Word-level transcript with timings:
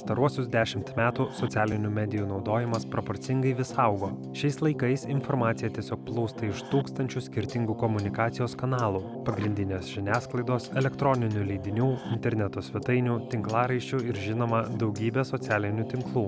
pastaruosius 0.00 0.48
dešimt 0.48 0.94
metų 0.96 1.26
socialinių 1.36 1.90
medijų 1.92 2.24
naudojimas 2.30 2.86
proporcingai 2.88 3.52
vis 3.58 3.74
augo. 3.76 4.08
Šiais 4.32 4.56
laikais 4.64 5.04
informacija 5.12 5.68
tiesiog 5.76 6.06
plūsta 6.06 6.46
iš 6.48 6.62
tūkstančių 6.70 7.20
skirtingų 7.26 7.76
komunikacijos 7.82 8.56
kanalų- 8.56 9.02
pagrindinės 9.26 9.90
žiniasklaidos, 9.92 10.70
elektroninių 10.80 11.44
leidinių, 11.50 11.90
interneto 12.14 12.62
svetainių, 12.64 13.28
tinklaraiščių 13.28 14.00
ir 14.08 14.14
žinoma 14.14 14.62
daugybė 14.80 15.24
socialinių 15.24 15.84
tinklų. 15.92 16.26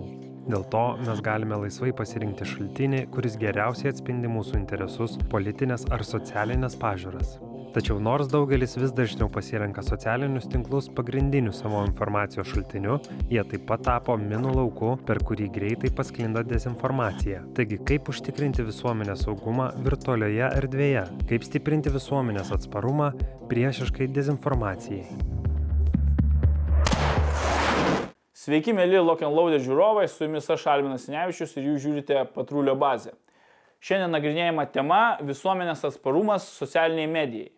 Dėl 0.52 0.68
to 0.68 0.84
mes 1.06 1.20
galime 1.22 1.56
laisvai 1.56 1.92
pasirinkti 1.92 2.44
šaltinį, 2.44 3.06
kuris 3.10 3.38
geriausiai 3.38 3.88
atspindi 3.94 4.28
mūsų 4.28 4.58
interesus, 4.58 5.16
politinės 5.30 5.86
ar 5.90 6.04
socialinės 6.04 6.76
pažiūras. 6.76 7.51
Tačiau 7.72 7.96
nors 8.04 8.28
daugelis 8.28 8.74
vis 8.76 8.90
dažniau 8.92 9.30
pasirenka 9.32 9.80
socialinius 9.80 10.44
tinklus 10.52 10.90
pagrindiniu 10.92 11.54
savo 11.56 11.78
informacijos 11.86 12.50
šaltiniu, 12.50 12.98
jie 13.32 13.40
taip 13.48 13.62
pat 13.70 13.80
tapo 13.86 14.12
minų 14.20 14.50
lauku, 14.58 14.90
per 15.08 15.22
kurį 15.24 15.46
greitai 15.54 15.88
pasklinda 15.96 16.42
dezinformacija. 16.44 17.40
Taigi, 17.56 17.78
kaip 17.88 18.10
užtikrinti 18.12 18.66
visuomenės 18.66 19.24
saugumą 19.24 19.70
virtualioje 19.86 20.50
erdvėje, 20.58 21.06
kaip 21.30 21.46
stiprinti 21.48 21.94
visuomenės 21.94 22.52
atsparumą 22.58 23.08
priešiškai 23.48 24.10
dezinformacijai. 24.18 25.08
Sveiki, 28.36 28.76
mėly 28.76 29.00
Loaded 29.00 29.64
žiūrovai, 29.64 30.04
su 30.12 30.26
jumis 30.26 30.52
aš 30.52 30.68
Alminas 30.74 31.08
Nevičius 31.08 31.56
ir 31.56 31.70
jūs 31.70 31.86
žiūrite 31.86 32.26
Patrulio 32.36 32.76
bazę. 32.76 33.16
Šiandien 33.80 34.12
nagrinėjama 34.12 34.68
tema- 34.76 35.02
visuomenės 35.32 35.88
atsparumas 35.88 36.52
socialiniai 36.60 37.08
medijai. 37.08 37.50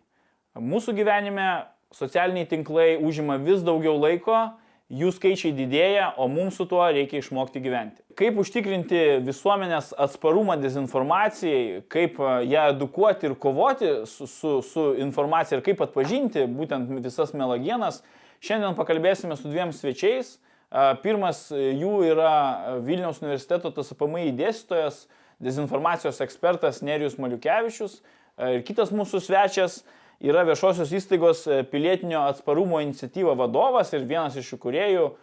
Mūsų 0.55 0.93
gyvenime 0.95 1.65
socialiniai 1.91 2.47
tinklai 2.47 2.93
užima 3.03 3.35
vis 3.43 3.63
daugiau 3.65 3.97
laiko, 3.99 4.37
jų 4.87 5.09
skaičiai 5.15 5.51
didėja, 5.57 6.11
o 6.21 6.27
mums 6.29 6.59
su 6.59 6.67
tuo 6.69 6.83
reikia 6.85 7.19
išmokti 7.19 7.59
gyventi. 7.63 8.03
Kaip 8.15 8.37
užtikrinti 8.39 9.01
visuomenės 9.25 9.91
atsparumą 9.99 10.55
dezinformacijai, 10.61 11.81
kaip 11.91 12.19
e, 12.21 12.29
ją 12.51 12.67
edukuoti 12.75 13.27
ir 13.27 13.35
kovoti 13.41 13.89
su, 14.07 14.29
su, 14.29 14.53
su 14.63 14.85
informacija 15.01 15.57
ir 15.57 15.65
kaip 15.65 15.81
atpažinti 15.83 16.45
būtent 16.47 16.93
visas 17.03 17.33
melagienas, 17.35 18.03
šiandien 18.45 18.77
pakalbėsime 18.77 19.35
su 19.39 19.49
dviem 19.49 19.73
svečiais. 19.75 20.35
E, 20.37 20.87
pirmas 21.01 21.49
jų 21.51 21.97
yra 22.13 22.35
Vilniaus 22.85 23.19
universiteto 23.25 23.73
TSPMI 23.73 24.29
dėstytojas, 24.37 25.07
dezinformacijos 25.43 26.21
ekspertas 26.23 26.79
Nerijus 26.85 27.17
Maliukevičius 27.19 27.99
e, 27.99 28.59
ir 28.59 28.65
kitas 28.69 28.93
mūsų 28.95 29.25
svečias 29.25 29.81
yra 30.23 30.43
viešosios 30.47 30.91
įstaigos 30.95 31.45
e, 31.47 31.61
pilietinio 31.69 32.23
atsparumo 32.29 32.79
iniciatyva 32.83 33.35
vadovas 33.39 33.93
ir 33.93 34.05
vienas 34.07 34.37
iš 34.39 34.53
jų 34.53 34.59
kuriejų 34.65 35.05
e, 35.09 35.15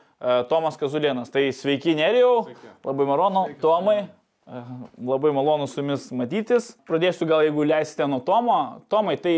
Tomas 0.51 0.79
Kazulėnas. 0.81 1.33
Tai 1.33 1.45
sveiki, 1.57 1.97
Nerijau, 1.99 2.49
labai 2.85 3.09
malonu, 3.09 3.47
Tomai, 3.63 3.99
e, 4.03 4.63
labai 5.09 5.35
malonu 5.37 5.69
su 5.71 5.81
jumis 5.81 6.09
matytis. 6.17 6.73
Pradėsiu 6.89 7.29
gal, 7.31 7.45
jeigu 7.47 7.67
leisite 7.69 8.09
nuo 8.11 8.23
Tomo. 8.27 8.59
Tomai, 8.93 9.17
tai 9.23 9.37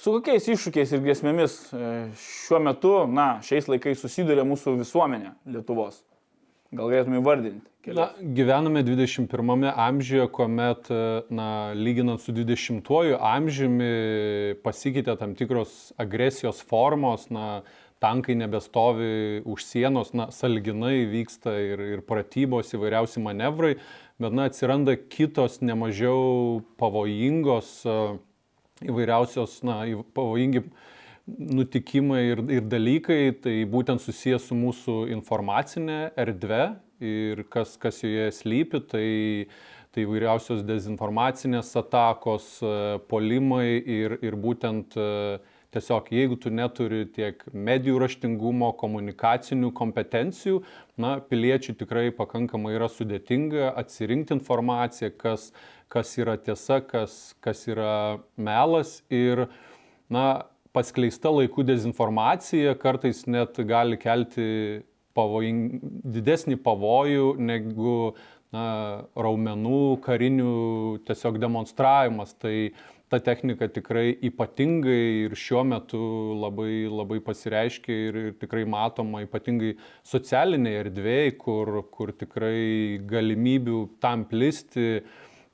su 0.00 0.16
kokiais 0.18 0.48
iššūkiais 0.52 0.92
ir 0.94 1.04
grėsmėmis 1.06 1.60
šiuo 2.22 2.60
metu, 2.62 2.98
na, 3.08 3.36
šiais 3.46 3.70
laikais 3.72 4.02
susiduria 4.04 4.46
mūsų 4.46 4.78
visuomenė 4.82 5.34
Lietuvos? 5.56 6.02
Gal 6.74 6.90
galėtume 6.90 7.22
įvardinti? 7.22 7.70
Na, 7.86 8.08
gyvename 8.20 8.82
21 8.82 9.72
amžiuje, 9.76 10.26
kuomet, 10.28 10.88
na, 11.30 11.72
lyginant 11.74 12.18
su 12.18 12.32
20-uoju 12.34 13.14
amžiumi, 13.22 13.90
pasikeitė 14.64 15.14
tam 15.20 15.36
tikros 15.38 15.92
agresijos 16.02 16.64
formos, 16.66 17.28
na, 17.30 17.62
tankai 18.02 18.34
nebestovi 18.40 19.44
už 19.46 19.62
sienos, 19.62 20.10
na, 20.18 20.26
salginai 20.34 21.04
vyksta 21.12 21.54
ir, 21.62 21.82
ir 21.94 22.02
pratybos 22.02 22.74
įvairiausi 22.74 23.22
manevrai, 23.22 23.76
bet, 24.18 24.34
na, 24.34 24.48
atsiranda 24.50 24.96
kitos 24.98 25.60
nemažiau 25.62 26.64
pavojingos, 26.82 27.70
įvairiausios, 28.82 29.60
na, 29.62 29.78
pavojingi 30.16 30.64
nutikimai 31.38 32.24
ir, 32.32 32.42
ir 32.58 32.66
dalykai, 32.66 33.20
tai 33.46 33.60
būtent 33.70 34.02
susijęs 34.02 34.50
su 34.50 34.58
mūsų 34.58 34.98
informacinė 35.20 36.00
erdvė 36.18 36.64
ir 37.00 37.44
kas, 37.52 37.76
kas 37.80 38.02
joje 38.04 38.30
slypi, 38.34 38.80
tai, 38.90 39.08
tai 39.94 40.04
įvairiausios 40.06 40.64
dezinformacinės 40.66 41.74
atakos, 41.80 42.56
polimai 43.10 43.68
ir, 43.80 44.18
ir 44.24 44.38
būtent 44.40 44.96
tiesiog 45.76 46.08
jeigu 46.14 46.38
tu 46.40 46.50
neturi 46.54 47.04
tiek 47.12 47.42
medijų 47.52 48.00
raštingumo, 48.00 48.72
komunikacinių 48.80 49.72
kompetencijų, 49.76 50.62
na, 51.00 51.16
piliečių 51.20 51.76
tikrai 51.82 52.08
pakankamai 52.16 52.76
yra 52.78 52.88
sudėtinga 52.92 53.74
atsirinkti 53.76 54.36
informaciją, 54.38 55.12
kas, 55.20 55.50
kas 55.92 56.16
yra 56.20 56.38
tiesa, 56.40 56.80
kas, 56.80 57.34
kas 57.44 57.66
yra 57.68 58.18
melas 58.40 59.02
ir, 59.12 59.46
na, 60.08 60.46
paskleista 60.76 61.32
laikų 61.32 61.64
dezinformacija 61.64 62.76
kartais 62.80 63.24
net 63.28 63.56
gali 63.68 63.96
kelti 64.00 64.46
pavojing, 65.16 65.80
didesnį 66.16 66.60
pavojų 66.64 67.32
negu 67.40 67.96
na, 68.54 68.66
raumenų 69.16 69.80
karinių 70.04 70.52
tiesiog 71.08 71.40
demonstravimas. 71.42 72.36
Tai 72.40 72.56
ta 73.08 73.20
technika 73.22 73.68
tikrai 73.70 74.10
ypatingai 74.26 75.26
ir 75.26 75.36
šiuo 75.38 75.62
metu 75.68 76.00
labai, 76.40 76.86
labai 76.90 77.20
pasireiškia 77.24 77.98
ir, 78.08 78.18
ir 78.30 78.34
tikrai 78.40 78.64
matoma 78.68 79.22
ypatingai 79.26 79.76
socialinėje 80.06 80.82
erdvėje, 80.86 81.36
kur, 81.42 81.80
kur 81.94 82.12
tikrai 82.18 82.98
galimybių 83.06 83.84
tam 84.02 84.26
plisti 84.26 85.04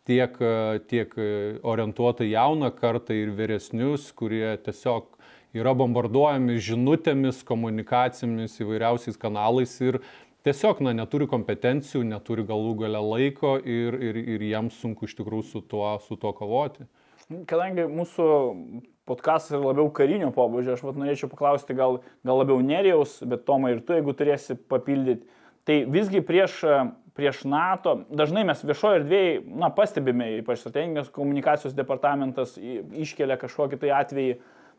tiek, 0.09 0.39
tiek 0.89 1.13
orientuota 1.63 2.27
jauną 2.27 2.73
kartą 2.79 3.15
ir 3.21 3.37
vyresnius, 3.37 4.09
kurie 4.17 4.57
tiesiog 4.65 5.12
yra 5.57 5.75
bombarduojami 5.77 6.59
žinutėmis, 6.63 7.43
komunikacijomis, 7.49 8.59
įvairiausiais 8.63 9.19
kanalais 9.21 9.75
ir 9.85 10.01
tiesiog 10.47 10.83
na, 10.85 10.95
neturi 10.97 11.29
kompetencijų, 11.31 12.05
neturi 12.09 12.47
galų 12.49 12.75
gale 12.83 13.03
laiko 13.05 13.59
ir, 13.61 13.99
ir, 14.01 14.19
ir 14.37 14.47
jiems 14.49 14.81
sunku 14.83 15.07
iš 15.09 15.17
tikrųjų 15.21 15.49
su 15.51 15.63
tuo, 15.69 15.95
su 16.07 16.19
tuo 16.21 16.33
kovoti. 16.37 16.89
Kadangi 17.49 17.87
mūsų 17.89 18.25
podkastas 19.09 19.57
yra 19.57 19.71
labiau 19.71 19.91
karinio 19.95 20.33
pobūdžio, 20.35 20.75
aš 20.77 20.83
vat, 20.85 20.99
norėčiau 20.99 21.31
paklausti 21.31 21.77
gal, 21.79 22.01
gal 22.27 22.43
labiau 22.43 22.63
Nerijaus, 22.65 23.21
bet 23.29 23.47
Tomai 23.49 23.77
ir 23.77 23.85
tu, 23.87 23.97
jeigu 23.97 24.15
turėsi 24.17 24.57
papildyti. 24.71 25.29
Tai 25.69 25.77
visgi 25.95 26.23
prieš, 26.27 26.59
prieš 27.15 27.45
NATO, 27.47 28.01
dažnai 28.11 28.43
mes 28.49 28.65
viešoje 28.67 29.03
erdvėje, 29.03 29.37
na, 29.63 29.71
pastebime, 29.75 30.33
ypač 30.41 30.65
strateginės 30.65 31.13
komunikacijos 31.15 31.77
departamentas 31.79 32.57
iškelia 32.59 33.39
kažkokį 33.41 33.79
tai 33.85 33.95
atvejį, 34.01 34.37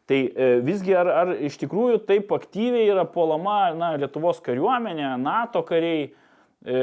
Tai 0.10 0.20
e, 0.20 0.48
visgi 0.66 0.96
ar, 1.00 1.08
ar 1.08 1.30
iš 1.48 1.56
tikrųjų 1.62 2.02
taip 2.08 2.32
aktyviai 2.36 2.90
yra 2.92 3.06
puolama 3.08 3.72
na, 3.78 3.94
Lietuvos 4.02 4.42
kariuomenė, 4.44 5.14
NATO 5.22 5.62
kariai, 5.64 6.10
e, 6.10 6.82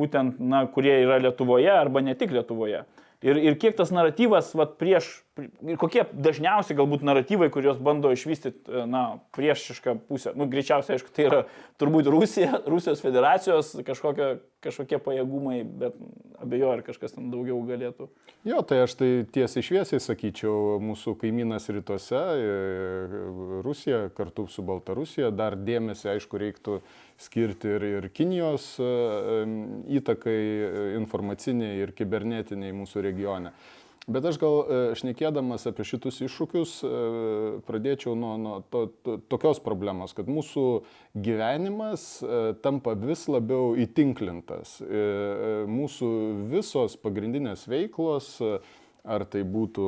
būtent, 0.00 0.42
na, 0.44 0.66
kurie 0.74 0.98
yra 1.06 1.16
Lietuvoje 1.24 1.72
arba 1.72 2.02
ne 2.04 2.12
tik 2.20 2.34
Lietuvoje. 2.36 2.82
Ir, 3.24 3.38
ir 3.40 3.54
kiek 3.56 3.72
tas 3.76 3.88
naratyvas, 3.94 4.50
vat, 4.52 4.74
prieš, 4.76 5.06
ir 5.40 5.78
kokie 5.80 6.02
dažniausiai 6.12 6.76
galbūt 6.76 7.04
naratyvai, 7.08 7.48
kuriuos 7.52 7.78
bando 7.80 8.10
išvystyti, 8.12 8.60
e, 8.68 8.82
na, 8.90 9.04
priešišką 9.32 9.94
pusę. 10.10 10.34
Nu, 10.36 10.44
greičiausiai, 10.52 10.98
aišku, 10.98 11.12
tai 11.14 11.24
yra 11.30 11.38
turbūt 11.80 12.10
Rusija, 12.12 12.60
Rusijos 12.72 13.00
federacijos 13.00 13.72
kažkokie, 13.86 14.28
kažkokie 14.66 15.00
pajėgumai, 15.06 15.62
bet 15.64 15.96
abejoju, 16.44 16.74
ar 16.74 16.84
kažkas 16.84 17.16
ten 17.16 17.32
daugiau 17.32 17.62
galėtų. 17.64 18.10
Jo, 18.44 18.60
tai 18.60 18.82
aš 18.84 18.98
tai 19.00 19.08
tiesiai 19.32 19.64
šviesiai 19.70 20.04
sakyčiau, 20.04 20.76
mūsų 20.84 21.16
kaimynas 21.24 21.70
rytuose, 21.72 22.20
e, 22.20 23.24
Rusija 23.64 24.10
kartu 24.12 24.44
su 24.52 24.66
Baltarusija, 24.68 25.32
dar 25.32 25.56
dėmesį, 25.56 26.12
aišku, 26.18 26.44
reiktų 26.44 26.82
skirti 27.20 27.68
ir, 27.76 27.86
ir 27.98 28.10
Kinijos 28.14 28.74
e, 28.82 28.90
įtakai 30.00 30.40
informaciniai 30.98 31.80
ir 31.84 31.94
kibernetiniai 31.96 32.74
mūsų 32.76 33.04
regione. 33.06 33.54
Bet 34.04 34.26
aš 34.28 34.36
gal 34.36 34.58
e, 34.60 34.78
šnekėdamas 35.00 35.64
apie 35.70 35.86
šitus 35.88 36.20
iššūkius 36.26 36.74
e, 36.84 36.92
pradėčiau 37.64 38.12
nuo, 38.18 38.34
nuo 38.40 38.58
to, 38.68 38.86
to, 39.06 39.16
tokios 39.32 39.62
problemos, 39.64 40.12
kad 40.16 40.28
mūsų 40.28 40.66
gyvenimas 41.14 42.06
tampa 42.64 42.96
vis 43.00 43.24
labiau 43.32 43.72
įtinklintas. 43.80 44.80
Mūsų 45.70 46.08
visos 46.52 46.98
pagrindinės 47.00 47.68
veiklos 47.70 48.34
ar 49.04 49.24
tai 49.28 49.44
būtų 49.44 49.86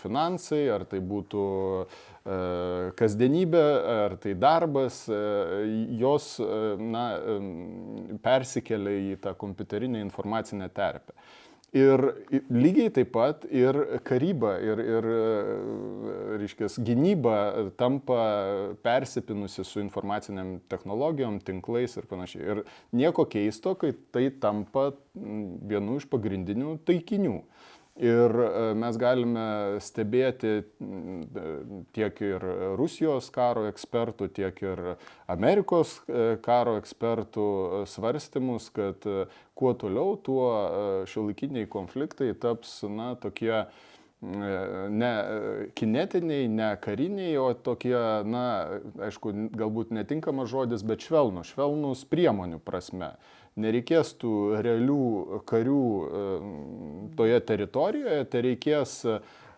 finansai, 0.00 0.64
ar 0.72 0.86
tai 0.88 1.00
būtų 1.04 1.44
e, 1.44 1.84
kasdienybė, 2.24 3.62
ar 4.04 4.16
tai 4.16 4.32
darbas, 4.40 5.02
e, 5.12 5.18
jos 6.00 6.38
e, 6.40 6.46
na, 6.80 7.04
persikelia 8.24 9.12
į 9.12 9.16
tą 9.20 9.34
kompiuterinę 9.36 10.00
informacinę 10.06 10.70
terpę. 10.72 11.12
Ir 11.74 11.98
lygiai 12.54 12.92
taip 12.94 13.08
pat 13.10 13.42
ir 13.50 13.74
karyba, 14.06 14.52
ir, 14.62 14.78
ir 14.78 15.08
reiškės, 16.38 16.76
gynyba 16.86 17.34
tampa 17.74 18.20
persipinusi 18.86 19.66
su 19.66 19.82
informaciniam 19.82 20.60
technologijom, 20.70 21.40
tinklais 21.42 21.98
ir 21.98 22.06
panašiai. 22.06 22.44
Ir 22.46 22.62
nieko 22.94 23.26
keisto, 23.26 23.74
kai 23.74 23.90
tai 24.14 24.28
tampa 24.30 24.92
vienu 25.18 25.98
iš 25.98 26.06
pagrindinių 26.14 26.78
taikinių. 26.86 27.40
Ir 27.94 28.32
e, 28.42 28.72
mes 28.74 28.96
galime 28.98 29.78
stebėti 29.78 30.64
tiek 31.94 32.22
ir 32.26 32.46
Rusijos 32.74 33.28
karo 33.30 33.68
ekspertų, 33.70 34.26
tiek 34.34 34.58
ir 34.66 34.82
Amerikos 35.30 36.00
e, 36.08 36.34
karo 36.42 36.74
ekspertų 36.80 37.46
svarstymus, 37.86 38.66
kad 38.74 39.06
e, 39.06 39.28
kuo 39.54 39.76
toliau, 39.78 40.16
tuo 40.18 40.48
šiuolaikiniai 41.06 41.70
konfliktai 41.70 42.32
taps, 42.34 42.80
na, 42.90 43.12
tokie 43.14 43.62
ne 44.24 45.12
kinetiniai, 45.76 46.48
ne 46.48 46.72
kariniai, 46.82 47.36
o 47.38 47.52
tokie, 47.54 47.94
na, 48.26 48.44
aišku, 49.06 49.34
galbūt 49.54 49.94
netinkamas 49.94 50.50
žodis, 50.50 50.82
bet 50.82 51.04
švelnus, 51.04 51.52
švelnus 51.52 52.06
priemonių 52.10 52.58
prasme 52.64 53.12
nereikės 53.60 54.14
tų 54.18 54.34
realių 54.64 55.40
karių 55.46 55.80
e, 55.86 56.22
toje 57.18 57.40
teritorijoje, 57.48 58.28
tai 58.30 58.44
reikės 58.48 58.94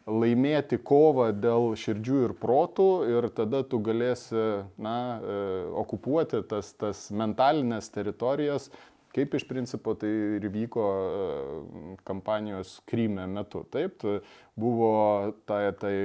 laimėti 0.07 0.79
kovą 0.87 1.31
dėl 1.35 1.73
širdžių 1.81 2.19
ir 2.29 2.35
protų 2.39 2.91
ir 3.11 3.31
tada 3.35 3.65
tu 3.67 3.81
galėsi 3.83 4.43
na, 4.79 4.99
e, 5.19 5.39
okupuoti 5.83 6.45
tas, 6.51 6.75
tas 6.79 7.09
mentalinės 7.11 7.91
teritorijas, 7.95 8.69
kaip 9.17 9.33
iš 9.33 9.47
principo 9.49 9.95
tai 9.97 10.13
ir 10.37 10.47
vyko 10.53 10.85
e, 10.93 11.25
kampanijos 12.07 12.77
Kryme 12.87 13.25
metu. 13.33 13.65
Taip, 13.73 14.05
buvo 14.57 14.93
tai, 15.49 15.73
tai 15.81 15.97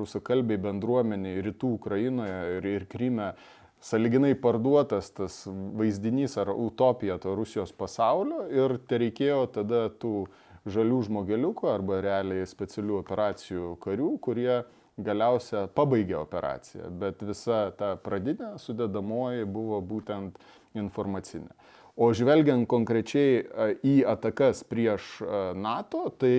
rusakalbiai 0.00 0.60
bendruomeniai 0.64 1.44
rytų 1.44 1.76
Ukrainoje 1.76 2.40
ir, 2.56 2.72
ir 2.72 2.88
Kryme 2.90 3.34
saliginai 3.80 4.34
parduotas 4.34 5.10
tas 5.14 5.42
vaizdinys 5.48 6.36
ar 6.38 6.50
utopija 6.50 7.18
to 7.22 7.34
Rusijos 7.38 7.72
pasaulio 7.72 8.46
ir 8.50 8.78
te 8.88 8.98
reikėjo 9.04 9.44
tada 9.54 9.86
tų 10.02 10.26
žalių 10.68 11.02
žmogeliukų 11.06 11.70
arba 11.70 12.00
realiai 12.04 12.46
specialių 12.46 12.98
operacijų 13.00 13.76
karių, 13.82 14.10
kurie 14.20 14.62
galiausia 14.98 15.68
pabaigė 15.70 16.16
operaciją, 16.18 16.90
bet 17.00 17.22
visa 17.22 17.68
ta 17.78 17.94
pradinė 18.02 18.56
sudedamoji 18.58 19.46
buvo 19.46 19.78
būtent 19.80 20.40
informacinė. 20.74 21.54
O 21.98 22.10
žvelgiant 22.14 22.66
konkrečiai 22.70 23.42
į 23.86 23.94
atakas 24.06 24.60
prieš 24.66 25.16
NATO, 25.58 26.04
tai 26.18 26.34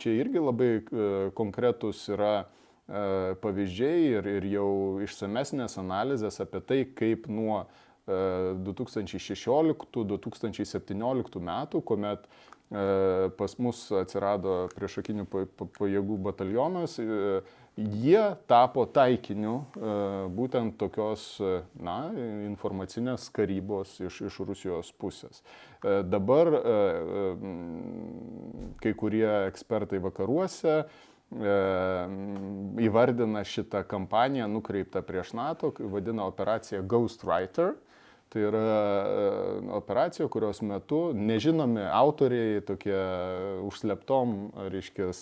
čia 0.00 0.14
irgi 0.22 0.40
labai 0.40 0.70
konkretus 1.36 2.06
yra 2.12 2.44
E, 2.44 2.55
pavyzdžiai 2.86 4.14
ir, 4.14 4.26
ir 4.38 4.44
jau 4.52 5.00
išsamesnės 5.02 5.74
analizės 5.82 6.38
apie 6.42 6.60
tai, 6.62 6.86
kaip 6.98 7.26
nuo 7.26 7.66
2016-2017 8.06 10.86
e, 10.86 10.90
metų, 11.48 11.80
kuomet 11.82 12.20
e, 12.22 12.26
pas 13.38 13.58
mus 13.58 13.92
atsirado 13.98 14.68
priešakinių 14.76 15.24
pajėgų 15.80 16.16
batalionas, 16.28 16.92
jie 17.76 18.24
tapo 18.46 18.86
taikiniu 18.86 19.66
būtent 20.38 20.78
tokios 20.78 21.42
na, 21.74 22.14
informacinės 22.46 23.26
karybos 23.34 24.00
iš, 24.06 24.22
iš 24.30 24.38
Rusijos 24.46 24.94
pusės. 24.94 25.42
Dabar 25.82 26.46
kai 28.80 28.92
kurie 28.96 29.28
ekspertai 29.50 30.00
vakaruose 30.06 30.74
E, 30.78 30.84
įvardina 32.86 33.42
šitą 33.44 33.82
kampaniją 33.88 34.46
nukreiptą 34.48 35.02
prieš 35.02 35.34
NATO, 35.34 35.72
vadina 35.78 36.26
operaciją 36.26 36.86
Ghostwriter. 36.86 37.74
Tai 38.26 38.40
yra 38.42 38.58
e, 38.58 39.70
operacija, 39.78 40.26
kurios 40.28 40.58
metu 40.62 41.12
nežinomi 41.14 41.84
autoriai 41.94 42.58
tokie 42.66 42.96
užsleptom, 43.62 44.32
reiškia, 44.72 45.12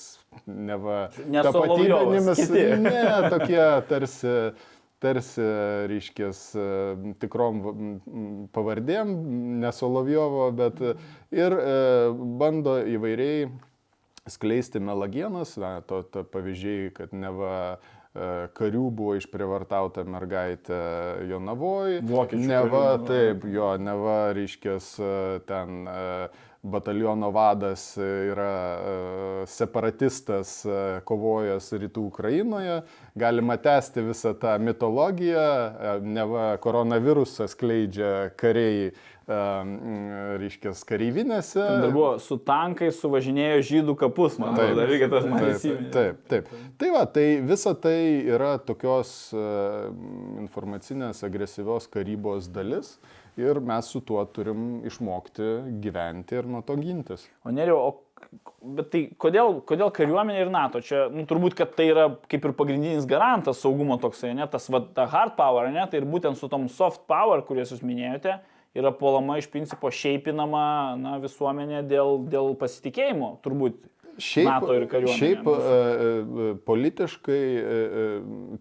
neva 0.49 1.11
tapatybėmis, 1.13 2.41
ne, 2.81 3.03
tokie 3.29 3.61
tarsi, 3.91 4.33
tarsi, 5.05 5.45
reiškia, 5.93 6.31
tikrom 7.21 7.61
pavardėm, 8.57 9.13
nesolovjovo, 9.61 10.49
bet 10.57 10.81
ir 11.37 11.61
bando 12.41 12.81
įvairiai 12.89 13.53
skleisti 14.27 14.81
melagienas, 14.81 15.57
na, 15.57 15.81
to, 15.81 16.03
to 16.03 16.25
pavyzdžiai, 16.25 16.89
kad 16.97 17.13
neva 17.13 17.53
e, 17.75 18.49
karių 18.57 18.87
buvo 18.89 19.19
išprivartauta 19.21 20.07
mergaitė 20.09 20.81
Jonavoje. 21.29 22.01
Vokiečių. 22.09 22.49
Neva, 22.49 22.87
taip, 23.05 23.45
jo, 23.53 23.75
neva, 23.77 24.19
reiškės, 24.37 24.91
e, 24.97 25.13
ten 25.49 25.85
e, 25.85 26.01
bataliono 26.65 27.29
vadas 27.29 27.83
yra 28.01 29.45
separatistas 29.45 30.63
kovojęs 31.05 31.67
rytų 31.83 32.07
Ukrainoje. 32.09 32.79
Galima 33.21 33.59
tęsti 33.61 34.07
visą 34.07 34.33
tą 34.41 34.55
mitologiją, 34.65 35.45
neva 36.01 36.47
koronavirusą 36.65 37.51
skleidžia 37.53 38.31
kariai 38.41 38.95
reiškia, 39.29 40.75
kareivinėse. 40.89 41.63
Dar 41.63 41.93
buvo 41.95 42.11
su 42.21 42.37
tankai 42.45 42.91
suvažinėjo 42.93 43.63
žydų 43.71 43.97
kapus, 44.05 44.39
man 44.41 44.53
atrodo, 44.53 44.77
dar 44.83 44.91
reikia 44.91 45.09
tas 45.13 45.25
įsiminti. 45.25 45.91
Taip, 45.95 46.23
taip, 46.29 46.49
taip. 46.51 46.71
Tai 46.81 46.93
va, 46.93 47.05
tai 47.09 47.27
visa 47.41 47.75
tai 47.75 47.97
yra 48.29 48.55
tokios 48.61 49.33
uh, 49.33 49.89
informacinės 50.43 51.25
agresyvios 51.25 51.89
karybos 51.89 52.51
dalis 52.53 52.99
ir 53.41 53.59
mes 53.65 53.89
su 53.91 54.03
tuo 54.05 54.23
turim 54.31 54.85
išmokti 54.87 55.81
gyventi 55.83 56.39
ir 56.39 56.51
nuo 56.51 56.61
to 56.67 56.77
gintis. 56.81 57.29
O 57.45 57.55
neriau, 57.55 57.81
o 57.81 58.01
Bet 58.65 58.87
tai 58.89 59.01
kodėl, 59.21 59.59
kodėl 59.69 59.91
kariuomenė 59.95 60.47
ir 60.47 60.49
NATO? 60.51 60.81
Čia, 60.83 61.03
nu, 61.13 61.27
turbūt, 61.29 61.53
kad 61.59 61.75
tai 61.77 61.91
yra 61.91 62.07
kaip 62.31 62.47
ir 62.49 62.55
pagrindinis 62.57 63.05
garantas 63.07 63.61
saugumo 63.61 63.99
toksai, 64.01 64.31
ne, 64.35 64.47
tas 64.51 64.65
va, 64.73 64.81
ta 64.97 65.05
hard 65.13 65.35
power, 65.37 65.69
ne, 65.71 65.85
tai 65.93 66.01
ir 66.01 66.07
būtent 66.09 66.41
su 66.41 66.49
tom 66.51 66.65
soft 66.73 67.03
power, 67.11 67.45
kuriuos 67.45 67.75
jūs 67.75 67.85
minėjote, 67.85 68.39
uh, 68.39 68.54
yra 68.75 68.93
puolama 68.95 69.39
iš 69.39 69.49
principo 69.53 69.91
šeipinama 69.91 70.67
na, 71.01 71.17
visuomenė 71.23 71.85
dėl, 71.89 72.23
dėl 72.31 72.55
pasitikėjimo, 72.61 73.37
turbūt. 73.45 73.83
Šiaip, 74.15 74.47
NATO 74.47 74.75
ir 74.77 74.85
kariuomenė. 74.87 75.19
Šiaip 75.19 75.49
e, 75.51 75.55
e, 75.59 76.51
politiškai 76.69 77.39
e, 77.59 78.03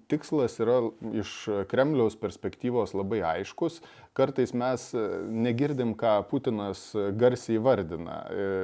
tikslas 0.09 0.55
yra 0.63 0.79
iš 1.21 1.33
Kremliaus 1.69 2.17
perspektyvos 2.17 2.95
labai 2.97 3.19
aiškus. 3.35 3.77
Kartais 4.17 4.53
mes 4.57 4.87
negirdim, 5.29 5.93
ką 5.97 6.15
Putinas 6.29 6.87
garsiai 7.17 7.61
vardina, 7.61 8.19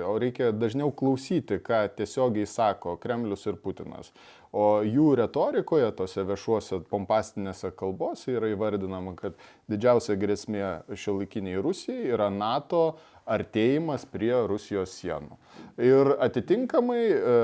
o 0.10 0.16
reikia 0.22 0.50
dažniau 0.54 0.90
klausyti, 0.94 1.58
ką 1.62 1.84
tiesiogiai 1.98 2.50
sako 2.50 2.98
Kremlius 3.02 3.46
ir 3.50 3.62
Putinas. 3.62 4.10
O 4.50 4.82
jų 4.82 5.12
retorikoje, 5.20 5.92
tose 5.94 6.24
viešuose 6.26 6.80
pompastinėse 6.90 7.70
kalbose 7.78 8.34
yra 8.34 8.50
įvardinama, 8.50 9.14
kad 9.20 9.38
didžiausia 9.70 10.18
grėsmė 10.18 10.64
šiuolaikiniai 10.98 11.62
Rusijai 11.62 12.10
yra 12.16 12.32
NATO 12.34 12.98
artėjimas 13.30 14.08
prie 14.10 14.34
Rusijos 14.50 14.96
sienų. 14.98 15.38
Ir 15.86 16.16
atitinkamai, 16.26 17.04
e, 17.14 17.36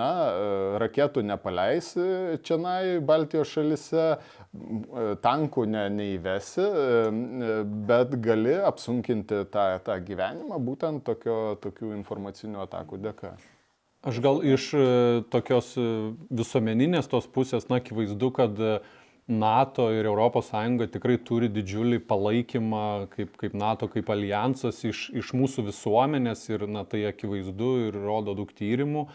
na, 0.00 0.10
e, 0.32 0.48
raketų 0.80 1.26
nepaleisi 1.28 2.40
čia 2.46 2.56
Baltijos 3.04 3.52
šalise, 3.52 4.08
e, 4.16 5.06
tankų 5.20 5.66
ne, 5.68 5.86
neįvesi, 5.92 6.68
bet 7.88 8.16
gali 8.24 8.56
apsunkinti 8.64 9.44
tą, 9.52 9.68
tą 9.84 10.00
gyvenimą 10.08 10.56
būtent 10.56 11.04
tokio, 11.04 11.58
tokių 11.60 11.92
informacinių 12.00 12.64
atakų 12.64 13.04
dėka. 13.10 13.36
Aš 14.02 14.18
gal 14.18 14.40
iš 14.42 14.72
e, 14.74 14.84
tokios 15.30 15.76
e, 15.78 15.82
visuomeninės 16.34 17.06
tos 17.10 17.28
pusės, 17.30 17.68
na, 17.70 17.78
akivaizdu, 17.78 18.32
kad 18.34 18.56
e, 18.58 18.72
NATO 19.30 19.84
ir 19.94 20.08
ES 20.10 20.50
tikrai 20.90 21.20
turi 21.22 21.46
didžiulį 21.46 22.00
palaikymą 22.10 22.86
kaip, 23.12 23.36
kaip 23.38 23.54
NATO, 23.54 23.86
kaip 23.86 24.10
alijansas 24.10 24.82
iš, 24.84 25.04
iš 25.14 25.30
mūsų 25.38 25.68
visuomenės 25.68 26.42
ir, 26.50 26.66
na, 26.66 26.82
tai 26.82 27.04
akivaizdu 27.12 27.70
ir 27.86 28.00
rodo 28.02 28.34
daug 28.34 28.50
tyrimų. 28.50 29.06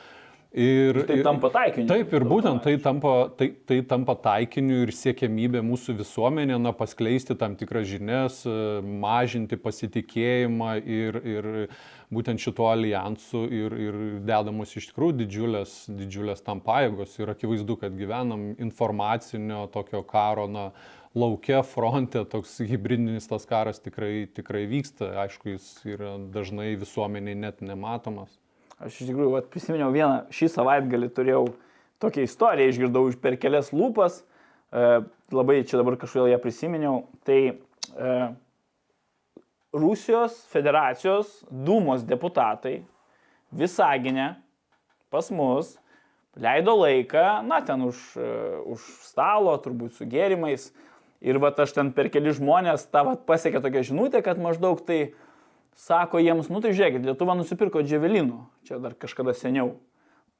Ir, 0.55 1.01
tai 1.03 1.19
tampa 1.27 1.51
taikiniu. 1.51 1.89
Taip, 1.91 2.13
ir 2.15 2.23
būtent 2.23 2.63
tai 2.63 2.77
tampa, 2.79 3.11
tai, 3.35 3.49
tai 3.67 3.81
tampa 3.83 4.15
taikiniu 4.15 4.85
ir 4.85 4.93
siekiamybė 4.95 5.59
mūsų 5.67 5.97
visuomenė, 5.99 6.55
na, 6.63 6.71
paskleisti 6.71 7.35
tam 7.35 7.59
tikras 7.59 7.91
žinias, 7.91 8.39
mažinti 9.03 9.59
pasitikėjimą 9.59 10.71
ir, 10.87 11.19
ir 11.27 11.51
būtent 12.13 12.39
šituo 12.39 12.69
alijansu 12.71 13.43
ir, 13.51 13.73
ir 13.83 13.97
dedamos 14.23 14.75
iš 14.79 14.89
tikrųjų 14.91 15.17
didžiulės, 15.23 15.73
didžiulės 15.91 16.43
tam 16.45 16.61
pajėgos 16.63 17.17
ir 17.19 17.33
akivaizdu, 17.33 17.75
kad 17.81 17.97
gyvenam 17.99 18.53
informacinio 18.55 19.65
tokio 19.73 20.03
karo 20.07 20.47
na, 20.51 20.69
laukia, 21.17 21.61
fronte, 21.65 22.23
toks 22.29 22.57
hybridinis 22.67 23.27
tas 23.27 23.47
karas 23.49 23.81
tikrai, 23.83 24.27
tikrai 24.31 24.65
vyksta. 24.69 25.11
Aišku, 25.25 25.55
jis 25.55 25.69
yra 25.87 26.15
dažnai 26.33 26.75
visuomeniai 26.79 27.37
net 27.39 27.63
nematomas. 27.65 28.31
Aš 28.77 29.01
iš 29.01 29.09
tikrųjų 29.09 29.33
vat, 29.33 29.47
prisiminiau 29.51 29.89
vieną, 29.93 30.27
šį 30.33 30.51
savaitgalį 30.53 31.09
turėjau 31.17 31.45
tokią 32.03 32.27
istoriją, 32.27 32.71
išgirdau 32.71 33.07
per 33.21 33.39
kelias 33.41 33.71
lūpas, 33.73 34.21
e, 34.69 34.99
labai 35.33 35.63
čia 35.65 35.79
dabar 35.81 35.97
kažkodėl 35.97 36.35
ją 36.35 36.41
prisiminiau. 36.43 36.99
Tai 37.25 37.39
e, 37.49 38.11
Rusijos 39.75 40.37
federacijos 40.51 41.41
Dūmos 41.51 42.05
deputatai 42.07 42.81
Visaginė 43.51 44.35
pas 45.11 45.29
mus 45.31 45.77
leido 46.37 46.75
laiką, 46.77 47.41
na, 47.47 47.61
ten 47.65 47.81
už, 47.81 47.97
uh, 48.19 48.61
už 48.75 48.83
stalo, 49.07 49.55
turbūt 49.61 49.97
su 49.97 50.05
gėrimais. 50.05 50.69
Ir 51.25 51.39
va, 51.41 51.49
aš 51.49 51.73
ten 51.73 51.89
per 51.95 52.11
keli 52.13 52.29
žmonės 52.35 52.85
tą 52.93 53.01
va, 53.07 53.15
pasiekė 53.17 53.61
tokią 53.63 53.87
žinutę, 53.89 54.21
kad 54.21 54.37
maždaug 54.37 54.83
tai 54.85 55.15
sako 55.77 56.21
jiems, 56.21 56.51
nu 56.53 56.61
tai 56.61 56.75
žiūrėkit, 56.77 57.07
Lietuva 57.07 57.33
nusipirko 57.37 57.81
dževelinų, 57.81 58.43
čia 58.69 58.77
dar 58.81 58.93
kažkada 58.93 59.33
seniau. 59.37 59.75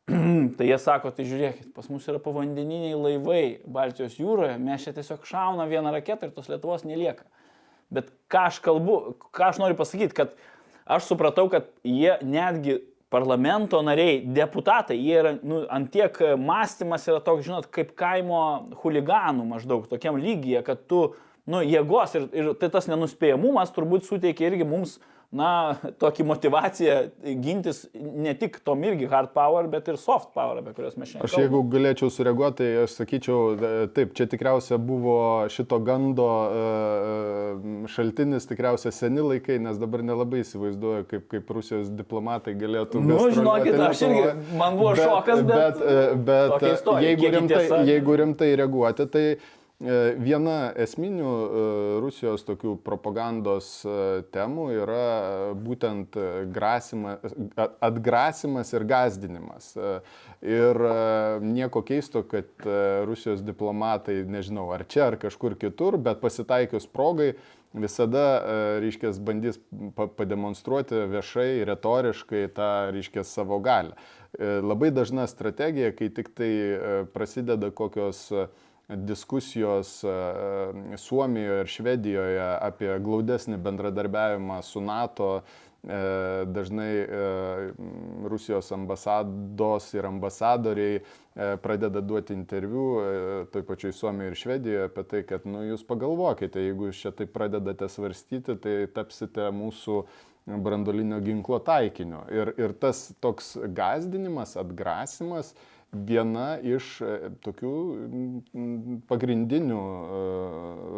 tai 0.58 0.70
jie 0.70 0.78
sako, 0.82 1.10
tai 1.16 1.26
žiūrėkit, 1.30 1.72
pas 1.74 1.90
mus 1.90 2.06
yra 2.10 2.22
povandeniniai 2.22 2.94
laivai 2.94 3.42
Baltijos 3.66 4.20
jūroje, 4.22 4.60
mes 4.62 4.86
čia 4.86 4.94
tiesiog 4.96 5.26
šauna 5.28 5.66
vieną 5.70 5.92
raketą 5.98 6.30
ir 6.30 6.36
tos 6.38 6.52
Lietuvos 6.52 6.86
nelieka. 6.86 7.26
Bet 7.94 8.12
ką 8.32 8.48
aš 8.50 8.60
kalbu, 8.64 8.98
ką 9.36 9.50
aš 9.52 9.62
noriu 9.62 9.78
pasakyti, 9.80 10.16
kad 10.16 10.36
aš 10.88 11.08
supratau, 11.10 11.48
kad 11.52 11.70
jie 11.88 12.18
netgi 12.26 12.82
parlamento 13.14 13.80
nariai, 13.86 14.20
deputatai, 14.36 14.98
jie 15.00 15.20
yra, 15.22 15.36
nu, 15.40 15.62
antiek 15.72 16.18
mąstymas 16.42 17.08
yra 17.08 17.22
toks, 17.24 17.46
žinot, 17.48 17.70
kaip 17.72 17.94
kaimo 18.00 18.42
huliganų 18.82 19.46
maždaug, 19.48 19.86
tokiam 19.88 20.20
lygyje, 20.20 20.60
kad 20.68 20.84
tu, 20.92 21.06
nu, 21.48 21.64
jėgos 21.64 22.18
ir, 22.20 22.28
ir 22.36 22.50
tai 22.60 22.68
tas 22.74 22.90
nenuspėjamumas 22.92 23.72
turbūt 23.76 24.10
suteikia 24.10 24.50
irgi 24.50 24.68
mums 24.68 24.98
uh, 24.98 25.08
na, 25.36 25.76
tokį 26.00 26.24
motivaciją 26.28 26.96
gintis 27.44 27.82
ne 27.94 28.32
tik 28.40 28.62
tom 28.64 28.84
irgi 28.88 29.10
hard 29.12 29.34
power, 29.36 29.68
bet 29.68 29.90
ir 29.92 29.98
soft 30.00 30.30
power, 30.36 30.62
apie 30.62 30.72
kurias 30.78 30.96
mes 30.96 31.10
šiandien. 31.12 31.28
Aš 31.28 31.36
jeigu 31.42 31.60
galėčiau 31.74 32.12
sureaguoti, 32.14 32.62
tai 32.62 32.86
aš 32.86 32.96
sakyčiau, 33.02 33.42
e, 33.52 33.72
taip, 33.96 34.14
čia 34.16 34.30
tikriausia 34.32 34.80
buvo 34.80 35.18
šito 35.52 35.82
gando 35.84 36.30
e, 36.32 36.62
e, 36.62 37.74
šaltinis, 37.92 38.48
tikriausia 38.48 38.94
seni 38.96 39.26
laikai, 39.26 39.60
nes 39.68 39.82
dabar 39.82 40.06
nelabai 40.08 40.46
įsivaizduoju, 40.46 41.10
kaip, 41.12 41.28
kaip 41.36 41.54
Rusijos 41.58 41.92
diplomatai 41.92 42.56
galėtų. 42.60 43.04
Na, 43.04 43.20
nu, 43.20 43.28
žinokit, 43.36 43.76
aš 43.90 44.06
irgi, 44.08 44.24
man 44.56 44.80
buvo 44.80 44.96
bet, 44.96 45.04
šokas, 45.04 45.44
bet, 45.52 45.84
bet, 46.24 46.58
bet 46.64 46.92
jeigu, 47.04 47.34
rimtai, 47.36 47.68
jeigu 47.92 48.20
rimtai 48.24 48.52
reaguoti, 48.64 49.12
tai 49.12 49.28
viena 49.80 50.72
esminių 50.74 51.28
e, 51.30 51.66
Rusijos 52.02 52.42
tokių 52.48 52.78
propagandos 52.82 53.84
e, 53.86 54.24
temų 54.34 54.66
yra 54.74 55.54
būtent 55.54 56.18
grasima, 56.54 57.18
atgrasimas 57.86 58.74
ir 58.74 58.88
gazdinimas. 58.90 59.76
Ir 60.42 60.80
nieko 61.42 61.82
keisto, 61.86 62.24
kad 62.26 62.66
Rusijos 63.06 63.44
diplomatai, 63.46 64.24
nežinau, 64.26 64.68
ar 64.74 64.86
čia, 64.90 65.12
ar 65.12 65.18
kažkur 65.22 65.58
kitur, 65.58 65.98
bet 66.02 66.22
pasitaikius 66.22 66.90
progai, 66.90 67.36
visada, 67.78 68.26
reiškia, 68.82 69.12
bandys 69.22 69.60
pademonstruoti 70.18 71.06
viešai, 71.12 71.66
retoriškai 71.70 72.46
tą, 72.56 72.70
reiškia, 72.96 73.26
savo 73.28 73.60
galę. 73.62 73.98
Labai 74.38 74.92
dažna 74.94 75.26
strategija, 75.30 75.92
kai 75.98 76.10
tik 76.14 76.32
tai 76.38 76.52
prasideda 77.14 77.70
kokios 77.74 78.28
diskusijos 78.96 80.04
e, 80.04 80.08
Suomijoje 80.98 81.62
ir 81.62 81.72
Švedijoje 81.72 82.44
apie 82.62 82.92
glaudesnį 83.04 83.60
bendradarbiavimą 83.64 84.62
su 84.64 84.82
NATO, 84.82 85.42
e, 85.84 85.98
dažnai 86.48 86.94
e, 87.04 87.26
Rusijos 88.32 88.72
ambasados 88.72 89.92
ir 89.94 90.08
ambasadoriai 90.08 91.02
pradeda 91.62 92.02
duoti 92.02 92.34
interviu 92.34 92.86
toj 93.54 93.62
pačioj 93.68 93.92
Suomijoje 93.94 94.32
ir 94.32 94.40
Švedijoje 94.40 94.88
apie 94.88 95.04
tai, 95.04 95.22
kad 95.28 95.44
nu, 95.46 95.62
jūs 95.68 95.84
pagalvokite, 95.86 96.64
jeigu 96.64 96.88
jūs 96.88 97.04
čia 97.04 97.12
taip 97.14 97.30
pradedate 97.36 97.92
svarstyti, 97.92 98.56
tai 98.64 98.80
tapsite 98.96 99.52
mūsų 99.54 100.00
brandolinio 100.48 101.20
ginklo 101.22 101.60
taikiniu. 101.60 102.24
Ir, 102.34 102.54
ir 102.58 102.74
tas 102.80 103.10
toks 103.22 103.58
gazdinimas, 103.76 104.56
atgrasimas, 104.58 105.52
viena 105.92 106.58
iš 106.64 106.90
e, 107.02 107.12
tokių 107.44 107.74
pagrindinių 109.08 109.80
e, 109.80 110.22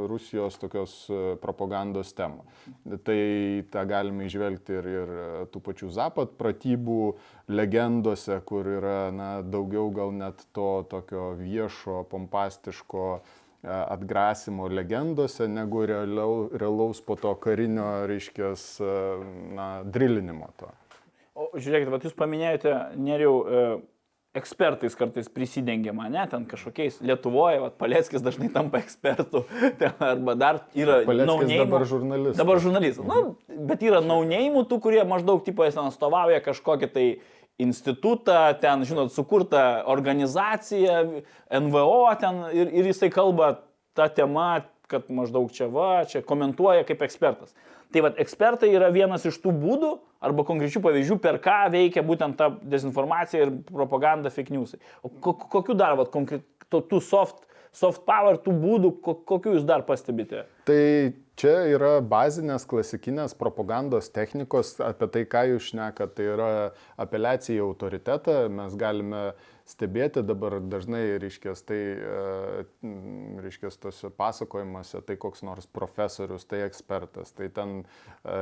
Rusijos 0.09 0.57
tokios 0.61 0.93
e, 1.11 1.19
propagandos 1.41 2.13
temų. 2.17 2.45
Tai 3.05 3.19
tą 3.73 3.83
galime 3.89 4.25
išvelgti 4.29 4.79
ir, 4.79 4.89
ir 4.93 5.11
tų 5.53 5.61
pačių 5.65 5.91
Zapat 5.93 6.33
pratybų 6.39 7.01
legendose, 7.53 8.39
kur 8.45 8.67
yra 8.79 9.11
na, 9.13 9.29
daugiau 9.45 9.89
gal 9.93 10.13
net 10.15 10.41
to 10.55 10.85
tokio 10.89 11.33
viešo, 11.39 12.03
pompastiško 12.09 13.11
atgrasimo 13.59 14.69
legendose, 14.71 15.43
negu 15.51 15.81
realiau, 15.83 16.45
realaus 16.55 17.01
po 17.03 17.17
to 17.19 17.33
karinio, 17.43 18.05
reiškia, 18.07 18.53
drilinimo 19.83 20.47
to. 20.61 20.69
O 21.35 21.49
žiūrėkit, 21.59 21.91
vat 21.91 22.07
jūs 22.07 22.15
paminėjote, 22.15 22.71
neriau, 23.03 23.41
ekspertais 24.37 24.93
kartais 24.93 25.29
prisidengiama, 25.33 26.05
ne, 26.13 26.21
ten 26.29 26.43
kažkokiais 26.45 26.99
Lietuvoje, 27.01 27.63
vat, 27.63 27.75
Paleckis 27.81 28.21
dažnai 28.21 28.51
tampa 28.53 28.77
ekspertu, 28.83 29.41
ten, 29.79 29.95
arba 30.05 30.35
dar 30.37 30.61
yra... 30.77 30.99
Paleckis 31.07 31.55
dabar 31.63 31.85
žurnalistas. 31.89 32.37
Dabar 32.37 32.61
žurnalistas, 32.61 33.07
nu, 33.09 33.57
bet 33.69 33.81
yra 33.85 34.03
naunėjimų 34.05 34.67
tų, 34.69 34.79
kurie 34.85 35.01
maždaug 35.09 35.41
tipo 35.47 35.65
jis 35.65 35.79
ten 35.79 35.89
atstovauja 35.89 36.43
kažkokį 36.45 36.91
tai 36.93 37.07
institutą, 37.59 38.53
ten, 38.61 38.85
žinot, 38.87 39.11
sukurtą 39.15 39.63
organizaciją, 39.89 41.23
NVO 41.65 42.03
ten 42.21 42.45
ir, 42.55 42.69
ir 42.69 42.93
jisai 42.93 43.09
kalba 43.11 43.57
tą 43.97 44.07
temą, 44.15 44.61
kad 44.89 45.09
maždaug 45.13 45.51
čia 45.53 45.67
va, 45.73 46.05
čia 46.09 46.21
komentuoja 46.25 46.85
kaip 46.87 47.01
ekspertas. 47.05 47.51
Tai 47.89 48.03
vad, 48.05 48.19
ekspertai 48.21 48.69
yra 48.77 48.91
vienas 48.93 49.25
iš 49.25 49.39
tų 49.41 49.53
būdų 49.63 49.91
arba 50.21 50.43
konkrečių 50.45 50.81
pavyzdžių, 50.83 51.15
per 51.23 51.39
ką 51.41 51.59
veikia 51.73 52.03
būtent 52.05 52.37
ta 52.37 52.51
dezinformacija 52.61 53.47
ir 53.47 53.53
propaganda 53.65 54.29
fake 54.33 54.53
news. 54.53 54.75
O 55.01 55.09
kokiu 55.09 55.73
dar, 55.77 55.95
vad, 55.97 56.11
konkrečių 56.13 56.45
tų 56.69 56.99
soft, 57.01 57.47
soft 57.73 58.05
power, 58.05 58.37
tų 58.37 58.53
būdų, 58.61 58.93
kokiu 59.25 59.55
jūs 59.55 59.65
dar 59.65 59.87
pastebite? 59.87 60.45
Tai 60.69 60.81
čia 61.39 61.55
yra 61.73 61.95
bazinės 62.05 62.67
klasikinės 62.69 63.33
propagandos 63.39 64.11
technikos, 64.13 64.75
apie 64.85 65.09
tai, 65.09 65.25
ką 65.29 65.47
jūs 65.55 65.71
šnekat, 65.71 66.13
tai 66.13 66.29
yra 66.35 66.51
apeliacija 67.01 67.57
į 67.57 67.65
autoritetą, 67.71 68.43
mes 68.53 68.77
galime 68.77 69.31
uh, 69.31 69.47
stebėti 69.69 70.23
dabar 70.25 70.57
dažnai, 70.65 71.03
reiškės, 71.21 71.61
tai, 71.67 71.77
e, 71.95 72.63
reiškės, 73.43 73.77
tose 73.81 74.09
pasakojimuose, 74.17 75.01
tai 75.05 75.17
koks 75.21 75.43
nors 75.45 75.69
profesorius, 75.69 76.47
tai 76.49 76.63
ekspertas, 76.65 77.33
tai 77.37 77.49
ten 77.53 77.75
e, 77.83 78.39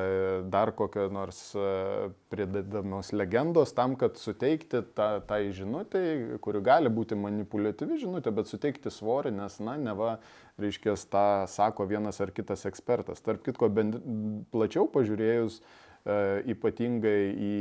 dar 0.47 0.71
kokia 0.77 1.07
nors 1.13 1.41
e, 1.55 2.11
pridedamos 2.31 3.11
legendos 3.15 3.75
tam, 3.77 3.97
kad 3.99 4.19
suteikti 4.21 4.83
tą, 4.97 5.09
tą 5.27 5.41
žinutę, 5.57 6.03
kuri 6.43 6.63
gali 6.65 6.91
būti 6.93 7.19
manipuliatyvi 7.19 7.99
žinutė, 8.03 8.33
bet 8.35 8.51
suteikti 8.51 8.93
svorį, 8.93 9.35
nes, 9.41 9.59
na, 9.63 9.75
neva, 9.81 10.17
reiškės, 10.61 11.09
tą 11.11 11.27
sako 11.51 11.85
vienas 11.89 12.21
ar 12.23 12.31
kitas 12.33 12.65
ekspertas. 12.69 13.21
Tarp 13.25 13.43
kitko, 13.45 13.69
bent 13.69 13.99
plačiau 14.53 14.87
pažiūrėjus, 14.89 15.61
E, 15.61 15.86
ypatingai 16.47 17.21
į 17.33 17.55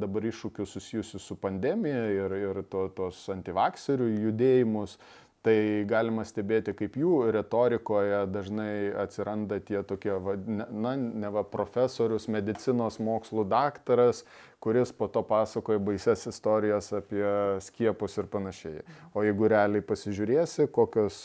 dabar 0.00 0.24
iššūkius 0.30 0.76
susijusius 0.76 1.26
su 1.28 1.36
pandemija 1.38 2.06
ir, 2.10 2.36
ir 2.38 2.62
to, 2.70 2.88
tos 2.96 3.24
antivakserių 3.30 4.08
judėjimus, 4.28 4.96
tai 5.42 5.82
galima 5.90 6.22
stebėti, 6.26 6.74
kaip 6.78 6.96
jų 6.98 7.16
retorikoje 7.34 8.22
dažnai 8.30 8.92
atsiranda 9.02 9.58
tie 9.58 9.82
tokie, 9.86 10.14
na, 10.46 10.94
ne 10.96 11.30
va, 11.34 11.42
profesorius, 11.42 12.28
medicinos 12.30 13.00
mokslų 13.02 13.44
daktaras, 13.50 14.22
kuris 14.62 14.94
po 14.94 15.08
to 15.10 15.24
pasakoja 15.26 15.82
baises 15.82 16.28
istorijas 16.30 16.92
apie 16.94 17.26
skiepus 17.66 18.18
ir 18.22 18.30
panašiai. 18.30 18.84
O 19.14 19.26
jeigu 19.26 19.50
realiai 19.50 19.82
pasižiūrėsi, 19.82 20.68
kokios 20.70 21.24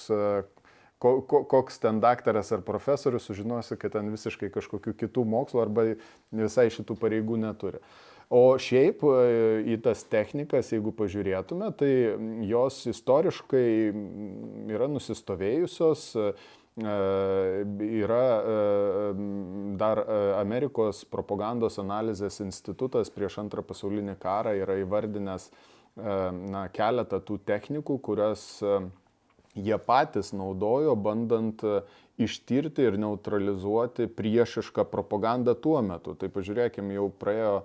ko, 0.98 1.22
ko, 1.22 1.44
koks 1.50 1.80
ten 1.84 2.02
daktaras 2.04 2.52
ar 2.56 2.66
profesorius, 2.66 3.28
sužinosi, 3.30 3.78
kad 3.80 3.94
ten 3.98 4.12
visiškai 4.14 4.50
kažkokių 4.54 4.96
kitų 5.06 5.26
mokslo 5.30 5.64
arba 5.64 5.92
visai 6.34 6.70
šitų 6.74 6.98
pareigų 7.00 7.40
neturi. 7.42 7.82
O 8.28 8.58
šiaip 8.60 9.06
e, 9.08 9.12
į 9.72 9.78
tas 9.86 10.02
technikas, 10.12 10.74
jeigu 10.74 10.92
pažiūrėtume, 10.96 11.70
tai 11.80 11.92
jos 12.50 12.82
istoriškai 12.92 13.70
yra 14.76 14.90
nusistovėjusios, 14.92 16.10
e, 16.20 16.34
yra 18.04 18.26
e, 18.36 18.58
dar 19.80 20.04
Amerikos 20.42 21.06
propagandos 21.08 21.80
analizės 21.82 22.42
institutas 22.44 23.10
prieš 23.16 23.40
antrą 23.46 23.64
pasaulinį 23.66 24.20
karą 24.22 24.54
yra 24.60 24.76
įvardinęs 24.84 25.50
na, 25.98 26.68
keletą 26.70 27.18
tų 27.26 27.40
technikų, 27.48 27.96
kurias 28.06 28.44
jie 29.58 29.78
patys 29.82 30.34
naudojo, 30.36 30.96
bandant 30.96 31.64
e, 31.64 31.82
ištirti 32.22 32.88
ir 32.88 32.98
neutralizuoti 33.02 34.08
priešišką 34.18 34.88
propagandą 34.92 35.56
tuo 35.60 35.82
metu. 35.86 36.16
Tai 36.18 36.30
pažiūrėkime, 36.34 36.96
jau 36.98 37.08
praėjo 37.22 37.54
e, 37.62 37.64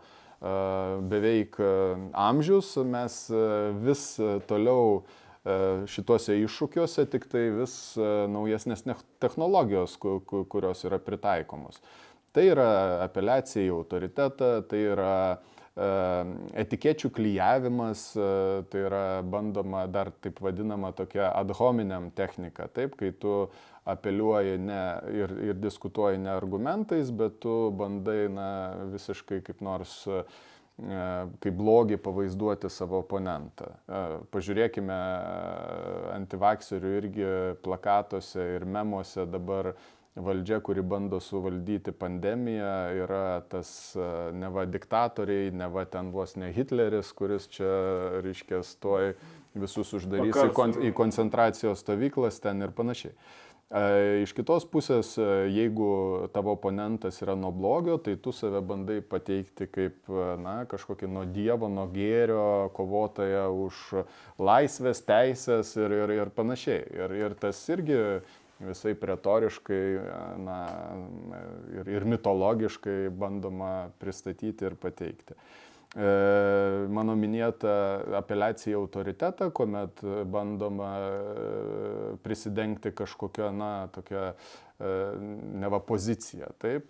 beveik 1.12 1.58
e, 1.60 1.72
amžius, 2.28 2.76
mes 2.84 3.18
vis 3.84 4.06
toliau 4.50 5.02
šituose 5.90 6.36
iššūkiuose, 6.38 7.02
tik 7.10 7.24
tai 7.26 7.48
vis 7.50 7.72
naujesnės 7.98 8.84
technologijos, 9.18 9.96
kurios 9.98 10.84
yra 10.86 11.00
pritaikomos. 11.02 11.80
Tai 12.30 12.44
yra 12.46 12.68
apeliacija 13.02 13.64
į 13.66 13.72
autoritetą, 13.74 14.52
tai 14.70 14.84
yra 14.92 15.16
Etikečių 15.72 17.08
klyjavimas, 17.16 18.10
tai 18.68 18.80
yra 18.84 19.04
bandoma 19.24 19.86
dar 19.88 20.10
taip 20.20 20.42
vadinama 20.44 20.90
tokia 20.92 21.30
ad 21.32 21.54
hominem 21.56 22.10
technika, 22.12 22.66
taip, 22.68 22.98
kai 23.00 23.08
tu 23.16 23.46
apeliuoji 23.88 24.58
ne, 24.60 24.82
ir, 25.16 25.32
ir 25.48 25.56
diskutuoji 25.56 26.20
ne 26.20 26.30
argumentais, 26.34 27.08
bet 27.10 27.40
tu 27.40 27.72
bandai 27.72 28.26
na, 28.28 28.48
visiškai 28.92 29.40
kaip 29.46 29.64
nors 29.64 30.02
kaip 31.42 31.56
blogį 31.56 31.98
pavaizduoti 32.02 32.68
savo 32.72 33.02
oponentą. 33.02 33.68
Pažiūrėkime 34.32 34.96
antivakserių 36.16 36.92
irgi 36.98 37.26
plakatuose 37.64 38.46
ir 38.56 38.64
memuose 38.64 39.26
dabar 39.28 39.72
valdžia, 40.14 40.60
kuri 40.60 40.82
bando 40.82 41.20
suvaldyti 41.20 41.92
pandemiją, 41.96 42.72
yra 43.04 43.40
tas 43.48 43.70
neva 44.36 44.66
diktatoriai, 44.68 45.52
neva 45.56 45.84
ten 45.88 46.10
vos 46.12 46.36
ne 46.36 46.52
Hitleris, 46.52 47.12
kuris 47.16 47.48
čia, 47.52 47.70
reiškia, 48.24 48.60
stoj 48.66 49.14
visus 49.56 49.92
uždarys 49.96 50.36
į, 50.36 50.50
kon, 50.56 50.76
į 50.80 50.92
koncentracijos 50.96 51.80
stovyklas 51.84 52.40
ten 52.44 52.60
ir 52.64 52.76
panašiai. 52.76 53.16
Iš 54.20 54.34
kitos 54.36 54.66
pusės, 54.68 55.14
jeigu 55.48 56.28
tavo 56.34 56.52
oponentas 56.58 57.22
yra 57.24 57.32
nuo 57.40 57.48
blogio, 57.56 57.94
tai 57.96 58.18
tu 58.20 58.28
save 58.36 58.60
bandai 58.68 58.98
pateikti 59.00 59.64
kaip 59.64 60.10
na, 60.42 60.66
kažkokį 60.68 61.08
nuo 61.08 61.22
Dievo, 61.24 61.70
nuo 61.72 61.86
gėrio 61.88 62.68
kovotoją 62.76 63.46
už 63.62 63.80
laisvės, 64.36 65.00
teisės 65.08 65.72
ir, 65.80 65.96
ir, 66.02 66.12
ir 66.18 66.32
panašiai. 66.36 66.84
Ir, 67.00 67.16
ir 67.16 67.38
tas 67.40 67.64
irgi 67.72 67.96
visai 68.66 68.94
retoriškai 69.12 69.82
na, 70.44 70.60
ir, 71.80 71.92
ir 71.98 72.08
mitologiškai 72.14 72.96
bandoma 73.18 73.74
pristatyti 74.00 74.68
ir 74.68 74.78
pateikti. 74.80 75.38
E, 75.92 76.88
mano 76.88 77.12
minėta 77.20 77.72
apeliacija 78.16 78.72
į 78.72 78.78
autoritetą, 78.78 79.50
kuomet 79.52 80.00
bandoma 80.32 80.92
e, 81.04 82.14
prisidengti 82.24 82.94
kažkokią, 82.96 83.50
na, 83.52 83.72
tokią 83.92 84.22
e, 84.32 84.94
neva 85.60 85.82
poziciją, 85.84 86.48
taip, 86.64 86.88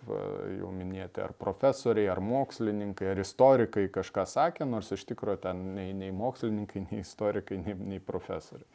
jau 0.60 0.70
minėti, 0.70 1.18
ar 1.24 1.34
profesoriai, 1.34 2.06
ar 2.14 2.22
mokslininkai, 2.22 3.10
ar 3.10 3.24
istorikai 3.24 3.88
kažką 3.90 4.28
sakė, 4.36 4.70
nors 4.70 4.94
iš 4.94 5.02
tikrųjų 5.10 5.42
ten 5.48 5.66
nei, 5.74 5.90
nei 5.98 6.14
mokslininkai, 6.14 6.86
nei 6.92 7.02
istorikai, 7.02 7.58
nei, 7.64 7.74
nei 7.96 7.98
profesoriai. 7.98 8.70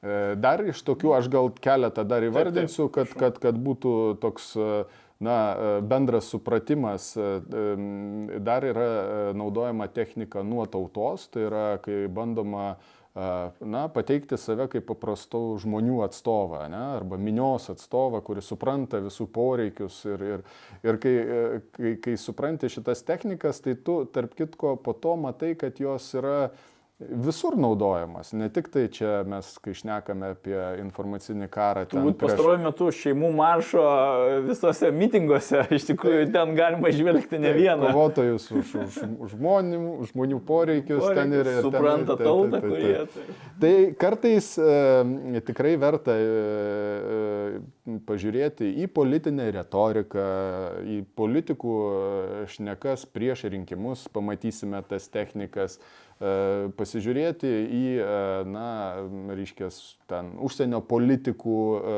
E, 0.00 0.34
dar 0.40 0.62
iš 0.64 0.80
tokių 0.86 1.12
aš 1.18 1.28
gal 1.32 1.50
keletą 1.60 2.06
dar 2.08 2.24
įvardinsiu, 2.24 2.88
kad, 2.92 3.10
kad, 3.20 3.36
kad 3.42 3.56
būtų 3.60 3.92
toks 4.22 4.54
na, 4.56 5.34
e, 5.52 5.74
bendras 5.84 6.30
supratimas. 6.32 7.12
E, 7.20 8.38
dar 8.40 8.64
yra 8.64 8.88
naudojama 9.36 9.90
technika 9.92 10.44
nuo 10.46 10.64
tautos, 10.64 11.28
tai 11.28 11.44
yra, 11.50 11.66
kai 11.84 12.06
bandoma 12.08 12.72
na, 13.10 13.80
pateikti 13.90 14.36
save 14.38 14.68
kaip 14.70 14.84
paprastų 14.86 15.40
žmonių 15.64 15.96
atstovą, 16.04 16.60
ne, 16.70 16.82
arba 16.94 17.18
minios 17.18 17.66
atstovą, 17.72 18.20
kuris 18.24 18.46
supranta 18.48 19.00
visų 19.02 19.26
poreikius. 19.34 19.96
Ir, 20.06 20.22
ir, 20.28 20.44
ir 20.86 20.98
kai, 21.02 21.14
kai, 21.74 21.92
kai 22.06 22.14
supranti 22.22 22.70
šitas 22.70 23.02
technikas, 23.04 23.58
tai 23.66 23.74
tu, 23.74 24.04
tarp 24.14 24.38
kitko, 24.38 24.76
po 24.80 24.94
to 24.94 25.16
matai, 25.20 25.56
kad 25.58 25.82
jos 25.82 26.06
yra 26.22 26.52
visur 27.08 27.56
naudojamas. 27.56 28.32
Ne 28.32 28.48
tik 28.52 28.68
tai 28.72 28.84
čia 28.92 29.22
mes, 29.28 29.48
kai 29.64 29.72
šnekame 29.76 30.34
apie 30.34 30.58
informacinį 30.82 31.48
karą. 31.52 31.86
Turbūt 31.88 32.18
prieš... 32.20 32.34
pastaruoju 32.34 32.60
metu 32.64 32.88
šeimų 32.92 33.30
maršo 33.38 33.84
visose 34.44 34.90
mitinguose 34.94 35.62
iš 35.78 35.88
tikrųjų 35.90 36.28
ten 36.34 36.52
galima 36.58 36.92
išvelgti 36.92 37.40
ne 37.40 37.54
vieną. 37.56 37.92
Kovotojus 37.94 38.50
už, 38.52 38.74
už 38.84 38.98
žmonių, 39.32 39.80
žmonių 40.10 40.42
poreikius, 40.44 41.06
poreikius 41.06 41.16
ten 41.16 41.36
ir... 41.38 41.52
Supranta 41.64 42.18
ten, 42.18 42.28
tautą, 42.28 42.60
kurie. 42.66 42.92
Tai. 43.14 43.38
tai 43.62 43.72
kartais 44.00 44.52
e, 44.60 45.40
tikrai 45.48 45.74
verta 45.80 46.18
e, 46.20 46.28
e, 46.28 47.96
pažiūrėti 48.06 48.68
į 48.84 48.90
politinę 48.92 49.48
retoriką, 49.56 50.28
į 50.84 51.00
politikų 51.16 51.74
e, 51.80 52.44
šnekas 52.52 53.08
prieš 53.08 53.48
rinkimus, 53.52 54.04
pamatysime 54.12 54.82
tas 54.88 55.08
technikas 55.12 55.80
pasižiūrėti 56.76 57.48
į, 57.48 57.84
e, 58.04 58.16
na, 58.52 58.64
reiškia, 59.32 59.70
ten 60.10 60.34
užsienio 60.44 60.82
politikų 60.84 61.60
e, 61.78 61.92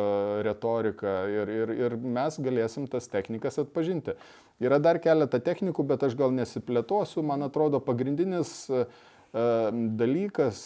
retoriką 0.47 1.15
ir, 1.33 1.51
ir, 1.51 1.73
ir 1.89 1.97
mes 1.99 2.39
galėsim 2.39 2.87
tas 2.91 3.11
technikas 3.11 3.59
atpažinti. 3.59 4.15
Yra 4.63 4.79
dar 4.79 5.01
keletą 5.03 5.41
technikų, 5.43 5.87
bet 5.91 6.07
aš 6.07 6.15
gal 6.19 6.31
nesiplėtosiu. 6.37 7.25
Man 7.27 7.43
atrodo, 7.49 7.83
pagrindinis 7.83 8.71
dalykas, 9.33 10.59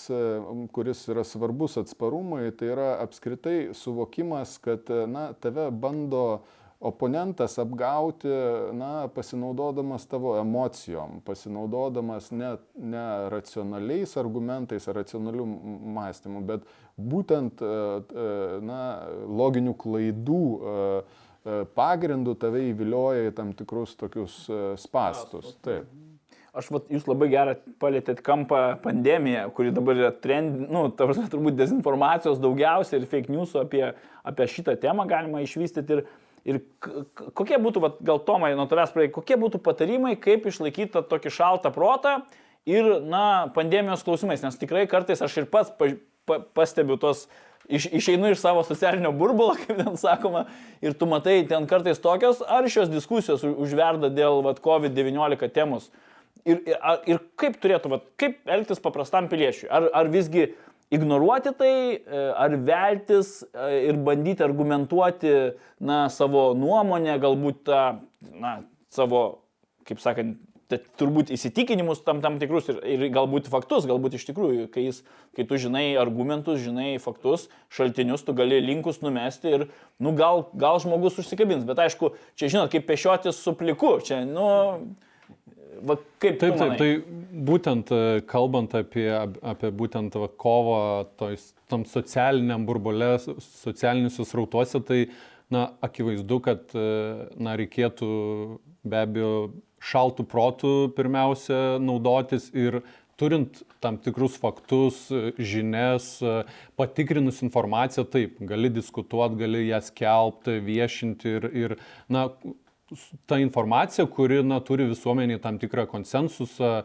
kuris 0.75 1.05
yra 1.07 1.23
svarbus 1.23 1.77
atsparumui, 1.79 2.51
tai 2.59 2.73
yra 2.73 2.88
apskritai 3.05 3.71
suvokimas, 3.79 4.57
kad 4.59 4.90
na, 5.07 5.29
tave 5.38 5.69
bando 5.71 6.25
uh, 6.35 6.65
oponentas 6.87 7.59
apgauti, 7.59 8.31
na, 8.77 9.09
pasinaudodamas 9.14 10.07
tavo 10.07 10.37
emocijom, 10.38 11.20
pasinaudodamas 11.27 12.31
ne, 12.31 12.55
ne 12.79 13.05
racionaliais 13.33 14.16
argumentais 14.20 14.87
ar 14.88 15.01
racionalių 15.01 15.46
mąstymų, 15.96 16.42
bet 16.49 16.66
būtent, 16.96 17.61
e, 17.61 17.68
e, 17.68 18.31
na, 18.64 18.81
loginių 19.27 19.77
klaidų 19.79 20.42
e, 20.57 20.88
pagrindų 21.77 22.35
tave 22.42 22.64
įvilioja 22.72 23.31
į 23.31 23.37
tam 23.37 23.53
tikrus 23.55 23.94
tokius 23.99 24.40
spastus. 24.83 25.53
Taip. 25.62 25.87
Aš, 26.57 26.70
vat, 26.72 26.87
jūs 26.88 27.05
labai 27.05 27.29
gerą 27.29 27.53
palėtėt 27.83 28.22
kampą 28.25 28.79
pandemiją, 28.81 29.42
kuri 29.55 29.75
dabar 29.77 29.99
yra 30.01 30.12
trend, 30.25 30.62
nu, 30.72 30.87
prasme, 30.96 31.27
turbūt 31.31 31.59
dezinformacijos 31.59 32.40
daugiausia 32.40 32.96
ir 32.96 33.05
fake 33.11 33.29
news 33.29 33.53
apie, 33.61 33.90
apie 34.25 34.46
šitą 34.49 34.72
temą 34.81 35.05
galima 35.11 35.42
išvystyti. 35.44 35.99
Ir 35.99 36.07
Ir 36.46 36.61
kokie 37.35 37.59
būtų, 37.59 37.82
vat, 37.82 37.96
gal 38.06 38.20
Tomai, 38.22 38.52
nuo 38.54 38.68
tavęs 38.70 38.92
pradėjai, 38.94 39.14
kokie 39.16 39.38
būtų 39.40 39.59
patarimai, 39.64 40.14
kaip 40.20 40.46
išlaikyti 40.46 40.92
tą 40.94 41.02
tokį 41.11 41.32
šaltą 41.35 41.72
protą 41.74 42.20
ir, 42.70 42.87
na, 43.02 43.48
pandemijos 43.56 44.04
klausimais, 44.06 44.44
nes 44.46 44.61
tikrai 44.61 44.85
kartais 44.90 45.24
aš 45.26 45.40
ir 45.42 45.48
pats 45.50 45.72
pa, 45.74 45.90
pa, 46.28 46.38
pastebiu 46.54 47.00
tos, 47.02 47.24
iš, 47.66 47.88
išeinu 47.98 48.30
iš 48.30 48.44
savo 48.44 48.62
socialinio 48.66 49.11
burbulo, 49.16 49.56
kaip 49.64 49.80
ten 49.80 49.98
sakoma, 49.98 50.44
ir 50.85 50.94
tu 50.94 51.11
matai 51.11 51.40
ten 51.50 51.66
kartais 51.66 51.98
tokios, 52.02 52.44
ar 52.46 52.68
šios 52.70 52.92
diskusijos 52.94 53.42
užverda 53.46 54.12
dėl 54.14 54.44
vat, 54.46 54.62
COVID-19 54.62 55.50
temos. 55.54 55.90
Ir, 56.46 56.61
ir, 56.62 56.78
ir 57.11 57.22
kaip 57.42 57.59
turėtų, 57.59 57.90
vat, 57.90 58.06
kaip 58.22 58.38
elgtis 58.46 58.78
paprastam 58.78 59.26
piliečiui? 59.32 59.66
Ar, 59.66 59.90
ar 59.90 60.14
visgi 60.14 60.52
ignoruoti 60.90 61.53
tai, 61.59 61.72
e, 61.99 62.25
ar 62.37 62.57
veltis 62.66 63.40
e, 63.51 63.70
ir 63.88 63.99
bandyti 64.07 64.44
argumentuoti 64.46 65.33
na, 65.81 66.07
savo 66.12 66.53
nuomonę, 66.59 67.18
galbūt 67.22 67.64
tą, 67.66 67.83
na, 68.38 68.59
savo, 68.94 69.25
kaip 69.87 70.03
sakant, 70.03 70.38
turbūt 70.99 71.31
įsitikinimus 71.31 72.01
tam, 72.03 72.20
tam 72.25 72.40
tikrus 72.42 72.66
ir, 72.72 72.81
ir 72.90 73.05
galbūt 73.14 73.46
faktus, 73.51 73.87
galbūt 73.87 74.16
iš 74.18 74.27
tikrųjų, 74.31 74.66
kai, 74.75 74.88
jis, 74.88 75.03
kai 75.37 75.46
tu 75.46 75.59
žinai 75.62 75.94
argumentus, 76.01 76.59
žinai 76.64 76.96
faktus, 77.03 77.46
šaltinius, 77.70 78.25
tu 78.27 78.35
gali 78.35 78.59
linkus 78.64 78.99
numesti 79.05 79.53
ir, 79.59 79.66
nu, 80.03 80.14
gal, 80.18 80.49
gal 80.59 80.81
žmogus 80.83 81.20
užsikabins, 81.22 81.66
bet 81.68 81.85
aišku, 81.87 82.16
čia 82.38 82.51
žinot, 82.51 82.72
kaip 82.75 82.87
pešiotis 82.88 83.38
su 83.38 83.55
pliku, 83.59 83.96
čia, 84.03 84.25
nu, 84.27 84.49
Va, 85.85 85.97
kaip 86.23 86.39
taip, 86.41 86.57
taip, 86.59 86.75
tai 86.81 86.89
būtent 87.49 87.91
e, 87.93 88.01
kalbant 88.31 88.75
apie, 88.79 89.07
apie 89.43 89.71
būtent 89.75 90.17
va, 90.21 90.29
kovą 90.29 90.81
toj, 91.21 91.39
tam 91.71 91.85
socialiniam 91.89 92.67
burbulė, 92.69 93.17
socialiniuose 93.43 94.27
srautuose, 94.29 94.81
tai 94.87 95.01
na, 95.53 95.69
akivaizdu, 95.85 96.41
kad 96.45 96.77
e, 96.77 96.87
na, 97.37 97.57
reikėtų 97.61 98.11
be 98.87 99.03
abejo 99.03 99.33
šaltų 99.87 100.27
protų 100.31 100.75
pirmiausia 100.97 101.81
naudotis 101.83 102.49
ir 102.57 102.81
turint 103.21 103.62
tam 103.81 103.97
tikrus 104.03 104.37
faktus, 104.41 105.07
žinias, 105.39 106.17
patikrinus 106.77 107.41
informaciją, 107.47 108.05
taip, 108.12 108.37
gali 108.49 108.69
diskutuoti, 108.73 109.39
gali 109.41 109.67
ją 109.71 109.81
skelbti, 109.87 110.59
viešinti 110.65 111.37
ir, 111.39 111.49
ir 111.65 111.77
na, 112.12 112.27
ta 113.27 113.38
informacija, 113.42 114.07
kuri 114.07 114.42
na, 114.46 114.61
turi 114.61 114.87
visuomenį 114.90 115.40
tam 115.42 115.59
tikrą 115.62 115.87
konsensusą, 115.90 116.83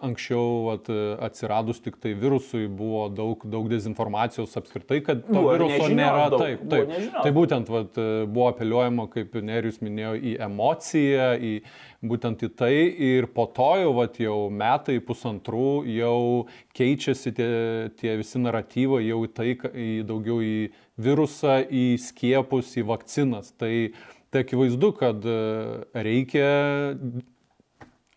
anksčiau 0.00 0.62
vat, 0.64 0.86
atsiradus 1.26 1.82
tik 1.84 1.98
tai 2.00 2.14
virusui 2.16 2.68
buvo 2.72 3.02
daug, 3.12 3.42
daug 3.44 3.66
dezinformacijos 3.68 4.54
apskritai, 4.56 5.00
kad 5.04 5.24
to 5.26 5.34
Buvo 5.34 5.50
ir 5.52 5.58
viruso 5.60 5.88
nežinios 5.88 5.98
nėra. 5.98 6.28
daug, 6.32 6.40
Taip, 6.40 6.62
buvo 6.62 6.70
taip. 6.76 6.92
nežinios. 6.94 7.24
Tai 7.26 7.32
būtent 7.36 7.72
vat, 7.74 7.98
buvo 8.30 8.46
apeliuojama, 8.48 9.06
kaip 9.12 9.34
Nerijus 9.50 9.80
minėjo, 9.84 10.14
į 10.30 10.32
emociją, 10.46 11.26
į 11.36 11.52
būtent 12.12 12.46
į 12.46 12.50
tai 12.56 12.72
ir 13.10 13.28
po 13.34 13.44
to 13.58 13.68
jau, 13.82 13.90
vat, 13.98 14.16
jau 14.22 14.38
metai, 14.62 14.96
pusantrų 15.04 15.66
jau 15.92 16.46
keičiasi 16.78 17.34
tie, 17.36 17.50
tie 18.00 18.14
visi 18.22 18.40
naratyvai 18.40 19.02
jau 19.04 19.20
į 19.26 19.32
tai, 19.36 19.50
į 19.74 19.90
daugiau 20.08 20.40
į 20.40 20.56
virusą, 21.00 21.58
į 21.66 21.84
skiepus, 22.00 22.72
į 22.80 22.86
vakcinas. 22.88 23.52
Tai, 23.60 23.90
tai 24.30 24.44
akivaizdu, 24.44 24.92
kad 24.98 25.26
e, 25.26 25.36
reikia 26.06 26.50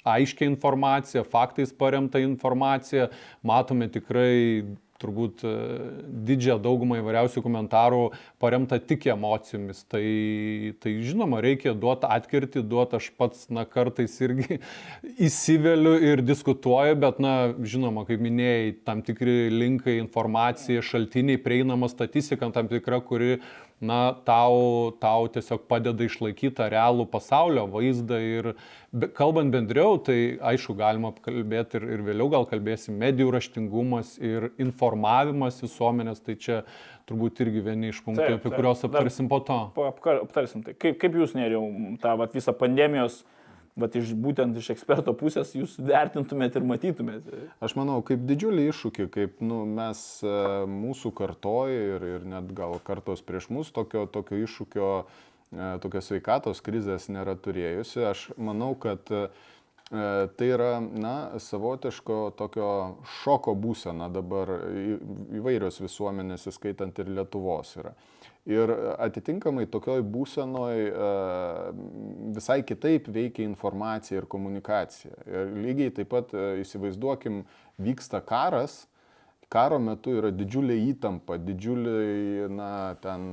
aiškia 0.04 0.47
informacija, 0.52 1.23
faktais 1.23 1.73
paremta 1.73 2.19
informacija. 2.19 3.10
Matome 3.43 3.88
tikrai 3.91 4.63
turbūt 5.04 5.43
e, 5.43 5.52
didžiąją 6.28 6.60
daugumą 6.63 6.99
įvairiausių 7.02 7.43
komentarų 7.43 8.02
paremta 8.41 8.80
tik 8.80 9.08
emocijomis. 9.12 9.84
Tai, 9.91 10.04
tai 10.84 10.93
žinoma, 11.04 11.41
reikia 11.43 11.73
duoti 11.78 12.08
atkirti, 12.15 12.63
duoti 12.63 12.99
aš 12.99 13.10
pats, 13.19 13.47
na, 13.54 13.65
kartais 13.69 14.15
irgi 14.23 14.60
įsiveliu 15.28 15.95
ir 16.12 16.23
diskutuoju, 16.26 16.97
bet, 17.04 17.19
na, 17.23 17.36
žinoma, 17.60 18.06
kaip 18.08 18.23
minėjai, 18.23 18.71
tam 18.88 19.04
tikri 19.06 19.49
linkai, 19.54 19.97
informacija, 20.02 20.84
šaltiniai, 20.86 21.41
prieinama 21.41 21.91
statistika 21.91 22.52
tam 22.54 22.71
tikra, 22.71 23.02
kuri 23.04 23.39
na, 23.84 24.00
tau, 24.26 24.93
tau 25.02 25.28
tiesiog 25.32 25.65
padeda 25.69 26.06
išlaikyti 26.08 26.56
tą 26.60 26.69
realų 26.72 27.06
pasaulio 27.12 27.65
vaizdą 27.72 28.19
ir 28.24 28.50
be, 28.91 29.10
kalbant 29.17 29.54
bendriau, 29.54 29.98
tai 30.02 30.38
aišku, 30.54 30.76
galima 30.80 31.12
kalbėti 31.26 31.82
ir, 31.82 31.88
ir 31.98 32.06
vėliau 32.08 32.30
gal 32.34 32.48
kalbėsim, 32.50 32.96
medijų 33.02 33.34
raštingumas 33.36 34.15
ir 34.24 34.52
informavimas 34.63 35.60
visuomenės, 35.63 36.24
tai 36.24 36.38
čia 36.39 36.62
turbūt 37.10 37.43
irgi 37.43 37.63
vieni 37.65 37.91
iš 37.91 38.00
punktų, 38.06 38.24
Taip, 38.24 38.39
apie 38.39 38.50
taip. 38.50 38.58
kuriuos 38.58 38.82
Dar- 38.86 38.91
aptarsim 38.93 39.30
po 39.32 39.41
to. 39.43 39.60
Aptarsim 40.15 40.63
tai. 40.63 40.78
Kaip, 40.80 40.98
kaip 41.02 41.19
jūs 41.19 41.36
neriau 41.36 41.67
tą 42.02 42.15
vat, 42.19 42.36
visą 42.36 42.56
pandemijos, 42.56 43.22
vat, 43.80 43.96
iš, 43.98 44.14
būtent 44.20 44.58
iš 44.60 44.72
eksperto 44.76 45.14
pusės, 45.18 45.54
jūs 45.58 45.76
vertintumėt 45.82 46.58
ir 46.60 46.66
matytumėt? 46.68 47.30
Aš 47.64 47.76
manau, 47.80 48.00
kaip 48.06 48.26
didžiulį 48.30 48.68
iššūkį, 48.70 49.08
kaip 49.14 49.42
nu, 49.46 49.64
mes 49.70 50.04
e, 50.26 50.34
mūsų 50.70 51.14
kartoj 51.18 51.74
ir, 51.74 52.08
ir 52.18 52.28
net 52.36 52.52
gal 52.58 52.78
kartos 52.86 53.24
prieš 53.26 53.50
mus 53.54 53.74
tokio, 53.74 54.06
tokio 54.12 54.40
iššūkio, 54.46 54.92
e, 55.02 55.72
tokios 55.84 56.12
sveikatos 56.12 56.62
krizės 56.66 57.10
nėra 57.14 57.36
turėjusi. 57.40 58.06
Aš 58.12 58.28
manau, 58.38 58.74
kad 58.78 59.10
e, 59.10 59.26
tai 59.90 60.50
yra 60.50 60.78
na, 60.82 61.16
savotiško 61.42 62.20
tokio 62.38 62.70
šoko 63.22 63.54
būsena 63.58 64.10
dabar 64.14 64.54
įvairios 65.34 65.82
visuomenės, 65.84 66.48
įskaitant 66.54 67.02
ir 67.02 67.14
Lietuvos 67.20 67.76
yra. 67.82 67.98
Ir 68.43 68.71
atitinkamai 68.99 69.63
tokioj 69.71 70.01
būsenoj 70.03 70.79
e, 70.84 71.12
visai 72.36 72.58
kitaip 72.67 73.08
veikia 73.08 73.45
informacija 73.47 74.19
ir 74.19 74.27
komunikacija. 74.27 75.15
Ir 75.23 75.53
lygiai 75.63 75.93
taip 75.95 76.10
pat 76.12 76.34
e, 76.36 76.49
įsivaizduokim, 76.65 77.45
vyksta 77.79 78.19
karas, 78.27 78.82
karo 79.53 79.77
metu 79.79 80.15
yra 80.17 80.34
didžiulė 80.34 80.75
įtampa, 80.89 81.38
didžiuliai, 81.39 82.49
na, 82.51 82.69
ten, 83.03 83.29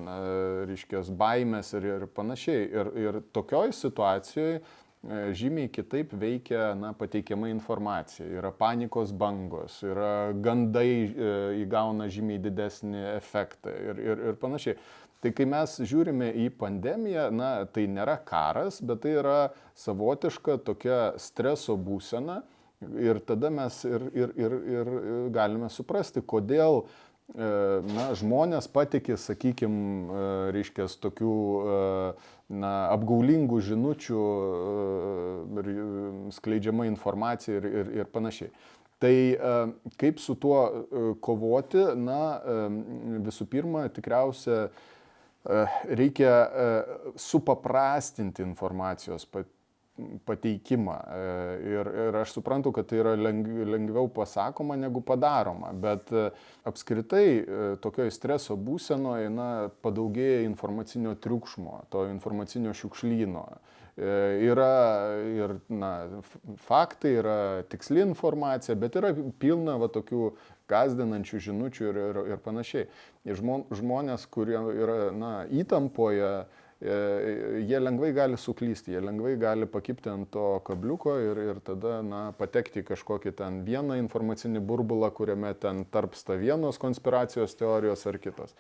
reiškės, 0.69 1.11
baimės 1.19 1.73
ir, 1.75 1.89
ir 1.97 2.07
panašiai. 2.15 2.69
Ir, 2.71 2.93
ir 3.01 3.21
tokioj 3.35 3.75
situacijoje 3.75 4.61
žymiai 5.03 5.71
kitaip 5.73 6.13
veikia, 6.13 6.75
na, 6.77 6.93
pateikiama 6.97 7.49
informacija. 7.49 8.27
Yra 8.29 8.53
panikos 8.53 9.15
bangos, 9.17 9.81
yra 9.87 10.33
gandai 10.37 10.91
e, 10.91 11.31
įgauna 11.63 12.11
žymiai 12.13 12.43
didesnį 12.45 13.07
efektą 13.17 13.73
ir, 13.73 14.03
ir, 14.05 14.25
ir 14.31 14.41
panašiai. 14.41 14.77
Tai 15.21 15.35
kai 15.37 15.45
mes 15.49 15.75
žiūrime 15.85 16.31
į 16.47 16.47
pandemiją, 16.57 17.27
na, 17.33 17.51
tai 17.69 17.85
nėra 17.93 18.17
karas, 18.25 18.81
bet 18.81 19.03
tai 19.05 19.19
yra 19.21 19.41
savotiška 19.77 20.57
tokia 20.65 21.03
streso 21.21 21.77
būsena, 21.77 22.41
Ir 22.81 23.19
tada 23.29 23.51
mes 23.53 23.77
ir, 23.85 24.07
ir, 24.17 24.31
ir, 24.41 24.55
ir 24.73 24.91
galime 25.35 25.69
suprasti, 25.69 26.23
kodėl 26.25 26.79
e, 26.81 27.49
na, 27.85 28.07
žmonės 28.17 28.71
patikė, 28.73 29.19
sakykime, 29.21 30.21
reiškia, 30.57 30.87
tokių 31.05 31.35
e, 31.61 31.75
na, 32.51 32.73
apgaulingų 32.95 33.61
žinučių 33.71 34.21
e, 34.21 35.63
ir 35.63 35.71
skleidžiama 36.35 36.89
informacija 36.91 37.61
ir, 37.61 37.69
ir, 37.71 37.93
ir 38.03 38.11
panašiai. 38.13 38.51
Tai 39.01 39.15
e, 39.15 39.53
kaip 40.01 40.21
su 40.21 40.37
tuo 40.41 40.61
e, 40.69 41.05
kovoti, 41.25 41.85
na, 41.97 42.21
e, 42.37 42.59
visų 43.29 43.47
pirma, 43.53 43.87
tikriausia, 43.95 44.67
e, 44.67 45.63
reikia 46.03 46.35
e, 46.35 46.69
supaprastinti 47.17 48.45
informacijos 48.45 49.25
pateikimą. 50.29 50.97
E, 51.07 51.25
Ir, 51.71 51.91
ir 52.09 52.17
aš 52.23 52.33
suprantu, 52.37 52.73
kad 52.73 52.89
tai 52.91 53.01
yra 53.03 53.15
leng- 53.19 53.65
lengviau 53.69 54.09
pasakoma 54.13 54.77
negu 54.77 55.03
padaroma, 55.05 55.73
bet 55.73 56.11
e, 56.13 56.29
apskritai 56.67 57.27
e, 57.39 57.43
tokioj 57.83 58.11
streso 58.15 58.57
būsenoje 58.57 59.29
na, 59.33 59.51
padaugėja 59.85 60.45
informacinio 60.49 61.15
triukšmo, 61.15 61.85
to 61.93 62.07
informacinio 62.11 62.75
šiukšlyno. 62.77 63.45
Yra 64.01 65.19
ir 65.29 65.53
na, 65.69 65.91
faktai, 66.65 67.11
yra 67.21 67.35
tiksli 67.69 68.01
informacija, 68.01 68.73
bet 68.79 68.95
yra 68.97 69.11
pilna 69.43 69.75
va, 69.83 69.91
tokių 69.93 70.31
gazdinančių 70.71 71.41
žinučių 71.47 71.89
ir, 71.91 71.99
ir, 72.07 72.21
ir 72.33 72.41
panašiai. 72.41 72.87
Ir 73.29 73.37
žmon, 73.37 73.67
žmonės, 73.77 74.25
kurie 74.33 74.57
yra 74.57 75.11
na, 75.13 75.33
įtampoje, 75.53 76.31
jie 76.81 77.81
lengvai 77.81 78.13
gali 78.17 78.39
suklysti, 78.41 78.95
jie 78.95 79.01
lengvai 79.05 79.35
gali 79.37 79.67
pakipti 79.69 80.09
ant 80.09 80.31
to 80.33 80.45
kabliuko 80.65 81.19
ir, 81.21 81.41
ir 81.51 81.59
tada 81.65 81.99
na, 82.01 82.21
patekti 82.39 82.81
į 82.81 82.87
kažkokį 82.89 83.35
ten 83.37 83.61
vieną 83.67 83.99
informacinį 84.01 84.63
burbulą, 84.65 85.11
kuriame 85.13 85.53
ten 85.61 85.85
tarpsta 85.93 86.39
vienos 86.41 86.81
konspiracijos 86.81 87.57
teorijos 87.61 88.07
ar 88.09 88.17
kitos. 88.23 88.57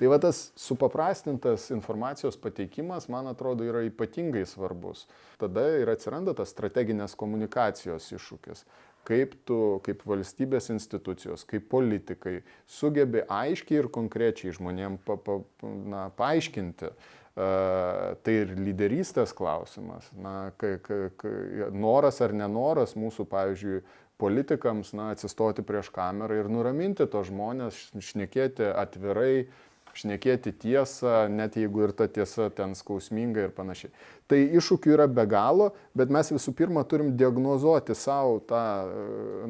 Tai 0.00 0.08
va 0.08 0.16
tas 0.18 0.48
supaprastintas 0.56 1.68
informacijos 1.70 2.38
pateikimas, 2.40 3.06
man 3.12 3.28
atrodo, 3.30 3.66
yra 3.68 3.84
ypatingai 3.84 4.46
svarbus. 4.48 5.04
Tada 5.38 5.66
ir 5.76 5.92
atsiranda 5.92 6.34
tas 6.34 6.50
strateginės 6.50 7.14
komunikacijos 7.20 8.08
iššūkis. 8.16 8.64
Kaip 9.06 9.36
tu, 9.48 9.78
kaip 9.84 10.02
valstybės 10.08 10.70
institucijos, 10.72 11.46
kaip 11.48 11.70
politikai 11.72 12.40
sugebi 12.68 13.22
aiškiai 13.28 13.78
ir 13.80 13.88
konkrečiai 13.92 14.52
žmonėm 14.56 14.98
pa, 15.04 15.16
pa, 15.20 15.38
na, 15.62 16.08
paaiškinti, 16.18 16.90
Uh, 16.90 17.19
tai 17.36 18.34
ir 18.34 18.54
lyderystės 18.58 19.32
klausimas. 19.36 20.08
Na, 20.18 20.50
kai, 20.60 20.76
kai, 20.82 21.02
kai, 21.20 21.34
noras 21.72 22.20
ar 22.24 22.34
nenoras 22.36 22.96
mūsų, 22.98 23.26
pavyzdžiui, 23.30 23.82
politikams 24.20 24.92
na, 24.96 25.10
atsistoti 25.14 25.64
prieš 25.64 25.88
kamerą 25.94 26.42
ir 26.42 26.50
nuraminti 26.52 27.06
tos 27.08 27.30
žmonės, 27.30 27.78
šnekėti 28.10 28.66
atvirai, 28.74 29.46
šnekėti 29.96 30.52
tiesą, 30.62 31.28
net 31.32 31.56
jeigu 31.58 31.86
ir 31.86 31.94
ta 31.96 32.06
tiesa 32.10 32.50
ten 32.54 32.76
skausminga 32.78 33.46
ir 33.46 33.54
panašiai. 33.56 33.92
Tai 34.30 34.38
iššūkių 34.38 34.92
yra 34.94 35.08
be 35.10 35.24
galo, 35.26 35.70
bet 35.98 36.12
mes 36.14 36.30
visų 36.30 36.54
pirma 36.58 36.84
turim 36.86 37.16
diagnozuoti 37.18 37.96
savo 37.98 38.38
tą, 38.46 38.62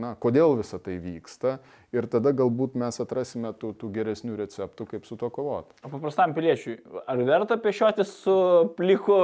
na, 0.00 0.14
kodėl 0.20 0.56
visa 0.60 0.80
tai 0.80 0.96
vyksta 1.02 1.58
ir 1.92 2.06
tada 2.10 2.32
galbūt 2.36 2.76
mes 2.80 3.00
atrasime 3.02 3.52
tų, 3.60 3.74
tų 3.80 3.90
geresnių 3.98 4.38
receptų, 4.38 4.86
kaip 4.94 5.08
su 5.08 5.18
to 5.20 5.28
kovoti. 5.34 5.76
O 5.84 5.90
paprastam 5.92 6.34
piliečiui, 6.36 6.78
ar 7.04 7.24
verta 7.26 7.58
pešiotis 7.60 8.14
su 8.22 8.36
pliku 8.78 9.18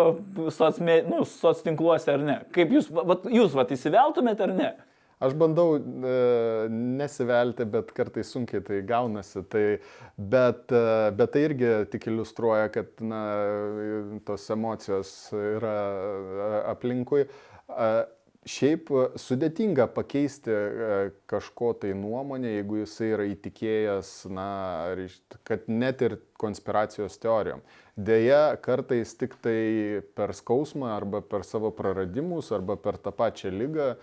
soc, 0.55 0.83
nu, 0.83 1.22
soc 1.31 1.62
tinkluose 1.64 2.12
ar 2.12 2.26
ne? 2.26 2.40
Kaip 2.57 2.74
jūs, 2.76 2.90
vat, 2.90 3.24
jūs 3.31 3.57
vat, 3.57 3.72
įsiveltumėte 3.72 4.48
ar 4.48 4.55
ne? 4.57 4.70
Aš 5.16 5.33
bandau 5.40 5.79
e, 5.79 6.16
nesivelti, 6.68 7.64
bet 7.72 7.92
kartais 7.96 8.29
sunkiai 8.35 8.61
tai 8.64 8.83
gaunasi. 8.85 9.42
Tai, 9.48 9.64
bet, 10.35 10.66
e, 10.68 10.83
bet 11.16 11.33
tai 11.33 11.44
irgi 11.46 11.70
tik 11.92 12.11
iliustruoja, 12.11 12.68
kad 12.74 13.00
na, 13.00 13.22
tos 14.29 14.44
emocijos 14.52 15.14
yra 15.40 15.76
e, 15.96 16.50
aplinkui. 16.74 17.24
E, 17.24 17.88
šiaip 18.46 18.90
sudėtinga 19.18 19.88
pakeisti 19.94 20.52
e, 20.52 20.98
kažko 21.30 21.72
tai 21.82 21.92
nuomonę, 21.98 22.56
jeigu 22.59 22.80
jisai 22.82 23.11
yra 23.16 23.26
įtikėjęs, 23.32 24.12
na, 24.32 24.46
kad 25.46 25.66
net 25.70 26.04
ir 26.06 26.18
konspiracijos 26.38 27.18
teorijom. 27.22 27.64
Deja, 27.96 28.56
kartais 28.61 29.14
tik 29.16 29.38
tai 29.40 30.02
per 30.18 30.35
skausmą 30.37 30.90
arba 30.92 31.22
per 31.24 31.46
savo 31.48 31.70
praradimus 31.72 32.50
arba 32.52 32.76
per 32.76 32.98
tą 33.00 33.12
pačią 33.16 33.50
lygą 33.54 33.88
e, 33.94 33.96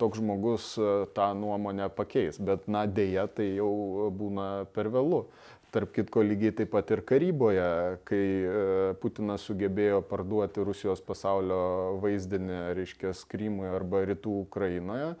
toks 0.00 0.18
žmogus 0.22 0.72
e, 0.80 0.90
tą 1.14 1.30
nuomonę 1.36 1.90
pakeis. 1.94 2.40
Bet, 2.40 2.66
na, 2.66 2.86
deja, 2.88 3.28
tai 3.28 3.52
jau 3.58 4.10
būna 4.16 4.50
per 4.74 4.90
vėlų. 4.90 5.24
Tarp 5.70 5.92
kitko, 5.94 6.24
lygiai 6.26 6.54
taip 6.58 6.72
pat 6.72 6.88
ir 6.90 7.04
karyboje, 7.06 7.66
kai 8.08 8.22
e, 8.42 8.62
Putinas 9.02 9.44
sugebėjo 9.46 10.00
parduoti 10.10 10.64
Rusijos 10.66 11.02
pasaulio 11.06 11.60
vaizdinį, 12.02 12.58
reiškia, 12.78 13.14
Krymui 13.30 13.70
arba 13.70 14.02
Rytų 14.08 14.34
Ukrainoje, 14.48 15.12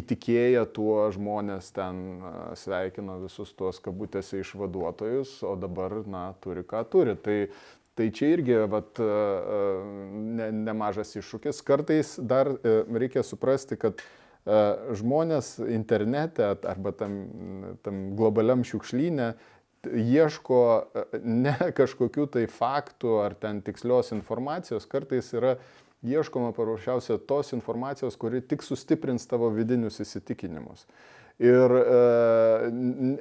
įtikėję 0.00 0.64
tuo 0.74 1.06
žmonės 1.14 1.70
ten 1.72 2.20
sveikino 2.58 3.20
visus 3.22 3.52
tuos 3.54 3.78
kabutėse 3.80 4.40
išvaduotojus, 4.42 5.38
o 5.46 5.54
dabar, 5.56 6.02
na, 6.06 6.34
turi 6.42 6.66
ką 6.66 6.82
turi. 6.90 7.14
Tai, 7.14 7.38
tai 7.94 8.10
čia 8.10 8.32
irgi 8.34 8.58
vat, 8.66 8.98
ne, 8.98 10.50
nemažas 10.66 11.14
iššūkis. 11.14 11.62
Kartais 11.62 12.16
dar 12.18 12.50
reikia 12.90 13.22
suprasti, 13.22 13.78
kad 13.78 14.02
žmonės 14.98 15.58
internete 15.68 16.46
arba 16.68 16.92
tam, 16.96 17.18
tam 17.84 18.02
globaliam 18.16 18.64
šiukšlynė 18.64 19.32
ieško 19.86 20.62
ne 21.22 21.54
kažkokių 21.78 22.26
tai 22.34 22.46
faktų 22.50 23.18
ar 23.24 23.36
ten 23.38 23.62
tikslios 23.62 24.12
informacijos, 24.16 24.88
kartais 24.90 25.30
yra 25.36 25.58
ieškoma 26.06 26.52
paprasčiausia 26.54 27.18
tos 27.26 27.52
informacijos, 27.52 28.16
kuri 28.16 28.40
tik 28.40 28.62
sustiprins 28.62 29.26
tavo 29.26 29.50
vidinius 29.54 29.98
įsitikinimus. 30.02 30.86
Ir 31.38 31.70
e, 31.70 32.68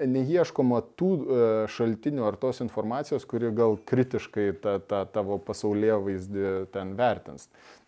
neieškoma 0.09 0.81
tų 0.97 1.09
e, 1.13 1.41
šaltinių 1.69 2.23
ar 2.25 2.37
tos 2.41 2.63
informacijos, 2.65 3.27
kuri 3.29 3.51
gal 3.53 3.77
kritiškai 3.85 4.47
tą, 4.63 4.77
tą 4.89 5.03
tavo 5.13 5.37
pasaulyje 5.37 5.99
vaizdį 6.05 6.53
ten 6.73 6.95
vertins. 6.97 7.45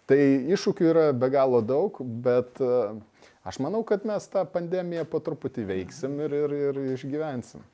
Tai 0.09 0.17
iššūkių 0.53 0.85
yra 0.89 1.07
be 1.17 1.31
galo 1.33 1.63
daug, 1.65 1.97
bet 2.25 2.61
e, 2.61 2.69
aš 3.49 3.59
manau, 3.65 3.83
kad 3.87 4.05
mes 4.07 4.29
tą 4.31 4.45
pandemiją 4.53 5.07
po 5.09 5.21
truputį 5.25 5.67
veiksim 5.73 6.21
ir, 6.25 6.37
ir, 6.43 6.55
ir 6.69 6.81
išgyvensim 6.93 7.65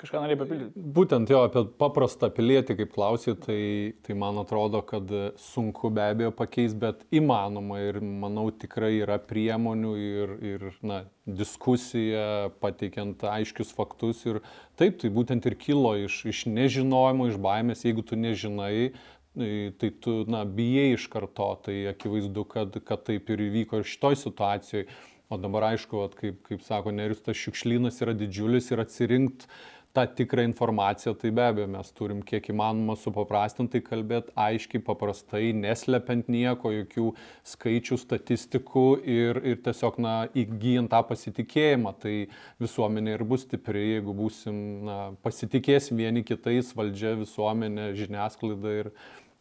kažką 0.00 0.22
norėjai 0.22 0.40
papildyti? 0.40 0.82
Būtent 0.96 1.30
jo, 1.30 1.42
apie 1.46 1.62
paprastą 1.80 2.30
pilietį, 2.32 2.76
kaip 2.78 2.92
klausai, 2.94 3.34
tai, 3.40 3.60
tai 4.06 4.16
man 4.18 4.40
atrodo, 4.40 4.82
kad 4.86 5.10
sunku 5.40 5.90
be 5.94 6.06
abejo 6.12 6.32
pakeisti, 6.36 6.78
bet 6.80 7.04
įmanoma 7.14 7.80
ir 7.84 8.00
manau 8.00 8.48
tikrai 8.50 8.94
yra 9.00 9.20
priemonių 9.20 9.92
ir, 10.00 10.34
ir 10.52 10.66
na, 10.86 11.02
diskusija, 11.40 12.50
pateikiant 12.62 13.22
aiškius 13.28 13.74
faktus. 13.76 14.24
Ir 14.28 14.40
taip, 14.80 14.98
tai 15.02 15.12
būtent 15.14 15.46
ir 15.48 15.58
kilo 15.60 15.94
iš, 16.06 16.22
iš 16.32 16.44
nežinojimo, 16.50 17.30
iš 17.30 17.40
baimės, 17.42 17.84
jeigu 17.86 18.06
tu 18.06 18.18
nežinai, 18.20 18.92
tai, 19.36 19.52
tai 19.80 19.92
tu, 20.02 20.20
na, 20.30 20.44
bijai 20.48 20.94
iš 20.96 21.06
karto, 21.12 21.52
tai 21.66 21.82
akivaizdu, 21.92 22.46
kad, 22.50 22.80
kad 22.86 23.06
taip 23.06 23.30
ir 23.30 23.48
įvyko 23.50 23.82
ir 23.82 23.88
šitoj 23.92 24.18
situacijoje. 24.24 24.88
O 25.30 25.38
dabar 25.38 25.68
aišku, 25.70 26.00
at, 26.02 26.16
kaip, 26.18 26.40
kaip 26.48 26.62
sako 26.66 26.90
Nerius, 26.90 27.20
tas 27.22 27.38
šiukšlynas 27.38 28.00
yra 28.02 28.16
didžiulis 28.18 28.72
ir 28.74 28.82
atsirinkti 28.82 29.46
tą 29.94 30.04
tikrą 30.06 30.42
informaciją, 30.46 31.14
tai 31.18 31.30
be 31.34 31.42
abejo 31.42 31.66
mes 31.70 31.90
turim 31.94 32.20
kiek 32.26 32.46
įmanoma 32.52 32.94
supaprastintai 32.98 33.80
kalbėti, 33.82 34.30
aiškiai, 34.38 34.82
paprastai, 34.86 35.50
neslepiant 35.56 36.30
nieko, 36.30 36.70
jokių 36.74 37.08
skaičių, 37.52 37.98
statistikų 37.98 38.84
ir, 39.02 39.40
ir 39.52 39.60
tiesiog, 39.66 39.98
na, 40.02 40.14
įgyjant 40.38 40.92
tą 40.94 41.02
pasitikėjimą, 41.10 41.94
tai 42.06 42.14
visuomenė 42.62 43.18
ir 43.18 43.26
bus 43.34 43.46
stipri, 43.48 43.84
jeigu 43.96 44.14
būsim, 44.22 44.62
na, 44.86 44.98
pasitikėsim 45.26 45.98
vieni 45.98 46.22
kitais, 46.26 46.70
valdžia, 46.78 47.16
visuomenė, 47.22 47.90
žiniasklaida 47.98 48.78
ir, 48.84 48.94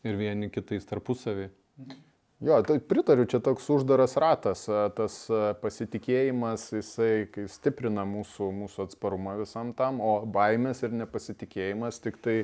ir 0.06 0.22
vieni 0.22 0.54
kitais 0.54 0.90
tarpusavį. 0.90 1.52
Mhm. 1.78 2.06
Jo, 2.40 2.62
tai 2.64 2.78
pritariu, 2.80 3.26
čia 3.28 3.42
toks 3.44 3.66
uždaras 3.74 4.14
ratas, 4.22 4.62
tas 4.96 5.16
pasitikėjimas, 5.60 6.70
jisai 6.72 7.28
stiprina 7.52 8.06
mūsų, 8.08 8.48
mūsų 8.62 8.86
atsparumą 8.88 9.36
visam 9.42 9.74
tam, 9.76 10.00
o 10.00 10.22
baimės 10.24 10.80
ir 10.88 10.96
nepasitikėjimas 11.02 12.00
tik 12.00 12.22
tai 12.24 12.38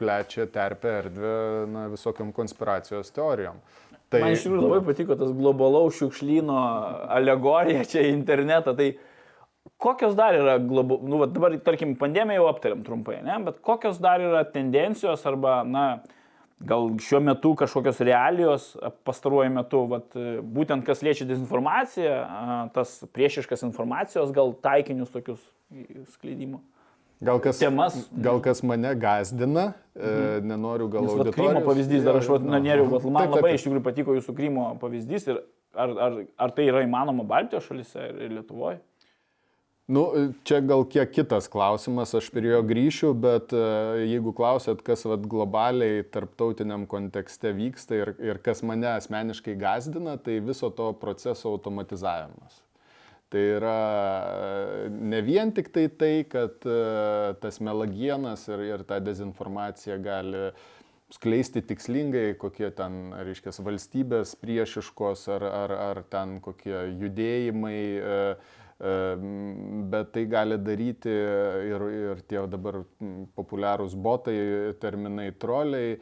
plečia 0.00 0.46
terpę 0.50 0.94
erdvę 1.02 1.34
na, 1.70 1.84
visokiam 1.92 2.32
konspiracijos 2.32 3.12
teorijom. 3.14 3.60
Tai... 4.08 4.22
Man 4.24 4.32
iš 4.32 4.46
tikrųjų 4.46 4.64
labai 4.64 4.80
patiko 4.86 5.16
tas 5.20 5.36
globalaus 5.36 5.98
šiukšlyno 6.00 6.58
alegorija 7.18 7.84
čia 7.88 8.04
į 8.08 8.14
internetą. 8.14 8.74
Tai 8.78 8.90
kokios 9.80 10.16
dar 10.18 10.36
yra, 10.38 10.56
globo... 10.62 11.02
nu, 11.04 11.20
dabar, 11.28 11.56
tarkim, 11.68 11.96
pandemiją 12.00 12.42
jau 12.42 12.50
aptariam 12.50 12.84
trumpai, 12.86 13.20
ne? 13.26 13.38
bet 13.46 13.60
kokios 13.64 14.00
dar 14.02 14.24
yra 14.24 14.44
tendencijos 14.48 15.24
arba, 15.28 15.60
na, 15.68 15.86
gal 16.60 16.90
šiuo 17.02 17.20
metu 17.24 17.54
kažkokios 17.58 18.00
realijos 18.04 18.68
pastaruoju 19.06 19.50
metu, 19.54 19.84
vat, 19.90 20.14
būtent 20.56 20.86
kas 20.86 21.02
liečia 21.04 21.26
dezinformaciją, 21.28 22.14
tas 22.76 23.00
priešiškas 23.14 23.66
informacijos, 23.66 24.32
gal 24.34 24.54
taikinius 24.62 25.12
tokius 25.14 25.42
skleidimo. 26.14 26.62
Gal 27.24 27.38
kas, 27.40 27.58
Temas. 27.58 27.96
gal 28.20 28.40
kas 28.42 28.60
mane 28.66 28.90
gazdina, 29.00 29.72
e, 29.94 30.00
mhm. 30.02 30.48
nenoriu 30.50 30.88
gal 30.92 31.06
auditorijos. 31.06 31.36
Krymo 31.36 31.62
pavyzdys, 31.64 32.02
dar 32.04 32.18
aš 32.18 32.30
vat, 32.34 32.48
na, 32.48 32.60
neriu, 32.60 32.88
vat, 32.90 33.06
man 33.06 33.22
taip, 33.22 33.36
taip, 33.36 33.38
labai 33.40 33.52
iš 33.56 33.66
tikrųjų 33.66 33.84
patiko 33.86 34.16
jūsų 34.18 34.34
Krymo 34.36 34.66
pavyzdys 34.82 35.28
ir 35.30 35.38
ar, 35.72 35.94
ar, 36.06 36.18
ar 36.46 36.54
tai 36.56 36.66
yra 36.70 36.82
įmanoma 36.84 37.24
Baltijos 37.28 37.68
šalise 37.68 38.10
ir 38.10 38.34
Lietuvoje? 38.34 38.80
Nu, 39.86 40.32
čia 40.48 40.62
gal 40.64 40.86
kiek 40.88 41.10
kitas 41.12 41.44
klausimas, 41.52 42.14
aš 42.16 42.30
prie 42.32 42.54
jo 42.54 42.62
grįšiu, 42.64 43.10
bet 43.20 43.50
e, 43.52 43.64
jeigu 44.08 44.32
klausėt, 44.32 44.80
kas 44.80 45.04
vat, 45.04 45.26
globaliai 45.28 45.98
tarptautiniam 46.08 46.86
kontekste 46.88 47.52
vyksta 47.52 47.98
ir, 47.98 48.12
ir 48.24 48.40
kas 48.40 48.64
mane 48.64 48.88
asmeniškai 48.94 49.58
gazdina, 49.60 50.16
tai 50.16 50.38
viso 50.40 50.72
to 50.72 50.88
proceso 51.02 51.52
automatizavimas. 51.52 52.62
Tai 53.28 53.44
yra 53.58 53.76
e, 54.24 54.88
ne 54.88 55.20
vien 55.26 55.52
tik 55.52 55.68
tai 55.76 55.90
tai, 55.92 56.14
kad 56.32 56.64
e, 56.64 56.80
tas 57.44 57.60
melagienas 57.60 58.48
ir, 58.48 58.64
ir 58.70 58.88
ta 58.88 59.02
dezinformacija 59.04 60.00
gali 60.00 60.48
skleisti 61.12 61.60
tikslingai, 61.60 62.30
kokie 62.40 62.72
ten, 62.72 63.12
reiškia, 63.20 63.52
valstybės 63.60 64.32
priešiškos 64.40 65.28
ar, 65.36 65.44
ar, 65.44 65.80
ar 65.92 66.04
ten 66.08 66.38
kokie 66.40 66.86
judėjimai. 67.04 67.80
E, 68.00 68.62
bet 68.78 70.10
tai 70.12 70.24
gali 70.26 70.58
daryti 70.58 71.12
ir, 71.12 71.86
ir 72.10 72.22
tie 72.28 72.42
dabar 72.50 72.82
populiarūs 73.36 73.94
botai, 73.94 74.36
terminai 74.82 75.30
troliai, 75.38 75.98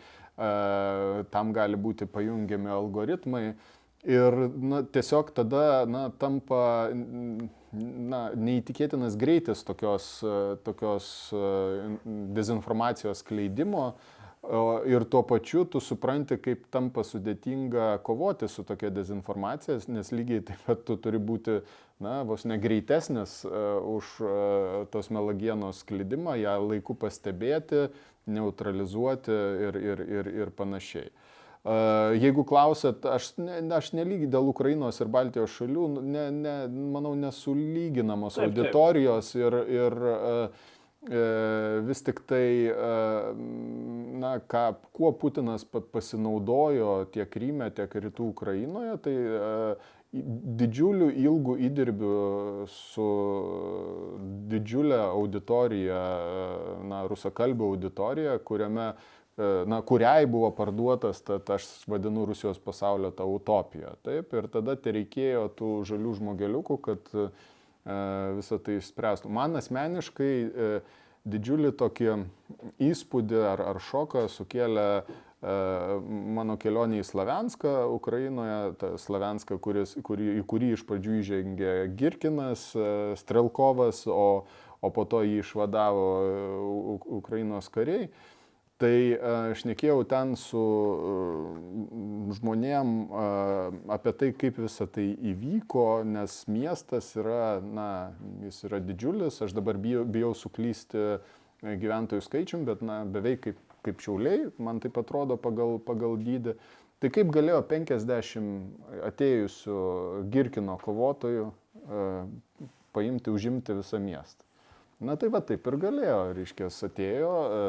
tam 1.30 1.52
gali 1.52 1.76
būti 1.76 2.08
pajungiami 2.08 2.72
algoritmai. 2.72 3.44
Ir 4.02 4.34
na, 4.58 4.80
tiesiog 4.82 5.30
tada 5.36 5.84
na, 5.86 6.08
tampa 6.18 6.90
na, 6.90 8.22
neįtikėtinas 8.34 9.14
greitis 9.20 9.62
tokios, 9.62 10.16
tokios 10.66 11.06
dezinformacijos 12.34 13.22
kleidimo, 13.28 13.92
Ir 14.86 15.04
tuo 15.04 15.22
pačiu 15.22 15.62
tu 15.70 15.78
supranti, 15.78 16.34
kaip 16.42 16.64
tampa 16.74 17.04
sudėtinga 17.06 18.00
kovoti 18.02 18.48
su 18.50 18.64
tokia 18.66 18.90
dezinformacija, 18.90 19.76
nes 19.94 20.10
lygiai 20.10 20.42
taip 20.48 20.64
pat 20.66 20.82
tu 20.88 20.96
turi 20.98 21.20
būti, 21.22 21.60
na, 22.02 22.16
vos 22.26 22.42
negreitesnis 22.50 23.36
uh, 23.46 23.78
už 23.86 24.16
uh, 24.26 24.32
tos 24.90 25.12
melagienos 25.14 25.84
sklidimą, 25.84 26.34
ją 26.42 26.56
laiku 26.58 26.98
pastebėti, 26.98 27.86
neutralizuoti 28.26 29.38
ir, 29.68 29.78
ir, 29.78 30.04
ir, 30.18 30.32
ir 30.42 30.52
panašiai. 30.58 31.14
Uh, 31.62 32.10
jeigu 32.18 32.42
klausėt, 32.42 33.06
aš, 33.06 33.36
ne, 33.38 33.62
aš 33.78 33.92
nelygiai 33.94 34.32
dėl 34.34 34.50
Ukrainos 34.50 34.98
ir 34.98 35.14
Baltijos 35.14 35.54
šalių, 35.54 35.86
ne, 36.02 36.28
ne, 36.34 36.58
manau, 36.66 37.14
nesulyginamos 37.14 38.40
taip, 38.40 38.50
auditorijos 38.50 39.36
taip. 39.36 39.44
ir, 39.46 39.60
ir 39.70 40.00
uh, 40.02 40.62
E, 40.81 40.81
vis 41.82 42.02
tik 42.02 42.20
tai, 42.26 42.66
e, 42.70 43.32
na, 44.22 44.36
ką, 44.38 44.74
kuo 44.94 45.12
Putinas 45.18 45.64
pasinaudojo 45.64 47.08
tiek 47.10 47.30
Kryme, 47.30 47.70
tiek 47.74 47.90
Rytų 47.90 48.28
Ukrainoje, 48.30 48.98
tai 49.02 49.14
e, 49.16 49.40
didžiulių 50.62 51.08
ilgų 51.24 51.56
įdirbių 51.66 52.12
su 52.70 53.08
didžiulė 54.52 55.00
auditorija, 55.08 56.02
na, 56.86 57.02
rusakalbė 57.10 57.64
auditorija, 57.66 58.36
kuriame, 58.44 58.92
na, 59.66 59.78
kuriai 59.88 60.28
buvo 60.28 60.50
parduotas, 60.54 61.24
tad 61.24 61.48
aš 61.50 61.64
vadinu 61.88 62.26
Rusijos 62.28 62.60
pasaulio 62.62 63.10
tą 63.16 63.24
utopiją. 63.26 63.96
Taip, 64.04 64.36
ir 64.36 64.50
tada 64.52 64.76
tai 64.76 64.98
reikėjo 65.00 65.48
tų 65.56 65.72
žalių 65.88 66.12
žmogeliukų, 66.20 66.78
kad 66.84 67.10
E, 67.16 67.30
visą 67.84 68.58
tai 68.62 68.78
išspręstų. 68.78 69.30
Man 69.32 69.58
asmeniškai 69.58 70.32
e, 70.32 70.70
didžiulį 71.26 71.72
tokį 71.78 72.14
įspūdį 72.82 73.42
ar, 73.52 73.62
ar 73.72 73.80
šoką 73.82 74.28
sukėlė 74.30 74.86
e, 75.02 75.04
mano 76.38 76.56
kelionė 76.62 77.00
į 77.02 77.06
Slavenską, 77.08 77.74
Ukrainoje, 77.96 78.58
ta 78.78 78.92
Slavenska, 79.02 79.58
kuris, 79.58 79.96
kurį, 79.98 80.36
į 80.38 80.44
kurį 80.46 80.74
iš 80.76 80.84
pradžių 80.86 81.16
įžengė 81.22 81.72
Girkinas, 81.98 82.68
Strelkovas, 83.18 84.04
o, 84.06 84.44
o 84.82 84.92
po 84.94 85.06
to 85.06 85.24
jį 85.26 85.42
išvadavo 85.42 86.06
Ukrainos 87.18 87.70
kariai. 87.72 88.12
Tai 88.82 88.94
aš 89.52 89.60
e, 89.62 89.68
nekėjau 89.70 90.00
ten 90.10 90.32
su 90.38 90.58
e, 90.58 91.10
žmonėm 92.34 92.88
e, 93.04 93.26
apie 93.94 94.12
tai, 94.18 94.30
kaip 94.34 94.58
visa 94.58 94.88
tai 94.90 95.04
įvyko, 95.30 96.02
nes 96.08 96.40
miestas 96.50 97.12
yra, 97.20 97.60
na, 97.62 97.86
jis 98.42 98.58
yra 98.66 98.82
didžiulis, 98.82 99.38
aš 99.46 99.54
dabar 99.54 99.78
bijau, 99.78 100.02
bijau 100.02 100.32
suklysti 100.34 101.20
gyventojų 101.62 102.26
skaičium, 102.26 102.66
bet, 102.66 102.82
na, 102.82 103.04
beveik 103.06 103.44
kaip, 103.46 103.62
kaip 103.86 104.02
šiauliai, 104.02 104.50
man 104.58 104.82
taip 104.82 104.98
atrodo 104.98 105.38
pagal, 105.38 105.78
pagal 105.86 106.18
dydį. 106.18 106.58
Tai 107.02 107.10
kaip 107.14 107.30
galėjo 107.34 107.62
50 107.70 109.02
atėjusių 109.10 109.78
Girkino 110.34 110.78
kovotojų 110.82 111.50
paimti, 112.94 113.30
užimti 113.30 113.78
visą 113.78 114.02
miestą? 114.02 114.46
Na 115.02 115.16
tai 115.18 115.28
va 115.34 115.40
taip 115.42 115.66
ir 115.66 115.76
galėjo, 115.82 116.18
reiškia, 116.36 116.68
atėjo 116.86 117.30
e, 117.42 117.60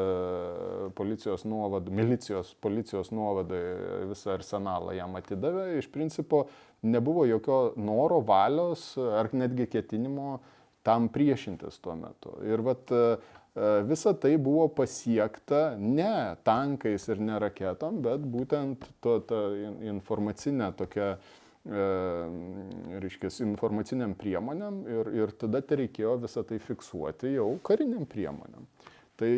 policijos 0.94 1.42
nuovadai, 1.48 1.94
milicijos, 1.98 2.52
policijos 2.62 3.10
nuovadai 3.14 3.62
visą 4.10 4.36
arsenalą 4.36 4.94
jam 4.94 5.18
atidavė, 5.18 5.66
iš 5.80 5.88
principo 5.94 6.44
nebuvo 6.86 7.24
jokio 7.26 7.58
noro, 7.80 8.20
valios 8.22 8.92
ar 9.02 9.32
netgi 9.34 9.66
ketinimo 9.72 10.38
tam 10.86 11.08
priešintis 11.10 11.80
tuo 11.82 11.96
metu. 11.98 12.36
Ir 12.46 12.62
vat 12.62 12.94
e, 12.94 13.04
visa 13.90 14.14
tai 14.14 14.36
buvo 14.38 14.68
pasiekta 14.78 15.74
ne 15.80 16.36
tankais 16.46 17.08
ir 17.10 17.22
ne 17.22 17.40
raketom, 17.42 18.02
bet 18.04 18.22
būtent 18.30 18.86
to, 19.02 19.18
ta 19.26 19.46
informacinė 19.90 20.70
tokia 20.78 21.16
E, 21.16 21.43
reiškia, 21.64 23.30
informaciniam 23.46 24.12
priemonėm 24.20 24.82
ir, 24.90 25.12
ir 25.16 25.32
tada 25.40 25.62
tai 25.64 25.78
reikėjo 25.84 26.18
visą 26.26 26.44
tai 26.44 26.58
fiksuoti 26.60 27.34
jau 27.38 27.54
kariniam 27.64 28.04
priemonėm. 28.08 28.66
Tai 29.14 29.30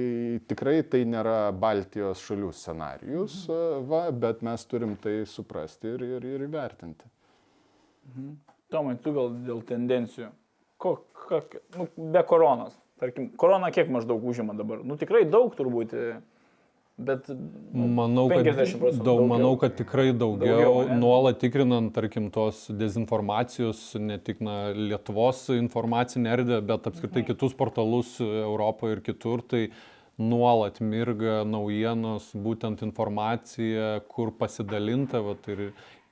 tikrai 0.49 0.81
tai 0.89 1.03
nėra 1.05 1.53
Baltijos 1.53 2.23
šalių 2.25 2.49
scenarius, 2.57 3.43
mhm. 3.45 3.53
E, 3.53 3.85
va, 3.91 4.01
bet 4.11 4.43
mes 4.47 4.65
turim 4.67 4.97
tai 4.97 5.21
suprasti 5.29 5.93
ir, 5.93 6.07
ir, 6.17 6.27
ir 6.35 6.47
įvertinti. 6.49 7.11
Mhm. 8.09 8.33
Tomai, 8.73 8.97
tu 8.99 9.13
gal 9.15 9.31
dėl 9.47 9.61
tendencijų. 9.69 10.33
Ko, 10.83 10.97
kok, 11.29 11.59
nu, 11.77 11.87
be 12.15 12.23
koronos. 12.27 12.75
Tarkim, 12.99 13.29
korona 13.39 13.69
kiek 13.71 13.91
maždaug 13.93 14.25
užima 14.25 14.57
dabar? 14.57 14.81
Nu 14.85 14.97
tikrai 14.99 15.27
daug 15.29 15.53
turbūt. 15.55 15.93
Bet 16.97 17.27
nu, 17.29 17.87
manau, 17.93 18.25
kad, 18.33 18.47
daug, 19.05 19.27
manau, 19.29 19.51
kad 19.61 19.75
tikrai 19.77 20.15
daugiau, 20.17 20.63
daugiau 20.63 20.95
nuolat 20.97 21.37
tikrinant, 21.43 21.91
tarkim, 21.93 22.31
tos 22.33 22.63
dezinformacijos, 22.73 23.83
ne 24.01 24.17
tik 24.17 24.41
na, 24.41 24.71
Lietuvos 24.73 25.43
informacinę 25.53 26.33
erdvę, 26.39 26.63
bet 26.71 26.89
apskritai 26.89 27.21
mhm. 27.21 27.29
kitus 27.29 27.53
portalus 27.59 28.15
Europoje 28.25 28.97
ir 28.97 29.05
kitur, 29.11 29.45
tai 29.45 29.67
nuolat 30.17 30.81
mirga 30.81 31.43
naujienos, 31.45 32.31
būtent 32.33 32.81
informacija, 32.89 33.99
kur 34.09 34.33
pasidalinta, 34.41 35.21
vat, 35.21 35.53
ir 35.53 35.67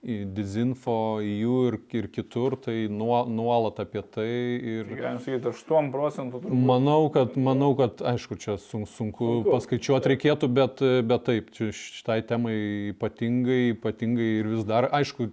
Dizinfo, 0.04 1.22
jų 1.24 1.54
ir, 1.70 1.76
ir 1.96 2.08
kitur, 2.12 2.58
tai 2.60 2.74
nuolat 2.92 3.78
apie 3.80 4.02
tai. 4.04 4.26
Ir... 4.60 4.90
Tai 4.90 4.98
galim 4.98 5.20
sakyti, 5.24 5.48
8 5.48 5.88
procentų 5.94 6.42
turbūt. 6.42 6.66
Manau, 6.68 7.06
kad, 7.14 7.38
manau, 7.40 7.70
kad 7.78 8.04
aišku, 8.12 8.36
čia 8.40 8.58
sunku, 8.60 8.90
sunku 8.98 9.30
paskaičiuoti 9.48 10.12
reikėtų, 10.12 10.50
bet, 10.60 10.84
bet 11.08 11.24
taip, 11.30 11.48
šitai 11.56 12.18
temai 12.28 12.58
ypatingai, 12.92 13.62
ypatingai 13.72 14.28
ir 14.42 14.52
vis 14.52 14.68
dar, 14.68 14.90
aišku, 14.92 15.30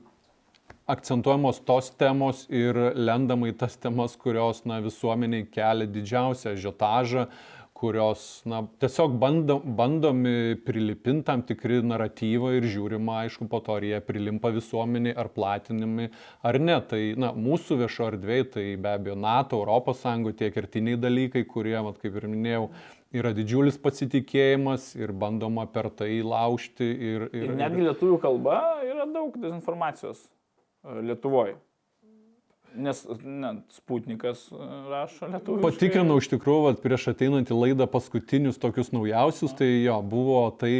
akcentuojamos 0.91 1.59
tos 1.67 1.91
temos 1.99 2.47
ir 2.47 2.79
lendama 2.95 3.51
į 3.51 3.57
tas 3.59 3.75
temas, 3.79 4.15
kurios 4.19 4.63
na, 4.63 4.79
visuomeniai 4.83 5.47
kelia 5.51 5.87
didžiausią 5.87 6.55
žiotažą, 6.59 7.27
uh, 7.27 7.60
kurios 7.81 8.43
na, 8.45 8.61
tiesiog 8.81 9.15
bando, 9.21 9.57
bandomi 9.65 10.55
prilipinti 10.65 11.25
tam 11.25 11.41
tikri 11.47 11.79
naratyvai 11.85 12.53
ir 12.59 12.67
žiūrima, 12.69 13.23
aišku, 13.25 13.47
po 13.49 13.61
to 13.65 13.79
ar 13.79 13.85
jie 13.87 13.99
prilimpa 14.05 14.51
visuomeniai, 14.53 15.15
ar 15.17 15.31
platinami, 15.33 16.09
ar 16.45 16.59
ne. 16.61 16.77
Tai 16.91 17.01
na, 17.21 17.31
mūsų 17.33 17.79
viešo 17.81 18.11
erdvėje, 18.11 18.47
tai 18.55 18.65
be 18.81 18.93
abejo 18.93 19.17
NATO, 19.17 19.63
ES 19.65 20.03
tie 20.37 20.51
kertiniai 20.53 20.99
dalykai, 21.01 21.45
kurie, 21.49 21.77
vat, 21.81 21.97
kaip 22.01 22.21
ir 22.21 22.29
minėjau, 22.29 22.67
yra 23.17 23.33
didžiulis 23.35 23.79
pasitikėjimas 23.81 24.91
ir 24.99 25.11
bandoma 25.11 25.65
per 25.71 25.89
tai 25.95 26.21
laužti. 26.21 26.85
Ir, 26.85 27.27
ir, 27.33 27.49
ir 27.49 27.57
netgi 27.59 27.89
lietuvių 27.89 28.21
kalba 28.23 28.61
yra 28.85 29.09
daug 29.09 29.35
dezinformacijos 29.41 30.21
e, 30.21 31.01
Lietuvoje. 31.09 31.57
Nes 32.75 33.01
ne, 33.23 33.51
Sputnikas 33.75 34.45
e, 34.53 34.67
rašo 34.91 35.27
lietuvių. 35.33 35.63
Patikrinau 35.65 36.19
iš 36.21 36.29
tikrųjų, 36.31 36.75
prieš 36.83 37.09
ateinantį 37.11 37.57
laidą 37.57 37.87
paskutinius 37.91 38.61
tokius 38.61 38.93
naujausius, 38.95 39.55
tai 39.59 39.67
jo, 39.83 39.97
buvo 40.07 40.45
tai 40.61 40.71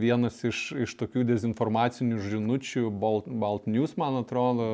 vienas 0.00 0.42
iš, 0.44 0.66
iš 0.84 0.96
tokių 1.00 1.24
dezinformacinių 1.30 2.20
žinučių, 2.26 2.90
Balt, 2.92 3.30
Balt 3.40 3.70
News, 3.70 3.96
man 4.00 4.20
atrodo, 4.20 4.68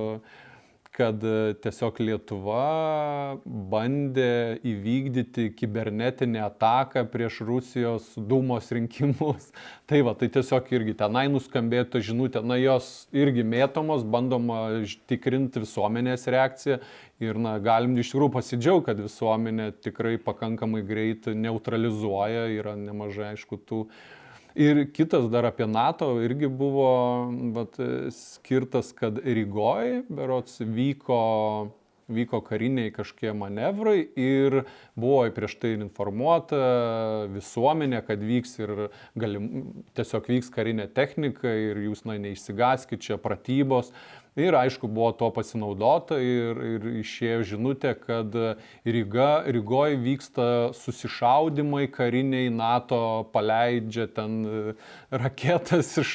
kad 0.96 1.24
e, 1.24 1.54
tiesiog 1.60 1.98
Lietuva 2.00 3.36
bandė 3.44 4.56
įvykdyti 4.64 5.50
kibernetinę 5.58 6.40
ataką 6.46 7.04
prieš 7.12 7.42
Rusijos 7.44 8.08
dūmos 8.16 8.70
rinkimus. 8.72 9.50
Tai 9.88 10.00
va, 10.08 10.16
tai 10.18 10.26
tiesiog 10.32 10.66
irgi 10.74 10.96
tenai 10.98 11.26
nuskambėtų 11.30 12.00
žinutė, 12.08 12.40
na 12.42 12.56
jos 12.58 13.06
irgi 13.14 13.44
mėtomos, 13.46 14.02
bandoma 14.02 14.64
tikrinti 15.06 15.62
visuomenės 15.62 16.26
reakciją 16.32 16.80
ir 17.22 17.38
na, 17.38 17.54
galim 17.62 17.94
iš 18.00 18.10
tikrųjų 18.10 18.32
pasidžiaugti, 18.34 18.88
kad 18.88 19.04
visuomenė 19.04 19.70
tikrai 19.86 20.16
pakankamai 20.18 20.82
greit 20.88 21.28
neutralizuoja, 21.30 22.48
yra 22.56 22.74
nemažai 22.80 23.36
aišku 23.36 23.60
tų 23.68 23.84
Ir 24.56 24.86
kitas 24.96 25.26
dar 25.28 25.44
apie 25.44 25.66
NATO 25.68 26.14
irgi 26.24 26.48
buvo 26.48 26.92
vat, 27.52 27.76
skirtas, 28.16 28.94
kad 28.96 29.18
Rygoje, 29.20 30.06
berots, 30.08 30.62
vyko 30.64 31.18
vyko 32.08 32.40
kariniai 32.46 32.92
kažkokie 32.94 33.32
manevrai 33.34 34.06
ir 34.20 34.60
buvo 34.94 35.24
prieš 35.34 35.56
tai 35.62 35.72
informuota 35.74 36.60
visuomenė, 37.32 38.02
kad 38.06 38.22
vyks 38.22 38.54
ir 38.62 38.74
galim, 39.18 39.48
tiesiog 39.98 40.30
vyks 40.30 40.52
karinė 40.54 40.86
technika 40.94 41.50
ir 41.50 41.82
jūs 41.88 42.04
na, 42.06 42.18
neišsigaskit 42.22 43.02
čia 43.02 43.18
pratybos. 43.22 43.90
Ir 44.36 44.52
aišku, 44.52 44.88
buvo 44.92 45.14
to 45.16 45.30
pasinaudota 45.32 46.18
ir, 46.20 46.58
ir 46.60 46.82
išėjo 47.00 47.40
žinutė, 47.54 47.94
kad 47.96 48.34
Ryga, 48.84 49.28
Rygoje 49.48 49.96
vyksta 50.02 50.48
susišaudimai 50.76 51.86
kariniai, 51.88 52.50
NATO 52.52 52.98
paleidžia 53.32 54.04
ten 54.12 54.34
e, 54.44 54.58
raketas 55.24 55.94
iš 56.02 56.10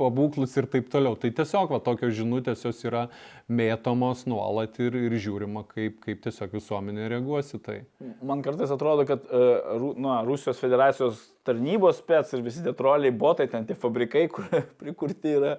pabūklus 0.00 0.56
ir 0.56 0.70
taip 0.72 0.88
toliau. 0.88 1.18
Tai 1.20 1.28
tiesiog 1.36 1.74
va, 1.74 1.82
tokios 1.84 2.16
žinutės 2.16 2.64
jos 2.64 2.80
yra 2.88 3.10
mėtomos 3.52 4.24
nuolat 4.28 4.80
ir, 4.80 4.96
ir 4.96 5.16
žiūrima, 5.20 5.66
kaip, 5.68 5.98
kaip 6.06 6.22
tiesiog 6.24 6.56
visuomenė 6.56 7.10
reaguosi 7.12 7.60
tai. 7.64 7.82
Man 8.24 8.40
kartais 8.44 8.72
atrodo, 8.72 9.04
kad 9.08 9.28
uh, 9.28 9.92
nu, 9.96 10.14
Rusijos 10.28 10.60
federacijos 10.60 11.20
tarnybos 11.44 12.00
spets 12.00 12.32
ir 12.32 12.44
visi 12.44 12.64
tie 12.64 12.72
troliai, 12.76 13.12
botai, 13.12 13.48
ten 13.52 13.68
tie 13.68 13.76
fabrikai, 13.76 14.24
kur 14.32 14.48
prikurti 14.80 15.36
yra 15.36 15.54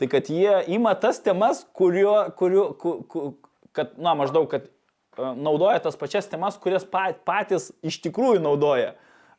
tai 0.00 0.08
kad 0.10 0.28
jie 0.30 0.60
ima 0.74 0.94
tas 0.98 1.20
temas, 1.22 1.64
kurio, 1.76 2.16
kurio, 2.38 2.68
ku, 2.80 2.96
ku, 3.08 3.24
kad, 3.76 3.94
na, 4.00 4.16
maždaug, 4.18 4.48
kad 4.50 4.66
uh, 4.66 5.32
naudoja 5.38 5.82
tas 5.84 5.98
pačias 5.98 6.28
temas, 6.30 6.58
kurias 6.60 6.86
patys 6.86 7.70
iš 7.86 8.00
tikrųjų 8.04 8.42
naudoja 8.44 8.94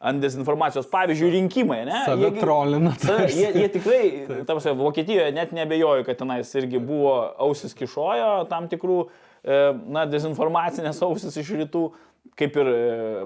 ant 0.05 0.21
dezinformacijos. 0.21 0.87
Pavyzdžiui, 0.91 1.31
rinkimai, 1.39 1.81
ne? 1.87 2.01
Jie 2.19 2.31
trolina. 2.37 2.93
Jie, 3.31 3.47
jie 3.55 3.69
tikrai, 3.73 4.01
tamsi, 4.47 4.73
Vokietijoje 4.77 5.31
net 5.35 5.53
nebejoju, 5.55 6.05
kad 6.07 6.19
tenais 6.19 6.51
irgi 6.59 6.81
buvo 6.83 7.15
ausis 7.47 7.75
kišojo 7.77 8.45
tam 8.51 8.69
tikrų, 8.71 8.99
e, 9.41 9.61
na, 9.95 10.05
dezinformacinės 10.09 11.01
ausis 11.05 11.39
iš 11.41 11.55
rytų. 11.63 11.87
Kaip 12.35 12.57
ir 12.59 12.67
e, 12.67 12.77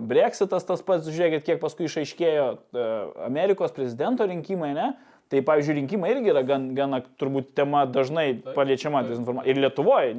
Brexitas 0.05 0.67
tas 0.67 0.83
pats, 0.85 1.07
žiūrėkit, 1.09 1.45
kiek 1.47 1.61
paskui 1.61 1.87
išaiškėjo 1.87 2.47
e, 2.53 2.87
Amerikos 3.25 3.73
prezidento 3.75 4.27
rinkimai, 4.29 4.73
ne? 4.77 4.91
Tai, 5.29 5.43
pavyzdžiui, 5.45 5.75
rinkimai 5.77 6.09
irgi 6.09 6.31
yra 6.31 6.41
gan, 6.41 6.63
gana 6.73 6.97
turbūt 7.21 7.51
tema 7.53 7.83
dažnai 7.85 8.31
paliečiama 8.55 9.03
dezinformacija. 9.05 9.53
Ir 9.53 9.59
Lietuvoje, 9.61 10.15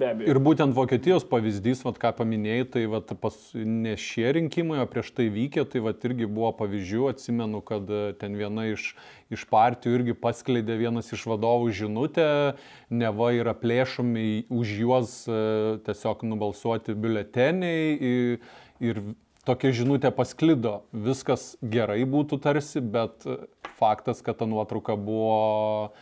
be 0.00 0.06
abejo. 0.08 0.30
Ir 0.32 0.38
būtent 0.46 0.72
Vokietijos 0.78 1.26
pavyzdys, 1.28 1.82
vat, 1.84 1.98
ką 2.00 2.14
paminėjai, 2.22 2.68
tai 2.72 2.84
vat, 2.88 3.12
pas, 3.20 3.36
ne 3.52 3.92
šie 4.00 4.30
rinkimai, 4.38 4.78
o 4.80 4.86
prieš 4.88 5.10
tai 5.18 5.26
vykę, 5.34 5.66
tai 5.68 5.82
vat, 5.84 6.00
irgi 6.08 6.24
buvo 6.38 6.54
pavyzdžių, 6.62 7.02
atsimenu, 7.10 7.60
kad 7.68 7.92
e, 7.92 8.00
ten 8.16 8.40
viena 8.40 8.64
iš, 8.70 8.94
iš 9.28 9.44
partijų 9.52 9.98
irgi 9.98 10.16
paskleidė 10.24 10.78
vienas 10.80 11.12
iš 11.12 11.26
vadovų 11.34 11.76
žinutę, 11.76 12.30
neva 12.88 13.30
yra 13.36 13.52
plėšomi 13.60 14.46
už 14.48 14.74
juos 14.80 15.18
e, 15.28 15.38
tiesiog 15.84 16.24
nubalsuoti 16.32 16.96
biuleteniai. 16.96 17.92
Ir, 18.00 18.40
ir 18.80 19.04
tokia 19.46 19.72
žinutė 19.74 20.10
pasklido. 20.14 20.80
Viskas 20.92 21.54
gerai 21.62 22.02
būtų 22.08 22.40
tarsi, 22.42 22.82
bet 22.82 23.26
faktas, 23.78 24.22
kad 24.24 24.40
ta 24.40 24.48
nuotrauka 24.48 24.96
buvo 24.98 25.92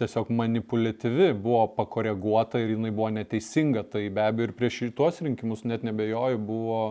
tiesiog 0.00 0.30
manipuliatyvi, 0.32 1.32
buvo 1.36 1.66
pakoreguota 1.76 2.60
ir 2.62 2.74
jinai 2.76 2.92
buvo 2.94 3.10
neteisinga. 3.16 3.84
Tai 3.92 4.04
be 4.08 4.24
abejo 4.24 4.48
ir 4.48 4.54
prieš 4.56 4.82
šitos 4.82 5.22
rinkimus 5.24 5.64
net 5.68 5.84
nebejoju 5.86 6.40
buvo 6.40 6.82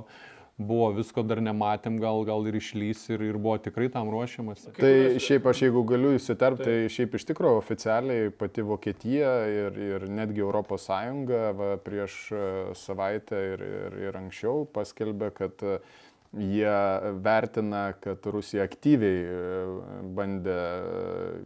buvo 0.57 0.89
visko 0.97 1.21
dar 1.21 1.39
nematėm, 1.43 1.99
gal, 2.01 2.23
gal 2.25 2.47
ir 2.49 2.57
išlys 2.57 3.03
ir, 3.13 3.21
ir 3.29 3.37
buvo 3.37 3.57
tikrai 3.61 3.91
tam 3.93 4.09
ruošiamas. 4.13 4.65
Tai 4.77 4.93
šiaip 5.21 5.45
aš 5.51 5.61
jeigu 5.67 5.83
galiu 5.87 6.15
įsiterpti, 6.17 6.65
tai 6.65 6.91
šiaip 6.93 7.17
iš 7.19 7.27
tikrųjų 7.29 7.61
oficialiai 7.61 8.33
pati 8.33 8.65
Vokietija 8.65 9.35
ir, 9.53 9.79
ir 9.91 10.07
netgi 10.09 10.41
Europos 10.41 10.87
Sąjunga 10.89 11.43
va, 11.57 11.71
prieš 11.81 12.19
e, 12.33 12.43
savaitę 12.77 13.41
ir, 13.53 13.65
ir, 13.67 14.01
ir 14.09 14.19
anksčiau 14.23 14.65
paskelbė, 14.73 15.31
kad 15.37 15.65
jie 16.37 16.77
vertina, 17.23 17.91
kad 18.01 18.25
Rusija 18.33 18.65
aktyviai 18.65 19.19
e, 19.23 19.65
bandė 20.17 20.57
e, 20.57 21.41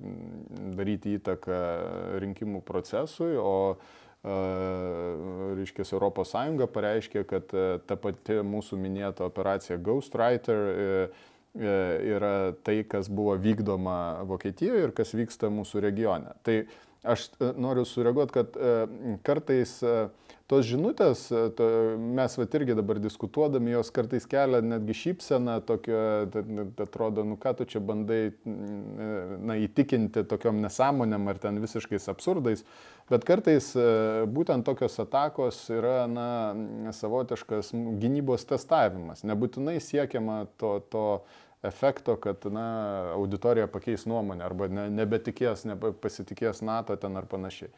daryti 0.80 1.18
įtaką 1.20 1.59
rinkimų 2.24 2.64
procesui, 2.64 3.36
o 3.36 3.76
e, 3.76 4.01
reiškia, 4.24 5.86
Europos 5.95 6.30
Sąjunga 6.34 6.67
pareiškė, 6.69 7.24
kad 7.26 7.53
ta 7.89 7.97
pati 7.97 8.41
mūsų 8.45 8.78
minėta 8.78 9.26
operacija 9.26 9.80
Ghostwriter 9.82 11.09
yra 11.57 12.53
tai, 12.63 12.84
kas 12.88 13.09
buvo 13.11 13.36
vykdoma 13.41 14.24
Vokietijoje 14.30 14.86
ir 14.88 14.93
kas 14.95 15.15
vyksta 15.17 15.49
mūsų 15.51 15.82
regione. 15.84 16.36
Tai 16.45 16.61
aš 17.01 17.32
noriu 17.57 17.84
sureaguoti, 17.88 18.36
kad 18.38 18.59
kartais 19.26 19.80
tos 20.52 20.66
žinutės, 20.68 21.24
to, 21.56 21.66
mes 22.20 22.34
va 22.36 22.45
irgi 22.60 22.76
dabar 22.76 22.99
diskutuodami, 22.99 23.72
jos 23.72 23.91
kartais 23.95 24.26
kelia 24.30 24.60
netgi 24.66 24.95
šypseną, 24.99 25.60
tokio, 25.68 26.02
atrodo, 26.84 27.24
nu 27.28 27.38
ką 27.39 27.54
tu 27.60 27.68
čia 27.72 27.80
bandai 27.80 28.34
na, 28.45 29.56
įtikinti 29.64 30.26
tokiom 30.28 30.60
nesąmonėm 30.66 31.30
ar 31.32 31.39
ten 31.39 31.62
visiškais 31.64 32.10
absurdais, 32.12 32.66
bet 33.12 33.24
kartais 33.28 33.72
būtent 34.36 34.68
tokios 34.68 34.99
atakos 35.04 35.64
yra 35.72 36.04
na, 36.12 36.28
savotiškas 36.99 37.72
gynybos 38.02 38.43
testavimas, 38.49 39.24
nebūtinai 39.28 39.80
siekiama 39.80 40.43
to, 40.60 40.76
to 40.91 41.06
efekto, 41.64 42.18
kad 42.20 42.43
na, 42.52 42.68
auditorija 43.16 43.72
pakeis 43.72 44.04
nuomonę 44.10 44.43
arba 44.43 44.68
ne, 44.68 44.89
nebetikės, 44.99 45.64
nepasitikės 45.70 46.60
NATO 46.66 46.99
ten 46.99 47.16
ar 47.16 47.30
panašiai. 47.32 47.72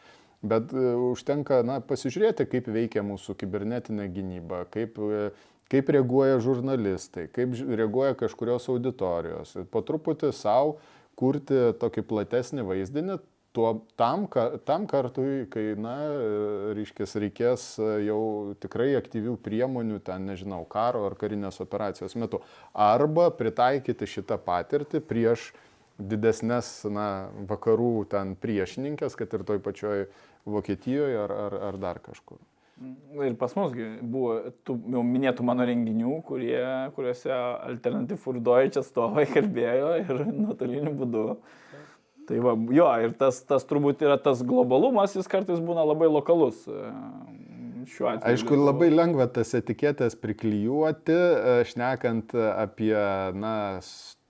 Bet 0.44 0.74
e, 0.76 0.86
užtenka 1.14 1.62
na, 1.64 1.80
pasižiūrėti, 1.88 2.48
kaip 2.52 2.68
veikia 2.68 3.04
mūsų 3.08 3.38
kibernetinė 3.40 4.10
gynyba, 4.12 4.66
kaip, 4.74 5.00
e, 5.00 5.30
kaip 5.72 5.92
reaguoja 5.96 6.42
žurnalistai, 6.44 7.30
kaip 7.32 7.56
reaguoja 7.64 8.18
kažkurios 8.20 8.68
auditorijos. 8.74 9.56
Po 9.72 9.84
truputį 9.88 10.34
savo 10.36 10.76
kurti 11.20 11.70
tokį 11.80 12.04
platesnį 12.10 12.66
vaizdinį, 12.68 13.18
tuo, 13.56 13.70
tam, 13.96 14.26
ka, 14.28 14.58
tam 14.68 14.84
kartui, 14.90 15.46
kai, 15.54 15.64
na, 15.80 15.96
e, 16.12 16.76
reiškės, 16.82 17.16
reikės 17.24 17.68
jau 18.04 18.22
tikrai 18.60 18.92
aktyvių 19.00 19.38
priemonių, 19.46 20.02
ten, 20.04 20.28
nežinau, 20.28 20.66
karo 20.68 21.06
ar 21.08 21.16
karinės 21.20 21.62
operacijos 21.64 22.18
metu. 22.20 22.42
Arba 22.74 23.30
pritaikyti 23.32 24.12
šitą 24.18 24.42
patirtį 24.44 25.00
prieš 25.08 25.54
didesnės, 26.02 26.82
na, 26.90 27.30
vakarų 27.48 28.10
ten 28.12 28.36
priešininkės, 28.44 29.16
kad 29.16 29.34
ir 29.38 29.46
toj 29.48 29.62
pačioj 29.64 30.08
Vokietijoje 30.46 31.20
ar, 31.24 31.32
ar, 31.46 31.56
ar 31.70 31.78
dar 31.80 32.02
kažkur. 32.04 32.42
Ir 33.24 33.36
pas 33.40 33.54
mus 33.56 33.76
buvo 34.02 34.34
tų 34.68 34.76
jau 34.96 35.04
minėtų 35.06 35.46
mano 35.46 35.66
renginių, 35.68 36.18
kurie, 36.28 36.58
kuriuose 36.96 37.32
Alternative 37.32 38.20
for 38.20 38.40
Deutsche 38.42 38.82
atstovai 38.82 39.28
kalbėjo 39.36 39.94
ir 40.02 40.24
nuotoliniu 40.32 40.96
būdu. 41.04 41.28
Tai 42.28 42.40
va, 42.44 42.56
jo, 42.72 42.88
ir 43.04 43.14
tas, 43.20 43.42
tas 43.48 43.66
turbūt 43.68 44.04
yra 44.06 44.18
tas 44.22 44.42
globalumas, 44.48 45.16
jis 45.16 45.28
kartais 45.32 45.60
būna 45.64 45.84
labai 45.86 46.08
lokalus. 46.08 46.62
E, 46.68 46.84
šiuo 47.94 48.10
atveju. 48.14 48.30
Aišku, 48.32 48.60
labai 48.60 48.88
lengva 48.94 49.28
tas 49.32 49.52
etiketės 49.60 50.16
priklyjuoti, 50.20 51.16
e, 51.16 51.56
šnekant 51.68 52.36
apie 52.56 52.96
na, 53.36 53.56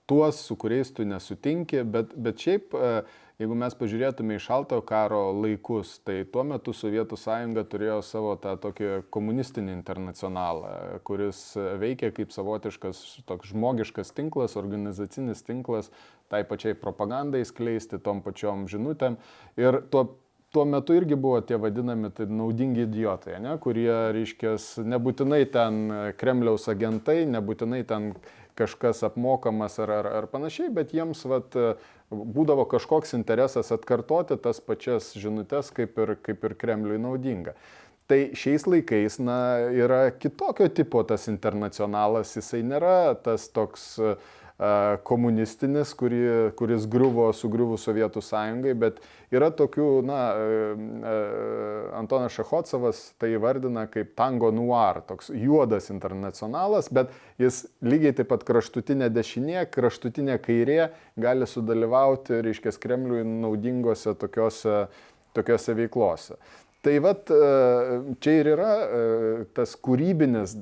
tuos, 0.10 0.42
su 0.48 0.58
kuriais 0.60 0.90
tu 0.94 1.06
nesutinki, 1.08 1.84
bet, 1.88 2.12
bet 2.20 2.42
šiaip 2.44 2.74
uh, 2.76 3.22
Jeigu 3.44 3.58
mes 3.60 3.74
pažiūrėtume 3.76 4.38
į 4.38 4.42
šaltojo 4.46 4.86
karo 4.88 5.26
laikus, 5.36 5.98
tai 6.08 6.22
tuo 6.32 6.46
metu 6.48 6.72
Sovietų 6.72 7.18
sąjunga 7.20 7.66
turėjo 7.68 7.98
savo 8.08 8.38
tą 8.40 8.54
tokį 8.64 8.92
komunistinį 9.12 9.74
internacionalą, 9.76 10.70
kuris 11.04 11.42
veikia 11.82 12.14
kaip 12.16 12.32
savotiškas 12.32 13.02
toks 13.28 13.52
žmogiškas 13.52 14.16
tinklas, 14.16 14.56
organizacinis 14.62 15.44
tinklas, 15.44 15.92
tai 16.32 16.46
pačiai 16.48 16.78
propagandai 16.80 17.44
skleisti, 17.44 18.00
tom 18.00 18.24
pačiom 18.24 18.64
žinutėm. 18.72 19.20
Ir 19.60 19.84
tuo 19.92 20.06
tuo 20.54 20.68
metu 20.70 20.94
irgi 20.94 21.16
buvo 21.18 21.40
tie 21.42 21.58
vadinami 21.58 22.12
tai 22.14 22.28
naudingi 22.30 22.84
idiotai, 22.86 23.40
ne, 23.42 23.56
kurie, 23.58 23.90
reiškia, 24.14 24.52
nebūtinai 24.86 25.42
ten 25.50 25.80
Kremliaus 26.20 26.68
agentai, 26.70 27.24
nebūtinai 27.26 27.82
ten 27.90 28.12
kažkas 28.54 29.02
apmokamas 29.08 29.80
ar, 29.82 29.90
ar, 29.98 30.10
ar 30.20 30.28
panašiai, 30.30 30.70
bet 30.74 30.94
jiems 30.94 31.26
vat, 31.26 31.58
būdavo 32.14 32.66
kažkoks 32.72 33.16
interesas 33.18 33.72
atkartoti 33.76 34.38
tas 34.42 34.62
pačias 34.64 35.12
žinutės, 35.20 35.72
kaip 35.76 35.98
ir, 36.00 36.16
kaip 36.24 36.46
ir 36.48 36.56
Kremliui 36.60 37.02
naudinga. 37.02 37.58
Tai 38.08 38.20
šiais 38.36 38.66
laikais 38.68 39.16
na, 39.24 39.38
yra 39.72 40.06
kitokio 40.12 40.68
tipo 40.76 41.02
tas 41.08 41.30
internacionalas, 41.32 42.36
jisai 42.36 42.60
nėra 42.68 43.14
tas 43.24 43.48
toks 43.56 43.86
uh, 44.02 44.18
komunistinis, 45.04 45.94
kuri, 45.98 46.52
kuris 46.58 46.86
griuvo 46.90 47.26
sugriuvus 47.34 47.84
Sovietų 47.88 48.22
sąjungai, 48.22 48.76
bet 48.78 49.00
yra 49.34 49.50
tokių, 49.52 49.88
na, 50.06 50.20
Antonas 51.98 52.36
Šehotsovas 52.38 53.02
tai 53.22 53.34
vardina 53.42 53.88
kaip 53.92 54.14
tango 54.20 54.52
noir, 54.54 55.02
toks 55.10 55.32
juodas 55.34 55.90
internacionalas, 55.94 56.92
bet 56.94 57.12
jis 57.42 57.64
lygiai 57.82 58.14
taip 58.20 58.30
pat 58.30 58.46
kraštutinė 58.48 59.10
dešinė, 59.14 59.66
kraštutinė 59.74 60.38
kairė 60.44 60.92
gali 61.18 61.50
sudalyvauti, 61.50 62.44
reiškia, 62.46 62.78
Kremliui 62.84 63.26
naudingose 63.26 64.14
tokiuose, 64.20 64.86
tokiuose 65.34 65.76
veiklose. 65.78 66.38
Tai 66.84 66.98
vat 67.00 67.30
e, 67.32 67.38
čia 68.20 68.32
ir 68.42 68.50
yra 68.58 68.72
e, 68.84 68.88
tas 69.56 69.72
kūrybinis 69.80 70.58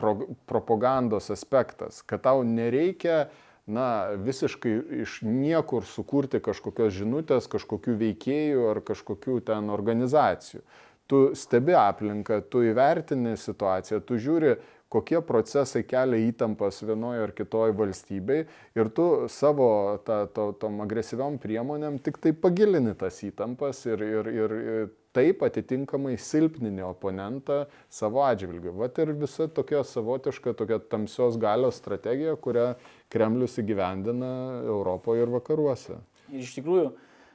pro, 0.00 0.14
propagandos 0.48 1.28
aspektas, 1.34 2.00
kad 2.08 2.22
tau 2.24 2.40
nereikia 2.48 3.26
na, 3.68 4.16
visiškai 4.16 4.72
iš 5.04 5.18
niekur 5.26 5.84
sukurti 5.84 6.40
kažkokios 6.40 6.94
žinutės, 6.96 7.50
kažkokių 7.52 7.98
veikėjų 8.00 8.70
ar 8.70 8.80
kažkokių 8.88 9.36
ten 9.52 9.68
organizacijų. 9.74 10.64
Tu 11.10 11.20
stebi 11.36 11.76
aplinką, 11.76 12.40
tu 12.48 12.64
įvertini 12.64 13.36
situaciją, 13.36 14.00
tu 14.06 14.16
žiūri, 14.16 14.56
kokie 14.90 15.20
procesai 15.26 15.84
kelia 15.86 16.30
įtampas 16.30 16.82
vienoje 16.82 17.22
ar 17.24 17.32
kitoje 17.36 17.74
valstybei 17.78 18.44
ir 18.78 18.90
tu 18.94 19.06
savo 19.30 19.70
ta, 20.06 20.24
to, 20.34 20.50
tom 20.60 20.82
agresyviom 20.84 21.38
priemonėm 21.42 22.00
tik 22.02 22.18
tai 22.22 22.32
pagilini 22.34 22.96
tas 22.98 23.20
įtampas 23.26 23.84
ir, 23.86 24.02
ir, 24.02 24.30
ir, 24.34 24.56
ir 24.74 24.90
taip 25.16 25.42
atitinkamai 25.46 26.14
silpnini 26.20 26.82
oponentą 26.86 27.64
savo 27.90 28.22
atžvilgiu. 28.26 28.74
Vat 28.78 28.98
ir 29.02 29.12
visa 29.18 29.48
tokia 29.50 29.82
savotiška, 29.86 30.54
tokia 30.58 30.78
tamsios 30.92 31.38
galios 31.40 31.80
strategija, 31.82 32.36
kurią 32.38 32.72
Kremlius 33.10 33.58
įgyvendina 33.62 34.32
Europoje 34.62 35.26
ir 35.26 35.34
vakaruose. 35.34 35.98
Ir 36.30 36.44
iš 36.44 36.54
tikrųjų, 36.58 36.92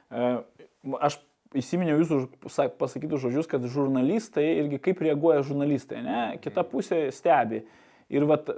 e, 0.08 0.30
aš 1.08 1.20
įsiminiau 1.54 2.00
jūsų 2.00 2.20
pasakytus 2.80 3.22
žodžius, 3.22 3.48
kad 3.50 3.64
žurnalistai 3.70 4.46
irgi 4.62 4.80
kaip 4.88 5.02
reaguoja 5.04 5.44
žurnalistai, 5.46 6.02
ne? 6.04 6.20
Kita 6.42 6.64
pusė 6.66 7.06
stebi. 7.14 7.64
Ir 8.12 8.26
vat, 8.26 8.48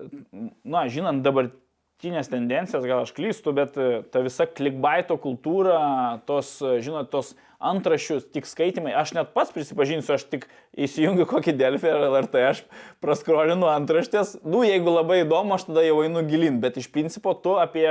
na, 0.65 0.85
žinant 0.93 1.23
dabartinės 1.25 2.29
tendencijas, 2.29 2.85
gal 2.85 3.05
aš 3.05 3.15
klystu, 3.17 3.55
bet 3.57 3.79
e, 3.81 4.03
ta 4.13 4.21
visa 4.25 4.45
klikbaito 4.45 5.17
kultūra, 5.21 5.79
tos, 6.29 6.59
e, 6.61 6.79
žinot, 6.85 7.09
tos 7.13 7.33
antrašius, 7.59 8.27
tik 8.35 8.47
skaitimai, 8.47 8.93
aš 8.95 9.15
net 9.17 9.33
pats 9.35 9.55
prisipažinsiu, 9.55 10.15
aš 10.15 10.27
tik 10.29 10.45
įsijungiu 10.79 11.25
kokį 11.31 11.57
Delfį 11.59 11.91
ar 11.95 12.05
LRT, 12.11 12.45
aš 12.51 12.63
praskrolinu 13.03 13.71
antraštės, 13.73 14.37
nu, 14.45 14.61
jeigu 14.69 14.93
labai 14.93 15.23
įdomu, 15.25 15.57
aš 15.57 15.67
tada 15.71 15.87
jau 15.87 16.03
einu 16.05 16.23
gilin, 16.29 16.61
bet 16.63 16.77
iš 16.79 16.91
principo 16.93 17.33
tu 17.35 17.57
apie 17.59 17.89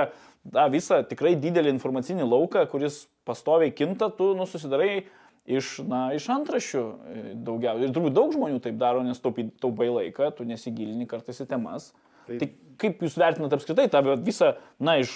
tą 0.54 0.66
visą 0.74 1.02
tikrai 1.08 1.36
didelį 1.40 1.74
informacinį 1.76 2.28
lauką, 2.28 2.66
kuris 2.72 3.06
pastoviai 3.28 3.74
kinta, 3.76 4.10
tu 4.14 4.32
nu, 4.38 4.48
susidarai 4.50 5.08
iš, 5.48 5.78
na, 5.88 6.08
iš 6.16 6.28
antrašių 6.34 6.84
e, 6.84 7.24
daugiausiai. 7.48 7.88
Ir 7.90 7.96
turbūt 7.96 8.16
daug 8.18 8.36
žmonių 8.36 8.62
taip 8.64 8.78
daro, 8.82 9.04
nes 9.06 9.20
taupai, 9.24 9.50
taupai 9.64 9.90
laiką, 9.92 10.32
tu 10.38 10.48
nesigilini 10.48 11.08
kartais 11.10 11.42
į 11.44 11.50
temas. 11.50 11.92
Taip. 12.28 12.40
Tai 12.42 12.50
kaip 12.82 13.04
jūs 13.06 13.18
vertinate 13.20 13.58
apskritai 13.58 13.88
tą 13.92 14.04
visą, 14.22 14.54
na, 14.84 14.98
iš 15.02 15.14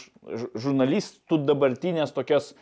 žurnalistų 0.58 1.42
dabartinės 1.46 2.16
tokias 2.16 2.54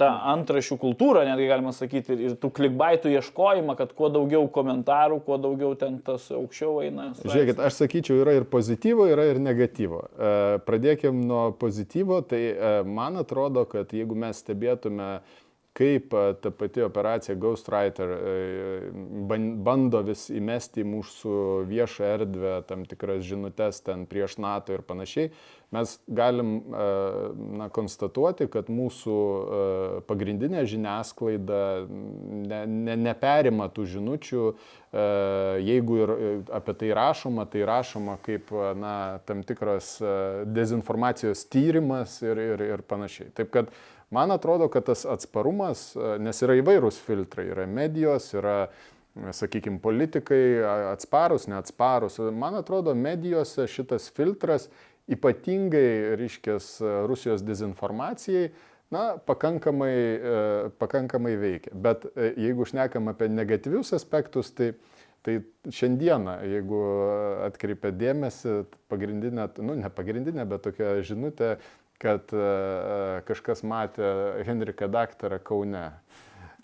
tą 0.00 0.08
antrašių 0.34 0.76
kultūrą, 0.82 1.22
netgi 1.28 1.46
galima 1.46 1.70
sakyti, 1.74 2.16
ir 2.26 2.34
tų 2.42 2.50
klikbaitų 2.56 3.12
ieškojimą, 3.14 3.76
kad 3.78 3.92
kuo 3.94 4.10
daugiau 4.12 4.48
komentarų, 4.50 5.20
kuo 5.26 5.38
daugiau 5.38 5.76
ten 5.78 6.00
tas 6.02 6.26
aukščiau 6.34 6.80
eina. 6.82 7.12
Straipsnis. 7.12 7.30
Žiūrėkit, 7.30 7.62
aš 7.68 7.78
sakyčiau, 7.78 8.18
yra 8.24 8.34
ir 8.40 8.48
pozityvo, 8.50 9.06
yra 9.12 9.28
ir 9.30 9.38
negatyvo. 9.42 10.02
E, 10.10 10.32
Pradėkime 10.66 11.22
nuo 11.28 11.44
pozityvo, 11.60 12.20
tai 12.26 12.42
e, 12.50 12.74
man 12.88 13.22
atrodo, 13.22 13.62
kad 13.70 13.94
jeigu 13.94 14.18
mes 14.18 14.42
stebėtume 14.42 15.12
kaip 15.74 16.14
e, 16.14 16.34
ta 16.40 16.50
pati 16.50 16.82
operacija 16.82 17.34
Ghostwriter 17.34 18.10
e, 18.10 18.90
bando 19.66 20.04
vis 20.06 20.28
įmesti 20.30 20.84
į 20.84 20.86
mūsų 20.92 21.38
viešą 21.70 22.10
erdvę 22.14 22.54
tam 22.68 22.84
tikras 22.86 23.24
žinutės 23.26 23.82
ten 23.82 24.06
prieš 24.10 24.38
NATO 24.42 24.76
ir 24.76 24.84
panašiai, 24.86 25.32
mes 25.74 25.96
galim 26.06 26.52
e, 26.60 26.84
na, 27.58 27.68
konstatuoti, 27.74 28.46
kad 28.52 28.70
mūsų 28.70 29.16
pagrindinė 30.06 30.62
žiniasklaida 30.70 31.60
ne, 31.90 32.60
ne, 32.70 32.96
neperima 33.08 33.66
tų 33.74 33.88
žinučių, 33.96 34.44
jeigu 35.64 35.96
ir 36.04 36.12
apie 36.54 36.74
tai 36.78 36.92
rašoma, 36.94 37.48
tai 37.50 37.64
rašoma 37.66 38.14
kaip 38.22 38.52
na, 38.78 38.94
tam 39.26 39.42
tikras 39.46 39.96
dezinformacijos 40.46 41.42
tyrimas 41.50 42.20
ir, 42.22 42.38
ir, 42.38 42.62
ir 42.76 42.84
panašiai. 42.86 43.32
Taip 43.34 43.50
kad 43.56 43.74
Man 44.14 44.34
atrodo, 44.34 44.68
kad 44.70 44.86
tas 44.86 45.02
atsparumas, 45.10 45.88
nes 46.22 46.42
yra 46.46 46.58
įvairūs 46.60 47.00
filtrai, 47.02 47.48
yra 47.50 47.66
medijos, 47.66 48.28
yra, 48.36 48.56
sakykime, 49.34 49.80
politikai, 49.82 50.42
atsparus, 50.92 51.48
neatsparus. 51.50 52.20
Man 52.34 52.58
atrodo, 52.60 52.94
medijose 52.94 53.66
šitas 53.70 54.06
filtras 54.14 54.68
ypatingai, 55.10 56.14
reiškės, 56.20 56.76
Rusijos 57.10 57.42
dezinformacijai, 57.44 58.52
na, 58.94 59.04
pakankamai, 59.26 59.94
pakankamai 60.78 61.34
veikia. 61.40 61.74
Bet 61.74 62.06
jeigu 62.14 62.66
šnekam 62.70 63.10
apie 63.10 63.30
negatyvius 63.32 63.94
aspektus, 63.98 64.54
tai 64.54 64.74
Tai 65.24 65.38
šiandieną, 65.72 66.34
jeigu 66.52 66.78
atkreipia 67.46 67.88
dėmesį, 67.96 68.58
pagrindinė, 68.92 69.46
nu 69.64 69.78
ne 69.80 69.88
pagrindinė, 69.88 70.44
bet 70.50 70.66
tokia 70.66 70.98
žinutė 71.00 71.54
kad 72.02 72.32
e, 72.32 72.36
e, 72.38 73.20
kažkas 73.28 73.64
matė 73.66 74.08
Henriką 74.46 74.88
daktarą 74.92 75.40
Kaune. 75.44 75.90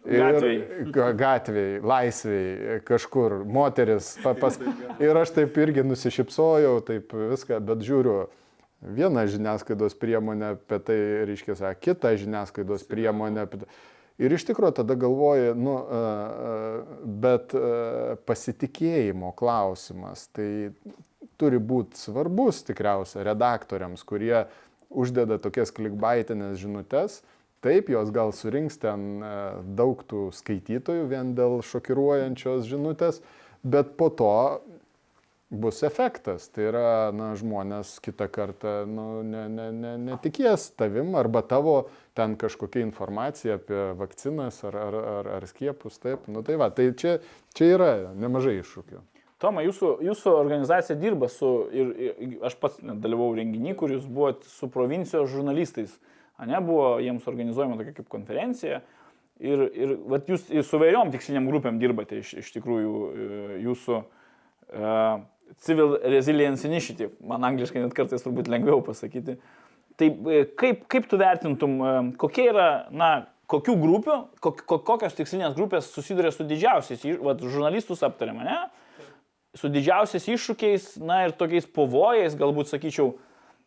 Gatviai. 0.00 0.86
Gatviai, 1.16 1.80
laisviai, 1.84 2.78
kažkur, 2.88 3.42
moteris. 3.44 4.14
Papas, 4.24 4.56
ir 5.02 5.16
aš 5.20 5.34
taip 5.36 5.58
irgi 5.60 5.84
nusišypsojau, 5.84 6.78
taip 6.86 7.12
viską, 7.12 7.58
bet 7.68 7.84
žiūriu, 7.84 8.22
vieną 8.80 9.26
žiniasklaidos 9.28 9.98
priemonę 10.00 10.54
apie 10.56 10.80
tai, 10.86 10.98
reiškia, 11.28 11.58
sako, 11.58 11.82
kitą 11.84 12.14
žiniasklaidos 12.22 12.86
priemonę. 12.88 13.44
Apie 13.44 13.60
tai. 13.62 13.68
Ir 14.20 14.32
iš 14.36 14.44
tikrųjų 14.48 14.74
tada 14.80 14.96
galvoju, 15.00 15.52
nu, 15.56 15.76
e, 15.80 16.00
bet 17.20 17.52
pasitikėjimo 18.28 19.34
klausimas, 19.36 20.26
tai 20.36 20.72
turi 21.40 21.60
būti 21.60 21.96
svarbus 21.96 22.64
tikriausia 22.68 23.24
redaktoriams, 23.24 24.04
kurie 24.04 24.44
uždeda 24.90 25.38
tokias 25.42 25.72
klikbaitinės 25.74 26.58
žinutės, 26.60 27.20
taip, 27.64 27.90
jos 27.92 28.10
gal 28.14 28.34
surinks 28.34 28.80
ten 28.82 29.22
e, 29.22 29.32
daug 29.78 30.02
tų 30.10 30.28
skaitytojų 30.34 31.06
vien 31.10 31.34
dėl 31.38 31.60
šokiruojančios 31.66 32.66
žinutės, 32.68 33.20
bet 33.62 33.96
po 34.00 34.10
to 34.10 34.34
bus 35.50 35.82
efektas. 35.82 36.46
Tai 36.54 36.68
yra, 36.70 36.86
na, 37.14 37.32
žmonės 37.38 37.96
kitą 38.04 38.30
kartą 38.30 38.74
nu, 38.88 39.06
ne, 39.26 39.44
ne, 39.50 39.68
ne, 39.74 39.94
netikės 40.10 40.70
tavim 40.78 41.16
arba 41.18 41.42
tavo 41.42 41.76
ten 42.16 42.36
kažkokia 42.38 42.84
informacija 42.86 43.58
apie 43.58 43.82
vakcinas 43.98 44.62
ar, 44.68 44.78
ar, 44.78 44.98
ar, 45.14 45.30
ar 45.40 45.48
skiepus. 45.50 45.98
Taip, 46.02 46.28
nu 46.30 46.44
tai 46.46 46.58
va, 46.60 46.70
tai 46.74 46.92
čia, 46.94 47.18
čia 47.56 47.72
yra 47.74 47.92
nemažai 48.14 48.60
iššūkių. 48.62 49.02
Toma, 49.40 49.62
jūsų, 49.64 49.94
jūsų 50.04 50.32
organizacija 50.36 50.98
dirba 51.00 51.30
su, 51.32 51.48
ir, 51.72 51.92
ir 51.96 52.32
aš 52.44 52.58
pats 52.60 52.80
dalyvau 52.84 53.30
renginį, 53.38 53.72
kur 53.80 53.92
jūs 53.94 54.04
buvote 54.04 54.48
su 54.52 54.68
provincijos 54.72 55.30
žurnalistais. 55.32 55.94
Ne, 56.44 56.60
buvo 56.64 56.98
jiems 57.00 57.26
organizuojama 57.28 57.78
tokia 57.80 57.94
kaip 57.96 58.08
konferencija. 58.12 58.82
Ir, 59.40 59.64
ir 59.72 59.94
vat, 60.08 60.28
jūs 60.28 60.68
su 60.68 60.80
vairiom 60.80 61.12
tiksliniam 61.12 61.48
grupėm 61.48 61.78
dirbate 61.80 62.20
iš, 62.20 62.34
iš 62.42 62.50
tikrųjų 62.52 62.92
e, 62.92 63.28
jūsų 63.64 63.96
uh, 63.96 65.22
Civil 65.64 65.96
Resilience 66.04 66.68
Initiative, 66.68 67.14
man 67.24 67.44
angliškai 67.48 67.80
net 67.80 67.96
kartais 67.96 68.24
turbūt 68.24 68.50
lengviau 68.52 68.82
pasakyti. 68.84 69.38
Tai 69.96 70.08
e, 70.08 70.42
kaip, 70.60 70.84
kaip 70.92 71.08
tu 71.08 71.16
vertintum, 71.20 71.80
kokie 72.20 72.50
yra, 72.52 72.68
na, 72.92 73.10
kokių 73.50 73.78
grupių, 73.80 74.18
kok, 74.44 74.62
kokios 74.68 75.16
tikslinės 75.16 75.56
grupės 75.56 75.88
susiduria 75.94 76.30
su 76.34 76.46
didžiausiais, 76.46 77.02
vat, 77.24 77.40
žurnalistus 77.42 78.04
aptariam, 78.06 78.44
ne? 78.44 78.60
Su 79.58 79.70
didžiausiais 79.72 80.28
iššūkiais, 80.30 80.94
na 81.02 81.24
ir 81.26 81.34
tokiais 81.38 81.66
pavojais, 81.66 82.36
galbūt 82.38 82.70
sakyčiau, 82.70 83.16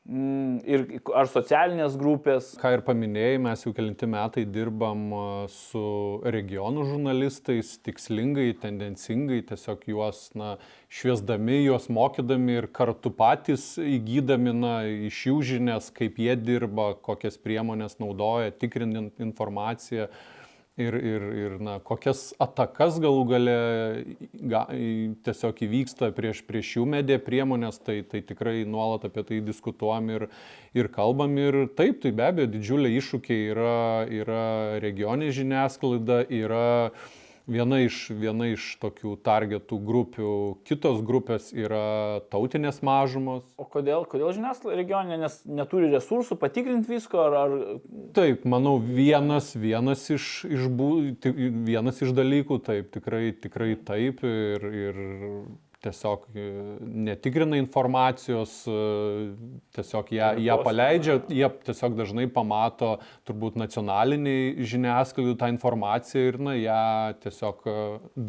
mm, 0.08 0.62
ir 0.64 0.84
ar 1.16 1.28
socialinės 1.28 1.98
grupės. 2.00 2.54
Ką 2.62 2.72
ir 2.78 2.84
paminėjai, 2.88 3.42
mes 3.44 3.66
jau 3.66 3.74
kelinti 3.76 4.08
metai 4.08 4.46
dirbam 4.48 5.04
su 5.52 5.84
regionų 6.24 6.86
žurnalistais, 6.88 7.76
tikslingai, 7.84 8.54
tendencingai, 8.64 9.42
tiesiog 9.50 9.84
juos 9.92 10.30
na, 10.40 10.56
šviesdami, 10.88 11.60
juos 11.66 11.90
mokydami 11.92 12.62
ir 12.62 12.70
kartu 12.72 13.12
patys 13.12 13.74
įgydami 13.82 14.56
na, 14.56 14.76
iš 15.10 15.26
jų 15.28 15.42
žinias, 15.52 15.92
kaip 15.92 16.22
jie 16.22 16.38
dirba, 16.40 16.94
kokias 16.96 17.36
priemonės 17.42 18.00
naudoja, 18.00 18.56
tikrinant 18.56 19.20
informaciją 19.20 20.08
ir, 20.78 20.94
ir, 20.94 21.24
ir 21.38 21.56
na, 21.62 21.78
kokias 21.86 22.32
atakas 22.42 22.98
galų 23.02 23.24
gale 23.30 23.56
ga, 24.34 24.66
tiesiog 25.26 25.64
įvyksta 25.68 26.10
prieš, 26.18 26.44
prieš 26.48 26.76
jų 26.78 26.86
mediją 26.96 27.20
priemonės, 27.24 27.80
tai, 27.84 28.00
tai 28.10 28.24
tikrai 28.26 28.64
nuolat 28.66 29.06
apie 29.10 29.26
tai 29.28 29.42
diskutuojam 29.46 30.10
ir, 30.16 30.28
ir 30.78 30.90
kalbam. 30.94 31.38
Ir 31.38 31.66
taip, 31.78 32.02
tai 32.04 32.14
be 32.16 32.26
abejo, 32.28 32.52
didžiuliai 32.56 32.98
iššūkiai 33.02 33.50
yra, 33.54 33.76
yra 34.22 34.46
regionė 34.84 35.34
žiniasklaida, 35.36 36.24
yra 36.34 36.66
viena 37.48 37.80
iš, 37.84 38.08
viena 38.16 38.48
iš 38.52 38.66
tokių 38.82 39.16
targetų 39.26 39.80
grupių. 39.84 40.34
Kitos 40.68 41.02
grupės 41.06 41.52
yra 41.56 42.22
tautinės 42.34 42.82
mažumos. 42.86 43.44
O 43.60 43.68
kodėl, 43.70 44.08
kodėl 44.10 44.34
žiniasklaida 44.36 44.80
regioninė, 44.80 45.20
nes 45.26 45.40
neturi 45.48 45.92
resursų 45.94 46.38
patikrinti 46.42 46.94
visko? 46.96 47.26
Ar, 47.28 47.38
ar... 47.44 47.58
Taip, 48.16 48.48
manau, 48.50 48.78
vienas, 48.84 49.54
vienas, 49.60 50.06
iš, 50.14 50.46
iš, 50.48 50.70
vienas 51.68 52.02
iš 52.04 52.16
dalykų, 52.16 52.62
taip, 52.64 52.90
tikrai, 52.96 53.28
tikrai 53.44 53.74
taip. 53.88 54.24
Ir, 54.24 54.68
ir 54.88 55.04
tiesiog 55.84 56.26
e, 56.36 56.44
netikrina 56.82 57.58
informacijos, 57.60 58.56
e, 58.68 58.78
tiesiog 59.76 60.12
ją, 60.16 60.30
ją 60.44 60.58
paleidžia, 60.64 61.18
jie 61.32 61.50
tiesiog 61.68 61.98
dažnai 61.98 62.28
pamato 62.32 62.96
turbūt 63.28 63.58
nacionaliniai 63.60 64.66
žiniasklaidai 64.74 65.36
tą 65.42 65.52
informaciją 65.54 66.32
ir 66.32 66.40
na, 66.48 66.56
ją 66.60 66.80
tiesiog 67.26 67.68
e, 67.68 67.78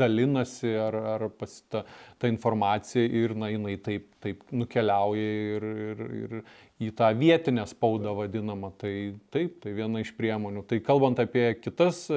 dalinasi 0.03 0.75
ar, 0.87 0.99
ar 1.15 1.27
pasita 1.39 1.85
ta 2.19 2.31
informacija 2.31 3.05
ir 3.05 3.37
na, 3.39 3.53
jinai 3.55 3.77
taip, 3.85 4.09
taip 4.25 4.43
nukeliauja 4.55 5.35
ir, 5.59 5.69
ir, 5.91 6.07
ir 6.23 6.39
į 6.83 6.95
tą 6.99 7.13
vietinę 7.19 7.69
spaudą 7.71 8.17
vadinamą. 8.19 8.73
Tai 8.81 8.95
taip, 9.35 9.61
tai 9.63 9.77
viena 9.77 10.03
iš 10.03 10.15
priemonių. 10.19 10.65
Tai 10.69 10.81
kalbant 10.85 11.23
apie 11.23 11.53
kitas 11.63 12.09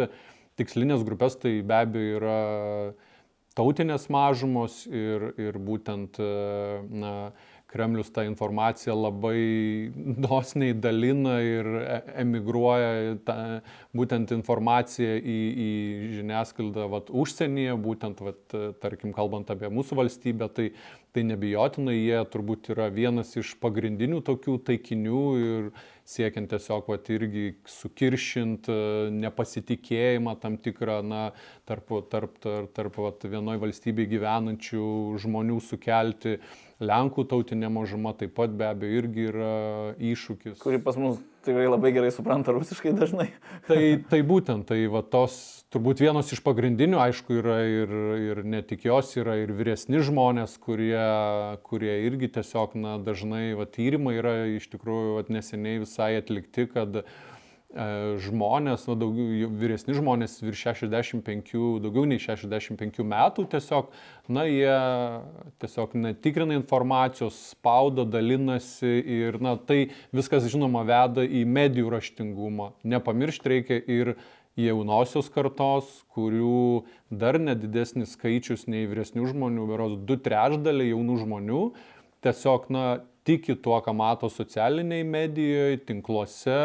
tikslinės 0.57 1.05
grupės, 1.05 1.38
tai 1.38 1.59
be 1.61 1.77
abejo 1.77 2.17
yra 2.17 2.39
tautinės 3.58 4.08
mažumos 4.14 4.84
ir, 4.88 5.32
ir 5.41 5.58
būtent 5.58 6.20
na, 6.22 7.14
Kremlius 7.68 8.11
tą 8.15 8.24
informaciją 8.24 8.95
labai 8.95 9.91
dosniai 10.24 10.76
dalina 10.80 11.36
ir 11.43 11.68
e, 11.82 11.97
emigruoja 12.24 13.18
tą, 13.28 13.36
būtent 13.97 14.32
informaciją 14.36 15.18
į, 15.20 15.39
į 15.65 15.72
žiniasklaidą 16.20 16.88
vat, 16.93 17.11
užsienyje, 17.11 17.76
būtent, 17.84 18.24
vat, 18.24 18.55
tarkim, 18.84 19.11
kalbant 19.15 19.51
apie 19.51 19.68
mūsų 19.74 19.99
valstybę, 19.99 20.47
tai, 20.55 20.70
tai 21.11 21.26
nebijotinai 21.28 21.97
jie 21.97 22.22
turbūt 22.32 22.72
yra 22.72 22.88
vienas 22.93 23.36
iš 23.39 23.57
pagrindinių 23.59 24.22
tokių 24.28 24.57
taikinių 24.70 25.24
ir 25.41 25.70
siekiant 26.07 26.47
tiesiog 26.53 26.88
vat, 26.88 27.09
irgi 27.11 27.49
sukiršint 27.68 28.70
e, 28.72 28.78
nepasitikėjimą 29.26 30.38
tam 30.39 30.55
tikrą, 30.63 31.01
na, 31.03 31.26
tarp, 31.68 31.91
tarp, 32.13 32.39
tarp, 32.43 32.72
tarp 32.80 33.01
vat, 33.03 33.28
vienoje 33.28 33.59
valstybėje 33.65 34.13
gyvenančių 34.15 34.88
žmonių 35.26 35.59
sukelti 35.68 36.38
Lenkų 36.78 37.23
tautinė 37.25 37.71
mažuma 37.73 38.11
taip 38.13 38.36
pat 38.38 38.51
be 38.53 38.67
abejo 38.69 38.99
irgi 39.01 39.23
yra 39.32 39.53
iššūkis. 39.97 40.59
Kuri 40.61 40.78
pas 40.84 40.99
mus 40.99 41.17
tikrai 41.47 41.65
labai 41.65 41.89
gerai 41.95 42.11
supranta 42.13 42.53
rusiškai 42.53 42.91
dažnai. 42.93 43.30
tai, 43.69 43.80
tai 44.11 44.19
būtent, 44.28 44.67
tai 44.69 44.84
va 44.91 45.01
tos 45.01 45.39
turbūt 45.73 46.03
vienos 46.03 46.30
iš 46.36 46.43
pagrindinių, 46.45 46.99
aišku, 47.01 47.39
yra 47.39 47.57
ir, 47.65 47.95
ir 48.28 48.43
ne 48.45 48.61
tik 48.67 48.86
jos, 48.86 49.15
yra 49.17 49.39
ir 49.41 49.55
vyresni 49.57 50.03
žmonės, 50.05 50.57
kurie, 50.61 50.99
kurie 51.65 51.95
irgi 52.05 52.30
tiesiog, 52.38 52.78
na, 52.78 52.97
dažnai, 53.01 53.55
va, 53.57 53.65
tyrimai 53.65 54.19
yra 54.19 54.36
iš 54.59 54.69
tikrųjų, 54.75 55.17
va, 55.17 55.25
neseniai 55.34 55.82
visai 55.82 56.13
atlikti, 56.19 56.67
kad 56.75 57.01
uh, 57.01 57.17
žmonės, 57.76 58.86
nu, 58.88 58.95
daugiau, 58.95 59.49
vyresni 59.59 59.93
žmonės 59.97 60.39
virš 60.39 60.61
65, 60.72 61.51
daugiau 61.84 62.05
nei 62.07 62.20
65 62.20 63.03
metų 63.03 63.43
tiesiog, 63.51 63.89
na, 64.32 64.45
jie 64.47 64.72
tiesiog 65.59 65.97
netikrina 65.99 66.55
informacijos, 66.55 67.36
spaudo, 67.51 68.05
dalinasi 68.07 69.03
ir, 69.03 69.39
na, 69.43 69.57
tai 69.59 69.89
viskas, 70.15 70.47
žinoma, 70.47 70.86
veda 70.88 71.28
į 71.28 71.43
medijų 71.43 71.91
raštingumą. 71.91 72.72
Nepamiršti 72.88 73.51
reikia 73.51 73.82
ir 73.84 74.15
jaunosios 74.57 75.28
kartos, 75.30 75.91
kurių 76.15 76.86
dar 77.11 77.38
nedidesnis 77.38 78.15
skaičius 78.15 78.65
nei 78.72 78.88
vyresnių 78.88 79.28
žmonių, 79.34 79.68
beros 79.68 79.99
du 80.07 80.15
trešdaliai 80.15 80.95
jaunų 80.95 81.20
žmonių, 81.26 81.61
tiesiog, 82.24 82.72
na, 82.74 82.88
tiki 83.28 83.57
tuo, 83.59 83.76
ką 83.84 83.91
mato 83.91 84.30
socialiniai 84.32 85.03
medijoje, 85.03 85.82
tinkluose, 85.89 86.59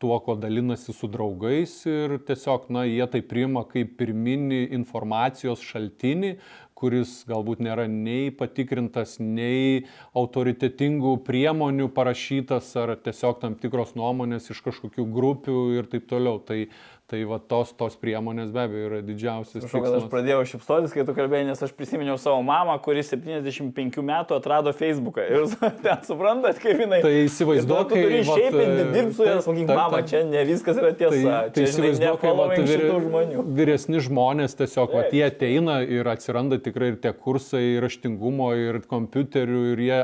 tuo, 0.00 0.16
ko 0.24 0.34
dalinasi 0.40 0.94
su 0.96 1.08
draugais 1.12 1.74
ir 1.90 2.16
tiesiog, 2.26 2.70
na, 2.72 2.86
jie 2.88 3.04
tai 3.12 3.20
priima 3.20 3.66
kaip 3.68 3.98
pirminį 4.00 4.62
informacijos 4.78 5.62
šaltinį, 5.66 6.34
kuris 6.80 7.18
galbūt 7.28 7.60
nėra 7.60 7.84
nei 7.90 8.30
patikrintas, 8.32 9.18
nei 9.20 9.84
autoritetingų 10.16 11.18
priemonių 11.26 11.90
parašytas 11.96 12.72
ar 12.80 12.94
tiesiog 13.04 13.42
tam 13.42 13.58
tikros 13.60 13.92
nuomonės 13.98 14.48
iš 14.54 14.62
kažkokių 14.64 15.04
grupių 15.12 15.58
ir 15.76 15.90
taip 15.92 16.08
toliau. 16.08 16.40
Tai 16.40 16.62
Tai 17.10 17.18
va 17.26 17.40
tos, 17.42 17.72
tos 17.74 17.96
priemonės 17.98 18.52
be 18.54 18.60
abejo 18.62 18.86
yra 18.86 18.98
didžiausias. 19.02 19.64
Aš, 19.66 19.72
aš 19.98 20.04
pradėjau 20.12 20.44
šipsotis, 20.46 20.92
kai 20.94 21.02
tu 21.08 21.14
kalbėjai, 21.16 21.48
nes 21.48 21.62
aš 21.66 21.72
prisiminiau 21.74 22.14
savo 22.22 22.38
mamą, 22.46 22.76
kuri 22.84 23.02
75 23.02 23.98
metų 24.06 24.36
atrado 24.36 24.70
Facebooką. 24.78 25.24
Ir 25.26 25.48
ten 25.82 26.04
suprantat, 26.06 26.60
kaip 26.62 26.84
jinai. 26.84 27.00
Tai 27.02 27.10
įsivaizduoju, 27.24 27.88
kad... 27.90 27.98
Tu 27.98 28.22
šiaipinti, 28.30 28.86
dirbti 28.94 29.18
su 29.18 29.26
jais, 29.26 29.42
sakyk, 29.48 29.74
mama, 29.74 30.04
čia 30.06 30.22
ne 30.28 30.44
viskas 30.46 30.78
yra 30.78 30.92
tiesa. 30.94 31.18
Tai, 31.18 31.42
tai 31.56 31.66
įsivaizduoju, 31.66 32.22
kad 32.22 32.70
vyr, 32.70 32.86
žmonių. 33.08 33.46
vyresni 33.58 34.06
žmonės 34.06 34.54
tiesiog, 34.62 34.94
va, 34.94 35.08
jie 35.10 35.26
ateina 35.26 35.80
ir 35.82 36.14
atsiranda 36.14 36.62
tikrai 36.62 36.92
ir 36.94 37.02
tie 37.02 37.10
kursai 37.10 37.80
raštingumo 37.82 38.52
ir 38.54 38.84
kompiuterių 38.86 39.64
ir 39.72 39.88
jie 39.88 40.02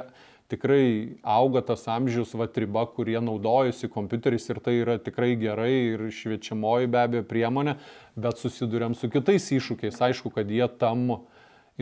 tikrai 0.50 1.18
auga 1.22 1.62
tas 1.66 1.84
amžius, 1.90 2.34
va, 2.38 2.46
riba, 2.46 2.86
kurie 2.94 3.18
naudojasi 3.22 3.90
kompiuteriais 3.92 4.46
ir 4.50 4.60
tai 4.62 4.76
yra 4.82 4.96
tikrai 5.02 5.34
gerai 5.40 5.72
ir 5.94 6.06
šviečiamoji 6.14 6.90
be 6.92 7.02
abejo 7.02 7.26
priemonė, 7.26 7.76
bet 8.16 8.42
susidurėm 8.42 8.94
su 8.94 9.10
kitais 9.12 9.48
iššūkiais. 9.58 10.00
Aišku, 10.08 10.32
kad 10.34 10.50
jie 10.50 10.66
tam 10.80 11.08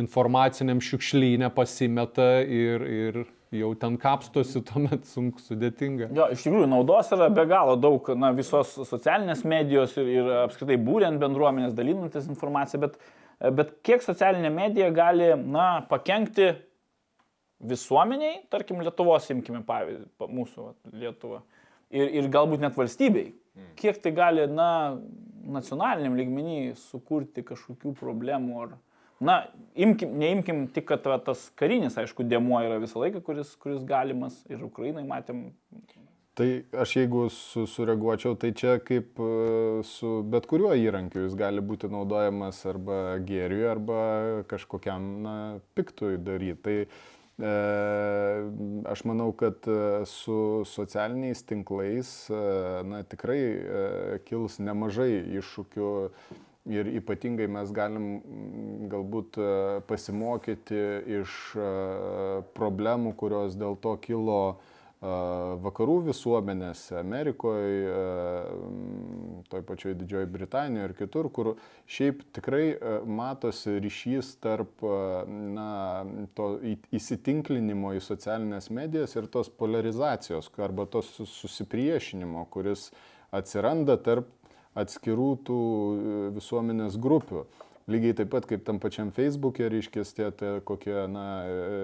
informaciniam 0.01 0.81
šiukšlynė 0.83 1.53
pasimeta 1.55 2.29
ir, 2.43 2.85
ir 2.89 3.21
jau 3.55 3.71
ten 3.79 3.99
kapstosi, 4.01 4.63
tuomet 4.69 5.07
sunku 5.11 5.43
sudėtinga. 5.45 6.11
Jo, 6.17 6.29
iš 6.35 6.47
tikrųjų, 6.47 6.69
naudos 6.71 7.13
yra 7.15 7.31
be 7.33 7.47
galo 7.51 7.77
daug, 7.81 8.09
na, 8.19 8.33
visos 8.37 8.75
socialinės 8.89 9.45
medijos 9.49 9.97
ir, 10.01 10.11
ir 10.19 10.33
apskritai 10.45 10.81
būrent 10.83 11.21
bendruomenės 11.23 11.77
dalinantis 11.77 12.29
informaciją, 12.33 12.87
bet, 12.89 13.01
bet 13.61 13.77
kiek 13.87 14.05
socialinė 14.05 14.51
medija 14.55 14.91
gali, 14.95 15.35
na, 15.45 15.69
pakengti 15.91 16.55
visuomeniai, 17.61 18.43
tarkim, 18.53 18.81
Lietuvos 18.85 19.29
imkime 19.33 19.63
pavyzdį, 19.67 20.09
mūsų 20.31 20.71
Lietuvą, 20.95 21.43
ir, 21.95 22.11
ir 22.21 22.31
galbūt 22.33 22.65
net 22.65 22.77
valstybei, 22.79 23.31
mm. 23.55 23.75
kiek 23.81 24.01
tai 24.03 24.15
gali, 24.17 24.47
na, 24.51 24.71
nacionaliniam 25.45 26.17
lygmenį 26.19 26.75
sukurti 26.81 27.45
kažkokių 27.47 27.95
problemų 28.01 28.65
ar, 28.65 28.75
na, 29.25 29.39
imkim, 29.75 30.17
neimkim 30.21 30.67
tik, 30.75 30.89
kad 30.91 31.07
va, 31.09 31.21
tas 31.23 31.47
karinis, 31.59 31.99
aišku, 32.01 32.27
dėmuo 32.29 32.63
yra 32.65 32.81
visą 32.83 33.03
laiką, 33.03 33.23
kuris, 33.25 33.55
kuris 33.61 33.85
galimas 33.87 34.41
ir 34.51 34.65
Ukrainai 34.67 35.07
matėm. 35.09 35.47
Tai 36.35 36.49
aš 36.83 36.97
jeigu 36.97 37.29
su, 37.31 37.63
sureaguočiau, 37.71 38.35
tai 38.35 38.51
čia 38.59 38.81
kaip 38.83 39.21
e, 39.23 39.83
su 39.87 40.17
bet 40.27 40.49
kuriuo 40.51 40.73
įrankiu 40.75 41.23
jis 41.23 41.37
gali 41.39 41.63
būti 41.63 41.87
naudojamas 41.93 42.59
arba 42.67 43.21
gėriui, 43.23 43.63
arba 43.71 43.99
kažkokiam 44.51 45.07
na, 45.23 45.35
piktui 45.79 46.17
daryti. 46.19 46.59
Tai 46.65 46.75
aš 47.39 49.05
manau, 49.05 49.33
kad 49.35 49.67
e, 49.67 50.05
su 50.07 50.63
socialiniais 50.67 51.43
tinklais 51.43 52.31
e, 52.31 52.43
na, 52.87 53.03
tikrai 53.03 53.41
kils 54.29 54.61
nemažai 54.63 55.19
iššūkių 55.41 55.89
ir 56.75 56.93
ypatingai 57.01 57.49
mes 57.51 57.73
galim 57.75 58.07
galbūt 58.89 59.37
pasimokyti 59.89 60.79
iš 61.21 61.35
problemų, 62.57 63.13
kurios 63.21 63.59
dėl 63.61 63.77
to 63.83 63.99
kilo 64.01 64.39
vakarų 65.65 65.97
visuomenėse, 66.09 66.97
Amerikoje, 66.99 67.95
toj 69.53 69.65
pačioj 69.69 69.97
Didžioji 70.01 70.31
Britanijoje 70.33 70.89
ir 70.89 70.95
kitur, 70.99 71.29
kur 71.35 71.51
šiaip 71.91 72.23
tikrai 72.37 72.77
matosi 73.05 73.77
ryšys 73.85 74.35
tarp 74.45 74.85
na, 75.29 76.05
to 76.39 76.55
įsitinklinimo 76.95 77.93
į 77.99 78.05
socialinės 78.05 78.71
medijas 78.75 79.17
ir 79.19 79.29
tos 79.33 79.53
polarizacijos 79.53 80.49
arba 80.65 80.89
tos 80.91 81.13
susipriešinimo, 81.19 82.47
kuris 82.55 82.89
atsiranda 83.35 83.99
tarp 84.01 84.31
atskirų 84.75 85.31
tų 85.47 85.61
visuomenės 86.35 86.99
grupių. 86.99 87.45
Lygiai 87.85 88.17
taip 88.17 88.31
pat 88.33 88.47
kaip 88.49 88.63
tam 88.65 88.79
pačiam 88.81 89.11
Facebook'e, 89.13 89.67
reiškia, 89.69 90.07
tie, 90.17 90.31
tie 90.33 90.53
kokie 90.65 91.03
na, 91.13 91.25
e, 91.45 91.83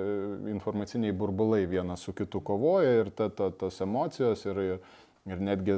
informaciniai 0.48 1.12
burbulai 1.12 1.66
vienas 1.68 2.06
su 2.06 2.14
kitu 2.16 2.40
kovoja 2.40 3.02
ir 3.02 3.10
ta, 3.12 3.28
ta, 3.28 3.50
tos 3.52 3.82
emocijos 3.84 4.46
ir, 4.48 4.62
ir 5.28 5.44
netgi 5.44 5.76